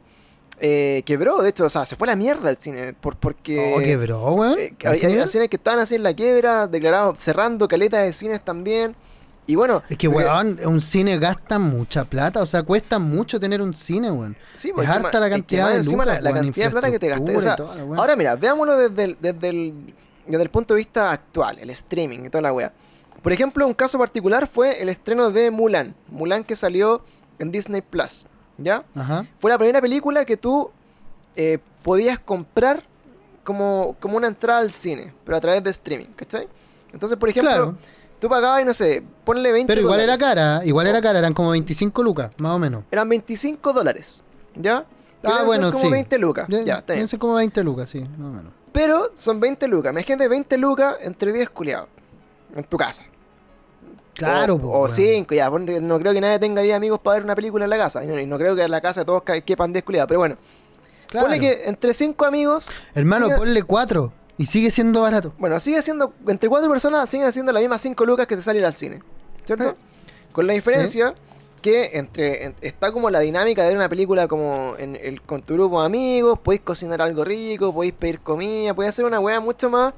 eh, 0.60 1.04
quebró. 1.06 1.42
De 1.42 1.50
hecho, 1.50 1.66
o 1.66 1.70
sea, 1.70 1.86
se 1.86 1.96
fue 1.96 2.08
a 2.08 2.12
la 2.12 2.16
mierda 2.16 2.50
el 2.50 2.58
cine. 2.58 2.94
Por, 2.94 3.16
porque. 3.18 3.74
Oh, 3.76 3.80
quebró, 3.80 4.34
weón. 4.34 4.58
eh, 4.60 4.74
¿A 4.86 4.94
ese 4.94 5.06
hay, 5.06 5.12
hay 5.12 5.16
nivel? 5.18 5.28
cines 5.30 5.50
que 5.50 5.56
estaban 5.58 5.80
así 5.80 5.96
en 5.96 6.04
la 6.04 6.14
quiebra, 6.14 6.68
declarados, 6.68 7.20
cerrando 7.20 7.68
caletas 7.68 8.04
de 8.04 8.14
cines 8.14 8.42
también. 8.44 8.96
Y 9.48 9.56
bueno. 9.56 9.82
Es 9.90 9.98
que, 9.98 10.10
porque- 10.10 10.26
weón, 10.28 10.60
un 10.66 10.80
cine 10.82 11.18
gasta 11.18 11.58
mucha 11.58 12.06
plata. 12.06 12.42
O 12.42 12.46
sea, 12.46 12.62
cuesta 12.64 13.00
mucho 13.00 13.40
tener 13.40 13.62
un 13.62 13.74
cine, 13.76 14.12
weón. 14.12 14.36
Sí, 14.56 14.68
es 14.70 14.74
pues, 14.76 14.88
harta 14.88 15.10
que 15.12 15.18
la 15.18 15.20
ma- 15.22 15.26
es 15.28 15.32
que 15.32 15.38
cantidad 15.58 15.70
de 15.70 15.84
lucas, 15.84 16.06
la, 16.08 16.22
la 16.22 16.32
weón, 16.32 16.44
cantidad 16.46 16.66
de 16.66 16.72
plata 16.72 16.92
que 16.92 17.00
te. 17.00 17.14
O 17.38 17.42
sea, 17.42 17.56
toda 17.56 17.84
weá. 17.84 18.00
ahora 18.00 18.16
mira, 18.16 18.36
veámoslo 18.36 18.78
desde 18.78 19.04
el, 19.06 19.18
desde, 19.20 19.50
el, 19.50 19.94
desde 20.28 20.44
el 20.44 20.50
punto 20.50 20.74
de 20.76 20.78
vista 20.80 21.12
actual, 21.12 21.58
el 21.60 21.70
streaming 21.72 22.26
y 22.26 22.30
toda 22.30 22.42
la 22.44 22.54
wea. 22.54 22.72
Por 23.24 23.34
ejemplo, 23.34 23.66
un 23.68 23.74
caso 23.74 23.98
particular 23.98 24.48
fue 24.48 24.82
el 24.82 24.88
estreno 24.88 25.30
de 25.32 25.52
Mulan. 25.52 25.94
Mulan 26.10 26.44
que 26.44 26.56
salió 26.56 27.02
en 27.38 27.52
Disney 27.52 27.82
Plus. 27.82 28.26
¿Ya? 28.62 28.84
Ajá. 28.96 29.26
Fue 29.40 29.50
la 29.52 29.58
primera 29.58 29.82
película 29.82 30.26
que 30.26 30.38
tú 30.38 30.70
eh, 31.36 31.60
podías 31.82 32.20
comprar 32.20 32.84
como, 33.44 33.96
como 34.00 34.18
una 34.18 34.28
entrada 34.28 34.60
al 34.60 34.72
cine, 34.72 35.14
pero 35.24 35.38
a 35.38 35.42
través 35.42 35.64
de 35.64 35.70
streaming, 35.70 36.08
¿cachai? 36.16 36.48
Entonces, 36.92 37.18
por 37.18 37.30
ejemplo, 37.30 37.50
Claro. 37.52 37.78
tú 38.20 38.28
pagabas, 38.30 38.62
y 38.62 38.66
no 38.66 38.74
sé, 38.74 39.04
ponle 39.24 39.52
20 39.52 39.72
Pero 39.72 39.82
igual 39.82 40.00
era 40.00 40.18
dólares. 40.18 40.22
cara, 40.22 40.66
igual 40.66 40.88
era 40.88 41.02
cara, 41.02 41.20
eran 41.20 41.34
como 41.34 41.52
25 41.52 42.04
lucas, 42.04 42.32
más 42.38 42.52
o 42.56 42.60
menos. 42.60 42.84
Eran 42.92 43.08
25 43.10 43.74
dólares, 43.74 44.24
¿ya? 44.56 44.86
Ah, 45.24 45.44
bueno, 45.46 45.72
como 45.72 45.84
sí. 45.86 45.92
20 45.92 46.18
lucas, 46.20 46.48
ya, 46.50 46.76
está 46.78 46.94
bien. 46.94 47.08
Como 47.18 47.36
20 47.36 47.64
lucas, 47.64 47.90
sí, 47.90 48.02
más 48.02 48.20
o 48.20 48.34
menos. 48.38 48.54
Pero 48.72 49.12
son 49.16 49.40
20 49.40 49.68
lucas. 49.68 49.92
Imagínate 49.92 50.28
20 50.28 50.58
lucas 50.58 50.96
entre 51.02 51.34
10 51.34 51.50
culiados. 51.50 51.90
En 52.56 52.64
tu 52.64 52.78
casa. 52.78 53.04
Claro, 54.26 54.56
o, 54.56 54.60
po, 54.60 54.80
o. 54.80 54.88
5, 54.88 55.34
ya. 55.34 55.50
No 55.50 56.00
creo 56.00 56.14
que 56.14 56.22
nadie 56.22 56.40
tenga 56.40 56.62
10 56.62 56.76
amigos 56.76 57.00
para 57.00 57.16
ver 57.16 57.24
una 57.24 57.36
película 57.36 57.64
en 57.66 57.70
la 57.70 57.78
casa. 57.78 58.04
Y 58.04 58.08
no, 58.08 58.20
y 58.20 58.26
no 58.26 58.38
creo 58.38 58.56
que 58.56 58.64
en 58.64 58.72
la 58.72 58.82
casa 58.82 59.04
todos 59.06 59.24
quepan 59.24 59.74
10 59.74 59.84
culiados. 59.86 60.08
Pero 60.08 60.20
bueno. 60.20 60.38
Claro. 61.08 61.28
Ponle 61.28 61.40
que 61.40 61.64
entre 61.66 61.94
5 61.94 62.24
amigos. 62.26 62.68
Hermano, 62.94 63.26
sigue- 63.28 63.38
ponle 63.38 63.64
4 63.64 64.14
y 64.38 64.46
sigue 64.46 64.70
siendo 64.72 65.02
barato. 65.02 65.34
Bueno, 65.40 65.60
sigue 65.60 65.82
siendo. 65.82 66.14
Entre 66.28 66.48
4 66.48 66.70
personas 66.70 67.10
siguen 67.10 67.32
siendo 67.32 67.52
las 67.52 67.62
mismas 67.62 67.82
5 67.82 68.06
lucas 68.06 68.28
que 68.28 68.36
te 68.36 68.42
sale 68.42 68.60
ir 68.60 68.66
al 68.66 68.74
cine. 68.74 69.02
¿Cierto? 69.46 69.70
Sí. 69.72 69.76
Con 70.32 70.46
la 70.46 70.54
diferencia 70.54 71.16
que 71.62 71.98
entre 71.98 72.46
en- 72.46 72.56
está 72.62 72.92
como 72.92 73.10
la 73.10 73.20
dinámica 73.20 73.64
de 73.64 73.70
ver 73.70 73.78
una 73.78 73.90
película 73.90 74.28
como 74.28 74.76
en 74.78 74.96
el, 74.96 75.22
con 75.24 75.42
tu 75.42 75.56
grupo 75.56 75.80
de 75.82 75.88
amigos. 75.88 76.38
Podéis 76.40 76.62
cocinar 76.62 77.02
algo 77.02 77.26
rico, 77.26 77.74
podéis 77.74 77.94
pedir 77.94 78.20
comida, 78.20 78.74
podéis 78.76 78.90
hacer 78.90 79.06
una 79.06 79.20
wea 79.20 79.40
mucho 79.40 79.70
más. 79.70 79.94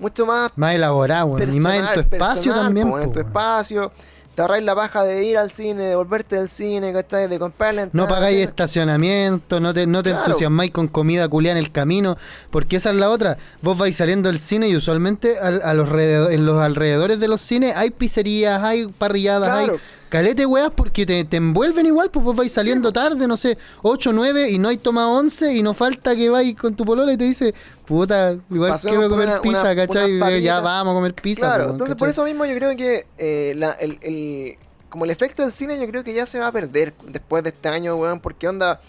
Mucho 0.00 0.26
más 0.26 0.50
Más 0.56 0.74
elaborado, 0.74 1.26
weón. 1.26 1.54
Y 1.54 1.60
más 1.60 1.76
en 1.76 1.94
tu 1.94 2.00
espacio 2.00 2.52
también, 2.54 2.90
po, 2.90 2.98
en 2.98 3.04
po, 3.06 3.12
tu 3.12 3.18
weón. 3.20 3.26
espacio. 3.28 3.92
Te 4.34 4.42
ahorráis 4.42 4.64
la 4.64 4.74
paja 4.76 5.02
de 5.04 5.24
ir 5.24 5.36
al 5.36 5.50
cine, 5.50 5.82
de 5.82 5.94
volverte 5.96 6.36
del 6.36 6.48
cine, 6.48 6.92
¿cachai? 6.92 7.28
De 7.28 7.38
comprar 7.38 7.74
la 7.74 7.82
No 7.82 7.86
entrada, 7.86 8.08
pagáis 8.08 8.36
etcétera. 8.36 8.50
estacionamiento, 8.50 9.60
no 9.60 9.74
te, 9.74 9.86
no 9.86 10.02
te 10.02 10.10
Claro. 10.10 10.24
entusiasmáis 10.26 10.70
con 10.70 10.86
comida 10.88 11.28
culiada 11.28 11.58
en 11.58 11.64
el 11.64 11.72
camino, 11.72 12.16
porque 12.50 12.76
esa 12.76 12.90
es 12.90 12.96
la 12.96 13.10
otra. 13.10 13.36
Vos 13.60 13.76
vais 13.76 13.94
saliendo 13.94 14.28
del 14.30 14.40
cine 14.40 14.68
y 14.68 14.76
usualmente 14.76 15.38
al- 15.38 15.60
a, 15.62 15.74
los 15.74 15.88
en 15.90 16.46
los 16.46 16.58
alrededores 16.60 17.18
de 17.20 17.28
los 17.28 17.40
cines 17.40 17.76
hay 17.76 17.90
pizzerías, 17.90 18.62
hay 18.62 18.86
parrilladas, 18.86 19.48
Claro. 19.50 19.72
hay 19.74 19.80
calete 20.10 20.44
weas 20.44 20.70
porque 20.74 21.06
te, 21.06 21.24
te 21.24 21.38
envuelven 21.38 21.86
igual, 21.86 22.10
pues 22.10 22.22
vos 22.24 22.36
vais 22.36 22.52
saliendo 22.52 22.92
tarde, 22.92 23.26
no 23.26 23.36
sé, 23.38 23.56
8, 23.82 24.12
9 24.12 24.50
y 24.50 24.58
no 24.58 24.68
hay 24.68 24.76
tomado 24.76 25.12
11 25.12 25.54
y 25.54 25.62
no 25.62 25.72
falta 25.72 26.14
que 26.14 26.28
vais 26.28 26.54
con 26.56 26.74
tu 26.76 26.84
polola 26.84 27.12
y 27.12 27.16
te 27.16 27.24
dice, 27.24 27.54
puta, 27.86 28.36
igual 28.50 28.72
Pasemos 28.72 28.96
quiero 28.98 29.08
comer 29.08 29.28
una- 29.28 29.40
pizza, 29.40 29.62
una- 29.62 29.76
¿cachai? 29.76 30.16
unas 30.16 30.28
ya 30.42 30.56
papitas. 30.56 30.62
vamos 30.62 30.90
a 30.90 30.94
comer 30.96 31.14
pizza. 31.14 31.46
Claro, 31.46 31.70
entonces 31.70 31.96
por 31.96 32.08
eso 32.10 32.24
mismo 32.24 32.44
yo 32.44 32.54
creo 32.56 32.76
que 32.76 33.06
eh, 33.16 33.54
la- 33.56 33.72
el, 33.72 33.98
el- 34.02 34.58
como 34.90 35.04
el 35.04 35.10
efecto 35.12 35.42
del 35.42 35.52
cine 35.52 35.78
yo 35.80 35.86
creo 35.86 36.02
que 36.04 36.12
ya 36.12 36.26
se 36.26 36.38
va 36.40 36.48
a 36.48 36.52
perder 36.52 36.92
después 37.06 37.42
de 37.44 37.50
este 37.50 37.68
año, 37.68 37.94
weón, 37.94 38.18
porque 38.20 38.48
onda, 38.48 38.80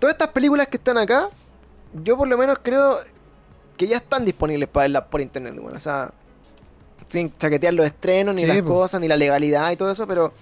todas 0.00 0.14
estas 0.14 0.28
películas 0.28 0.66
que 0.66 0.76
están 0.76 0.98
acá, 0.98 1.28
yo 2.04 2.16
por 2.16 2.26
lo 2.26 2.36
menos 2.36 2.58
creo 2.62 2.98
que 3.76 3.86
ya 3.86 3.98
están 3.98 4.24
disponibles 4.24 4.68
para 4.68 4.84
verlas 4.84 5.04
por 5.04 5.20
internet, 5.20 5.54
weón, 5.56 5.76
o 5.76 5.80
sea, 5.80 6.10
sin 7.08 7.32
chaquetear 7.36 7.74
los 7.74 7.86
estrenos, 7.86 8.34
ni 8.34 8.42
Sí, 8.42 8.46
las 8.46 8.58
po. 8.62 8.68
cosas, 8.68 9.00
ni 9.00 9.08
la 9.08 9.16
legalidad 9.16 9.70
y 9.72 9.76
todo 9.76 9.90
eso, 9.90 10.06
pero 10.06 10.32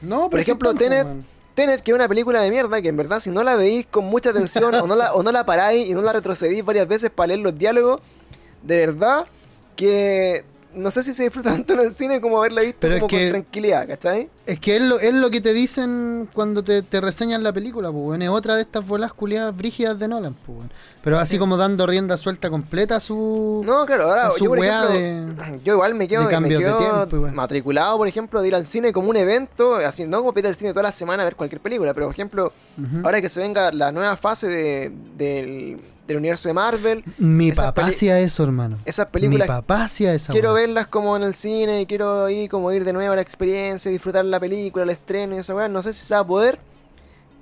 No, 0.00 0.28
por 0.30 0.40
ejemplo, 0.40 0.74
Tenet. 0.74 1.06
Tenet, 1.54 1.82
que 1.82 1.90
es 1.90 1.94
una 1.94 2.06
película 2.06 2.40
de 2.40 2.50
mierda, 2.50 2.80
que 2.80 2.88
en 2.88 2.96
verdad 2.96 3.18
si 3.18 3.30
no 3.30 3.42
la 3.42 3.56
veís 3.56 3.84
con 3.86 4.04
mucha 4.04 4.30
atención 4.30 4.72
o, 4.76 4.86
no 4.86 4.94
la, 4.94 5.12
o 5.14 5.22
no 5.24 5.32
la 5.32 5.44
paráis 5.44 5.88
y 5.88 5.94
no 5.94 6.02
la 6.02 6.12
retrocedís 6.12 6.64
varias 6.64 6.86
veces 6.86 7.10
para 7.10 7.28
leer 7.28 7.40
los 7.40 7.58
diálogos, 7.58 8.00
de 8.62 8.78
verdad 8.86 9.26
que 9.74 10.44
no 10.74 10.90
sé 10.92 11.02
si 11.02 11.12
se 11.14 11.24
disfruta 11.24 11.50
tanto 11.54 11.72
en 11.74 11.80
el 11.80 11.92
cine 11.92 12.20
como 12.20 12.38
haberla 12.38 12.60
visto 12.62 12.78
Pero 12.80 12.94
es 12.94 13.00
como 13.00 13.08
que- 13.08 13.22
con 13.24 13.30
tranquilidad, 13.42 13.88
¿cachai? 13.88 14.28
Es 14.48 14.58
que 14.60 14.76
es 14.76 14.82
lo, 14.82 14.98
es 14.98 15.14
lo 15.14 15.30
que 15.30 15.40
te 15.42 15.52
dicen 15.52 16.28
cuando 16.32 16.64
te, 16.64 16.82
te 16.82 17.00
reseñan 17.00 17.42
la 17.42 17.52
película, 17.52 17.92
pues. 17.92 18.20
Es 18.20 18.28
otra 18.30 18.56
de 18.56 18.62
estas 18.62 18.86
bolas 18.86 19.12
culiadas 19.12 19.54
brígidas 19.56 19.98
de 19.98 20.08
Nolan, 20.08 20.34
pues. 20.46 20.58
Pero 21.04 21.18
así 21.18 21.38
como 21.38 21.56
dando 21.56 21.86
rienda 21.86 22.16
suelta 22.16 22.50
completa 22.50 22.96
a 22.96 23.00
su... 23.00 23.62
No, 23.64 23.86
claro, 23.86 24.04
ahora 24.08 24.30
su 24.30 24.44
yo 24.44 24.50
por 24.50 24.58
ejemplo, 24.58 25.60
yo 25.64 25.72
igual 25.74 25.94
me 25.94 26.08
quedo, 26.08 26.20
de 26.22 26.26
me 26.26 26.32
cambios 26.32 26.60
de 26.60 26.66
quedo 26.66 26.78
tiempo, 26.78 27.16
igual. 27.16 27.32
matriculado, 27.32 27.96
por 27.98 28.08
ejemplo, 28.08 28.42
de 28.42 28.48
ir 28.48 28.54
al 28.54 28.66
cine 28.66 28.92
como 28.92 29.08
un 29.10 29.16
evento, 29.16 29.76
así 29.76 30.04
no 30.06 30.22
como 30.22 30.38
ir 30.38 30.46
al 30.46 30.56
cine 30.56 30.70
toda 30.70 30.82
la 30.84 30.92
semana 30.92 31.22
a 31.22 31.26
ver 31.26 31.36
cualquier 31.36 31.60
película, 31.60 31.94
pero 31.94 32.06
por 32.06 32.14
ejemplo, 32.14 32.52
ahora 33.04 33.20
que 33.20 33.28
se 33.28 33.40
venga 33.40 33.70
la 33.72 33.92
nueva 33.92 34.16
fase 34.16 34.48
de- 34.48 34.92
del, 35.16 35.78
del 36.06 36.16
universo 36.16 36.48
de 36.48 36.52
Marvel, 36.54 37.04
Mi 37.16 37.52
papá 37.52 37.86
hacía 37.86 38.18
eso, 38.20 38.42
hermano. 38.42 38.76
esas 38.84 39.06
Mi 39.06 39.12
películas 39.12 39.46
papá 39.48 39.84
hacía 39.84 40.12
esa 40.14 40.32
quiero 40.32 40.52
verlas 40.54 40.88
como 40.88 41.16
en 41.16 41.22
el 41.22 41.32
cine 41.34 41.82
y 41.82 41.86
quiero 41.86 42.24
ahí 42.26 42.48
como 42.48 42.70
ir 42.72 42.84
de 42.84 42.92
nuevo 42.92 43.12
a 43.12 43.16
la 43.16 43.22
experiencia, 43.22 43.90
disfrutar 43.90 44.24
la 44.38 44.40
película, 44.40 44.84
el 44.84 44.90
estreno 44.90 45.34
y 45.36 45.38
esa 45.38 45.54
weá. 45.54 45.68
No 45.68 45.82
sé 45.82 45.92
si 45.92 46.06
se 46.06 46.14
va 46.14 46.20
a 46.20 46.26
poder, 46.26 46.58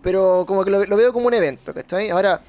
pero 0.03 0.45
como 0.47 0.65
que 0.65 0.71
lo, 0.71 0.85
lo 0.85 0.97
veo 0.97 1.13
como 1.13 1.27
un 1.27 1.35
evento, 1.35 1.73
¿cachai? 1.75 2.11
Ahora, 2.11 2.41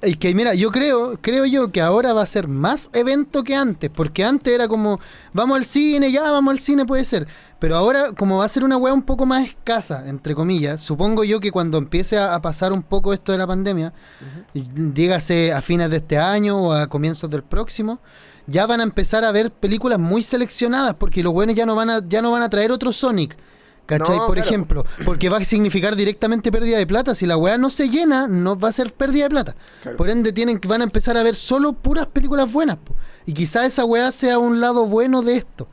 Es 0.00 0.16
que 0.16 0.32
mira, 0.32 0.54
yo 0.54 0.70
creo, 0.70 1.18
creo 1.20 1.44
yo 1.44 1.72
que 1.72 1.80
ahora 1.80 2.12
va 2.12 2.22
a 2.22 2.26
ser 2.26 2.46
más 2.46 2.88
evento 2.92 3.42
que 3.42 3.56
antes, 3.56 3.90
porque 3.90 4.24
antes 4.24 4.54
era 4.54 4.68
como, 4.68 5.00
vamos 5.32 5.56
al 5.56 5.64
cine, 5.64 6.12
ya 6.12 6.30
vamos 6.30 6.52
al 6.52 6.60
cine, 6.60 6.86
puede 6.86 7.04
ser. 7.04 7.26
Pero 7.58 7.74
ahora, 7.74 8.12
como 8.12 8.38
va 8.38 8.44
a 8.44 8.48
ser 8.48 8.62
una 8.62 8.76
weá 8.76 8.92
un 8.94 9.02
poco 9.02 9.26
más 9.26 9.44
escasa, 9.44 10.08
entre 10.08 10.36
comillas, 10.36 10.80
supongo 10.80 11.24
yo 11.24 11.40
que 11.40 11.50
cuando 11.50 11.78
empiece 11.78 12.16
a, 12.16 12.32
a 12.36 12.40
pasar 12.40 12.72
un 12.72 12.84
poco 12.84 13.12
esto 13.12 13.32
de 13.32 13.38
la 13.38 13.46
pandemia, 13.48 13.92
dígase 14.54 15.52
a 15.52 15.60
fines 15.62 15.90
de 15.90 15.96
este 15.96 16.16
año 16.16 16.56
o 16.58 16.72
a 16.72 16.86
comienzos 16.86 17.28
del 17.28 17.42
próximo, 17.42 17.98
ya 18.46 18.66
van 18.66 18.78
a 18.80 18.84
empezar 18.84 19.24
a 19.24 19.32
ver 19.32 19.50
películas 19.50 19.98
muy 19.98 20.22
seleccionadas, 20.22 20.94
porque 20.94 21.24
los 21.24 21.32
buenos 21.32 21.56
ya 21.56 21.66
no 21.66 21.74
van 21.74 21.90
a, 21.90 22.08
ya 22.08 22.22
no 22.22 22.30
van 22.30 22.42
a 22.42 22.48
traer 22.48 22.70
otro 22.70 22.92
Sonic. 22.92 23.36
¿Cachai? 23.88 24.18
No, 24.18 24.26
Por 24.26 24.34
claro. 24.36 24.48
ejemplo, 24.50 24.86
porque 25.06 25.30
va 25.30 25.38
a 25.38 25.44
significar 25.44 25.96
directamente 25.96 26.52
pérdida 26.52 26.76
de 26.76 26.86
plata. 26.86 27.14
Si 27.14 27.24
la 27.24 27.38
weá 27.38 27.56
no 27.56 27.70
se 27.70 27.88
llena, 27.88 28.28
no 28.28 28.58
va 28.58 28.68
a 28.68 28.72
ser 28.72 28.92
pérdida 28.92 29.24
de 29.24 29.30
plata. 29.30 29.56
Claro. 29.82 29.96
Por 29.96 30.10
ende, 30.10 30.30
tienen, 30.32 30.60
van 30.68 30.82
a 30.82 30.84
empezar 30.84 31.16
a 31.16 31.22
ver 31.22 31.34
solo 31.34 31.72
puras 31.72 32.06
películas 32.06 32.52
buenas. 32.52 32.76
po. 32.76 32.94
Y 33.24 33.32
quizá 33.32 33.64
esa 33.64 33.86
weá 33.86 34.12
sea 34.12 34.38
un 34.38 34.60
lado 34.60 34.84
bueno 34.86 35.22
de 35.22 35.38
esto. 35.38 35.68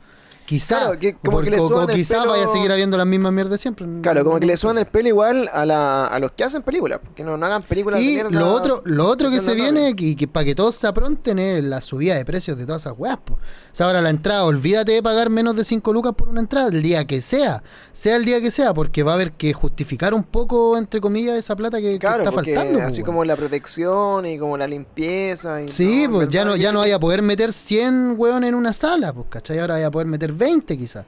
Quizá. 0.46 0.78
Claro, 0.78 0.98
que 0.98 1.14
como 1.16 1.40
que 1.40 1.50
le 1.50 1.58
o, 1.60 1.66
o 1.66 1.86
quizá 1.88 2.20
pelo- 2.22 2.30
vaya 2.30 2.44
a 2.44 2.48
seguir 2.48 2.70
habiendo 2.72 2.96
las 2.96 3.06
mismas 3.06 3.32
mierdas 3.32 3.60
siempre. 3.60 3.84
Claro, 4.00 4.24
como 4.24 4.38
que 4.40 4.46
le 4.46 4.56
suban 4.56 4.78
el 4.78 4.86
pelo 4.86 5.08
igual 5.08 5.50
a, 5.52 5.66
la, 5.66 6.06
a 6.06 6.18
los 6.20 6.32
que 6.32 6.44
hacen 6.44 6.62
películas. 6.62 7.00
Que 7.14 7.24
no, 7.24 7.36
no 7.36 7.46
hagan 7.46 7.62
películas 7.64 7.98
de 8.00 8.06
Y 8.06 8.08
mierda. 8.12 8.30
lo 8.30 8.52
otro, 8.52 8.80
lo 8.84 9.06
otro 9.08 9.28
que 9.30 9.40
se 9.40 9.54
viene, 9.54 9.92
y 9.96 10.14
que 10.16 10.28
para 10.28 10.44
que 10.46 10.54
todos 10.54 10.76
se 10.76 10.86
apronten, 10.86 11.38
es 11.38 11.64
la 11.64 11.80
subida 11.80 12.14
de 12.14 12.24
precios 12.24 12.56
de 12.56 12.64
todas 12.64 12.82
esas 12.82 12.94
weas. 12.96 13.18
po. 13.18 13.34
O 13.34 13.38
sea, 13.76 13.86
ahora 13.86 14.00
la 14.00 14.08
entrada, 14.10 14.44
olvídate 14.44 14.92
de 14.92 15.02
pagar 15.02 15.28
menos 15.28 15.54
de 15.56 15.64
5 15.64 15.92
lucas 15.92 16.14
por 16.16 16.28
una 16.28 16.40
entrada, 16.40 16.68
el 16.68 16.80
día 16.82 17.04
que 17.06 17.20
sea, 17.20 17.62
sea 17.92 18.16
el 18.16 18.24
día 18.24 18.40
que 18.40 18.50
sea, 18.50 18.72
porque 18.72 19.02
va 19.02 19.12
a 19.12 19.14
haber 19.16 19.32
que 19.32 19.52
justificar 19.52 20.14
un 20.14 20.22
poco, 20.22 20.78
entre 20.78 21.00
comillas, 21.00 21.36
esa 21.36 21.54
plata 21.56 21.78
que, 21.80 21.98
Claro, 21.98 22.22
está 22.22 22.30
porque 22.32 22.54
faltando. 22.54 22.80
así 22.82 22.96
weón. 23.02 23.06
como 23.06 23.24
la 23.24 23.36
protección 23.36 24.24
y 24.26 24.38
como 24.38 24.56
la 24.56 24.66
limpieza. 24.66 25.60
Y 25.62 25.68
Sí, 25.68 26.06
pues 26.10 26.28
ya 26.28 26.44
no, 26.44 26.56
ya 26.56 26.72
no 26.72 26.78
vaya 26.78 26.96
a 26.96 27.00
poder 27.00 27.20
meter 27.22 27.52
100 27.52 28.14
hueones 28.16 28.48
en 28.48 28.54
una 28.54 28.72
sala, 28.72 29.12
pues, 29.12 29.26
¿cachai? 29.28 29.58
Ahora 29.58 29.74
vaya 29.74 29.88
a 29.88 29.90
poder 29.90 30.06
meter 30.06 30.32
20 30.36 30.76
quizás. 30.78 31.04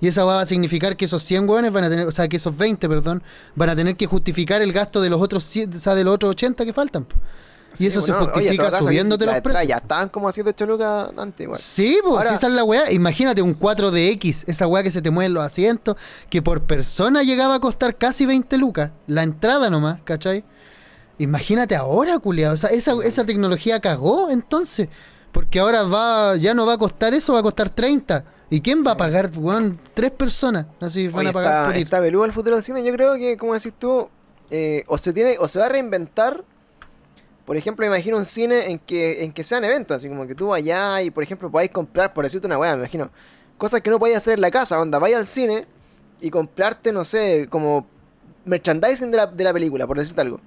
Y 0.00 0.08
esa 0.08 0.24
va 0.24 0.40
a 0.40 0.46
significar 0.46 0.96
que 0.96 1.04
esos 1.04 1.22
100 1.22 1.48
hueones 1.48 1.72
van 1.72 1.84
a 1.84 1.88
tener, 1.90 2.06
o 2.06 2.10
sea, 2.10 2.26
que 2.26 2.36
esos 2.36 2.56
20, 2.56 2.88
perdón, 2.88 3.22
van 3.54 3.70
a 3.70 3.76
tener 3.76 3.96
que 3.96 4.06
justificar 4.06 4.60
el 4.60 4.72
gasto 4.72 5.00
de 5.00 5.08
los 5.08 5.20
otros 5.20 5.44
100, 5.44 5.74
o 5.74 5.78
sea, 5.78 5.94
de 5.94 6.02
los 6.02 6.14
otros 6.14 6.30
80 6.30 6.64
que 6.64 6.72
faltan. 6.72 7.06
Sí, 7.74 7.84
y 7.84 7.86
eso 7.86 8.00
bueno, 8.00 8.16
se 8.16 8.22
oye, 8.22 8.32
justifica 8.32 8.70
caso, 8.70 8.84
subiéndote 8.84 9.24
los 9.26 9.40
precios. 9.40 9.66
Ya 9.66 9.76
estaban 9.76 10.08
como 10.08 10.28
haciendo 10.28 10.50
8 10.50 10.66
lucas 10.66 11.10
antes 11.16 11.44
igual. 11.44 11.58
Sí, 11.60 11.98
pues 12.02 12.16
Ahora- 12.16 12.28
si 12.30 12.34
esa 12.34 12.48
es 12.48 12.52
la 12.52 12.64
weá. 12.64 12.90
Imagínate 12.92 13.40
un 13.42 13.54
4DX, 13.58 14.44
esa 14.48 14.66
weá 14.66 14.82
que 14.82 14.90
se 14.90 15.00
te 15.00 15.10
mueven 15.10 15.32
los 15.32 15.44
asientos, 15.44 15.96
que 16.28 16.42
por 16.42 16.64
persona 16.64 17.22
llegaba 17.22 17.54
a 17.54 17.60
costar 17.60 17.96
casi 17.96 18.26
20 18.26 18.58
lucas. 18.58 18.90
La 19.06 19.22
entrada 19.22 19.70
nomás, 19.70 20.00
¿cachai? 20.04 20.44
Imagínate 21.18 21.76
ahora, 21.76 22.18
culiado. 22.18 22.54
O 22.54 22.56
sea, 22.56 22.70
esa, 22.70 22.94
esa 23.04 23.24
tecnología 23.24 23.80
cagó 23.80 24.28
entonces. 24.30 24.88
Porque 25.32 25.58
ahora 25.58 25.82
va, 25.84 26.36
ya 26.36 26.54
no 26.54 26.66
va 26.66 26.74
a 26.74 26.78
costar 26.78 27.14
eso, 27.14 27.32
va 27.32 27.40
a 27.40 27.42
costar 27.42 27.70
30. 27.70 28.24
¿Y 28.50 28.60
quién 28.60 28.84
va 28.86 28.92
a 28.92 28.96
pagar, 28.96 29.30
weón? 29.34 29.80
Tres 29.94 30.10
personas. 30.10 30.66
Así 30.78 31.08
van 31.08 31.20
Oye, 31.20 31.28
a 31.30 31.32
pagar 31.32 31.52
está, 31.52 31.66
por 31.66 31.76
ir. 31.76 31.82
está 31.84 32.00
peludo 32.00 32.24
el 32.26 32.32
futuro 32.32 32.56
del 32.56 32.62
cine. 32.62 32.84
Yo 32.84 32.92
creo 32.92 33.14
que, 33.14 33.36
como 33.38 33.54
decís 33.54 33.72
tú, 33.78 34.08
eh, 34.50 34.84
o 34.86 34.98
se 34.98 35.14
tiene, 35.14 35.36
o 35.38 35.48
se 35.48 35.58
va 35.58 35.66
a 35.66 35.68
reinventar. 35.70 36.44
Por 37.46 37.56
ejemplo, 37.56 37.84
imagino 37.86 38.18
un 38.18 38.26
cine 38.26 38.70
en 38.70 38.78
que, 38.78 39.24
en 39.24 39.32
que 39.32 39.42
sean 39.42 39.64
eventos, 39.64 39.96
así 39.96 40.08
como 40.08 40.26
que 40.26 40.34
tú 40.34 40.48
vayas 40.48 41.02
y, 41.02 41.10
por 41.10 41.24
ejemplo, 41.24 41.50
podáis 41.50 41.70
comprar, 41.70 42.12
por 42.12 42.24
decirte 42.24 42.46
una 42.46 42.58
weá, 42.58 42.72
me 42.74 42.82
imagino, 42.82 43.10
cosas 43.58 43.80
que 43.80 43.90
no 43.90 43.98
podías 43.98 44.18
hacer 44.18 44.34
en 44.34 44.42
la 44.42 44.50
casa, 44.50 44.80
onda, 44.80 44.98
vaya 45.00 45.18
al 45.18 45.26
cine 45.26 45.66
y 46.20 46.30
comprarte, 46.30 46.92
no 46.92 47.04
sé, 47.04 47.48
como 47.50 47.86
merchandising 48.44 49.10
de 49.10 49.16
la, 49.16 49.26
de 49.26 49.42
la 49.44 49.52
película, 49.52 49.86
por 49.88 49.98
decirte 49.98 50.20
algo. 50.20 50.40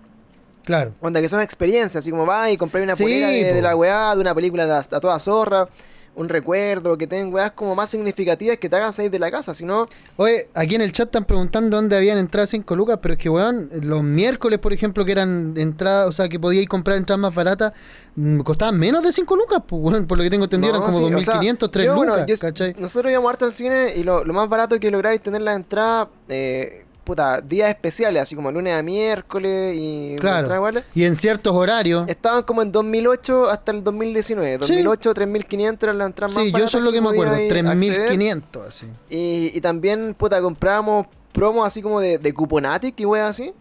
Claro. 0.65 0.93
Onda, 1.01 1.21
que 1.21 1.29
son 1.29 1.41
experiencias, 1.41 1.97
así 1.97 2.11
como 2.11 2.25
vas 2.25 2.51
y 2.51 2.57
comprar 2.57 2.83
una 2.83 2.95
Sí, 2.95 3.03
polera 3.03 3.29
de, 3.29 3.61
la 3.61 3.75
weá, 3.75 4.15
de 4.15 4.21
una 4.21 4.33
película 4.35 4.65
de 4.65 4.73
a, 4.73 4.77
a 4.79 4.99
toda 4.99 5.17
zorra, 5.19 5.69
un 6.17 6.29
recuerdo, 6.29 6.97
que 6.97 7.07
tengan 7.07 7.33
weas 7.33 7.51
como 7.51 7.75
más 7.75 7.89
significativas 7.89 8.57
que 8.57 8.69
te 8.69 8.75
hagan 8.77 8.93
salir 8.93 9.11
de 9.11 9.19
la 9.19 9.29
casa, 9.29 9.53
si 9.53 9.65
no... 9.65 9.85
Oye, 10.15 10.47
aquí 10.53 10.75
en 10.75 10.81
el 10.81 10.93
chat 10.93 11.07
están 11.07 11.25
preguntando 11.25 11.75
dónde 11.75 11.97
habían 11.97 12.17
entradas 12.17 12.51
5 12.51 12.73
lucas, 12.73 12.99
pero 13.01 13.15
es 13.15 13.19
que, 13.19 13.29
weón, 13.29 13.69
los 13.81 14.01
miércoles, 14.01 14.59
por 14.59 14.71
ejemplo, 14.71 15.03
que 15.03 15.11
eran 15.11 15.53
entradas, 15.57 16.07
o 16.07 16.11
sea, 16.13 16.29
que 16.29 16.39
podíais 16.39 16.69
comprar 16.69 16.95
entradas 16.95 17.19
más 17.19 17.35
baratas, 17.35 17.73
mm, 18.15 18.39
costaban 18.39 18.79
menos 18.79 19.03
de 19.03 19.11
5 19.11 19.35
lucas, 19.35 19.61
pues, 19.67 19.81
weón, 19.83 20.07
por 20.07 20.17
lo 20.17 20.23
que 20.23 20.29
tengo 20.29 20.45
entendido, 20.45 20.71
No, 20.71 20.79
eran 20.79 20.89
como 20.93 21.05
sí, 21.09 21.13
o 21.13 21.21
sea, 21.21 21.33
2.500, 21.41 21.69
3 21.69 21.85
yo, 21.85 21.95
bueno, 21.95 22.13
lucas, 22.13 22.27
yo- 22.27 22.37
¿cachai? 22.47 22.75
Nosotros 22.79 23.11
íbamos 23.11 23.29
harto 23.31 23.43
al 23.45 23.51
cine 23.51 23.93
y 23.97 24.03
lo, 24.03 24.23
lo 24.23 24.33
más 24.33 24.47
barato 24.47 24.79
que 24.79 24.89
lográis 24.89 25.19
tener 25.21 25.41
la 25.41 25.53
entrada, 25.53 26.07
eh, 26.29 26.84
puta, 27.05 27.39
días 27.39 27.69
especiales, 27.69 28.21
así 28.23 28.35
como 28.35 28.51
lunes 28.51 28.73
a 28.75 28.81
miércoles 28.83 29.75
y 29.77 30.15
Claro. 30.19 30.71
Y 30.93 31.03
en 31.05 31.15
ciertos 31.15 31.53
horarios, 31.53 32.07
estaban 32.09 32.43
como 32.43 32.61
en 32.61 32.71
2008 32.71 33.49
hasta 33.49 33.71
el 33.71 33.83
2019. 33.83 34.55
Sí. 34.65 34.73
2008, 34.73 35.13
3.500 35.13 35.83
eran 35.83 35.97
las 35.99 36.07
entradas 36.07 36.35
más 36.35 36.43
sí, 36.43 36.51
yo 36.51 36.65
eso 36.65 36.77
es 36.79 36.83
lo 36.83 36.91
que 36.91 36.99
me 37.01 37.09
acuerdo, 37.09 37.33
podíais 37.33 37.65
acceder. 37.65 38.09
3.500, 38.09 38.67
así. 38.67 38.85
Y, 39.09 39.51
y 39.55 39.61
también, 39.61 40.13
puta, 40.15 40.41
comprábamos 40.41 41.07
promos 41.31 41.65
así 41.67 41.81
como 41.81 41.99
de, 42.01 42.17
de 42.17 42.33
Cuponatic 42.33 42.99
y 42.99 43.05
weas 43.05 43.29
así. 43.29 43.53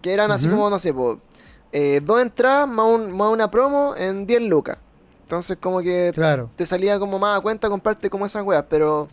Que 0.00 0.12
eran 0.12 0.30
así 0.32 0.48
como, 0.48 0.68
no 0.70 0.78
sé, 0.78 0.92
po, 0.94 1.20
eh, 1.72 2.00
dos 2.04 2.20
entradas 2.20 2.68
más, 2.68 2.86
un- 2.86 3.16
más 3.16 3.32
una 3.32 3.50
promo 3.50 3.94
en 3.96 4.26
10 4.26 4.42
lucas. 4.42 4.78
Entonces, 5.22 5.56
como 5.60 5.80
que 5.80 6.10
Claro. 6.14 6.50
te 6.56 6.66
salía 6.66 6.98
como 6.98 7.18
más 7.18 7.38
a 7.38 7.40
cuenta 7.40 7.68
comprarte 7.68 8.10
como 8.10 8.26
esas 8.26 8.44
weas. 8.44 8.64
Pero, 8.68 9.08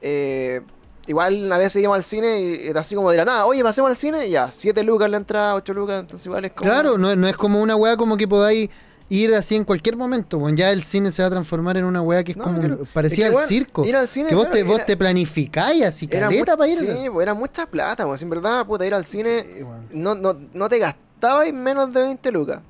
eh, 0.00 0.60
igual 1.06 1.50
a 1.52 1.58
veces 1.58 1.82
íbamos 1.82 1.96
al 1.96 2.04
cine 2.04 2.40
y, 2.40 2.68
así 2.76 2.94
como 2.94 3.10
de 3.10 3.18
la 3.18 3.24
nada, 3.24 3.46
oye, 3.46 3.62
pasemos 3.62 3.88
al 3.90 3.96
cine, 3.96 4.28
ya, 4.30 4.50
7 4.50 4.82
lucas 4.82 5.10
la 5.10 5.16
entrada, 5.18 5.54
8 5.54 5.72
lucas. 5.74 6.00
Entonces, 6.00 6.26
igual 6.26 6.44
es 6.44 6.52
como. 6.52 6.70
Claro, 6.70 6.98
no, 6.98 7.10
es- 7.10 7.16
no 7.16 7.26
es 7.28 7.36
como 7.36 7.60
una 7.60 7.76
weá 7.76 7.96
como 7.96 8.16
que 8.16 8.26
podáis 8.28 8.70
ir 9.08 9.34
así 9.34 9.56
en 9.56 9.64
cualquier 9.64 9.96
momento, 9.96 10.38
weón. 10.38 10.56
Ya 10.56 10.70
el 10.70 10.82
cine 10.82 11.10
se 11.10 11.20
va 11.22 11.28
a 11.28 11.30
transformar 11.30 11.76
en 11.76 11.84
una 11.84 12.00
weá 12.00 12.24
que 12.24 12.32
es 12.32 12.38
No, 12.38 12.44
como 12.44 12.60
claro. 12.60 12.78
parecía 12.94 13.26
Es 13.28 13.34
que, 13.34 13.40
el 13.42 13.46
circo. 13.46 13.84
ir 13.84 13.94
al 13.96 14.08
cine, 14.08 14.28
que 14.30 14.34
vos, 14.34 14.44
claro, 14.46 14.56
te, 14.58 14.62
vos 14.64 14.76
era- 14.76 14.86
te 14.86 14.96
planificáis 14.96 15.82
así, 15.84 16.06
caleta 16.06 16.56
para 16.56 16.70
ir. 16.70 16.78
Sí, 16.78 16.86
pues 17.12 17.22
era 17.24 17.34
mucha 17.34 17.66
plata, 17.66 18.06
pues. 18.06 18.22
En 18.22 18.30
verdad, 18.30 18.64
puta, 18.64 18.86
ir 18.86 18.94
al 18.94 19.04
cine 19.04 19.42
Sí, 19.42 19.64
no, 19.92 20.14
no, 20.14 20.34
no 20.54 20.68
te 20.68 20.78
gastabas 20.78 21.52
menos 21.52 21.92
de 21.92 22.00
20 22.00 22.30
lucas. 22.32 22.60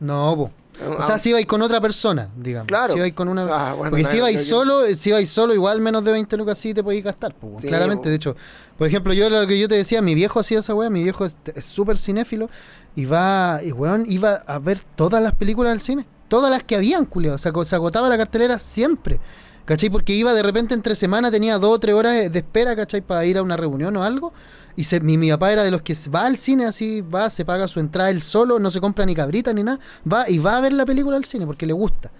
No, 0.00 0.34
po. 0.36 0.50
O 0.98 1.02
sea, 1.02 1.18
si 1.18 1.30
ibais 1.30 1.46
con 1.46 1.60
otra 1.62 1.80
persona, 1.80 2.28
digamos. 2.36 2.68
Claro. 2.68 2.92
Si 2.92 2.98
ibais 2.98 3.12
con 3.14 3.28
una... 3.28 3.42
O 3.42 3.44
sea, 3.44 3.72
bueno, 3.74 3.90
Porque 3.90 4.02
no, 4.04 4.08
si 4.10 4.32
que- 4.36 4.38
solo, 4.38 4.84
si 4.96 5.08
ibais 5.10 5.28
solo, 5.28 5.54
igual 5.54 5.80
menos 5.80 6.04
de 6.04 6.12
20 6.12 6.36
lucas 6.36 6.58
sí 6.58 6.72
te 6.74 6.82
podéis 6.84 7.04
gastar, 7.04 7.34
Sí, 7.58 7.66
claramente. 7.68 8.08
De 8.08 8.14
hecho, 8.16 8.36
por 8.76 8.86
ejemplo, 8.86 9.12
yo 9.12 9.28
lo 9.28 9.46
que 9.46 9.58
yo 9.58 9.68
te 9.68 9.74
decía, 9.74 10.00
mi 10.02 10.14
viejo 10.14 10.38
hacía 10.40 10.60
esa 10.60 10.74
weá, 10.74 10.88
mi 10.90 11.02
viejo 11.02 11.24
es 11.24 11.36
súper 11.64 11.98
cinéfilo 11.98 12.48
y 12.94 13.04
va, 13.06 13.60
y 13.64 13.72
weón, 13.72 14.04
iba 14.08 14.34
a 14.34 14.58
ver 14.58 14.78
todas 14.96 15.22
las 15.22 15.34
películas 15.34 15.72
del 15.72 15.80
cine. 15.80 16.06
Todas 16.28 16.50
las 16.50 16.62
que 16.62 16.76
habían, 16.76 17.06
culiado. 17.06 17.38
Se, 17.38 17.48
aco- 17.50 17.64
se 17.64 17.74
agotaba 17.74 18.08
la 18.08 18.16
cartelera 18.18 18.58
siempre. 18.58 19.18
¿Cachai? 19.64 19.90
Porque 19.90 20.14
iba 20.14 20.32
de 20.32 20.42
repente 20.42 20.74
entre 20.74 20.94
semana, 20.94 21.30
tenía 21.30 21.58
dos 21.58 21.74
o 21.74 21.78
tres 21.78 21.94
horas 21.94 22.32
de 22.32 22.38
espera, 22.38 22.74
¿cachai? 22.74 23.00
Para 23.02 23.24
ir 23.26 23.36
a 23.36 23.42
una 23.42 23.56
reunión 23.56 23.94
o 23.96 24.02
algo. 24.02 24.32
Y 24.78 24.84
se- 24.84 25.00
mi, 25.00 25.16
mi 25.18 25.28
papá 25.30 25.52
era 25.52 25.64
de 25.64 25.70
los 25.72 25.82
que 25.82 25.94
va 26.14 26.24
al 26.26 26.38
cine 26.38 26.64
así, 26.66 27.00
va, 27.00 27.30
se 27.30 27.44
paga 27.44 27.66
su 27.66 27.80
entrada 27.80 28.10
él 28.10 28.22
solo, 28.22 28.58
no 28.60 28.70
se 28.70 28.80
compra 28.80 29.04
ni 29.04 29.14
cabrita 29.14 29.52
ni 29.52 29.62
nada, 29.64 29.80
va 30.10 30.28
y 30.30 30.38
va 30.38 30.56
a 30.56 30.60
ver 30.60 30.72
la 30.72 30.86
película 30.86 31.16
al 31.16 31.24
cine 31.24 31.46
porque 31.46 31.66
le 31.66 31.72
gusta, 31.72 32.10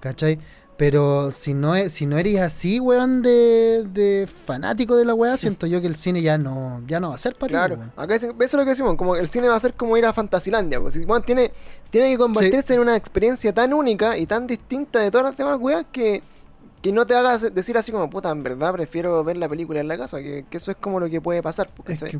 ¿cachai? 0.00 0.38
Pero 0.78 1.30
si 1.30 1.54
no, 1.54 1.74
es, 1.74 1.92
si 1.92 2.04
no 2.04 2.18
eres 2.18 2.38
así, 2.40 2.80
weón, 2.80 3.22
de, 3.22 3.86
de 3.92 4.28
fanático 4.46 4.94
de 4.96 5.06
la 5.06 5.14
weá, 5.14 5.36
siento 5.38 5.66
yo 5.66 5.80
que 5.80 5.86
el 5.86 5.96
cine 5.96 6.20
ya 6.20 6.36
no, 6.36 6.82
ya 6.86 7.00
no 7.00 7.08
va 7.10 7.14
a 7.14 7.18
ser 7.18 7.34
para 7.34 7.48
ti, 7.48 7.52
Claro, 7.52 7.74
weón. 7.76 7.92
acá 7.96 8.14
es- 8.14 8.24
eso 8.24 8.34
es 8.38 8.52
lo 8.54 8.64
que 8.64 8.70
decimos, 8.70 8.94
como 8.96 9.16
el 9.16 9.28
cine 9.28 9.48
va 9.48 9.56
a 9.56 9.60
ser 9.60 9.72
como 9.74 9.96
ir 9.96 10.04
a 10.04 10.12
Fantasilandia, 10.12 10.78
pues. 10.80 11.04
Bueno, 11.06 11.22
tiene, 11.24 11.50
tiene 11.90 12.10
que 12.10 12.18
convertirse 12.18 12.74
en 12.74 12.80
una 12.80 12.94
experiencia 12.96 13.54
tan 13.54 13.72
única 13.74 14.18
y 14.18 14.26
tan 14.26 14.46
distinta 14.46 15.00
de 15.00 15.10
todas 15.10 15.26
las 15.28 15.36
demás 15.36 15.56
weas 15.60 15.84
que, 15.90 16.22
que 16.82 16.92
no 16.92 17.06
te 17.06 17.14
hagas 17.14 17.54
decir 17.54 17.76
así 17.76 17.92
como, 17.92 18.08
puta, 18.10 18.30
en 18.30 18.42
verdad 18.42 18.72
prefiero 18.72 19.22
ver 19.24 19.36
la 19.36 19.48
película 19.48 19.80
en 19.80 19.88
la 19.88 19.98
casa, 19.98 20.18
que, 20.18 20.44
que 20.48 20.56
eso 20.56 20.70
es 20.70 20.76
como 20.76 21.00
lo 21.00 21.08
que 21.08 21.20
puede 21.20 21.42
pasar, 21.42 21.70
Es 21.86 22.02
que, 22.02 22.18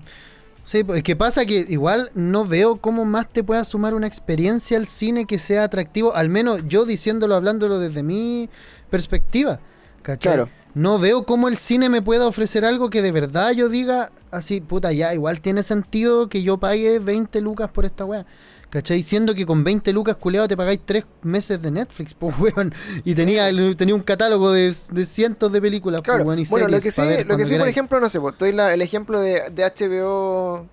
sí, 0.64 0.84
pues, 0.84 0.98
es 0.98 1.02
que 1.04 1.16
pasa 1.16 1.46
que 1.46 1.66
igual 1.68 2.10
no 2.14 2.46
veo 2.46 2.76
cómo 2.76 3.04
más 3.04 3.28
te 3.28 3.44
pueda 3.44 3.64
sumar 3.64 3.94
una 3.94 4.06
experiencia 4.06 4.76
al 4.76 4.86
cine 4.86 5.26
que 5.26 5.38
sea 5.38 5.64
atractivo, 5.64 6.14
al 6.14 6.28
menos 6.28 6.66
yo 6.66 6.84
diciéndolo, 6.84 7.34
hablándolo 7.34 7.78
desde 7.78 8.02
mi 8.02 8.48
perspectiva. 8.90 9.60
¿cachai? 10.02 10.34
Claro. 10.34 10.50
No 10.74 10.98
veo 10.98 11.24
cómo 11.24 11.48
el 11.48 11.56
cine 11.56 11.88
me 11.88 12.02
pueda 12.02 12.26
ofrecer 12.26 12.66
algo 12.66 12.90
que 12.90 13.00
de 13.00 13.10
verdad 13.10 13.52
yo 13.52 13.70
diga 13.70 14.12
así, 14.30 14.60
puta, 14.60 14.92
ya, 14.92 15.14
igual 15.14 15.40
tiene 15.40 15.62
sentido 15.62 16.28
que 16.28 16.42
yo 16.42 16.58
pague 16.58 16.98
20 16.98 17.40
lucas 17.40 17.70
por 17.70 17.86
esta 17.86 18.04
weá. 18.04 18.26
¿Cachai? 18.70 19.02
Siendo 19.02 19.34
que 19.34 19.46
con 19.46 19.62
20 19.64 19.92
lucas, 19.92 20.16
culeado, 20.16 20.48
te 20.48 20.56
pagáis 20.56 20.80
3 20.84 21.04
meses 21.22 21.62
de 21.62 21.70
Netflix, 21.70 22.14
pues, 22.14 22.34
weón. 22.40 22.74
Y 23.04 23.14
tenía, 23.14 23.48
tenía 23.76 23.94
un 23.94 24.02
catálogo 24.02 24.50
de, 24.52 24.74
de 24.90 25.04
cientos 25.04 25.52
de 25.52 25.60
películas, 25.60 26.02
Claro, 26.02 26.24
weón, 26.24 26.40
y 26.40 26.44
bueno, 26.46 26.68
lo 26.68 26.80
que 26.80 26.90
sí, 26.90 27.00
ver 27.00 27.26
lo 27.26 27.36
que 27.36 27.46
sí 27.46 27.56
por 27.56 27.68
ejemplo, 27.68 28.00
no 28.00 28.08
sé, 28.08 28.20
pues, 28.20 28.32
estoy 28.32 28.52
la- 28.52 28.74
el 28.74 28.82
ejemplo 28.82 29.20
de, 29.20 29.50
de 29.50 29.64
HBO 29.64 30.66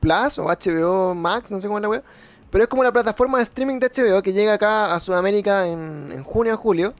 Plus 0.00 0.38
o 0.38 0.44
HBO 0.44 1.14
Max, 1.14 1.50
no 1.50 1.60
sé 1.60 1.66
cómo 1.66 1.78
es 1.78 1.82
la 1.82 1.88
web, 1.88 2.04
pero 2.50 2.64
es 2.64 2.68
como 2.68 2.84
la 2.84 2.92
plataforma 2.92 3.38
de 3.38 3.44
streaming 3.44 3.78
de 3.80 3.88
HBO 3.88 4.22
que 4.22 4.32
llega 4.32 4.52
acá 4.52 4.94
a 4.94 5.00
Sudamérica 5.00 5.66
en, 5.66 6.12
en 6.12 6.22
junio 6.24 6.54
o 6.54 6.58
julio. 6.58 6.94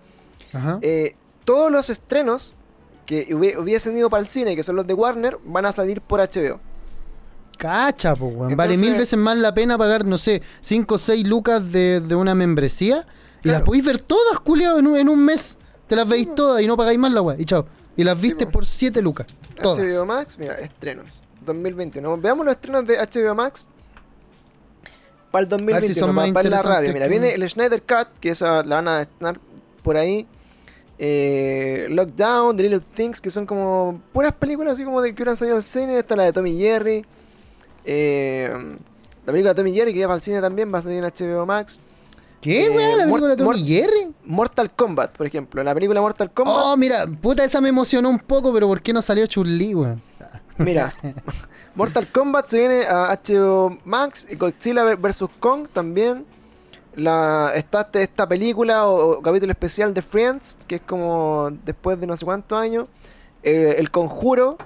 Ajá. 0.53 0.79
Eh, 0.83 1.15
todos 1.45 1.71
los 1.71 1.91
estrenos 1.91 2.55
que 3.07 3.29
hubie- 3.37 3.57
hubiesen 3.59 3.97
ido 3.99 4.09
para 4.09 4.23
el 4.23 4.27
cine, 4.29 4.57
que 4.57 4.63
son 4.63 4.75
los 4.77 4.87
de 4.87 4.95
Warner, 4.95 5.37
van 5.45 5.67
a 5.67 5.73
salir 5.73 6.01
por 6.01 6.21
HBO. 6.21 6.59
Cacha, 7.57 8.15
pues, 8.15 8.35
weón. 8.35 8.57
Vale 8.57 8.77
mil 8.77 8.95
veces 8.95 9.19
más 9.19 9.37
la 9.37 9.55
pena 9.55 9.79
pagar, 9.79 10.05
no 10.05 10.19
sé, 10.19 10.43
5 10.61 10.95
o 10.95 10.99
6 10.99 11.27
lucas 11.27 11.73
de, 11.73 12.01
de 12.01 12.15
una 12.15 12.35
membresía. 12.35 13.07
Y 13.43 13.49
las 13.49 13.63
podéis 13.63 13.85
ver 13.85 14.01
todas, 14.01 14.41
culiado, 14.41 14.79
en 14.79 14.87
un, 14.87 14.97
en 14.97 15.09
un 15.09 15.25
mes. 15.25 15.59
Te 15.87 15.97
las 15.97 16.09
veis 16.09 16.35
todas 16.35 16.63
y 16.63 16.67
no 16.67 16.77
pagáis 16.77 16.99
más 16.99 17.13
la 17.13 17.21
weá. 17.21 17.37
Y 17.39 17.45
chao. 17.45 17.67
Y 17.97 18.03
las 18.03 18.19
viste 18.21 18.47
po. 18.47 18.53
por 18.53 18.67
7 18.67 19.03
lucas. 19.03 19.27
Todas. 19.61 19.79
HBO 19.79 20.07
Max, 20.07 20.39
mira, 20.39 20.55
estrenos. 20.55 21.23
2021. 21.45 22.17
Veamos 22.19 22.47
los 22.47 22.55
estrenos 22.55 22.87
de 22.87 22.97
HBO 22.97 23.35
Max 23.35 23.67
para 25.31 25.43
el 25.43 25.49
2021. 25.49 25.95
son 25.95 26.15
más 26.15 26.31
para, 26.33 26.49
la 26.49 26.63
rabia. 26.63 26.93
Mira, 26.93 27.07
que- 27.07 27.11
viene 27.11 27.35
el 27.35 27.49
Schneider 27.49 27.83
Cut, 27.83 28.19
que 28.21 28.31
esa 28.31 28.63
la 28.63 28.77
van 28.77 28.89
a 28.89 29.01
estrenar 29.03 29.39
por 29.83 29.97
ahí. 29.97 30.27
Eh, 30.99 31.87
Lockdown, 31.91 32.57
The 32.57 32.63
Little 32.63 32.81
Things, 32.95 33.21
que 33.21 33.31
son 33.31 33.45
como 33.45 34.01
puras 34.13 34.33
películas 34.33 34.75
así 34.75 34.85
como 34.85 35.03
de 35.03 35.11
que 35.11 35.23
hubieran 35.23 35.37
salido 35.37 35.57
al 35.57 35.63
cine. 35.63 35.99
Está 35.99 36.17
la 36.17 36.23
de 36.25 36.33
Tommy 36.33 36.57
Jerry. 36.57 37.05
Eh, 37.85 38.51
la 39.27 39.33
película 39.33 39.55
de 39.55 39.55
Tommy 39.63 39.75
Jerry, 39.75 39.93
que 39.93 40.01
ya 40.01 40.09
va 40.09 40.15
al 40.15 40.23
cine 40.23 40.41
también, 40.41 40.73
va 40.73 40.79
a 40.79 40.83
salir 40.83 40.99
en 40.99 41.05
HBO 41.05 41.47
Max. 41.47 41.79
¿Qué, 42.41 42.67
Eh, 42.67 42.71
weón? 42.71 42.99
¿La 42.99 43.05
película 43.05 43.29
de 43.29 43.37
Tommy 43.37 43.65
Jerry? 43.65 44.15
Mortal 44.25 44.71
Kombat, 44.75 45.17
por 45.17 45.27
ejemplo. 45.27 45.63
La 45.63 45.73
película 45.75 46.01
Mortal 46.01 46.31
Kombat. 46.31 46.57
Oh, 46.59 46.77
mira, 46.77 47.07
puta, 47.07 47.43
esa 47.45 47.61
me 47.61 47.71
emocionó 47.71 48.11
un 48.11 48.19
poco, 48.19 48.53
pero 48.53 48.67
¿por 48.69 48.83
qué 48.83 48.93
no 48.93 49.01
salió 49.01 49.27
Chun-Li, 49.27 49.75
weón? 49.75 50.03
Mira, 50.59 50.95
Mortal 51.75 52.07
Kombat 52.13 52.47
se 52.47 52.59
viene 52.59 52.83
a 52.87 53.19
HBO 53.19 53.79
Max 53.85 54.27
y 54.31 54.37
Godzilla 54.37 54.85
vs. 54.95 55.25
Kong 55.41 55.69
también. 55.73 56.27
La, 56.97 57.51
está 57.57 57.81
este- 57.81 58.03
esta 58.05 58.29
película 58.29 58.87
o, 58.87 59.19
o 59.19 59.23
capítulo 59.23 59.51
especial 59.51 59.93
de 59.93 60.01
Friends, 60.03 60.59
que 60.69 60.77
es 60.77 60.81
como 60.83 61.51
después 61.65 61.99
de 61.99 62.07
no 62.07 62.17
sé 62.17 62.25
cuántos 62.25 62.57
años. 62.59 62.87
Eh, 63.43 63.77
el 63.79 63.91
Conjuro. 63.91 64.57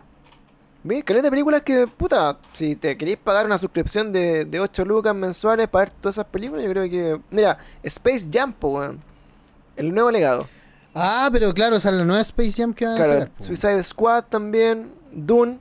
¿Ves? 0.88 1.04
Caleta 1.04 1.26
de 1.26 1.30
películas 1.30 1.60
que, 1.62 1.86
puta, 1.86 2.38
si 2.54 2.74
te 2.74 2.96
queréis 2.96 3.18
pagar 3.18 3.44
una 3.44 3.58
suscripción 3.58 4.10
de, 4.10 4.46
de 4.46 4.58
8 4.58 4.86
lucas 4.86 5.14
mensuales 5.14 5.68
para 5.68 5.84
ver 5.84 5.92
todas 5.92 6.14
esas 6.14 6.24
películas, 6.26 6.64
yo 6.64 6.70
creo 6.70 6.88
que. 6.88 7.20
Mira, 7.30 7.58
Space 7.82 8.26
Jam, 8.32 8.54
weón. 8.62 8.98
El 9.76 9.92
nuevo 9.92 10.10
legado. 10.10 10.48
Ah, 10.94 11.28
pero 11.30 11.52
claro, 11.52 11.76
esa 11.76 11.90
es 11.90 11.94
la 11.96 12.04
nueva 12.04 12.22
Space 12.22 12.52
Jam 12.62 12.72
que 12.72 12.86
van 12.86 13.00
a 13.00 13.04
sacar. 13.04 13.30
po. 13.30 13.44
Suicide 13.44 13.84
Squad 13.84 14.24
también, 14.30 14.90
Dune, 15.12 15.58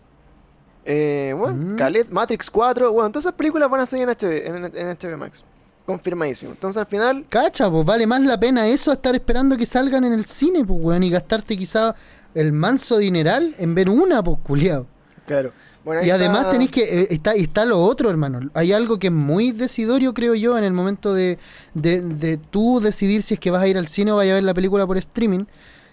eh, 0.86 1.36
bueno, 1.38 1.56
Mm. 1.58 1.76
Calet, 1.76 2.10
Matrix 2.10 2.50
4, 2.50 2.92
bueno, 2.94 3.10
todas 3.12 3.26
esas 3.26 3.34
películas 3.36 3.70
van 3.70 3.82
a 3.82 3.86
salir 3.86 4.08
en 4.08 4.16
HBO, 4.16 4.32
en, 4.32 4.72
en 4.76 4.98
HBO 4.98 5.18
Max. 5.18 5.44
Confirmadísimo. 5.86 6.52
Entonces 6.54 6.80
al 6.80 6.86
final, 6.88 7.26
Cacha, 7.30 7.70
pues 7.70 7.86
vale 7.86 8.08
más 8.08 8.22
la 8.22 8.40
pena 8.40 8.66
eso 8.68 8.94
estar 8.94 9.14
esperando 9.14 9.58
que 9.58 9.66
salgan 9.66 10.06
en 10.06 10.14
el 10.14 10.26
cine, 10.26 10.64
pues, 10.66 10.80
weón, 10.82 11.04
y 11.04 11.10
gastarte 11.10 11.58
quizá 11.58 11.94
el 12.34 12.54
manso 12.54 12.98
dineral 12.98 13.56
en 13.58 13.76
ver 13.76 13.90
una, 13.90 14.24
pues, 14.24 14.38
culiado. 14.42 14.88
Claro. 15.28 15.52
Bueno, 15.86 16.04
Y 16.04 16.10
además 16.10 16.40
está- 16.40 16.52
tenéis 16.52 16.72
que. 16.72 16.82
eh, 17.04 17.08
está, 17.12 17.38
y 17.38 17.44
está 17.44 17.64
lo 17.64 17.80
otro, 17.80 18.10
hermano. 18.10 18.50
Hay 18.56 18.74
algo 18.74 19.00
que 19.00 19.08
es 19.08 19.14
muy 19.14 19.52
decidorio, 19.54 20.14
creo 20.14 20.36
yo, 20.36 20.58
en 20.58 20.66
el 20.66 20.74
momento 20.74 21.14
de, 21.14 21.38
de, 21.76 22.02
de 22.02 22.36
tú 22.38 22.82
decidir 22.82 23.22
si 23.22 23.36
es 23.36 23.40
que 23.40 23.52
vas 23.52 23.62
a 23.62 23.68
ir 23.70 23.78
al 23.78 23.88
cine 23.88 24.12
o 24.12 24.18
vas 24.18 24.26
a 24.28 24.34
ver 24.34 24.44
la 24.44 24.54
película 24.54 24.86
por 24.86 24.98
streaming. 24.98 25.46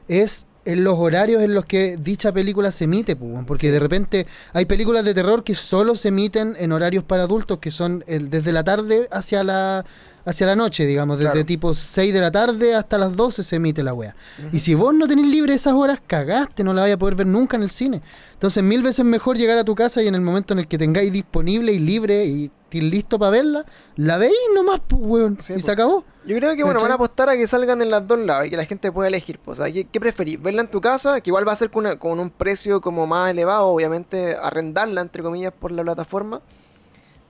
Es 0.09 0.47
en 0.65 0.83
los 0.83 0.99
horarios 0.99 1.43
en 1.43 1.55
los 1.55 1.65
que 1.67 1.97
dicha 1.97 2.33
película 2.33 2.73
se 2.73 2.85
emite, 2.85 3.15
pues, 3.15 3.45
porque 3.47 3.71
de 3.71 3.79
repente 3.79 4.27
hay 4.53 4.65
películas 4.65 5.05
de 5.05 5.13
terror 5.15 5.45
que 5.45 5.55
solo 5.55 5.95
se 5.95 6.09
emiten 6.09 6.57
en 6.59 6.73
horarios 6.73 7.05
para 7.05 7.23
adultos, 7.25 7.59
que 7.59 7.71
son 7.71 8.03
el- 8.09 8.31
desde 8.31 8.51
la 8.51 8.65
tarde 8.65 9.07
hacia 9.13 9.45
la 9.45 9.85
hacia 10.25 10.47
la 10.47 10.57
noche, 10.57 10.87
digamos, 10.87 11.19
desde 11.19 11.33
Claro. 11.33 11.47
tipo 11.47 11.75
6 11.75 12.13
de 12.15 12.21
la 12.21 12.31
tarde 12.31 12.75
hasta 12.75 12.97
las 12.99 13.15
12 13.15 13.43
se 13.43 13.57
emite 13.57 13.83
la 13.83 13.93
wea. 13.95 14.15
Y 14.53 14.59
si 14.61 14.75
vos 14.75 14.95
no 14.95 15.07
tenés 15.07 15.27
libre 15.27 15.55
esas 15.55 15.75
horas, 15.75 16.01
cagaste, 16.07 16.65
no 16.65 16.73
la 16.73 16.83
vais 16.83 16.95
a 16.95 16.99
poder 16.99 17.15
ver 17.15 17.27
nunca 17.27 17.57
en 17.57 17.63
el 17.65 17.71
cine. 17.71 18.01
Entonces, 18.33 18.63
mil 18.63 18.83
veces 18.83 19.05
mejor 19.05 19.37
llegar 19.37 19.57
a 19.59 19.65
tu 19.65 19.75
casa 19.75 20.03
y 20.03 20.09
en 20.09 20.15
el 20.15 20.21
momento 20.21 20.53
en 20.55 20.61
el 20.61 20.69
que 20.69 20.77
tengáis 20.79 21.13
disponible 21.13 21.73
y 21.73 21.79
libre 21.79 22.25
y 22.25 22.51
listo 22.75 23.21
para 23.21 23.31
verla, 23.31 23.65
la 23.95 24.17
veis 24.17 24.35
nomás, 24.53 24.81
pues, 24.89 25.01
weón. 25.01 25.37
Sí, 25.41 25.53
y 25.53 25.55
pues. 25.55 25.65
se 25.65 25.71
acabó. 25.71 26.05
Yo 26.27 26.37
creo 26.39 26.57
que 26.57 26.65
bueno, 26.65 26.81
van 26.81 26.91
a 26.91 26.95
apostar 26.95 27.29
a 27.29 27.37
que 27.37 27.47
salgan 27.47 27.81
en 27.81 27.89
las 27.89 28.05
dos 28.05 28.19
lados 28.19 28.47
y 28.47 28.51
que 28.51 28.57
la 28.57 28.65
gente 28.65 28.91
pueda 28.91 29.07
elegir. 29.07 29.39
Pues, 29.39 29.61
o 29.61 29.65
sea, 29.65 29.73
¿qué, 29.73 29.85
qué 29.85 30.01
preferís? 30.01 30.43
¿Verla 30.43 30.63
en 30.63 30.69
tu 30.69 30.81
casa? 30.81 31.21
Que 31.21 31.31
igual 31.31 31.47
va 31.47 31.53
a 31.53 31.55
ser 31.55 31.71
con, 31.71 31.87
una- 31.87 31.97
con 32.01 32.19
un 32.19 32.31
precio 32.31 32.81
como 32.81 33.07
más 33.07 33.31
elevado, 33.31 33.67
obviamente, 33.69 34.35
arrendarla, 34.35 35.03
entre 35.03 35.23
comillas, 35.23 35.53
por 35.57 35.71
la 35.71 35.83
plataforma. 35.85 36.41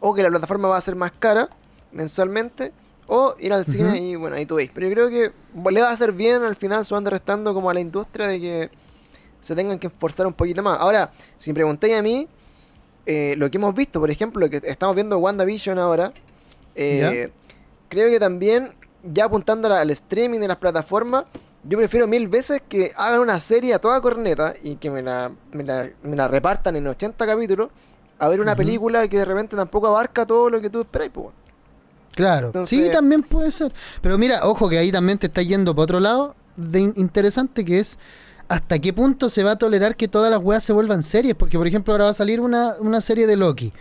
O 0.00 0.14
que 0.14 0.22
la 0.22 0.30
plataforma 0.30 0.68
va 0.68 0.78
a 0.78 0.80
ser 0.80 0.96
más 0.96 1.12
cara 1.18 1.50
mensualmente. 1.92 2.72
O 3.06 3.34
ir 3.38 3.52
al 3.52 3.64
cine 3.64 3.98
y 3.98 4.14
bueno, 4.16 4.36
ahí 4.36 4.46
tú 4.46 4.56
veis. 4.56 4.70
Pero 4.72 4.88
yo 4.88 4.94
creo 4.94 5.08
que 5.10 5.32
le 5.70 5.80
va 5.82 5.90
a 5.90 5.92
hacer 5.92 6.12
bien 6.12 6.42
al 6.42 6.56
final, 6.56 6.84
sumando 6.84 7.10
restando 7.10 7.52
como 7.52 7.68
a 7.70 7.74
la 7.74 7.80
industria 7.80 8.26
de 8.26 8.40
que 8.40 8.70
se 9.40 9.54
tengan 9.54 9.78
que 9.78 9.88
esforzar 9.88 10.26
un 10.26 10.32
poquito 10.32 10.62
más. 10.62 10.78
Ahora, 10.80 11.12
si 11.36 11.50
me 11.50 11.54
preguntáis 11.54 11.94
a 11.94 12.02
mí, 12.02 12.26
eh, 13.04 13.34
lo 13.36 13.50
que 13.50 13.58
hemos 13.58 13.74
visto, 13.74 14.00
por 14.00 14.10
ejemplo, 14.10 14.40
lo 14.40 14.48
que 14.48 14.60
estamos 14.64 14.94
viendo 14.94 15.18
WandaVision 15.18 15.78
ahora, 15.78 16.12
eh, 16.74 17.30
creo 17.88 18.08
que 18.08 18.18
también, 18.18 18.74
ya 19.02 19.26
apuntando 19.26 19.72
al 19.72 19.90
streaming 19.90 20.40
de 20.40 20.48
las 20.48 20.56
plataformas, 20.56 21.26
yo 21.62 21.78
prefiero 21.78 22.06
mil 22.06 22.28
veces 22.28 22.62
que 22.68 22.92
hagan 22.96 23.20
una 23.20 23.38
serie 23.40 23.74
a 23.74 23.78
toda 23.78 24.00
corneta 24.00 24.54
y 24.62 24.76
que 24.76 24.90
me 24.90 25.02
la, 25.02 25.30
me 25.52 25.62
la, 25.62 25.90
me 26.02 26.16
la 26.16 26.28
repartan 26.28 26.76
en 26.76 26.86
80 26.86 27.26
capítulos, 27.26 27.70
a 28.18 28.28
ver 28.28 28.40
una 28.40 28.56
película 28.56 29.06
que 29.08 29.18
de 29.18 29.24
repente 29.24 29.56
tampoco 29.56 29.88
abarca 29.88 30.24
todo 30.24 30.48
lo 30.48 30.60
que 30.60 30.70
tú 30.70 30.82
esperáis, 30.82 31.10
pues. 31.12 31.28
Claro. 32.14 32.46
Entonces- 32.48 32.84
Sí, 32.86 32.90
también 32.92 33.22
puede 33.22 33.50
ser. 33.50 33.72
Pero 34.00 34.18
mira, 34.18 34.40
ojo 34.46 34.68
que 34.68 34.78
ahí 34.78 34.90
también 34.92 35.18
te 35.18 35.26
está 35.26 35.42
yendo 35.42 35.74
para 35.74 35.84
otro 35.84 36.00
lado 36.00 36.34
de 36.56 36.80
in- 36.80 36.94
interesante 36.96 37.64
que 37.64 37.78
es 37.80 37.98
hasta 38.48 38.78
qué 38.78 38.92
punto 38.92 39.28
se 39.28 39.42
va 39.42 39.52
a 39.52 39.56
tolerar 39.56 39.96
que 39.96 40.06
todas 40.06 40.30
las 40.30 40.40
weas 40.42 40.62
se 40.62 40.72
vuelvan 40.72 41.02
series. 41.02 41.34
Porque, 41.34 41.56
por 41.58 41.66
ejemplo, 41.66 41.92
ahora 41.94 42.04
va 42.04 42.10
a 42.10 42.14
salir 42.14 42.40
una, 42.40 42.74
una 42.80 43.00
serie 43.00 43.26
de 43.26 43.36
Loki. 43.36 43.72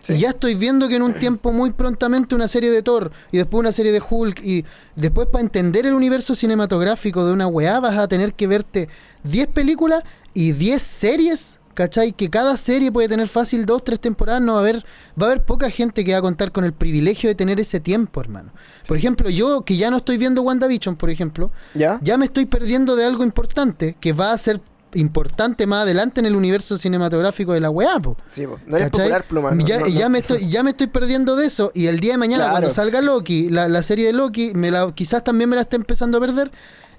Sí. 0.00 0.14
Y 0.14 0.18
ya 0.20 0.30
estoy 0.30 0.54
viendo 0.56 0.88
que 0.88 0.96
en 0.96 1.02
un 1.02 1.14
tiempo 1.14 1.52
muy 1.52 1.70
prontamente 1.72 2.34
una 2.34 2.48
serie 2.48 2.70
de 2.72 2.82
Thor 2.82 3.12
y 3.30 3.36
después 3.36 3.60
una 3.60 3.70
serie 3.70 3.92
de 3.92 4.02
Hulk 4.08 4.40
y 4.42 4.64
después 4.96 5.28
para 5.28 5.42
entender 5.42 5.86
el 5.86 5.94
universo 5.94 6.34
cinematográfico 6.34 7.24
de 7.24 7.32
una 7.32 7.46
weá 7.46 7.78
vas 7.78 7.96
a 7.96 8.08
tener 8.08 8.34
que 8.34 8.48
verte 8.48 8.88
10 9.22 9.46
películas 9.48 10.02
y 10.34 10.50
10 10.52 10.82
series, 10.82 11.58
¿cachai? 11.74 12.12
Que 12.12 12.30
cada 12.30 12.56
serie 12.56 12.90
puede 12.92 13.08
tener 13.08 13.28
fácil 13.28 13.66
dos, 13.66 13.84
tres 13.84 14.00
temporadas, 14.00 14.42
no 14.42 14.52
va 14.52 14.58
a 14.58 14.62
haber, 14.62 14.84
va 15.20 15.26
a 15.26 15.30
haber 15.30 15.44
poca 15.44 15.70
gente 15.70 16.04
que 16.04 16.12
va 16.12 16.18
a 16.18 16.22
contar 16.22 16.52
con 16.52 16.64
el 16.64 16.72
privilegio 16.72 17.28
de 17.28 17.34
tener 17.34 17.58
ese 17.60 17.80
tiempo, 17.80 18.20
hermano. 18.20 18.52
Por 18.88 18.96
ejemplo, 18.96 19.30
yo 19.30 19.62
que 19.62 19.76
ya 19.76 19.90
no 19.90 19.98
estoy 19.98 20.18
viendo 20.18 20.42
WandaVision, 20.42 20.96
por 20.96 21.10
ejemplo, 21.10 21.50
¿Ya? 21.74 21.98
ya 22.02 22.16
me 22.16 22.24
estoy 22.26 22.46
perdiendo 22.46 22.96
de 22.96 23.04
algo 23.04 23.24
importante 23.24 23.96
que 24.00 24.12
va 24.12 24.32
a 24.32 24.38
ser 24.38 24.60
importante 24.94 25.66
más 25.66 25.84
adelante 25.84 26.20
en 26.20 26.26
el 26.26 26.36
universo 26.36 26.76
cinematográfico 26.76 27.54
de 27.54 27.60
la 27.60 27.70
weá, 27.70 27.98
po. 27.98 28.16
Sí. 28.28 28.44
No 28.66 28.76
eres 28.76 28.90
¿Cachai? 28.90 29.06
popular, 29.06 29.24
pluma. 29.26 29.50
no, 29.52 29.64
ya, 29.64 29.78
no, 29.80 29.86
ya 29.88 30.02
no. 30.04 30.10
me 30.10 30.18
estoy, 30.18 30.48
ya 30.50 30.62
me 30.62 30.70
estoy 30.70 30.86
perdiendo 30.88 31.34
de 31.34 31.46
eso. 31.46 31.70
Y 31.74 31.86
el 31.86 31.98
día 32.00 32.12
de 32.12 32.18
mañana, 32.18 32.44
Claro. 32.44 32.52
cuando 32.54 32.70
salga 32.70 33.00
Loki, 33.00 33.48
la, 33.48 33.68
la 33.70 33.82
serie 33.82 34.06
de 34.06 34.12
Loki, 34.12 34.52
me 34.54 34.70
la, 34.70 34.92
quizás 34.94 35.24
también 35.24 35.48
me 35.48 35.56
la 35.56 35.62
esté 35.62 35.76
empezando 35.76 36.18
a 36.18 36.20
perder. 36.20 36.50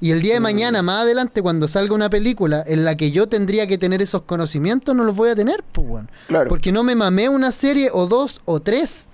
Y 0.04 0.12
el 0.12 0.22
día 0.22 0.34
de 0.34 0.42
Mm. 0.42 0.44
mañana, 0.44 0.82
más 0.82 1.04
adelante, 1.04 1.42
cuando 1.42 1.66
salga 1.70 1.96
una 1.96 2.10
película 2.10 2.62
en 2.68 2.84
la 2.84 2.98
que 2.98 3.12
yo 3.12 3.30
tendría 3.30 3.68
que 3.68 3.78
tener 3.78 4.02
esos 4.02 4.24
conocimientos, 4.24 4.94
no 4.94 5.06
los 5.06 5.16
voy 5.16 5.30
a 5.30 5.36
tener, 5.36 5.64
pues, 5.72 5.88
weón. 5.88 6.12
Claro. 6.28 6.50
Porque 6.50 6.74
no 6.74 6.84
me 6.84 6.94
mamé 6.94 7.30
una 7.30 7.54
serie 7.54 7.90
o 7.90 8.06
dos 8.06 8.42
o 8.44 8.60
tres. 8.60 9.08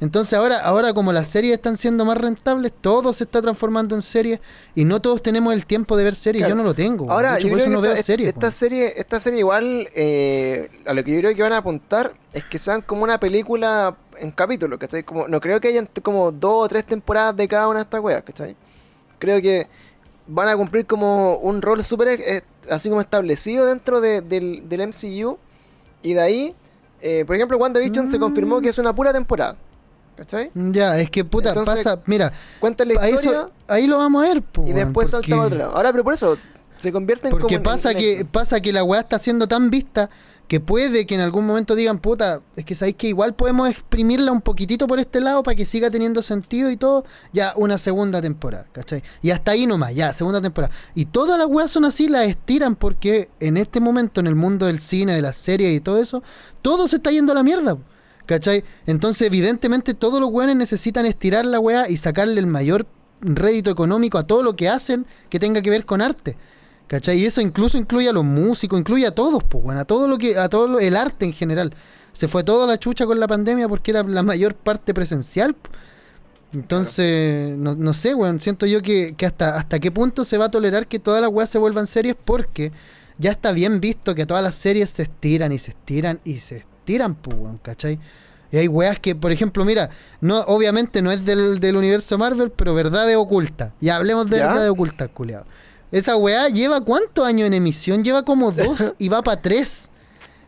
Entonces 0.00 0.32
ahora, 0.32 0.60
ahora 0.60 0.94
como 0.94 1.12
las 1.12 1.28
series 1.28 1.52
están 1.52 1.76
siendo 1.76 2.06
más 2.06 2.16
rentables, 2.16 2.72
todo 2.80 3.12
se 3.12 3.24
está 3.24 3.42
transformando 3.42 3.94
en 3.94 4.00
series 4.00 4.40
y 4.74 4.86
no 4.86 5.02
todos 5.02 5.20
tenemos 5.22 5.52
el 5.52 5.66
tiempo 5.66 5.94
de 5.98 6.04
ver 6.04 6.14
series. 6.14 6.40
Claro. 6.40 6.54
Yo 6.56 6.62
no 6.62 6.66
lo 6.66 6.72
tengo. 6.74 7.10
Ahora, 7.10 7.36
hecho, 7.36 7.48
yo 7.48 7.52
por 7.52 7.58
creo 7.58 7.66
eso 7.68 7.76
no 7.76 7.82
que 7.82 7.88
veo 7.88 7.92
esta, 7.96 8.06
series. 8.06 8.28
esta 8.30 8.50
serie, 8.50 8.92
esta 8.96 9.20
serie 9.20 9.40
igual, 9.40 9.90
eh, 9.94 10.70
a 10.86 10.94
lo 10.94 11.04
que 11.04 11.12
yo 11.12 11.18
creo 11.20 11.36
que 11.36 11.42
van 11.42 11.52
a 11.52 11.58
apuntar 11.58 12.14
es 12.32 12.44
que 12.44 12.56
sean 12.58 12.80
como 12.80 13.02
una 13.04 13.20
película 13.20 13.94
en 14.16 14.30
capítulos, 14.30 14.78
¿cachai? 14.78 15.02
Como, 15.02 15.28
no 15.28 15.38
creo 15.38 15.60
que 15.60 15.68
hayan 15.68 15.86
como 16.02 16.32
dos 16.32 16.64
o 16.64 16.68
tres 16.68 16.86
temporadas 16.86 17.36
de 17.36 17.46
cada 17.46 17.68
una 17.68 17.80
de 17.80 17.82
estas 17.82 18.00
weas, 18.00 18.22
¿cachai? 18.22 18.56
Creo 19.18 19.42
que 19.42 19.66
van 20.32 20.48
a 20.48 20.56
cumplir 20.56 20.86
como 20.86 21.36
un 21.36 21.60
rol 21.60 21.82
súper 21.84 22.08
eh, 22.08 22.42
así 22.70 22.88
como 22.88 23.00
establecido 23.00 23.66
dentro 23.66 24.00
de- 24.00 24.20
del, 24.20 24.68
del 24.68 24.80
MCU 24.88 25.38
y 26.02 26.14
de 26.14 26.20
ahí, 26.20 26.54
eh, 27.00 27.24
por 27.26 27.36
ejemplo, 27.36 27.58
WandaVision 27.58 28.10
se 28.10 28.16
Mm. 28.18 28.20
confirmó 28.20 28.60
que 28.60 28.68
es 28.68 28.78
una 28.78 28.94
pura 28.94 29.12
temporada, 29.12 29.56
¿cachai? 30.16 30.50
Ya, 30.54 30.98
es 30.98 31.10
que 31.10 31.24
puta, 31.24 31.48
Entonces, 31.50 31.74
pasa, 31.84 32.00
mira, 32.06 32.32
Cuenta 32.60 32.84
la 32.84 32.94
historia 33.08 33.30
eso, 33.40 33.50
ahí 33.68 33.86
lo 33.86 33.98
vamos 33.98 34.24
a 34.24 34.28
ver. 34.28 34.42
po, 34.42 34.64
y 34.66 34.72
después 34.72 35.10
salta 35.10 35.22
porque- 35.26 35.30
para 35.34 35.46
otro 35.46 35.58
lado. 35.58 35.76
Ahora, 35.76 35.90
pero 35.92 36.04
por 36.04 36.14
eso 36.14 36.36
se 36.78 36.92
convierte 36.92 37.26
en 37.26 37.30
como 37.32 37.40
Porque 37.42 37.56
en- 37.56 37.62
pasa 37.62 37.90
en 37.92 37.98
que, 37.98 38.12
eso. 38.20 38.26
pasa 38.30 38.60
que 38.60 38.72
la 38.72 38.84
weá 38.84 39.00
está 39.00 39.18
siendo 39.18 39.48
tan 39.48 39.68
vista 39.70 40.08
que 40.50 40.58
puede 40.58 41.06
que 41.06 41.14
en 41.14 41.20
algún 41.20 41.46
momento 41.46 41.76
digan, 41.76 42.00
puta, 42.00 42.40
es 42.56 42.64
que 42.64 42.74
sabéis 42.74 42.96
que 42.96 43.06
igual 43.06 43.34
podemos 43.34 43.70
exprimirla 43.70 44.32
un 44.32 44.40
poquitito 44.40 44.88
por 44.88 44.98
este 44.98 45.20
lado 45.20 45.44
para 45.44 45.54
que 45.54 45.64
siga 45.64 45.92
teniendo 45.92 46.22
sentido 46.22 46.72
y 46.72 46.76
todo, 46.76 47.04
ya 47.32 47.52
una 47.54 47.78
segunda 47.78 48.20
temporada, 48.20 48.66
¿cachai? 48.72 49.04
Y 49.22 49.30
hasta 49.30 49.52
ahí 49.52 49.68
nomás, 49.68 49.94
ya, 49.94 50.12
segunda 50.12 50.40
temporada. 50.40 50.74
Y 50.92 51.04
todas 51.04 51.38
las 51.38 51.46
weas 51.46 51.70
son 51.70 51.84
así, 51.84 52.08
las 52.08 52.26
estiran 52.26 52.74
porque 52.74 53.28
en 53.38 53.58
este 53.58 53.78
momento 53.78 54.18
en 54.18 54.26
el 54.26 54.34
mundo 54.34 54.66
del 54.66 54.80
cine, 54.80 55.14
de 55.14 55.22
las 55.22 55.36
series 55.36 55.72
y 55.72 55.78
todo 55.78 56.00
eso, 56.00 56.20
todo 56.62 56.88
se 56.88 56.96
está 56.96 57.12
yendo 57.12 57.30
a 57.30 57.36
la 57.36 57.44
mierda. 57.44 57.78
¿Cachai? 58.26 58.64
Entonces, 58.86 59.28
evidentemente, 59.28 59.94
todos 59.94 60.18
los 60.18 60.30
weones 60.32 60.56
necesitan 60.56 61.06
estirar 61.06 61.44
la 61.44 61.60
weá 61.60 61.88
y 61.88 61.96
sacarle 61.96 62.40
el 62.40 62.48
mayor 62.48 62.88
rédito 63.20 63.70
económico 63.70 64.18
a 64.18 64.26
todo 64.26 64.42
lo 64.42 64.56
que 64.56 64.68
hacen 64.68 65.06
que 65.28 65.38
tenga 65.38 65.62
que 65.62 65.70
ver 65.70 65.86
con 65.86 66.00
arte. 66.00 66.36
¿Cachai? 66.90 67.18
Y 67.20 67.24
eso 67.26 67.40
incluso 67.40 67.78
incluye 67.78 68.08
a 68.08 68.12
los 68.12 68.24
músicos, 68.24 68.80
incluye 68.80 69.06
a 69.06 69.14
todos, 69.14 69.44
pues, 69.44 69.62
bueno, 69.62 69.78
a 69.80 69.84
todo 69.84 70.08
lo 70.08 70.18
que, 70.18 70.36
a 70.36 70.48
todo 70.48 70.66
lo- 70.66 70.80
el 70.80 70.96
arte 70.96 71.24
en 71.24 71.32
general. 71.32 71.72
se 72.12 72.26
fue 72.26 72.42
toda 72.42 72.66
la 72.66 72.76
chucha 72.76 73.06
con 73.06 73.20
la 73.20 73.28
pandemia 73.28 73.68
porque 73.68 73.92
era 73.92 74.02
la 74.02 74.24
mayor 74.24 74.56
parte 74.56 74.92
presencial. 74.92 75.54
Entonces, 76.52 77.56
no, 77.56 77.76
no 77.76 77.94
sé, 77.94 78.14
weón, 78.14 78.40
siento 78.40 78.66
yo 78.66 78.82
que, 78.82 79.14
que 79.16 79.24
hasta, 79.26 79.56
hasta 79.56 79.78
qué 79.78 79.92
punto 79.92 80.24
se 80.24 80.36
va 80.36 80.46
a 80.46 80.50
tolerar 80.50 80.88
que 80.88 80.98
todas 80.98 81.20
las 81.22 81.30
weas 81.30 81.48
se 81.48 81.58
vuelvan 81.58 81.86
series 81.86 82.16
porque 82.24 82.72
ya 83.18 83.30
está 83.30 83.52
bien 83.52 83.78
visto 83.80 84.14
que 84.16 84.26
todas 84.26 84.42
las 84.42 84.56
series 84.56 84.90
se 84.90 85.04
estiran 85.04 85.52
y 85.52 85.58
se 85.58 85.70
estiran 85.70 86.20
y 86.24 86.38
se 86.38 86.56
estiran, 86.56 87.14
pues, 87.14 87.36
weón, 87.38 87.58
¿cachai? 87.58 88.00
Y 88.50 88.56
hay 88.56 88.66
weas 88.66 88.98
que, 88.98 89.14
por 89.14 89.30
ejemplo, 89.30 89.64
mira, 89.64 89.90
no, 90.20 90.40
obviamente 90.40 91.02
no 91.02 91.12
es 91.12 91.24
del, 91.24 91.60
del 91.60 91.76
universo 91.76 92.18
Marvel, 92.18 92.50
pero 92.50 92.74
verdades 92.74 93.16
ocultas. 93.16 93.72
Ya 93.80 93.94
hablemos 93.94 94.28
de 94.28 94.38
¿Ya? 94.38 94.46
verdades 94.48 94.70
ocultas, 94.70 95.08
culiado. 95.14 95.46
Esa 95.92 96.16
weá 96.16 96.48
lleva 96.48 96.80
cuántos 96.80 97.26
años 97.26 97.46
en 97.46 97.54
emisión? 97.54 98.04
Lleva 98.04 98.24
como 98.24 98.50
dos 98.52 98.94
y 98.98 99.08
va 99.08 99.22
para 99.22 99.40
tres. 99.40 99.90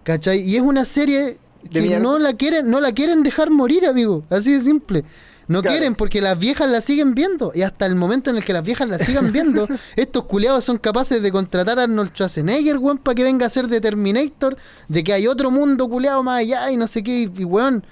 ¿Cachai? 0.05 0.40
Y 0.40 0.56
es 0.56 0.62
una 0.62 0.85
serie 0.85 1.39
que 1.70 1.98
no 2.01 2.19
la 2.19 2.35
quieren, 2.35 2.70
no 2.70 2.81
la 2.81 2.93
quieren 2.93 3.23
dejar 3.23 3.51
morir, 3.51 3.86
amigo. 3.86 4.24
Así 4.31 4.52
de 4.52 4.60
simple. 4.60 5.05
No 5.48 5.60
Claro. 5.60 5.74
quieren 5.74 5.94
porque 5.97 6.20
las 6.20 6.39
viejas 6.39 6.69
la 6.70 6.81
siguen 6.81 7.14
viendo. 7.14 7.52
Y 7.55 7.62
hasta 7.62 7.85
el 7.86 7.94
momento 7.94 8.31
en 8.31 8.36
el 8.36 8.44
que 8.44 8.52
las 8.52 8.62
viejas 8.62 8.89
la 8.89 8.98
sigan 8.98 9.32
viendo, 9.32 9.66
estos 9.97 10.24
culiados 10.24 10.64
son 10.64 10.78
capaces 10.78 11.23
de 11.23 11.31
contratar 11.32 11.78
a 11.78 11.82
Arnold 11.82 12.10
Schwarzenegger, 12.12 12.78
weón, 12.78 12.98
para 12.98 13.14
que 13.14 13.24
venga 13.24 13.47
a 13.47 13.51
ser 13.51 13.66
de 13.69 13.81
Terminator, 13.81 14.56
de 14.89 15.05
que 15.05 15.12
hay 15.12 15.27
otro 15.27 15.51
mundo 15.51 15.89
culiado 15.89 16.23
más 16.23 16.39
allá 16.40 16.70
y 16.70 16.77
no 16.77 16.86
sé 16.86 17.02
qué. 17.02 17.23
Y, 17.23 17.32
y, 17.43 17.44
weón, 17.44 17.85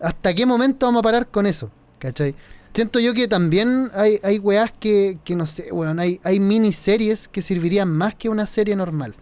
¿hasta 0.00 0.34
qué 0.34 0.44
momento 0.44 0.86
vamos 0.86 1.00
a 1.00 1.02
parar 1.02 1.28
con 1.28 1.46
eso? 1.46 1.70
¿Cachai? 1.98 2.34
Siento 2.78 3.00
yo 3.00 3.12
que 3.12 3.26
también 3.26 3.90
hay, 3.92 4.20
hay 4.22 4.38
weas 4.38 4.70
que, 4.70 5.18
que 5.24 5.34
no 5.34 5.46
sé, 5.46 5.72
weón, 5.72 5.98
hay, 5.98 6.20
hay 6.22 6.38
miniseries 6.38 7.26
que 7.26 7.42
servirían 7.42 7.88
más 7.90 8.14
que 8.14 8.28
una 8.28 8.46
serie 8.46 8.76
normal. 8.76 9.16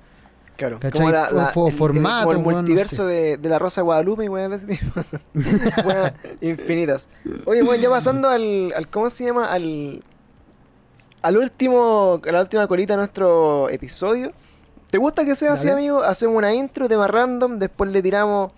Claro, 0.58 0.78
¿Cachai? 0.78 0.90
como 1.00 1.10
la, 1.10 1.30
la- 1.30 1.50
el, 1.54 1.66
el- 1.68 1.72
formato, 1.72 2.26
como 2.26 2.32
el 2.32 2.36
weón, 2.44 2.50
no 2.50 2.56
multiverso 2.58 2.96
sé. 2.96 3.02
de, 3.04 3.36
de 3.38 3.48
la 3.48 3.58
Rosa 3.58 3.80
de 3.80 3.84
Guadalupe 3.86 4.24
y 4.26 4.28
weas 4.28 4.50
de 4.50 4.56
ese 4.56 4.66
tipo. 4.66 5.00
Weas 5.86 6.12
infinitas. 6.42 7.08
Oye, 7.46 7.62
bueno, 7.62 7.82
ya 7.82 7.88
pasando 7.88 8.28
al, 8.28 8.74
al 8.76 8.88
¿cómo 8.90 9.08
se 9.08 9.24
llama? 9.24 9.50
Al 9.50 10.04
al 11.22 11.36
último, 11.38 12.20
a 12.28 12.32
la 12.32 12.42
última 12.42 12.66
colita 12.66 12.92
de 12.92 12.98
nuestro 12.98 13.70
episodio. 13.70 14.32
¿Te 14.90 14.98
gusta 14.98 15.24
que 15.24 15.34
sea 15.34 15.54
así, 15.54 15.70
amigo? 15.70 16.02
Hacemos 16.02 16.36
una 16.36 16.52
intro, 16.52 16.88
tema 16.90 17.08
random, 17.08 17.58
después 17.58 17.90
le 17.90 18.02
tiramos 18.02 18.52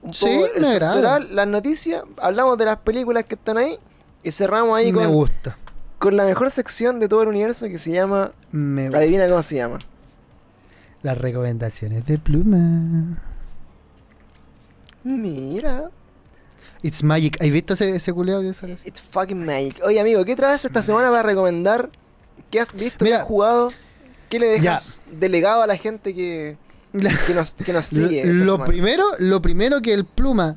un 0.00 0.14
Sí, 0.14 0.26
poco 0.26 0.46
el 0.54 1.34
las 1.34 1.48
noticias, 1.48 2.04
hablamos 2.18 2.56
de 2.56 2.66
las 2.66 2.76
películas 2.78 3.24
que 3.24 3.34
están 3.34 3.58
ahí 3.58 3.80
y 4.24 4.30
cerramos 4.32 4.76
ahí 4.76 4.92
Me 4.92 5.04
con, 5.04 5.12
gusta. 5.12 5.56
con 5.98 6.16
la 6.16 6.24
mejor 6.24 6.50
sección 6.50 6.98
de 6.98 7.08
todo 7.08 7.22
el 7.22 7.28
universo 7.28 7.68
que 7.68 7.78
se 7.78 7.92
llama 7.92 8.32
Me 8.50 8.84
gusta. 8.86 8.98
Adivina 8.98 9.28
cómo 9.28 9.42
se 9.42 9.56
llama. 9.56 9.78
Las 11.02 11.18
recomendaciones 11.18 12.06
de 12.06 12.18
pluma. 12.18 13.18
Mira. 15.02 15.90
It's 16.82 17.02
Magic. 17.02 17.40
¿Has 17.40 17.50
visto 17.50 17.74
ese, 17.74 17.96
ese 17.96 18.12
culeado 18.12 18.42
que 18.42 18.52
sale? 18.54 18.76
It's 18.84 19.00
fucking 19.00 19.44
magic. 19.44 19.80
Oye, 19.84 20.00
amigo, 20.00 20.24
¿qué 20.24 20.36
traes 20.36 20.64
esta 20.64 20.82
semana 20.82 21.10
para 21.10 21.22
recomendar? 21.22 21.90
¿Qué 22.50 22.60
has 22.60 22.72
visto? 22.72 23.04
Mira. 23.04 23.16
¿Qué 23.18 23.20
has 23.22 23.26
jugado? 23.28 23.72
¿Qué 24.28 24.38
le 24.38 24.46
dejas 24.46 25.02
delegado 25.10 25.62
a 25.62 25.66
la 25.66 25.76
gente 25.76 26.14
que, 26.14 26.56
que, 27.26 27.34
nos, 27.34 27.54
que 27.54 27.72
nos 27.72 27.86
sigue? 27.86 28.24
lo 28.26 28.64
primero, 28.64 29.04
lo 29.18 29.40
primero 29.40 29.80
que 29.80 29.92
el 29.94 30.04
pluma 30.04 30.56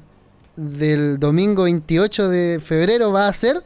del 0.57 1.19
domingo 1.19 1.63
28 1.63 2.29
de 2.29 2.59
febrero 2.61 3.11
va 3.13 3.25
a 3.25 3.29
hacer 3.29 3.63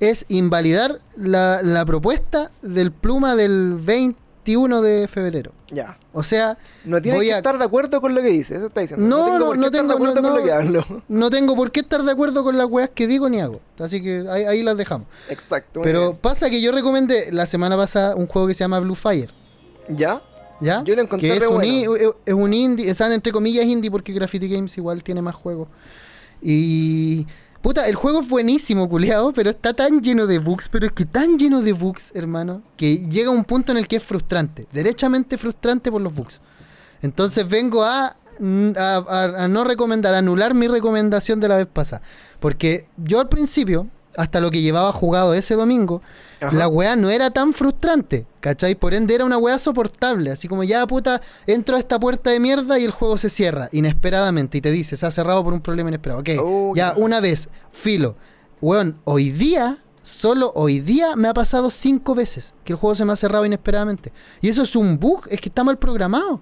es 0.00 0.24
invalidar 0.28 1.00
la, 1.16 1.62
la 1.62 1.86
propuesta 1.86 2.50
del 2.60 2.90
pluma 2.92 3.36
del 3.36 3.76
21 3.80 4.82
de 4.82 5.06
febrero. 5.08 5.52
Ya. 5.70 5.96
O 6.12 6.22
sea, 6.24 6.58
No 6.84 7.00
tienes 7.00 7.20
Voy 7.20 7.28
que 7.28 7.34
a- 7.34 7.36
estar 7.38 7.56
de 7.56 7.64
acuerdo 7.64 8.00
con 8.00 8.14
lo 8.14 8.20
que 8.20 8.28
dice, 8.28 8.56
eso 8.56 8.66
está 8.66 8.80
diciendo. 8.80 9.06
No, 9.06 9.24
tengo 9.24 9.38
no, 9.38 9.44
por 9.46 9.54
qué 9.54 9.60
no 9.60 9.66
estar 9.66 9.80
tengo- 9.80 9.88
de 9.88 9.94
acuerdo 9.94 10.14
no, 10.16 10.22
con 10.22 10.32
lo 10.34 10.38
no. 10.40 10.44
que 10.44 10.52
hablo. 10.52 11.02
no 11.08 11.30
tengo 11.30 11.54
por 11.56 11.70
qué 11.70 11.80
estar 11.80 12.02
de 12.02 12.10
acuerdo 12.10 12.42
con 12.42 12.58
las 12.58 12.66
weas 12.66 12.90
que 12.92 13.06
digo 13.06 13.28
ni 13.28 13.40
hago. 13.40 13.60
Así 13.78 14.02
que 14.02 14.26
ahí, 14.28 14.42
ahí 14.44 14.62
las 14.64 14.76
dejamos. 14.76 15.06
Exacto. 15.30 15.80
Pero 15.84 16.00
bien. 16.08 16.16
pasa 16.20 16.50
que 16.50 16.60
yo 16.60 16.72
recomendé 16.72 17.30
la 17.32 17.46
semana 17.46 17.76
pasada 17.76 18.16
un 18.16 18.26
juego 18.26 18.48
que 18.48 18.54
se 18.54 18.64
llama 18.64 18.80
Blue 18.80 18.96
Fire. 18.96 19.30
¿Ya? 19.88 20.20
¿Ya? 20.60 20.82
Yo 20.84 20.94
lo 20.96 21.02
encontré 21.02 21.28
que 21.28 21.34
es 21.36 21.40
re 21.40 21.46
un, 21.48 21.54
bueno. 21.54 22.14
es 22.26 22.34
un 22.34 22.52
indie, 22.52 22.90
están 22.90 23.12
entre 23.12 23.32
comillas 23.32 23.64
indie 23.66 23.90
porque 23.90 24.12
Graffiti 24.12 24.48
Games 24.48 24.76
igual 24.78 25.02
tiene 25.02 25.22
más 25.22 25.34
juegos. 25.36 25.68
Y 26.42 27.26
puta, 27.62 27.86
el 27.88 27.94
juego 27.94 28.20
es 28.20 28.28
buenísimo, 28.28 28.88
culiado, 28.88 29.32
pero 29.32 29.50
está 29.50 29.72
tan 29.74 30.00
lleno 30.02 30.26
de 30.26 30.38
bugs, 30.38 30.68
pero 30.68 30.86
es 30.86 30.92
que 30.92 31.06
tan 31.06 31.38
lleno 31.38 31.60
de 31.62 31.72
bugs, 31.72 32.10
hermano, 32.14 32.62
que 32.76 33.06
llega 33.08 33.30
un 33.30 33.44
punto 33.44 33.70
en 33.72 33.78
el 33.78 33.86
que 33.86 33.96
es 33.96 34.02
frustrante, 34.02 34.66
derechamente 34.72 35.38
frustrante 35.38 35.90
por 35.90 36.00
los 36.00 36.12
bugs. 36.14 36.40
Entonces 37.00 37.48
vengo 37.48 37.84
a, 37.84 38.06
a, 38.06 38.16
a- 39.08 39.44
a 39.44 39.48
no 39.48 39.64
recomendar, 39.64 40.14
a 40.14 40.18
anular 40.18 40.54
mi 40.54 40.66
recomendación 40.66 41.38
de 41.40 41.48
la 41.48 41.56
vez 41.56 41.66
pasada. 41.66 42.02
Porque 42.40 42.86
yo 42.96 43.20
al 43.20 43.28
principio, 43.28 43.86
hasta 44.16 44.40
lo 44.40 44.50
que 44.50 44.60
llevaba 44.62 44.92
jugado 44.92 45.34
ese 45.34 45.54
domingo, 45.54 46.02
Ajá. 46.40 46.54
la 46.56 46.68
weá 46.68 46.96
no 46.96 47.08
era 47.10 47.30
tan 47.30 47.52
frustrante, 47.54 48.26
¿cachai? 48.40 48.74
Por 48.74 48.94
ende 48.94 49.14
era 49.14 49.24
una 49.24 49.38
weá 49.38 49.58
soportable, 49.58 50.30
así 50.30 50.48
como 50.48 50.64
ya 50.64 50.86
puta, 50.86 51.20
entro 51.46 51.76
a 51.76 51.78
esta 51.78 51.98
puerta 52.00 52.30
de 52.30 52.40
mierda 52.40 52.78
y 52.78 52.84
el 52.84 52.90
juego 52.90 53.16
se 53.16 53.28
cierra 53.30 53.68
inesperadamente 53.72 54.58
y 54.58 54.60
te 54.60 54.70
dice, 54.70 54.96
se 54.96 55.06
ha 55.06 55.10
cerrado 55.10 55.42
por 55.44 55.52
un 55.52 55.60
problema 55.60 55.88
inesperado. 55.90 56.20
Ok, 56.20 56.30
Oh, 56.40 56.72
ya 56.74 56.94
una 56.96 57.20
vez, 57.20 57.48
filo. 57.70 58.16
Weón, 58.60 58.98
hoy 59.04 59.30
día, 59.30 59.78
solo 60.02 60.52
hoy 60.54 60.80
día 60.80 61.16
me 61.16 61.28
ha 61.28 61.34
pasado 61.34 61.70
cinco 61.70 62.14
veces 62.14 62.54
que 62.64 62.72
el 62.72 62.78
juego 62.78 62.94
se 62.94 63.04
me 63.04 63.12
ha 63.12 63.16
cerrado 63.16 63.46
inesperadamente. 63.46 64.12
Y 64.40 64.48
eso 64.48 64.62
es 64.62 64.74
un 64.76 64.98
bug, 64.98 65.26
es 65.30 65.40
que 65.40 65.48
está 65.48 65.64
mal 65.64 65.78
programado. 65.78 66.40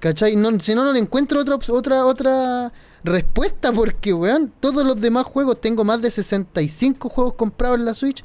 ¿Cachai? 0.00 0.36
No, 0.36 0.50
si 0.60 0.74
no, 0.74 0.84
no 0.84 0.92
le 0.92 0.98
encuentro 0.98 1.40
otra, 1.40 1.56
otra, 1.70 2.04
otra 2.04 2.72
respuesta 3.04 3.72
porque, 3.72 4.12
weón, 4.12 4.52
todos 4.60 4.84
los 4.84 5.00
demás 5.00 5.26
juegos, 5.26 5.60
tengo 5.60 5.84
más 5.84 6.02
de 6.02 6.10
65 6.10 7.08
juegos 7.08 7.34
comprados 7.34 7.78
en 7.78 7.84
la 7.84 7.94
Switch 7.94 8.24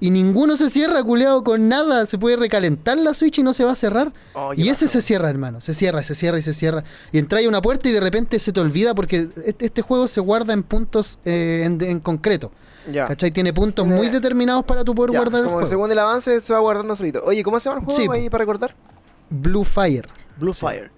y 0.00 0.10
ninguno 0.10 0.56
se 0.56 0.70
cierra, 0.70 1.02
culeado, 1.04 1.44
con 1.44 1.68
nada. 1.68 2.04
Se 2.06 2.18
puede 2.18 2.36
recalentar 2.36 2.98
la 2.98 3.14
Switch 3.14 3.38
y 3.38 3.42
no 3.42 3.52
se 3.52 3.64
va 3.64 3.72
a 3.72 3.76
cerrar. 3.76 4.12
Oh, 4.34 4.52
y 4.52 4.68
ese 4.68 4.88
se 4.88 5.00
cierra, 5.00 5.30
hermano. 5.30 5.60
Se 5.60 5.72
cierra, 5.72 6.02
se 6.02 6.14
cierra 6.14 6.38
y 6.38 6.42
se 6.42 6.52
cierra. 6.52 6.82
Y 7.12 7.18
entra 7.18 7.38
a 7.40 7.48
una 7.48 7.62
puerta 7.62 7.88
y 7.88 7.92
de 7.92 8.00
repente 8.00 8.38
se 8.38 8.52
te 8.52 8.60
olvida 8.60 8.94
porque 8.94 9.28
este, 9.46 9.66
este 9.66 9.82
juego 9.82 10.08
se 10.08 10.20
guarda 10.20 10.52
en 10.52 10.62
puntos 10.62 11.18
eh, 11.24 11.62
en, 11.64 11.80
en 11.80 12.00
concreto. 12.00 12.50
Ya. 12.92 13.06
¿Cachai? 13.08 13.30
Tiene 13.30 13.52
puntos 13.54 13.86
muy 13.86 14.08
determinados 14.08 14.64
para 14.64 14.84
tu 14.84 14.94
poder 14.94 15.12
Ya, 15.12 15.20
guardar 15.20 15.40
el 15.40 15.46
como 15.46 15.56
juego. 15.56 15.70
según 15.70 15.90
el 15.92 15.98
avance 15.98 16.38
se 16.40 16.52
va 16.52 16.58
guardando 16.58 16.94
solito. 16.96 17.22
Oye, 17.24 17.42
¿cómo 17.42 17.58
se 17.58 17.70
llama 17.70 17.80
el 17.80 17.86
juego 17.86 18.00
Sí, 18.14 18.18
ahí 18.20 18.28
para 18.28 18.42
recordar? 18.42 18.74
Blue 19.30 19.64
Fire. 19.64 20.06
Blue 20.36 20.52
Fire. 20.52 20.90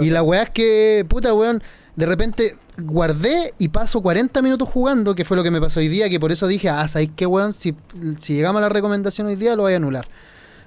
Y 0.00 0.10
la 0.10 0.22
weá 0.22 0.44
es 0.44 0.50
que, 0.50 1.04
puta 1.08 1.34
weón, 1.34 1.62
de 1.96 2.06
repente 2.06 2.56
guardé 2.78 3.54
y 3.58 3.68
paso 3.68 4.02
40 4.02 4.42
minutos 4.42 4.68
jugando, 4.68 5.14
que 5.14 5.24
fue 5.24 5.36
lo 5.36 5.42
que 5.42 5.50
me 5.50 5.60
pasó 5.60 5.80
hoy 5.80 5.88
día, 5.88 6.08
que 6.08 6.20
por 6.20 6.30
eso 6.30 6.46
dije, 6.46 6.68
ah, 6.68 6.86
¿sabéis 6.88 7.10
qué 7.16 7.26
weón? 7.26 7.52
Si, 7.52 7.74
si 8.18 8.34
llegamos 8.34 8.60
a 8.60 8.62
la 8.62 8.68
recomendación 8.68 9.26
hoy 9.26 9.36
día, 9.36 9.56
lo 9.56 9.62
voy 9.62 9.72
a 9.72 9.76
anular. 9.76 10.06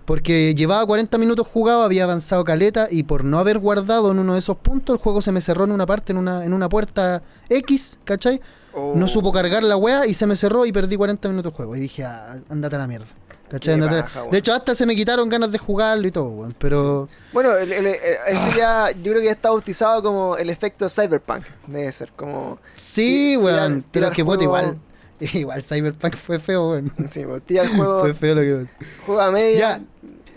Porque 0.06 0.56
llevaba 0.56 0.84
40 0.88 1.20
minutos 1.20 1.48
jugado, 1.48 1.84
había 1.84 2.06
avanzado 2.06 2.44
caleta 2.44 2.88
y 2.90 3.04
por 3.04 3.24
no 3.24 3.38
haber 3.38 3.60
guardado 3.60 4.12
en 4.12 4.18
uno 4.18 4.34
de 4.34 4.40
esos 4.40 4.58
puntos, 4.58 4.96
el 4.96 5.00
juego 5.00 5.22
se 5.22 5.32
me 5.32 5.40
cerró 5.40 5.66
en 5.66 5.72
una 5.72 5.86
parte, 5.86 6.14
en 6.14 6.18
una, 6.18 6.44
en 6.44 6.52
una 6.52 6.68
puerta 6.68 7.22
X, 7.48 8.00
¿cachai? 8.06 8.42
Oh. 8.74 8.94
No 8.96 9.08
supo 9.08 9.32
cargar 9.32 9.64
la 9.64 9.78
weá 9.78 10.08
y 10.08 10.16
se 10.16 10.26
me 10.26 10.36
cerró 10.36 10.66
y 10.66 10.72
perdí 10.72 10.96
40 10.96 11.30
minutos 11.30 11.52
de 11.52 11.56
juego. 11.56 11.76
Y 11.76 11.80
dije, 11.80 12.06
ah, 12.06 12.40
andate 12.50 12.76
a 12.76 12.80
la 12.80 12.88
mierda. 12.88 13.08
Weón. 13.52 14.32
de 14.32 14.38
hecho, 14.38 14.54
hasta 14.54 14.76
se 14.76 14.86
me 14.86 14.96
quitaron 14.96 15.28
ganas 15.30 15.52
de 15.52 15.58
jugarlo 15.58 16.08
y 16.08 16.12
todo, 16.12 16.30
weón. 16.30 16.56
Pero... 16.58 17.10
Bueno, 17.34 17.56
el- 17.56 17.72
el- 17.74 17.86
el- 17.88 17.98
ese 18.28 18.52
ya, 18.58 18.92
yo 18.92 19.12
creo 19.12 19.20
que 19.20 19.26
ya 19.26 19.32
está 19.32 19.50
bautizado 19.50 20.02
como 20.04 20.38
el 20.38 20.50
efecto 20.50 20.90
cyberpunk. 20.90 21.44
Debe 21.68 21.92
ser, 21.92 22.12
como. 22.16 22.60
Sí, 22.76 23.36
weón. 23.38 23.84
pero 23.92 24.12
que 24.12 24.24
juego- 24.24 24.42
igual. 24.44 24.78
Igual 25.20 25.62
Cyberpunk 25.64 26.16
fue 26.16 26.40
feo, 26.40 26.70
weón. 26.72 26.94
Sí, 27.10 27.26
pues, 27.26 27.42
tira 27.44 27.64
el 27.64 27.76
juego, 27.76 28.00
Fue 28.00 28.14
feo 28.14 28.36
lo 28.36 28.42
que 28.42 28.68
juega 29.06 29.30
media. 29.32 29.60
Ya. 29.60 29.82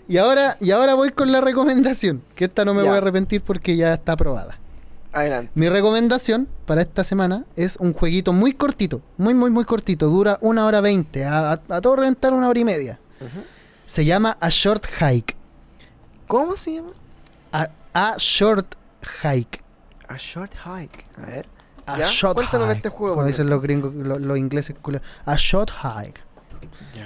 Y 0.09 0.17
ahora, 0.17 0.57
y 0.59 0.71
ahora 0.71 0.93
voy 0.95 1.11
con 1.11 1.31
la 1.31 1.39
recomendación. 1.39 2.21
Que 2.35 2.45
esta 2.45 2.65
no 2.65 2.73
me 2.73 2.83
Ya. 2.83 2.89
voy 2.89 2.95
a 2.95 2.97
arrepentir 2.97 3.41
porque 3.41 3.77
ya 3.77 3.93
está 3.93 4.11
aprobada. 4.11 4.59
Adelante. 5.13 5.51
Mi 5.55 5.69
recomendación 5.69 6.49
para 6.65 6.81
esta 6.81 7.03
semana 7.05 7.45
es 7.55 7.77
un 7.79 7.93
jueguito 7.93 8.33
muy 8.33 8.51
cortito. 8.53 8.99
Muy, 9.17 9.33
muy, 9.33 9.51
muy 9.51 9.63
cortito. 9.63 10.07
Dura 10.09 10.37
una 10.41 10.65
hora 10.65 10.81
veinte. 10.81 11.23
A, 11.23 11.51
a- 11.53 11.61
a 11.69 11.79
todo 11.81 11.95
reventar 11.95 12.33
una 12.33 12.49
hora 12.49 12.59
y 12.59 12.65
media. 12.65 12.99
Se 13.85 14.05
llama 14.05 14.37
A 14.39 14.49
Short 14.49 14.85
Hike. 14.99 15.35
¿Cómo 16.27 16.55
se 16.55 16.75
llama? 16.75 16.91
A, 17.51 17.69
a 17.93 18.15
Short 18.17 18.75
Hike. 19.21 19.61
A 20.07 20.17
Short 20.17 20.53
Hike. 20.65 21.05
A 21.17 21.25
ver. 21.25 21.47
A 21.85 21.97
¿Ya? 21.97 22.09
Short 22.09 22.35
Cuéntanos 22.35 22.67
de 22.69 22.75
este 22.75 22.89
juego, 22.89 23.15
Como 23.15 23.27
dicen 23.27 23.49
los 23.49 23.61
gringos, 23.61 23.93
los, 23.93 24.21
los 24.21 24.37
ingleses. 24.37 24.75
A 25.25 25.35
Short 25.35 25.69
Hike. 25.69 26.21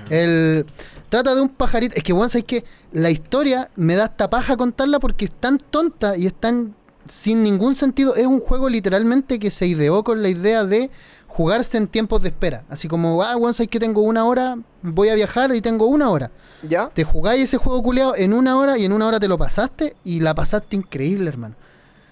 El, 0.09 0.65
trata 1.09 1.35
de 1.35 1.41
un 1.41 1.49
pajarito. 1.49 1.95
Es 1.95 2.03
que, 2.03 2.13
bueno, 2.13 2.29
sabes 2.29 2.45
que 2.45 2.63
la 2.91 3.09
historia 3.09 3.69
me 3.75 3.95
da 3.95 4.05
hasta 4.05 4.29
paja 4.29 4.55
contarla 4.55 4.99
porque 4.99 5.25
es 5.25 5.31
tan 5.31 5.57
tonta 5.57 6.15
y 6.15 6.27
es 6.27 6.33
tan 6.33 6.75
sin 7.07 7.43
ningún 7.43 7.75
sentido. 7.75 8.15
Es 8.15 8.27
un 8.27 8.39
juego 8.39 8.69
literalmente 8.69 9.39
que 9.39 9.49
se 9.49 9.67
ideó 9.67 10.03
con 10.03 10.21
la 10.21 10.29
idea 10.29 10.63
de 10.63 10.91
jugarse 11.37 11.77
en 11.77 11.87
tiempos 11.87 12.19
de 12.23 12.29
espera. 12.29 12.63
Así 12.67 12.87
como, 12.87 13.21
ah, 13.21 13.35
bueno, 13.35 13.53
sabes 13.53 13.69
que 13.69 13.79
tengo 13.79 14.01
una 14.01 14.25
hora, 14.25 14.57
voy 14.81 15.09
a 15.09 15.15
viajar 15.15 15.53
y 15.55 15.61
tengo 15.61 15.85
una 15.85 16.09
hora. 16.09 16.31
¿Ya? 16.67 16.89
Te 16.89 17.03
jugáis 17.03 17.43
ese 17.43 17.57
juego 17.57 17.83
culeado 17.83 18.15
en 18.15 18.33
una 18.33 18.57
hora 18.57 18.75
y 18.79 18.85
en 18.85 18.91
una 18.91 19.05
hora 19.07 19.19
te 19.19 19.27
lo 19.27 19.37
pasaste 19.37 19.95
y 20.03 20.19
la 20.21 20.33
pasaste 20.33 20.75
increíble, 20.75 21.29
hermano. 21.29 21.53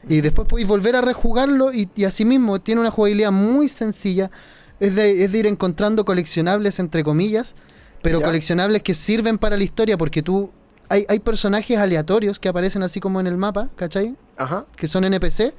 Y 0.08 0.22
después 0.22 0.48
podéis 0.48 0.68
volver 0.68 0.96
a 0.96 1.02
rejugarlo 1.02 1.74
y, 1.74 1.90
y 1.96 2.04
asimismo 2.04 2.62
tiene 2.62 2.82
una 2.82 2.92
jugabilidad 2.92 3.32
muy 3.32 3.68
sencilla. 3.68 4.30
Es 4.80 4.94
de, 4.94 5.24
es 5.24 5.32
de 5.32 5.38
ir 5.40 5.48
encontrando 5.48 6.06
coleccionables, 6.06 6.78
entre 6.78 7.04
comillas, 7.04 7.56
pero 8.04 8.20
Ya. 8.20 8.26
coleccionables 8.28 8.84
que 8.84 8.94
sirven 8.94 9.40
para 9.40 9.58
la 9.58 9.64
historia 9.64 9.98
porque 9.98 10.22
tú... 10.22 10.52
Hay, 10.88 11.04
hay 11.10 11.18
personajes 11.20 11.80
aleatorios 11.80 12.38
que 12.38 12.48
aparecen 12.48 12.84
así 12.84 13.00
como 13.00 13.20
en 13.20 13.26
el 13.26 13.38
mapa, 13.38 13.70
¿cachai? 13.76 14.16
Ajá. 14.38 14.68
que 14.76 14.88
son 14.88 15.04
NPC. 15.04 15.56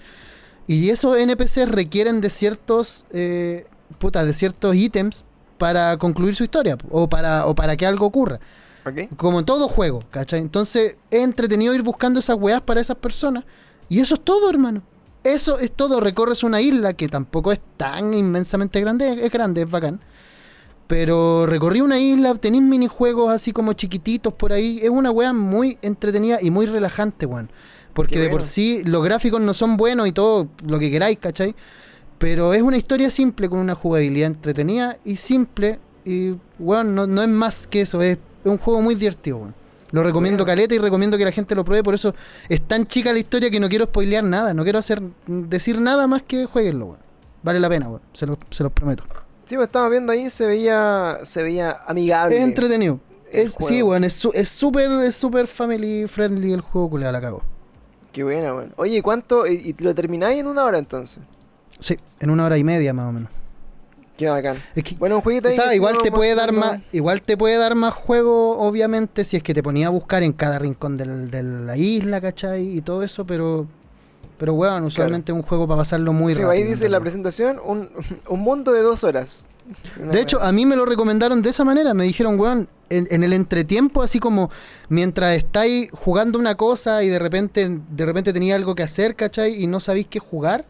Y 0.66 0.90
esos 0.90 1.16
NPC 1.16 1.66
requieren 1.66 2.20
de 2.20 2.30
ciertos. 2.30 3.06
Eh, 3.12 3.66
puta, 3.98 4.24
de 4.24 4.34
ciertos 4.34 4.74
ítems 4.74 5.24
para 5.58 5.96
concluir 5.96 6.34
su 6.34 6.44
historia. 6.44 6.76
O 6.90 7.08
para, 7.08 7.46
o 7.46 7.54
para 7.54 7.76
que 7.76 7.86
algo 7.86 8.06
ocurra. 8.06 8.40
Ok. 8.84 9.16
Como 9.16 9.40
en 9.40 9.44
todo 9.44 9.68
juego, 9.68 10.02
¿cachai? 10.10 10.40
Entonces 10.40 10.96
es 11.10 11.22
entretenido 11.22 11.74
ir 11.74 11.82
buscando 11.82 12.18
esas 12.20 12.36
weas 12.36 12.62
para 12.62 12.80
esas 12.80 12.96
personas. 12.96 13.44
Y 13.88 14.00
eso 14.00 14.14
es 14.14 14.20
todo, 14.22 14.50
hermano. 14.50 14.82
Eso 15.24 15.58
es 15.58 15.72
todo. 15.72 16.00
Recorres 16.00 16.42
una 16.44 16.60
isla 16.60 16.92
que 16.94 17.08
tampoco 17.08 17.52
es 17.52 17.60
tan 17.76 18.14
inmensamente 18.14 18.80
grande. 18.80 19.24
Es 19.24 19.32
grande, 19.32 19.62
es 19.62 19.70
bacán. 19.70 20.00
Pero 20.86 21.46
recorrí 21.46 21.80
una 21.80 21.98
isla, 21.98 22.34
tenéis 22.36 22.62
minijuegos 22.62 23.32
así 23.32 23.52
como 23.52 23.72
chiquititos 23.72 24.32
por 24.32 24.52
ahí. 24.52 24.78
Es 24.82 24.90
una 24.90 25.10
wea 25.10 25.32
muy 25.32 25.78
entretenida 25.82 26.38
y 26.40 26.50
muy 26.50 26.66
relajante, 26.66 27.26
weón. 27.26 27.50
Porque 27.96 28.14
Qué 28.14 28.20
de 28.20 28.26
por 28.28 28.40
bueno. 28.40 28.52
sí 28.52 28.82
los 28.84 29.02
gráficos 29.02 29.40
no 29.40 29.52
son 29.54 29.76
buenos 29.76 30.06
y 30.06 30.12
todo 30.12 30.48
lo 30.64 30.78
que 30.78 30.90
queráis, 30.90 31.18
¿cachai? 31.18 31.54
Pero 32.18 32.54
es 32.54 32.62
una 32.62 32.76
historia 32.76 33.10
simple 33.10 33.48
con 33.48 33.58
una 33.58 33.74
jugabilidad 33.74 34.28
entretenida 34.28 34.96
y 35.04 35.16
simple. 35.16 35.80
Y, 36.04 36.34
weón, 36.58 36.94
no, 36.94 37.06
no 37.06 37.22
es 37.22 37.28
más 37.28 37.66
que 37.66 37.80
eso. 37.80 38.00
Es, 38.00 38.18
es 38.44 38.50
un 38.50 38.58
juego 38.58 38.80
muy 38.82 38.94
divertido, 38.94 39.38
weón. 39.38 39.54
Lo 39.92 40.02
recomiendo 40.02 40.44
Bueno. 40.44 40.52
caleta 40.56 40.74
y 40.74 40.78
recomiendo 40.78 41.16
que 41.18 41.24
la 41.24 41.32
gente 41.32 41.54
lo 41.54 41.64
pruebe. 41.64 41.82
Por 41.82 41.94
eso 41.94 42.14
es 42.48 42.60
tan 42.66 42.86
chica 42.86 43.12
la 43.12 43.18
historia 43.18 43.50
que 43.50 43.58
no 43.60 43.68
quiero 43.68 43.86
spoilear 43.86 44.24
nada. 44.24 44.52
No 44.54 44.62
quiero 44.62 44.78
hacer 44.78 45.00
decir 45.26 45.80
nada 45.80 46.06
más 46.06 46.22
que 46.22 46.44
jueguenlo, 46.46 46.86
weón. 46.86 46.98
Vale 47.42 47.60
la 47.60 47.68
pena, 47.68 47.88
weón. 47.88 48.02
Se, 48.12 48.26
lo- 48.26 48.38
se 48.50 48.62
los 48.62 48.72
prometo. 48.72 49.04
Sí, 49.44 49.54
pues 49.56 49.66
estaba 49.68 49.88
viendo 49.88 50.12
ahí, 50.12 50.28
se 50.28 50.44
veía, 50.46 51.18
se 51.22 51.42
veía 51.42 51.76
amigable. 51.86 52.36
Es 52.36 52.42
entretenido. 52.44 52.98
sí, 53.60 53.82
weón. 53.82 54.04
Es 54.04 54.12
su- 54.14 54.32
es 54.34 54.48
súper 54.48 54.90
es 55.02 55.14
súper 55.14 55.46
family 55.46 56.06
friendly 56.08 56.52
el 56.52 56.60
juego, 56.60 56.90
culiao, 56.90 57.12
la 57.12 57.20
cago. 57.20 57.42
Qué 58.16 58.24
buena, 58.24 58.54
weón. 58.54 58.72
Oye, 58.78 58.96
¿y 58.96 59.02
cuánto? 59.02 59.46
¿Y, 59.46 59.74
lo 59.80 59.94
termináis 59.94 60.40
en 60.40 60.46
una 60.46 60.64
hora 60.64 60.78
entonces? 60.78 61.22
Sí, 61.78 61.98
en 62.18 62.30
una 62.30 62.46
hora 62.46 62.56
y 62.56 62.64
media 62.64 62.94
más 62.94 63.10
o 63.10 63.12
menos. 63.12 63.28
Qué 64.16 64.26
bacán. 64.30 64.56
Es 64.74 64.82
que 64.84 64.94
Bueno, 64.94 65.16
un 65.16 65.20
jueguito 65.20 65.48
O 65.50 65.68
ahí. 65.68 65.76
igual 65.76 65.98
te 66.02 66.10
puede 66.10 66.34
dar 66.34 66.50
más, 66.50 66.80
igual 66.92 67.20
te 67.20 67.36
puede 67.36 67.58
dar 67.58 67.74
más 67.74 67.92
juego, 67.92 68.56
obviamente, 68.58 69.22
si 69.22 69.36
es 69.36 69.42
que 69.42 69.52
te 69.52 69.62
ponía 69.62 69.88
a 69.88 69.90
buscar 69.90 70.22
en 70.22 70.32
cada 70.32 70.58
rincón 70.58 70.96
del- 70.96 71.30
de 71.30 71.42
la 71.42 71.76
isla, 71.76 72.22
¿cachai? 72.22 72.78
Y 72.78 72.80
todo 72.80 73.02
eso, 73.02 73.26
pero 73.26 73.66
pero 74.38 74.54
weón, 74.54 74.84
usualmente 74.84 75.32
es 75.32 75.36
un 75.36 75.42
juego 75.42 75.68
para 75.68 75.80
pasarlo 75.80 76.14
muy 76.14 76.34
Sí, 76.34 76.40
rápido. 76.40 76.52
ahí 76.52 76.62
dice 76.62 76.86
en 76.86 76.92
la 76.92 77.00
presentación 77.00 77.60
un, 77.62 77.90
un 78.30 78.40
mundo 78.40 78.72
de 78.72 78.80
dos 78.80 79.04
horas. 79.04 79.46
De 80.12 80.20
hecho, 80.20 80.40
a 80.40 80.52
mí 80.52 80.64
me 80.66 80.76
lo 80.76 80.84
recomendaron 80.84 81.42
de 81.42 81.50
esa 81.50 81.64
manera. 81.64 81.94
Me 81.94 82.04
dijeron, 82.04 82.38
weón, 82.38 82.68
en, 82.88 83.08
en 83.10 83.24
el 83.24 83.32
entretiempo, 83.32 84.02
así 84.02 84.20
como 84.20 84.50
mientras 84.88 85.36
estáis 85.36 85.90
jugando 85.92 86.38
una 86.38 86.54
cosa 86.54 87.02
y 87.02 87.08
de 87.08 87.18
repente, 87.18 87.80
de 87.90 88.06
repente 88.06 88.32
tenía 88.32 88.54
algo 88.54 88.74
que 88.74 88.82
hacer, 88.82 89.16
¿cachai? 89.16 89.62
Y 89.62 89.66
no 89.66 89.80
sabéis 89.80 90.06
qué 90.08 90.18
jugar. 90.18 90.64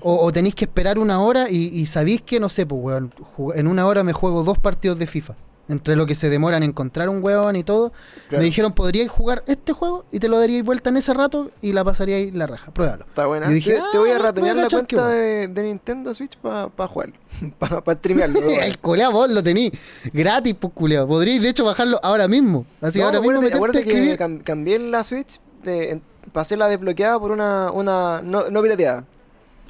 O, 0.00 0.24
o 0.24 0.32
tenéis 0.32 0.54
que 0.54 0.64
esperar 0.64 0.98
una 0.98 1.20
hora 1.20 1.50
y, 1.50 1.68
y 1.68 1.86
sabéis 1.86 2.22
que, 2.22 2.40
no 2.40 2.48
sé, 2.48 2.64
pues, 2.64 2.80
weón, 2.82 3.12
en 3.54 3.66
una 3.66 3.86
hora 3.86 4.02
me 4.02 4.14
juego 4.14 4.42
dos 4.42 4.58
partidos 4.58 4.98
de 4.98 5.06
FIFA. 5.06 5.34
Entre 5.68 5.94
lo 5.94 6.06
que 6.06 6.14
se 6.14 6.28
demoran 6.28 6.62
en 6.62 6.70
encontrar 6.70 7.08
un 7.08 7.22
weón 7.22 7.56
y 7.56 7.62
todo. 7.62 7.92
Claro. 8.28 8.40
Me 8.40 8.44
dijeron, 8.44 8.72
podríais 8.72 9.10
jugar 9.10 9.44
este 9.46 9.72
juego 9.72 10.04
y 10.10 10.18
te 10.18 10.28
lo 10.28 10.38
daríais 10.38 10.64
vuelta 10.64 10.90
en 10.90 10.96
ese 10.96 11.14
rato 11.14 11.50
y 11.62 11.72
la 11.72 11.84
pasaríais 11.84 12.34
la 12.34 12.46
raja. 12.46 12.72
Pruébalo. 12.72 13.04
Está 13.04 13.26
buena. 13.26 13.48
Dije, 13.48 13.74
te, 13.74 13.80
te 13.92 13.98
voy 13.98 14.10
ah, 14.10 14.16
a 14.16 14.18
ratonear 14.18 14.54
voy 14.54 14.60
a 14.60 14.64
la 14.64 14.70
cuenta 14.70 15.08
de, 15.08 15.48
de 15.48 15.62
Nintendo 15.62 16.12
Switch 16.12 16.36
para 16.36 16.88
jugarlo. 16.88 17.14
Para 17.58 17.80
streamearlo. 17.94 18.40
el 18.62 18.78
culeado 18.78 19.12
vos 19.12 19.30
lo 19.30 19.42
tení 19.42 19.72
gratis, 20.12 20.54
pues 20.58 20.72
culeado. 20.72 21.06
Podríais 21.06 21.40
de 21.40 21.48
hecho 21.48 21.64
bajarlo 21.64 22.00
ahora 22.02 22.28
mismo. 22.28 22.66
Así 22.80 22.98
No, 22.98 23.06
ahora 23.06 23.20
mismo 23.20 23.38
acuérdate, 23.38 23.54
a 23.54 23.56
acuérdate 23.56 23.84
que 23.84 24.18
cam- 24.18 24.42
cambié 24.42 24.78
la 24.78 25.04
Switch 25.04 25.40
de, 25.62 26.00
para 26.32 26.42
hacerla 26.42 26.68
desbloqueada 26.68 27.18
por 27.18 27.30
una, 27.30 27.70
una 27.70 28.20
no, 28.22 28.50
no 28.50 28.62
pirateada. 28.62 29.04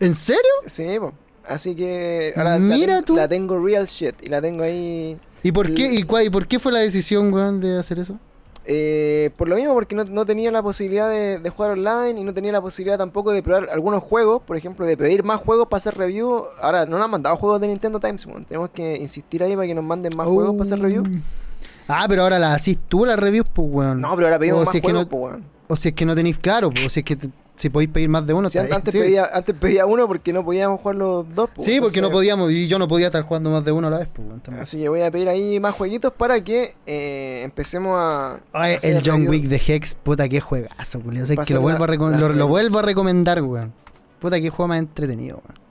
¿En 0.00 0.14
serio? 0.14 0.50
Sí, 0.66 0.98
po. 0.98 1.12
Así 1.46 1.74
que 1.74 2.32
ahora 2.36 2.50
la 2.50 2.58
Mira 2.60 2.96
ten- 2.96 3.04
tú. 3.04 3.16
la 3.16 3.28
tengo 3.28 3.58
real 3.64 3.86
shit 3.86 4.14
y 4.22 4.26
la 4.28 4.40
tengo 4.40 4.62
ahí 4.62 5.16
¿Y 5.42 5.50
por 5.52 5.74
qué, 5.74 5.92
y, 5.92 6.02
cuál- 6.04 6.24
y 6.26 6.30
por 6.30 6.46
qué 6.46 6.58
fue 6.58 6.70
la 6.72 6.78
decisión, 6.80 7.32
weón, 7.32 7.60
de 7.60 7.78
hacer 7.78 7.98
eso? 7.98 8.18
Eh, 8.64 9.30
por 9.36 9.48
lo 9.48 9.56
mismo, 9.56 9.74
porque 9.74 9.96
no, 9.96 10.04
no 10.04 10.24
tenía 10.24 10.52
la 10.52 10.62
posibilidad 10.62 11.10
de, 11.10 11.40
de 11.40 11.50
jugar 11.50 11.72
online 11.72 12.20
y 12.20 12.22
no 12.22 12.32
tenía 12.32 12.52
la 12.52 12.60
posibilidad 12.60 12.96
tampoco 12.96 13.32
de 13.32 13.42
probar 13.42 13.68
algunos 13.72 14.04
juegos, 14.04 14.40
por 14.42 14.56
ejemplo, 14.56 14.86
de 14.86 14.96
pedir 14.96 15.24
más 15.24 15.40
juegos 15.40 15.66
para 15.66 15.78
hacer 15.78 15.96
review. 15.98 16.44
Ahora, 16.60 16.84
no 16.86 16.92
nos 16.92 17.04
han 17.06 17.10
mandado 17.10 17.34
juegos 17.36 17.60
de 17.60 17.66
Nintendo 17.66 17.98
Times, 17.98 18.24
tenemos 18.46 18.70
que 18.70 18.96
insistir 18.98 19.42
ahí 19.42 19.56
para 19.56 19.66
que 19.66 19.74
nos 19.74 19.82
manden 19.82 20.16
más 20.16 20.28
juegos 20.28 20.52
para 20.52 20.62
hacer 20.62 20.78
review. 20.78 21.02
Uh. 21.02 21.18
Ah, 21.88 22.06
pero 22.08 22.22
ahora 22.22 22.38
las 22.38 22.54
hacís 22.54 22.78
tú 22.88 23.04
las 23.04 23.18
reviews, 23.18 23.48
pues, 23.52 23.66
weón. 23.68 24.00
No, 24.00 24.14
pero 24.14 24.28
ahora 24.28 24.38
pedimos 24.38 24.60
o 24.60 24.64
más 24.64 24.70
si 24.70 24.76
es 24.78 24.82
que 24.82 24.88
juegos, 24.92 25.04
no, 25.06 25.10
po, 25.10 25.16
weón. 25.16 25.44
O 25.66 25.74
si 25.74 25.88
es 25.88 25.94
que 25.94 26.04
no 26.06 26.14
tenéis 26.14 26.38
claro, 26.38 26.70
pues, 26.70 26.86
o 26.86 26.88
si 26.88 27.00
es 27.00 27.04
que 27.04 27.16
te- 27.16 27.30
si 27.62 27.70
podéis 27.70 27.90
pedir 27.90 28.08
más 28.08 28.26
de 28.26 28.34
uno. 28.34 28.48
Si 28.48 28.58
antes, 28.58 28.92
sí. 28.92 28.98
pedía, 28.98 29.30
antes 29.32 29.54
pedía 29.54 29.86
uno 29.86 30.08
porque 30.08 30.32
no 30.32 30.44
podíamos 30.44 30.80
jugar 30.80 30.96
los 30.96 31.34
dos. 31.34 31.48
po, 31.50 31.62
Sí, 31.62 31.80
porque 31.80 32.00
no 32.00 32.10
podíamos, 32.10 32.50
y 32.50 32.66
yo 32.66 32.78
no 32.78 32.88
podía 32.88 33.06
estar 33.06 33.22
jugando 33.22 33.50
más 33.50 33.64
de 33.64 33.70
uno 33.70 33.86
a 33.86 33.90
la 33.90 33.98
vez, 33.98 34.08
pues. 34.12 34.26
Así 34.58 34.78
que 34.78 34.88
voy 34.88 35.02
a 35.02 35.10
pedir 35.12 35.28
ahí 35.28 35.60
más 35.60 35.74
jueguitos 35.74 36.12
para 36.12 36.42
que 36.42 36.74
eh, 36.86 37.42
empecemos 37.44 37.92
a. 37.96 38.40
Ay, 38.52 38.78
el 38.82 39.00
John. 39.04 39.28
Wick 39.28 39.44
de 39.44 39.62
Hex, 39.64 39.94
puta, 39.94 40.28
qué 40.28 40.40
juegazo. 40.40 40.98
O 40.98 41.26
sea, 41.26 41.36
que 41.36 41.54
lo 41.54 41.60
vuelvo, 41.60 41.84
a 41.84 41.86
la- 41.86 42.18
lo, 42.18 42.28
lo 42.30 42.48
vuelvo 42.48 42.80
a 42.80 42.82
recomendar, 42.82 43.40
weón. 43.42 43.72
Puta, 44.18 44.40
qué 44.40 44.50
juego 44.50 44.68
más 44.68 44.78
entretenido, 44.80 45.36
weón. 45.44 45.61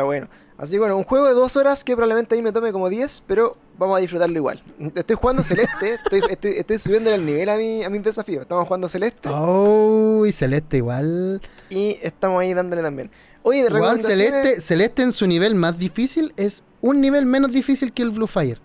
Está 0.00 0.04
bueno. 0.06 0.28
Así 0.56 0.72
que 0.72 0.78
bueno, 0.78 0.96
un 0.96 1.04
juego 1.04 1.26
de 1.26 1.34
dos 1.34 1.56
horas 1.56 1.84
que 1.84 1.94
probablemente 1.94 2.34
ahí 2.34 2.42
me 2.42 2.52
tome 2.52 2.72
como 2.72 2.88
10, 2.88 3.22
pero 3.26 3.56
vamos 3.78 3.96
a 3.96 4.00
disfrutarlo 4.00 4.36
igual. 4.36 4.62
Estoy 4.94 5.16
jugando 5.16 5.42
Celeste, 5.44 5.94
estoy, 6.04 6.22
estoy, 6.30 6.50
estoy 6.58 6.78
subiendo 6.78 7.10
el 7.14 7.24
nivel 7.24 7.48
a 7.48 7.56
mi, 7.56 7.82
a 7.82 7.88
mis 7.90 8.02
desafíos. 8.02 8.42
Estamos 8.42 8.66
jugando 8.66 8.88
Celeste 8.88 9.28
Oh, 9.32 10.24
y 10.26 10.32
Celeste 10.32 10.78
igual. 10.78 11.40
y 11.70 11.98
estamos 12.02 12.40
ahí 12.40 12.52
dándole 12.54 12.82
también. 12.82 13.10
Oye, 13.42 13.62
de 13.62 13.68
Igual. 13.74 14.00
Celeste, 14.02 14.60
Celeste 14.60 15.02
en 15.02 15.12
su 15.12 15.26
nivel 15.26 15.54
más 15.54 15.78
difícil 15.78 16.34
es 16.36 16.62
un 16.82 17.00
nivel 17.00 17.24
menos 17.24 17.52
difícil 17.52 17.92
que 17.92 18.02
el 18.02 18.10
Blue 18.10 18.26
Fire. 18.26 18.60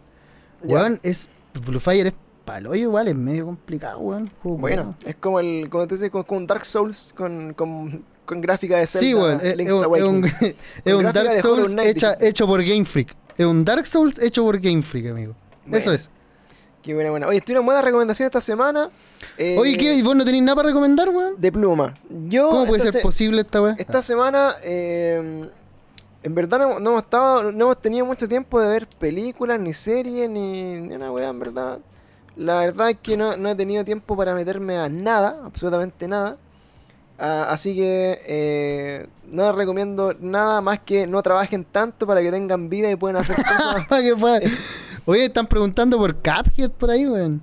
Weón, 0.64 1.00
es. 1.04 1.30
Blue 1.66 1.80
Fire 1.80 2.08
es 2.08 2.14
palo 2.46 2.74
igual, 2.76 3.08
es 3.08 3.16
medio 3.16 3.46
complicado, 3.46 4.00
weón. 4.00 4.32
Bueno, 4.44 4.96
es 5.06 5.16
como 5.16 5.40
el, 5.40 5.68
como 5.70 5.88
te 5.88 5.96
dice, 5.96 6.10
como, 6.10 6.26
como 6.26 6.40
un 6.42 6.48
Dark 6.48 6.64
Souls 6.66 7.14
con, 7.18 7.54
con, 7.54 8.04
con 8.26 8.40
gráfica 8.42 8.78
de 8.78 8.88
Zelda. 8.88 9.06
Sí, 9.08 9.14
weón, 9.14 9.40
es, 9.44 9.58
Link's 9.58 9.74
es 9.74 9.80
un- 9.80 9.96
es 9.96 10.04
un, 10.04 10.16
Awakening. 10.24 10.56
es 10.86 10.94
un 10.94 11.02
gráfica 11.02 11.24
Dark 11.24 11.42
Souls 11.42 11.72
Knight, 11.72 11.90
hecha- 11.90 12.08
dijiste. 12.12 12.28
hecho 12.30 12.48
por 12.48 12.64
Game 12.64 12.86
Freak. 12.86 13.16
Es 13.38 13.46
un 13.46 13.66
Dark 13.66 13.86
Souls 13.86 14.20
hecho 14.20 14.44
por 14.44 14.60
Game 14.60 14.82
Freak, 14.82 15.08
amigo. 15.12 15.34
Eso 15.72 15.92
es. 15.92 16.10
Qué 16.82 16.94
buena, 16.94 17.10
buena. 17.10 17.28
Oye, 17.28 17.40
estuvieron 17.40 17.66
buenas 17.66 17.84
recomendaciones 17.84 18.28
esta 18.30 18.40
semana. 18.42 18.92
eh, 19.40 19.58
Oye, 19.60 19.76
¿qué? 19.76 19.96
¿Y 19.96 20.04
vos 20.04 20.16
no 20.16 20.24
tenéis 20.24 20.44
nada 20.44 20.56
para 20.58 20.68
recomendar, 20.70 21.10
weón? 21.10 21.34
De 21.42 21.52
pluma. 21.52 21.96
Yo, 22.30 22.50
¿Cómo 22.52 22.68
puede 22.68 22.82
ser 22.82 22.94
se- 22.94 23.00
posible 23.02 23.42
esta 23.42 23.60
weá? 23.60 23.76
Esta 23.80 24.04
semana, 24.04 24.54
eh, 24.62 25.50
en 26.22 26.36
verdad 26.36 26.60
no, 26.60 26.80
no 26.80 26.92
hemos 26.92 27.02
estado, 27.04 27.52
no 27.52 27.66
hemos 27.66 27.82
tenido 27.82 28.06
mucho 28.06 28.28
tiempo 28.28 28.62
de 28.62 28.68
ver 28.68 28.88
películas, 29.00 29.60
ni 29.60 29.74
series, 29.74 30.30
ni, 30.30 30.80
ni 30.82 30.94
una 30.96 31.12
weá, 31.12 31.30
en 31.30 31.40
verdad. 31.40 31.80
La 32.38 32.60
verdad 32.60 32.90
es 32.90 32.98
que 33.02 33.16
no, 33.16 33.38
no 33.38 33.50
he 33.50 33.56
tenido 33.56 33.86
tiempo 33.86 34.18
para 34.18 34.34
meterme 34.34 34.78
a 34.78 34.90
nada, 34.90 35.42
absolutamente 35.46 36.08
nada. 36.08 36.38
Ah, 37.18 37.48
así 37.50 37.76
que 37.76 38.20
eh, 38.28 39.08
no 39.32 39.48
les 39.48 39.56
recomiendo 39.56 40.14
nada 40.20 40.60
más 40.60 40.80
que 40.80 41.08
no 41.08 41.22
trabajen 41.24 41.64
tanto 41.64 42.06
para 42.06 42.22
que 42.22 42.30
tengan 42.30 42.70
vida 42.70 42.92
y 42.92 42.96
puedan 42.96 43.18
hacer 43.18 43.38
cosas. 43.38 43.88
Oye, 45.06 45.26
están 45.26 45.48
preguntando 45.48 45.98
por 45.98 46.16
Cuphead 46.16 46.72
por 46.72 46.90
ahí, 46.90 47.08
weón. 47.08 47.42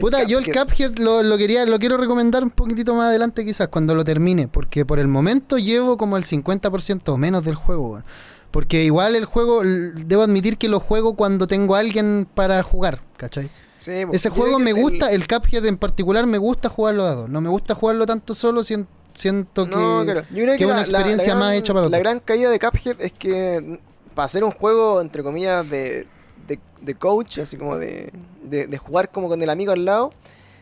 Puta, 0.00 0.24
yo 0.24 0.38
el 0.38 0.44
Cuphead. 0.44 0.98
Lo, 0.98 1.22
lo 1.22 1.38
quería, 1.38 1.64
lo 1.64 1.78
quiero 1.78 1.96
recomendar 1.96 2.42
un 2.42 2.50
poquitito 2.50 2.94
más 2.94 3.08
adelante 3.08 3.44
quizás, 3.44 3.68
cuando 3.68 3.94
lo 3.94 4.04
termine, 4.04 4.48
porque 4.48 4.84
por 4.84 4.98
el 4.98 5.08
momento 5.08 5.56
llevo 5.56 5.96
como 5.96 6.16
el 6.16 6.24
50% 6.24 7.08
o 7.08 7.16
menos 7.16 7.44
del 7.44 7.54
juego, 7.54 7.88
weón. 7.88 8.04
Porque 8.50 8.84
igual 8.84 9.16
el 9.16 9.24
juego, 9.24 9.62
debo 9.64 10.22
admitir 10.22 10.58
que 10.58 10.68
lo 10.68 10.80
juego 10.80 11.16
cuando 11.16 11.46
tengo 11.46 11.76
a 11.76 11.80
alguien 11.80 12.28
para 12.34 12.62
jugar, 12.62 13.00
¿cachai? 13.16 13.50
Sí, 13.84 13.92
Ese 14.12 14.30
juego 14.30 14.58
me 14.58 14.72
gusta, 14.72 15.10
el 15.10 15.26
Cuphead 15.28 15.64
en 15.66 15.76
particular 15.76 16.26
me 16.26 16.38
gusta 16.38 16.68
jugarlo 16.68 17.04
a 17.04 17.14
dos, 17.14 17.28
no 17.28 17.40
me 17.40 17.48
gusta 17.50 17.74
jugarlo 17.74 18.06
tanto 18.06 18.34
solo, 18.34 18.62
sien- 18.62 18.86
siento 19.14 19.64
que... 19.66 19.76
No, 19.76 20.02
claro. 20.04 20.22
Yo 20.30 20.42
creo 20.42 20.52
que 20.52 20.58
que, 20.58 20.64
una 20.66 20.76
la- 20.76 20.82
la- 20.82 20.86
la 20.90 20.98
experiencia 20.98 21.34
más 21.34 21.54
hecha 21.54 21.72
para 21.74 21.82
La 21.82 21.88
otro. 21.88 21.98
gran 22.00 22.20
caída 22.20 22.50
de 22.50 22.58
Cuphead 22.58 23.00
es 23.00 23.12
que 23.12 23.60
mm, 23.60 24.14
para 24.14 24.24
hacer 24.26 24.42
un 24.44 24.52
juego, 24.52 25.00
entre 25.00 25.22
comillas, 25.22 25.68
de, 25.68 26.06
de, 26.46 26.58
de 26.80 26.94
coach, 26.94 27.40
así 27.40 27.56
como 27.56 27.76
de, 27.78 28.10
de, 28.42 28.66
de 28.68 28.78
jugar 28.78 29.10
como 29.10 29.28
con 29.28 29.42
el 29.42 29.50
amigo 29.50 29.72
al 29.72 29.84
lado, 29.84 30.12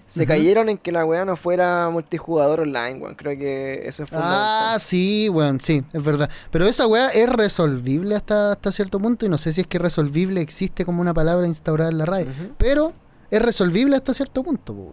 se 0.05 0.27
cayeron 0.27 0.69
en 0.69 0.77
que 0.77 0.93
la 0.93 1.07
weá 1.07 1.25
no 1.25 1.37
fuera 1.37 1.89
multijugador 1.89 2.61
online, 2.61 2.95
weón. 2.99 3.15
Creo 3.15 3.39
que 3.39 3.83
eso 3.87 4.03
es 4.03 4.13
Ah, 4.13 4.17
fundamental. 4.19 4.81
sí, 4.81 5.29
weón, 5.31 5.61
sí, 5.61 5.85
es 5.91 6.05
verdad. 6.05 6.29
Pero 6.51 6.67
esa 6.67 6.87
weá 6.87 7.09
es 7.09 7.29
resolvible 7.31 8.15
hasta, 8.17 8.53
hasta 8.53 8.73
cierto 8.73 8.99
punto 8.99 9.25
y 9.25 9.31
no 9.31 9.39
sé 9.39 9.53
si 9.53 9.63
es 9.63 9.67
que 9.67 9.79
resolvible 9.79 10.43
existe 10.43 10.85
como 10.85 11.01
una 11.01 11.15
palabra 11.15 11.47
instaurada 11.47 11.91
en 11.91 11.97
la 11.99 12.05
RAE. 12.05 12.27
Pero 12.59 12.93
es 13.33 13.43
resolvible 13.43 13.97
hasta 13.97 14.15
cierto 14.15 14.43
punto, 14.45 14.75
po. 14.75 14.93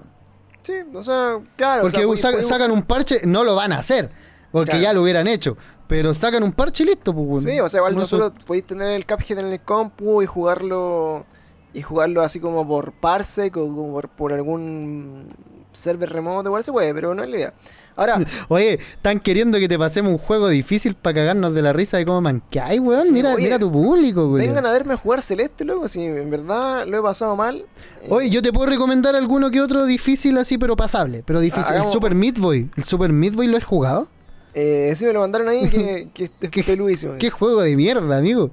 Sí, 0.64 0.74
o 0.94 1.04
sea, 1.04 1.40
claro. 1.56 1.82
o 1.82 1.84
Porque 1.84 1.98
sea, 1.98 2.18
sa- 2.18 2.30
puede- 2.32 2.44
sacan 2.44 2.72
un 2.72 2.82
parche, 2.82 3.22
no 3.26 3.44
lo 3.44 3.56
van 3.56 3.72
a 3.74 3.78
hacer. 3.80 4.10
Porque 4.52 4.72
Claro. 4.72 4.84
ya 4.84 4.94
lo 4.94 5.02
hubieran 5.04 5.28
hecho. 5.28 5.56
Pero 5.88 6.14
sacan 6.14 6.44
un 6.44 6.52
parche 6.54 6.84
y 6.84 6.88
listo, 6.88 7.14
pues. 7.14 7.44
Sí, 7.44 7.60
o 7.60 7.70
sea, 7.70 7.80
igual 7.80 7.96
No 7.96 8.06
solo 8.06 8.34
podéis 8.46 8.66
tener 8.66 8.90
el 8.90 9.06
Cuphead 9.06 9.40
en 9.40 9.48
el 9.48 9.60
compu 9.62 10.22
y 10.22 10.26
jugarlo 10.26 11.26
y 11.74 11.82
jugarlo 11.84 12.22
así 12.24 12.40
como 12.40 12.68
por 12.68 12.92
parsec 12.94 13.56
o 13.58 13.62
como 13.68 13.92
por, 13.92 14.10
por 14.10 14.34
algún 14.34 15.34
server 15.72 16.10
remoto, 16.12 16.50
igual 16.50 16.64
se 16.64 16.72
puede, 16.72 16.94
pero 16.96 17.14
no 17.14 17.24
es 17.24 17.30
la 17.30 17.36
idea. 17.38 17.54
Ahora, 18.00 18.18
Oye, 18.48 18.74
están 18.76 19.20
queriendo 19.20 19.60
que 19.60 19.68
te 19.68 19.78
pasemos 19.78 20.12
un 20.12 20.18
juego 20.18 20.48
difícil 20.48 20.96
para 20.96 21.16
cagarnos 21.16 21.54
de 21.54 21.62
la 21.62 21.74
risa 21.74 21.98
de 21.98 22.06
cómo 22.06 22.22
manqueáis, 22.22 22.80
weón. 22.80 23.04
Sí, 23.04 23.12
mira, 23.12 23.34
oye, 23.36 23.44
mira 23.44 23.60
tu 23.60 23.72
público, 23.72 24.22
weón. 24.28 24.38
vengan 24.40 24.66
a 24.66 24.72
verme 24.72 24.96
jugar 24.96 25.22
Celeste 25.22 25.66
luego, 25.66 25.88
si 25.88 26.04
en 26.06 26.30
verdad 26.30 26.86
lo 26.88 26.98
he 27.00 27.02
pasado 27.02 27.36
mal. 27.36 27.66
eh, 28.04 28.08
Oye, 28.10 28.30
yo 28.30 28.42
te 28.42 28.54
puedo 28.54 28.68
recomendar 28.68 29.16
alguno 29.16 29.52
que 29.52 29.62
otro 29.62 29.86
difícil 29.86 30.38
así, 30.38 30.58
pero 30.58 30.76
pasable. 30.76 31.24
Pero 31.26 31.40
difícil. 31.42 31.76
El 31.76 31.84
Super 31.84 32.16
Meat 32.16 32.38
Boy. 32.38 32.70
¿El 32.78 32.84
Super 32.86 33.12
Meat 33.12 33.34
Boy 33.36 33.48
lo 33.48 33.58
he 33.58 33.62
jugado? 33.62 34.08
eh, 34.54 34.94
sí 34.96 35.06
me 35.06 35.14
lo 35.14 35.20
mandaron 35.20 35.48
ahí, 35.48 35.70
que, 35.70 36.08
que 36.14 36.24
es 36.26 36.32
¿Qué- 36.50 36.64
peludísimo. 36.64 37.14
Qué 37.20 37.30
juego 37.30 37.62
de 37.62 37.76
mierda, 37.76 38.18
amigo. 38.18 38.52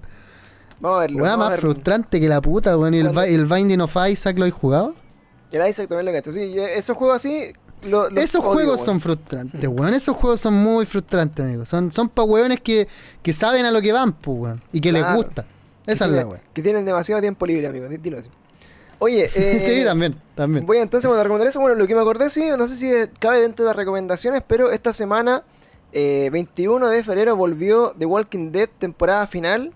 Vamos 0.81 0.98
a 0.98 1.01
verlo. 1.02 1.23
Weá 1.23 1.32
a 1.32 1.36
más 1.39 1.59
frustrante 1.59 2.20
que 2.20 2.28
la 2.28 2.40
puta, 2.43 2.77
weón. 2.77 2.93
¿Y 2.94 2.98
el, 2.98 3.16
el 3.16 3.47
Binding 3.47 3.81
of 3.81 3.97
Isaac 4.10 4.36
lo 4.39 4.44
he 4.44 4.51
jugado? 4.51 4.94
El 5.51 5.66
Isaac 5.66 5.89
también 5.89 6.05
lo 6.05 6.12
gasto. 6.12 6.32
Sí, 6.32 6.40
y 6.40 6.59
esos 6.59 6.97
juegos 6.97 7.16
así. 7.16 7.52
Lo- 7.87 8.09
Esos 8.11 8.43
odio, 8.43 8.53
juegos 8.53 8.77
weón. 8.77 8.87
son 8.87 9.01
frustrantes, 9.01 9.69
weón. 9.73 9.95
Esos 9.95 10.17
juegos 10.17 10.41
son 10.41 10.55
muy 10.55 10.87
frustrantes, 10.87 11.45
amigo. 11.45 11.65
Son, 11.65 11.91
son 11.93 12.09
pa' 12.09 12.23
weones 12.25 12.61
que, 12.61 12.87
que 13.23 13.33
saben 13.33 13.65
a 13.65 13.71
lo 13.71 13.81
que 13.81 13.93
van, 13.93 14.13
pues, 14.13 14.39
weón. 14.39 14.63
Y 14.73 14.81
que 14.81 14.93
les 14.93 15.05
gusta. 15.15 15.47
Que 15.85 15.93
Esa 15.93 16.05
es 16.07 16.11
tienen- 16.11 16.17
la 16.17 16.27
weón. 16.27 16.41
Que 16.53 16.63
tienen 16.63 16.85
demasiado 16.85 17.21
tiempo 17.21 17.47
libre, 17.47 17.67
amigo. 17.69 17.89
di- 17.89 17.97
Dilo 17.99 18.19
así. 18.19 18.29
Oye, 18.99 19.31
eh, 19.35 19.63
sí, 19.79 19.85
también, 19.85 20.17
también. 20.35 20.65
Voy 20.67 20.79
entonces 20.79 21.11
a 21.11 21.23
recomendar 21.23 21.49
eso. 21.49 21.61
Bueno, 21.61 21.77
lo 21.77 21.87
que 21.87 21.95
me 21.95 22.01
acordé, 22.01 22.31
sí, 22.31 22.45
no 22.57 22.67
sé 22.67 22.77
si 22.77 22.91
cabe 23.19 23.41
dentro 23.41 23.65
de 23.65 23.71
las 23.71 23.77
recomendaciones, 23.77 24.43
pero 24.47 24.71
esta 24.71 24.93
semana, 24.93 25.43
eh, 25.93 26.31
21 26.33 26.89
de 26.89 27.05
febrero, 27.05 27.37
volvió 27.37 27.95
The 27.99 28.07
Walking 28.07 28.53
Dead 28.53 28.69
temporada 28.79 29.27
final, 29.27 29.73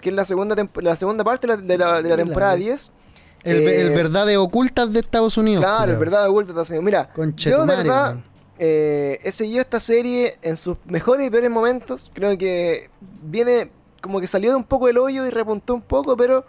que 0.00 0.10
es 0.10 0.14
la 0.14 0.24
segunda, 0.24 0.54
la 0.80 0.96
segunda 0.96 1.24
parte 1.24 1.46
de 1.46 1.56
la, 1.56 1.62
de 1.62 1.78
la- 1.78 1.96
de 1.96 2.02
la 2.08 2.14
Mira, 2.14 2.16
temporada 2.16 2.52
weón. 2.54 2.64
10. 2.66 2.92
El, 3.44 3.58
Eh, 3.68 3.80
el 3.82 3.90
verdades 3.90 4.36
ocultas 4.36 4.92
de 4.92 5.00
Estados 5.00 5.36
Unidos. 5.36 5.64
Claro, 5.64 5.80
culiao. 5.80 5.94
es 5.94 5.98
verdad, 6.00 6.22
de 6.24 6.28
está 6.52 6.60
haciendo. 6.62 6.82
Mira, 6.82 7.10
yo 7.36 7.66
de 7.66 7.76
verdad 7.76 8.16
eh, 8.58 9.18
he 9.22 9.32
seguido 9.32 9.60
esta 9.60 9.80
serie 9.80 10.38
en 10.42 10.56
sus 10.56 10.76
mejores 10.84 11.26
y 11.26 11.30
peores 11.30 11.50
momentos. 11.50 12.10
Creo 12.14 12.36
que 12.38 12.90
viene 13.22 13.70
como 14.00 14.20
que 14.20 14.26
salió 14.26 14.50
de 14.50 14.56
un 14.56 14.64
poco 14.64 14.88
el 14.88 14.98
hoyo 14.98 15.26
y 15.26 15.30
repuntó 15.30 15.74
un 15.74 15.82
poco, 15.82 16.16
pero 16.16 16.44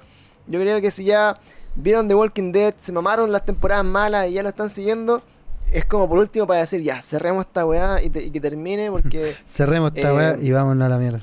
yo 0.48 0.60
creo 0.60 0.82
que 0.82 0.92
si 0.92 1.06
ya 1.06 1.40
vieron 1.76 2.08
The 2.08 2.16
Walking 2.16 2.52
Dead, 2.52 2.74
se 2.78 2.92
mamaron 2.92 3.32
las 3.32 3.46
temporadas 3.46 3.86
malas 3.86 4.28
y 4.30 4.34
ya 4.34 4.44
lo 4.44 4.50
están 4.50 4.70
siguiendo, 4.70 5.22
es 5.72 5.86
como 5.86 6.08
por 6.10 6.20
último 6.20 6.46
para 6.46 6.60
decir 6.60 6.82
ya, 6.82 7.02
cerremos 7.02 7.46
esta 7.46 7.66
weá 7.66 8.02
y, 8.04 8.10
te- 8.10 8.24
y 8.24 8.30
que 8.32 8.40
termine, 8.42 8.92
porque 8.92 9.36
Cerremos 9.48 9.92
esta 9.96 10.10
Eh, 10.12 10.16
weá 10.16 10.38
y 10.40 10.52
vámonos 10.52 10.86
a 10.86 10.90
la 10.90 10.98
mierda. 11.00 11.22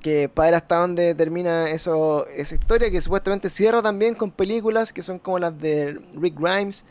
Que 0.00 0.28
para 0.28 0.46
ver 0.46 0.54
hasta 0.56 0.76
dónde 0.76 1.14
termina 1.14 1.70
eso 1.70 2.26
esa 2.28 2.54
historia, 2.54 2.90
que 2.90 3.00
supuestamente 3.00 3.50
cierra 3.50 3.82
también 3.82 4.14
con 4.14 4.30
películas 4.30 4.92
que 4.92 5.02
son 5.02 5.18
como 5.18 5.38
las 5.38 5.58
de 5.60 6.00
Rick 6.14 6.38
Grimes. 6.38 6.84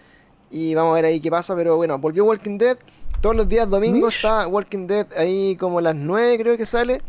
Y 0.51 0.73
vamos 0.75 0.91
a 0.93 0.95
ver 0.95 1.05
ahí 1.05 1.19
qué 1.19 1.29
pasa, 1.29 1.55
pero 1.55 1.75
bueno, 1.77 1.97
volvió 1.99 2.25
Walking 2.25 2.57
Dead. 2.57 2.77
Todos 3.21 3.35
los 3.35 3.47
días 3.49 3.69
domingos 3.69 4.15
está 4.15 4.47
Walking 4.47 4.87
Dead 4.87 5.05
ahí 5.17 5.55
como 5.57 5.79
a 5.79 5.81
las 5.81 5.95
9 5.95 6.37
creo 6.39 6.57
que 6.57 6.65
sale. 6.65 7.01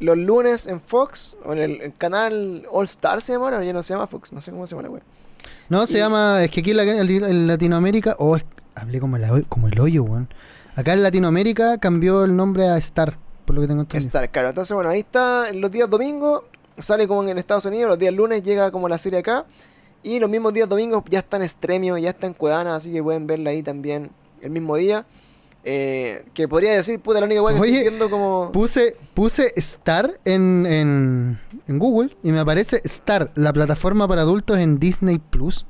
Los 0.00 0.18
lunes 0.18 0.66
en 0.66 0.80
Fox, 0.80 1.36
o 1.44 1.52
en 1.52 1.58
el, 1.60 1.80
el 1.80 1.94
canal 1.96 2.66
All 2.70 2.84
Star 2.84 3.20
se 3.22 3.32
llama 3.34 3.46
ahora, 3.46 3.64
ya 3.64 3.72
no 3.72 3.82
se 3.82 3.94
llama 3.94 4.06
Fox, 4.08 4.32
no 4.32 4.40
sé 4.40 4.50
cómo 4.50 4.66
se 4.66 4.72
llama 4.74 4.82
la 4.88 4.90
web. 4.92 5.02
No, 5.68 5.86
se 5.86 5.98
y- 5.98 6.00
llama. 6.00 6.42
Es 6.42 6.50
que 6.50 6.60
aquí 6.60 6.72
en, 6.72 6.76
la- 6.78 6.82
en 7.30 7.46
Latinoamérica. 7.46 8.16
Oh, 8.18 8.36
es- 8.36 8.44
hablé 8.74 8.98
como, 9.00 9.16
la- 9.18 9.40
como 9.48 9.68
el 9.68 9.78
hoyo, 9.78 10.02
weón. 10.02 10.28
Acá 10.74 10.92
en 10.92 11.02
Latinoamérica 11.04 11.78
cambió 11.78 12.24
el 12.24 12.34
nombre 12.34 12.68
a 12.68 12.76
Star, 12.78 13.16
por 13.44 13.54
lo 13.54 13.62
que 13.62 13.68
tengo 13.68 13.82
entendido. 13.82 14.08
Star, 14.08 14.30
claro. 14.30 14.48
Entonces, 14.48 14.74
bueno, 14.74 14.90
ahí 14.90 15.00
está 15.00 15.52
los 15.52 15.70
días 15.70 15.88
domingos, 15.88 16.42
sale 16.78 17.06
como 17.06 17.22
en 17.28 17.38
Estados 17.38 17.64
Unidos, 17.66 17.88
los 17.88 17.98
días 17.98 18.14
lunes 18.14 18.42
llega 18.42 18.70
como 18.70 18.88
la 18.88 18.98
serie 18.98 19.20
acá. 19.20 19.46
Y 20.02 20.20
los 20.20 20.28
mismos 20.28 20.52
días 20.52 20.68
domingos 20.68 21.02
ya 21.08 21.20
está 21.20 21.38
en 21.38 21.44
Extremio, 21.44 21.96
ya 21.96 22.10
está 22.10 22.26
en 22.26 22.34
Cuevana, 22.34 22.76
así 22.76 22.92
que 22.92 23.02
pueden 23.02 23.26
verla 23.26 23.50
ahí 23.50 23.62
también 23.62 24.10
el 24.42 24.50
mismo 24.50 24.76
día. 24.76 25.06
Eh, 25.66 26.22
que 26.34 26.46
podría 26.46 26.74
decir, 26.74 27.00
puta, 27.00 27.20
la 27.20 27.26
única 27.26 27.40
weá 27.40 27.54
que 27.54 27.60
Oye, 27.62 27.72
estoy 27.78 27.88
viendo 27.88 28.10
como. 28.10 28.52
Puse, 28.52 28.96
puse 29.14 29.54
Star 29.56 30.20
en, 30.26 30.66
en, 30.66 31.40
en 31.66 31.78
Google 31.78 32.14
y 32.22 32.32
me 32.32 32.38
aparece 32.40 32.82
Star, 32.84 33.30
la 33.34 33.50
plataforma 33.54 34.06
para 34.06 34.22
adultos 34.22 34.58
en 34.58 34.78
Disney 34.78 35.18
Plus. 35.18 35.64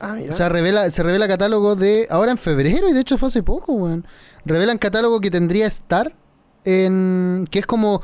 Ah, 0.00 0.14
mira. 0.14 0.30
O 0.30 0.32
sea, 0.32 0.48
revela, 0.48 0.90
se 0.90 1.04
revela 1.04 1.28
catálogo 1.28 1.76
de. 1.76 2.08
Ahora 2.10 2.32
en 2.32 2.38
febrero, 2.38 2.88
y 2.88 2.92
de 2.92 3.00
hecho 3.00 3.16
fue 3.16 3.28
hace 3.28 3.44
poco, 3.44 3.74
weón. 3.74 4.04
Revelan 4.44 4.78
catálogo 4.78 5.20
que 5.20 5.30
tendría 5.30 5.66
Star 5.66 6.16
en. 6.64 7.46
que 7.50 7.58
es 7.60 7.66
como. 7.66 8.02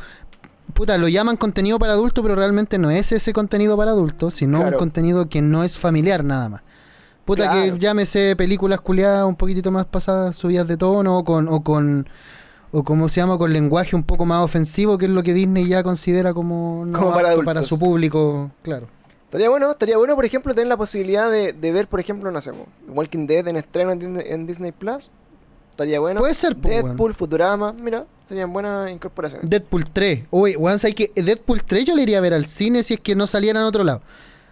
Puta, 0.73 0.99
lo 0.99 1.09
llaman 1.09 1.37
contenido 1.37 1.79
para 1.79 1.93
adultos, 1.93 2.23
pero 2.23 2.35
realmente 2.35 2.79
no 2.79 2.91
es 2.91 3.13
ese 3.13 3.33
contenido 3.33 3.77
para 3.77 3.91
adultos, 3.93 4.35
sino 4.35 4.59
Claro. 4.59 4.77
un 4.77 4.79
contenido 4.79 5.29
que 5.29 5.41
no 5.43 5.63
es 5.63 5.79
familiar 5.79 6.25
nada 6.25 6.49
más. 6.49 6.63
Puta, 7.25 7.45
Claro. 7.51 7.75
que 7.75 7.79
llámese 7.79 8.35
películas 8.37 8.81
culiadas 8.81 9.27
un 9.27 9.37
poquitito 9.37 9.71
más 9.71 9.85
pasadas, 9.85 10.37
subidas 10.37 10.67
de 10.69 10.77
tono, 10.77 11.19
o 11.19 11.25
con. 11.25 11.49
O 11.49 11.63
con 11.63 12.09
o 12.77 12.83
como 12.83 13.09
se 13.09 13.21
llama, 13.21 13.39
con 13.39 13.53
lenguaje 13.53 13.95
un 13.95 14.03
poco 14.03 14.27
más 14.27 14.43
ofensivo, 14.43 14.99
que 14.99 15.05
es 15.05 15.11
lo 15.13 15.23
que 15.23 15.33
Disney 15.33 15.69
ya 15.69 15.85
considera 15.85 16.35
como, 16.35 16.83
no 16.85 16.99
Como 16.99 17.45
para 17.45 17.63
su 17.63 17.79
público, 17.79 18.51
claro. 18.63 18.89
Estaría 19.27 19.49
bueno, 19.49 19.71
estaría 19.71 19.97
bueno, 19.97 20.17
por 20.17 20.25
ejemplo, 20.25 20.53
tener 20.55 20.67
la 20.67 20.77
posibilidad 20.77 21.31
de, 21.31 21.53
de 21.53 21.71
ver, 21.71 21.87
por 21.87 22.01
ejemplo, 22.01 22.33
no 22.33 22.41
sé, 22.41 22.51
Walking 22.89 23.29
Dead 23.29 23.47
en 23.47 23.57
estreno 23.57 23.93
en 23.93 24.47
Disney 24.49 24.73
Plus. 24.73 25.13
Estaría 25.75 25.99
bueno. 25.99 26.21
Puede 26.21 26.35
ser, 26.35 26.55
po, 26.55 26.69
weón. 26.69 26.87
Deadpool, 26.87 27.15
Futurama, 27.15 27.73
mira, 27.73 28.07
serían 28.25 28.53
buenas 28.53 28.89
incorporaciones. 28.93 29.51
Deadpool 29.51 29.91
3. 29.91 30.27
Uy, 30.31 30.55
weón, 30.55 30.79
¿sabes 30.79 30.95
que 30.95 31.11
Deadpool 31.17 31.65
3 31.65 31.85
yo 31.85 31.97
le 31.97 32.03
iría 32.03 32.19
a 32.19 32.21
ver 32.21 32.33
al 32.33 32.47
cine 32.47 32.85
si 32.85 32.95
es 32.95 33.01
que 33.01 33.17
no 33.17 33.27
saliera 33.27 33.59
en 33.59 33.67
otro 33.67 33.83
lado. 33.83 34.01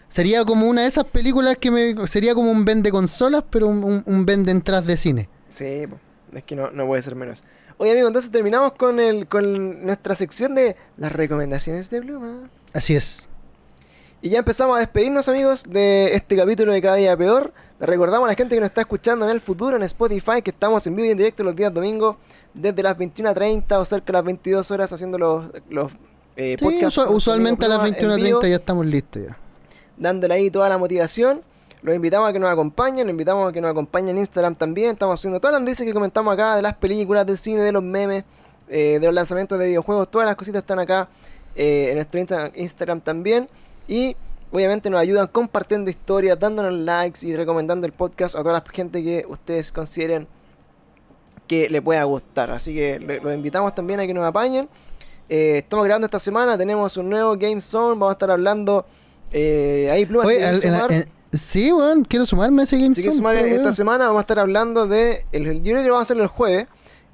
Sería 0.08 0.44
como 0.44 0.66
una 0.66 0.82
de 0.82 0.88
esas 0.88 1.04
películas 1.04 1.58
que 1.58 1.70
me. 1.70 2.08
Sería 2.08 2.34
como 2.34 2.50
un 2.50 2.64
vende 2.64 2.90
consolas, 2.90 3.44
pero 3.48 3.68
un, 3.68 3.84
un, 3.84 4.02
un 4.04 4.26
vende 4.26 4.50
entradas 4.50 4.84
de 4.84 4.96
cine. 4.96 5.28
Sí, 5.48 5.86
po, 5.86 6.00
es 6.36 6.42
que 6.42 6.56
no, 6.56 6.72
no 6.72 6.88
puede 6.88 7.02
ser 7.02 7.14
menos. 7.14 7.44
Oye, 7.78 7.92
amigo, 7.92 8.08
entonces 8.08 8.32
terminamos 8.32 8.72
con, 8.72 8.98
el, 8.98 9.28
con 9.28 9.86
nuestra 9.86 10.16
sección 10.16 10.56
de 10.56 10.74
las 10.96 11.12
recomendaciones 11.12 11.88
de 11.88 12.00
Bluma. 12.00 12.50
Así 12.72 12.96
es. 12.96 13.30
Y 14.22 14.30
ya 14.30 14.40
empezamos 14.40 14.76
a 14.76 14.80
despedirnos, 14.80 15.28
amigos, 15.28 15.62
de 15.68 16.16
este 16.16 16.36
capítulo 16.36 16.72
de 16.72 16.82
Cada 16.82 16.96
Día 16.96 17.16
Peor. 17.16 17.52
Recordamos 17.86 18.26
a 18.26 18.28
la 18.32 18.34
gente 18.36 18.54
que 18.54 18.60
nos 18.60 18.68
está 18.68 18.82
escuchando 18.82 19.24
en 19.24 19.30
el 19.32 19.40
futuro 19.40 19.76
en 19.76 19.82
Spotify 19.82 20.40
que 20.42 20.50
estamos 20.50 20.86
en 20.86 20.94
vivo 20.94 21.08
y 21.08 21.10
en 21.10 21.18
directo 21.18 21.42
los 21.42 21.54
días 21.56 21.72
domingos 21.74 22.16
desde 22.54 22.82
las 22.82 22.96
21.30 22.96 23.72
o 23.76 23.84
cerca 23.84 24.06
de 24.06 24.12
las 24.12 24.24
22 24.24 24.70
horas 24.70 24.92
haciendo 24.92 25.18
los, 25.18 25.46
los 25.68 25.90
eh, 26.36 26.56
Sí, 26.58 26.64
podcasts 26.64 26.98
usualmente 27.08 27.64
a 27.66 27.68
las 27.68 27.80
Amigo 27.80 27.96
Pluma 27.98 28.14
en 28.14 28.22
vivo, 28.24 28.40
21.30 28.40 28.48
ya 28.50 28.56
estamos 28.56 28.86
listos 28.86 29.22
ya. 29.26 29.36
dándole 29.96 30.34
ahí 30.34 30.50
toda 30.50 30.68
la 30.68 30.78
motivación. 30.78 31.42
Los 31.82 31.96
invitamos 31.96 32.30
a 32.30 32.32
que 32.32 32.38
nos 32.38 32.48
acompañen, 32.50 33.06
los 33.08 33.10
invitamos 33.10 33.48
a 33.48 33.52
que 33.52 33.60
nos 33.60 33.70
acompañen 33.72 34.10
en 34.10 34.18
Instagram 34.18 34.54
también. 34.54 34.92
Estamos 34.92 35.18
haciendo 35.18 35.40
todas 35.40 35.54
las 35.54 35.62
noticias 35.62 35.84
que 35.84 35.92
comentamos 35.92 36.32
acá 36.32 36.54
de 36.54 36.62
las 36.62 36.74
películas, 36.76 37.26
del 37.26 37.36
cine, 37.36 37.60
de 37.62 37.72
los 37.72 37.82
memes, 37.82 38.22
eh, 38.68 38.98
de 39.00 39.06
los 39.06 39.12
lanzamientos 39.14 39.58
de 39.58 39.66
videojuegos. 39.66 40.08
Todas 40.08 40.26
las 40.26 40.36
cositas 40.36 40.60
están 40.60 40.78
acá 40.78 41.08
eh, 41.56 41.88
en 41.88 41.96
nuestro 41.96 42.20
Insta- 42.20 42.52
Instagram 42.54 43.00
también. 43.00 43.48
Y 43.88 44.14
obviamente 44.52 44.90
nos 44.90 45.00
ayudan 45.00 45.26
compartiendo 45.28 45.90
historias, 45.90 46.38
dándonos 46.38 46.72
likes 46.74 47.26
y 47.26 47.34
recomendando 47.34 47.86
el 47.86 47.92
podcast 47.92 48.36
a 48.36 48.40
toda 48.42 48.52
la 48.52 48.64
gente 48.72 49.02
que 49.02 49.24
ustedes 49.28 49.72
consideren 49.72 50.28
que 51.46 51.68
le 51.68 51.82
pueda 51.82 52.04
gustar. 52.04 52.50
Así 52.50 52.74
que 52.74 52.98
los 53.22 53.34
invitamos 53.34 53.74
también 53.74 54.00
a 54.00 54.06
que 54.06 54.14
nos 54.14 54.24
apañen. 54.24 54.68
Eh, 55.28 55.58
estamos 55.58 55.84
grabando 55.84 56.06
esta 56.06 56.18
semana, 56.18 56.58
tenemos 56.58 56.96
un 56.96 57.08
nuevo 57.08 57.36
Game 57.36 57.60
Zone, 57.60 57.92
vamos 57.92 58.10
a 58.10 58.12
estar 58.12 58.30
hablando 58.30 58.84
eh, 59.30 59.88
ahí 59.90 60.04
Pluma, 60.04 60.24
si 60.24 60.28
Oye, 60.34 60.44
al- 60.44 60.60
sumar. 60.60 61.08
sí, 61.32 61.72
weón, 61.72 62.04
quiero 62.04 62.26
sumarme 62.26 62.62
a 62.62 62.64
ese 62.64 62.76
Game 62.78 62.94
Si 62.94 63.02
Zone, 63.02 63.16
sumar 63.16 63.36
esta 63.36 63.72
semana 63.72 64.06
vamos 64.06 64.18
a 64.20 64.22
estar 64.22 64.38
hablando 64.38 64.86
de. 64.86 65.24
El, 65.32 65.44
yo 65.62 65.72
creo 65.72 65.76
que 65.82 65.88
lo 65.88 65.94
vamos 65.94 66.10
a 66.10 66.12
hacer 66.12 66.20
el 66.22 66.26
jueves. 66.28 66.66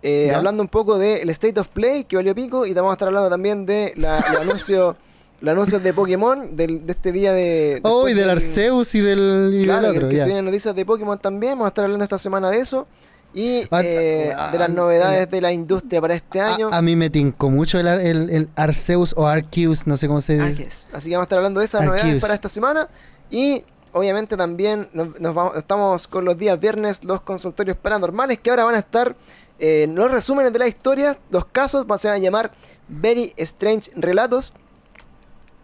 eh, 0.02 0.32
hablando 0.34 0.62
un 0.62 0.68
poco 0.68 0.98
del 0.98 1.28
State 1.30 1.60
of 1.60 1.68
Play, 1.68 2.04
que 2.04 2.16
valió 2.16 2.34
pico. 2.34 2.66
Y 2.66 2.70
te 2.74 2.80
vamos 2.80 2.90
a 2.92 2.94
estar 2.94 3.08
hablando 3.08 3.28
también 3.30 3.66
de 3.66 3.92
la, 3.96 4.18
el 4.18 4.36
anuncio. 4.38 4.96
Los 5.40 5.52
anuncios 5.52 5.82
de 5.82 5.92
Pokémon, 5.94 6.56
del, 6.56 6.84
de 6.84 6.92
este 6.92 7.12
día 7.12 7.32
de. 7.32 7.80
Oh, 7.84 8.08
y 8.08 8.14
del 8.14 8.28
Arceus 8.30 8.94
y 8.96 9.00
del, 9.00 9.52
y 9.54 9.64
Claro, 9.64 9.92
del 9.92 10.02
que, 10.02 10.08
que 10.08 10.16
se 10.18 10.24
vienen 10.26 10.44
noticias 10.44 10.74
de 10.74 10.84
Pokémon 10.84 11.18
también. 11.18 11.52
Vamos 11.52 11.66
a 11.66 11.68
estar 11.68 11.84
hablando 11.84 12.02
esta 12.02 12.18
semana 12.18 12.50
de 12.50 12.58
eso. 12.58 12.86
Y 13.34 13.62
Ah, 13.70 13.82
eh, 13.84 14.32
ah, 14.36 14.50
de 14.50 14.58
las 14.58 14.68
ah, 14.70 14.72
novedades 14.72 15.30
de 15.30 15.40
la 15.40 15.52
industria 15.52 16.00
para 16.00 16.14
este 16.14 16.40
año. 16.40 16.70
a 16.72 16.82
mí 16.82 16.96
me 16.96 17.10
tincó 17.10 17.50
mucho 17.50 17.78
el, 17.78 17.86
el, 17.86 18.30
el 18.30 18.48
Arceus 18.56 19.14
o 19.16 19.26
Arceus, 19.26 19.86
no 19.86 19.96
sé 19.96 20.08
cómo 20.08 20.20
se 20.22 20.32
dice. 20.32 20.44
Arceus. 20.46 20.88
Así 20.92 21.10
que 21.10 21.14
vamos 21.16 21.24
a 21.24 21.26
estar 21.26 21.38
hablando 21.38 21.60
de 21.60 21.66
esas 21.66 21.82
Arceus. 21.82 21.96
novedades 22.02 22.22
para 22.22 22.34
esta 22.34 22.48
semana. 22.48 22.88
Y 23.30 23.62
obviamente 23.92 24.36
también 24.36 24.88
nos, 24.92 25.20
nos 25.20 25.34
vamos- 25.34 25.56
estamos 25.56 26.08
con 26.08 26.24
los 26.24 26.36
días 26.38 26.58
viernes, 26.58 27.04
los 27.04 27.20
consultorios 27.20 27.76
paranormales, 27.76 28.40
que 28.40 28.50
ahora 28.50 28.64
van 28.64 28.74
a 28.74 28.78
estar 28.78 29.14
eh, 29.60 29.86
los 29.92 30.10
resúmenes 30.10 30.52
de 30.52 30.58
la 30.58 30.66
historia. 30.66 31.16
Los 31.30 31.44
casos 31.44 31.84
se 32.00 32.08
van 32.08 32.16
a 32.16 32.18
llamar 32.20 32.50
Very 32.88 33.34
Strange 33.36 33.90
Relatos. 33.94 34.54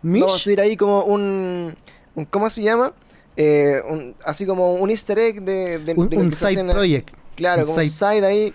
Mish. 0.04 0.20
Vamos 0.20 0.36
a 0.36 0.38
subir 0.38 0.60
ahí 0.60 0.76
como 0.76 1.02
un, 1.04 1.74
un- 2.14 2.24
¿cómo 2.26 2.48
se 2.50 2.62
llama? 2.62 2.92
Eh, 3.36 3.82
un- 3.90 4.14
así 4.24 4.46
como 4.46 4.74
un 4.74 4.90
easter 4.90 5.18
egg 5.18 5.42
de, 5.42 5.78
de- 5.80 5.94
un, 5.94 6.08
de 6.08 6.30
side 6.30 6.60
en- 6.60 6.68
project. 6.70 7.10
Claro, 7.34 7.62
un 7.62 7.66
como 7.66 7.78
un 7.78 7.88
side- 7.88 8.14
side 8.20 8.24
ahí 8.26 8.54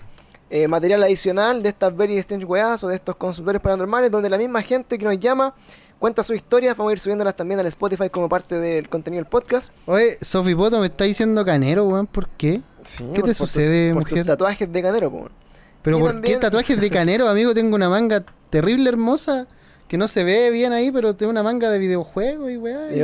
eh, 0.49 0.67
material 0.67 1.03
adicional 1.03 1.61
de 1.61 1.69
estas 1.69 1.95
Very 1.95 2.17
Strange 2.19 2.45
Weas 2.45 2.83
o 2.83 2.87
de 2.87 2.95
estos 2.95 3.15
consultores 3.17 3.61
paranormales, 3.61 4.09
donde 4.09 4.29
la 4.29 4.37
misma 4.37 4.61
gente 4.61 4.97
que 4.97 5.03
nos 5.05 5.19
llama 5.19 5.53
cuenta 5.99 6.23
sus 6.23 6.35
historias. 6.37 6.77
Vamos 6.77 6.91
a 6.91 6.93
ir 6.93 6.99
subiéndolas 6.99 7.35
también 7.35 7.59
al 7.59 7.67
Spotify 7.67 8.09
como 8.09 8.29
parte 8.29 8.57
del 8.57 8.87
contenido 8.89 9.21
del 9.23 9.29
podcast. 9.29 9.71
Oye, 9.85 10.17
Sophie 10.21 10.55
Poto 10.55 10.79
me 10.79 10.85
está 10.87 11.03
diciendo 11.03 11.43
canero, 11.43 11.83
weón. 11.85 12.07
¿Por 12.07 12.29
qué? 12.29 12.61
Sí, 12.83 13.03
¿Qué 13.09 13.15
te 13.15 13.19
por 13.21 13.27
tu- 13.29 13.33
sucede, 13.33 13.93
por 13.93 14.03
tus 14.03 14.11
mujer? 14.13 14.25
tatuajes 14.25 14.71
de 14.71 14.81
canero, 14.81 15.11
po. 15.11 15.29
Pero 15.81 15.97
Y 15.97 15.99
¿por 16.01 16.11
también- 16.13 16.33
qué 16.35 16.39
tatuajes 16.39 16.79
de 16.79 16.89
canero, 16.89 17.27
amigo? 17.27 17.53
Tengo 17.53 17.75
una 17.75 17.89
manga 17.89 18.23
terrible 18.49 18.89
hermosa 18.89 19.45
que 19.89 19.97
no 19.97 20.07
se 20.07 20.23
ve 20.23 20.51
bien 20.51 20.71
ahí, 20.71 20.91
pero 20.91 21.15
tengo 21.15 21.31
una 21.31 21.41
manga 21.41 21.71
de 21.71 21.79
videojuegos 21.79 22.51
y 22.51 22.57
weá. 22.57 22.95
Y. 22.95 23.01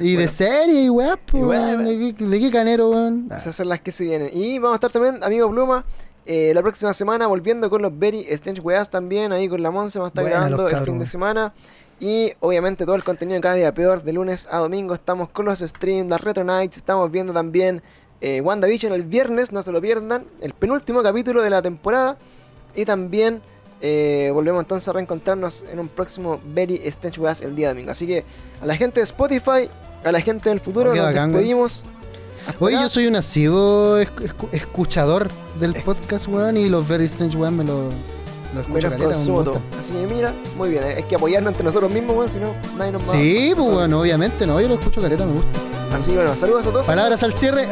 Y 0.00 0.16
de 0.16 0.26
serie 0.26 0.82
y 0.82 0.90
weá, 0.90 1.16
weón. 1.32 1.84
¿De, 1.84 2.14
qué, 2.18 2.24
de 2.24 2.40
qué 2.40 2.50
canero, 2.50 2.90
weón? 2.90 3.28
Ah, 3.30 3.36
Esas 3.36 3.54
son 3.54 3.68
las 3.68 3.80
que 3.80 3.92
se 3.92 4.04
vienen. 4.04 4.30
Y 4.32 4.58
vamos 4.58 4.74
a 4.74 4.76
estar 4.76 4.90
también, 4.90 5.22
amigo 5.22 5.48
Pluma, 5.48 5.84
eh, 6.26 6.50
la 6.52 6.62
próxima 6.62 6.92
semana 6.92 7.28
volviendo 7.28 7.70
con 7.70 7.80
los 7.80 7.96
Very 7.96 8.26
Strange 8.30 8.60
Weas 8.60 8.90
también. 8.90 9.30
Ahí 9.30 9.48
con 9.48 9.62
la 9.62 9.70
Monse 9.70 10.00
vamos 10.00 10.08
a 10.08 10.20
estar 10.20 10.24
grabando 10.24 10.68
el 10.68 10.84
fin 10.84 10.98
de 10.98 11.06
semana. 11.06 11.54
Y 12.00 12.32
obviamente 12.40 12.84
todo 12.84 12.96
el 12.96 13.04
contenido 13.04 13.36
de 13.36 13.40
cada 13.40 13.54
día 13.54 13.72
peor, 13.72 14.02
de 14.02 14.12
lunes 14.12 14.48
a 14.50 14.58
domingo. 14.58 14.94
Estamos 14.94 15.28
con 15.28 15.44
los 15.44 15.60
streams, 15.60 16.10
las 16.10 16.20
Retro 16.20 16.42
Nights. 16.42 16.76
Estamos 16.76 17.08
viendo 17.12 17.32
también 17.32 17.82
eh, 18.20 18.40
WandaVision 18.40 18.92
el 18.92 19.04
viernes, 19.04 19.52
no 19.52 19.62
se 19.62 19.70
lo 19.70 19.80
pierdan. 19.80 20.24
El 20.40 20.54
penúltimo 20.54 21.04
capítulo 21.04 21.40
de 21.40 21.50
la 21.50 21.62
temporada. 21.62 22.16
Y 22.74 22.84
también 22.84 23.42
eh, 23.82 24.30
volvemos 24.32 24.62
entonces 24.62 24.88
a 24.88 24.92
reencontrarnos 24.92 25.64
en 25.70 25.78
un 25.80 25.88
próximo 25.88 26.40
Very 26.54 26.80
Strange 26.84 27.20
Weas 27.20 27.42
el 27.42 27.54
día 27.56 27.68
domingo. 27.68 27.90
Así 27.90 28.06
que 28.06 28.24
a 28.62 28.66
la 28.66 28.76
gente 28.76 29.00
de 29.00 29.04
Spotify, 29.04 29.68
a 30.04 30.12
la 30.12 30.20
gente 30.20 30.48
del 30.48 30.60
futuro, 30.60 30.90
Oh, 30.90 30.92
qué 30.92 30.98
nos 31.00 31.08
bacán, 31.08 31.32
despedimos. 31.32 31.82
Acá. 32.46 32.70
yo 32.70 32.88
soy 32.88 33.06
un 33.06 33.16
asiduo 33.16 34.00
esc- 34.00 34.16
escu- 34.20 34.48
escuchador 34.52 35.28
del 35.60 35.74
podcast, 35.74 36.26
weón, 36.28 36.56
y 36.56 36.68
los 36.68 36.86
Very 36.88 37.04
Strange 37.04 37.36
Weón 37.36 37.56
me 37.56 37.64
lo, 37.64 37.88
escucho 38.60 38.90
Menos 38.90 39.02
caleta, 39.02 39.30
gustan. 39.32 39.62
Así 39.78 39.92
que 39.92 40.06
mira, 40.14 40.32
muy 40.56 40.68
bien, 40.70 40.82
eh, 40.84 40.94
hay 40.98 41.02
que 41.04 41.16
apoyarnos 41.16 41.52
entre 41.52 41.64
nosotros 41.64 41.90
mismos, 41.90 42.16
weón, 42.16 42.28
si 42.28 42.38
no, 42.38 42.48
nadie 42.76 42.92
nos 42.92 43.08
va 43.08 43.12
Sí, 43.12 43.52
pues 43.56 43.72
bueno, 43.72 44.00
obviamente, 44.00 44.46
no, 44.46 44.60
yo 44.60 44.68
lo 44.68 44.74
escucho 44.74 45.00
caleta, 45.00 45.24
me 45.24 45.32
gusta. 45.32 45.58
Así 45.94 46.10
que 46.10 46.16
bueno, 46.16 46.34
saludos 46.36 46.66
a 46.66 46.70
todos. 46.70 46.86
Palabras 46.86 47.22
al 47.22 47.34
cierre. 47.34 47.68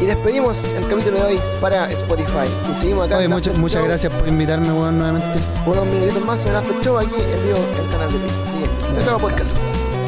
Y 0.00 0.06
despedimos 0.06 0.64
el 0.64 0.86
capítulo 0.88 1.18
de 1.18 1.22
hoy 1.22 1.40
para 1.60 1.90
Spotify. 1.90 2.48
Y 2.72 2.76
seguimos 2.76 3.06
acá 3.06 3.16
Oye, 3.16 3.26
en 3.26 3.30
muchas, 3.30 3.48
After 3.48 3.60
muchas 3.60 3.80
Show. 3.80 3.88
gracias 3.88 4.12
por 4.12 4.28
invitarme, 4.28 4.72
weón, 4.72 4.98
nuevamente. 4.98 5.38
Unos 5.66 5.86
minutitos 5.86 6.24
más 6.24 6.42
en 6.44 6.50
el 6.50 6.56
After 6.56 6.80
Show 6.82 6.98
aquí 6.98 7.14
en 7.14 7.44
vivo 7.46 7.58
en 7.58 7.84
el 7.84 7.90
canal 7.90 8.12
de 8.12 8.18
Twitch. 8.18 8.32
Así 8.44 8.58
que, 8.58 8.94
chao, 8.96 9.04
chao, 9.04 9.18
podcast. 9.18 9.56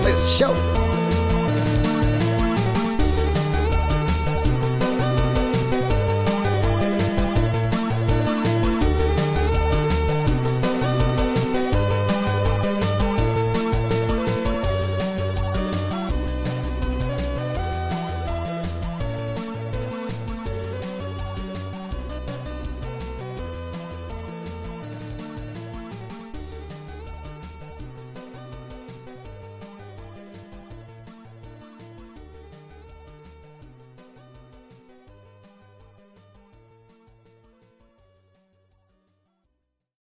Adiós. 0.04 0.36
Chao. 0.38 0.85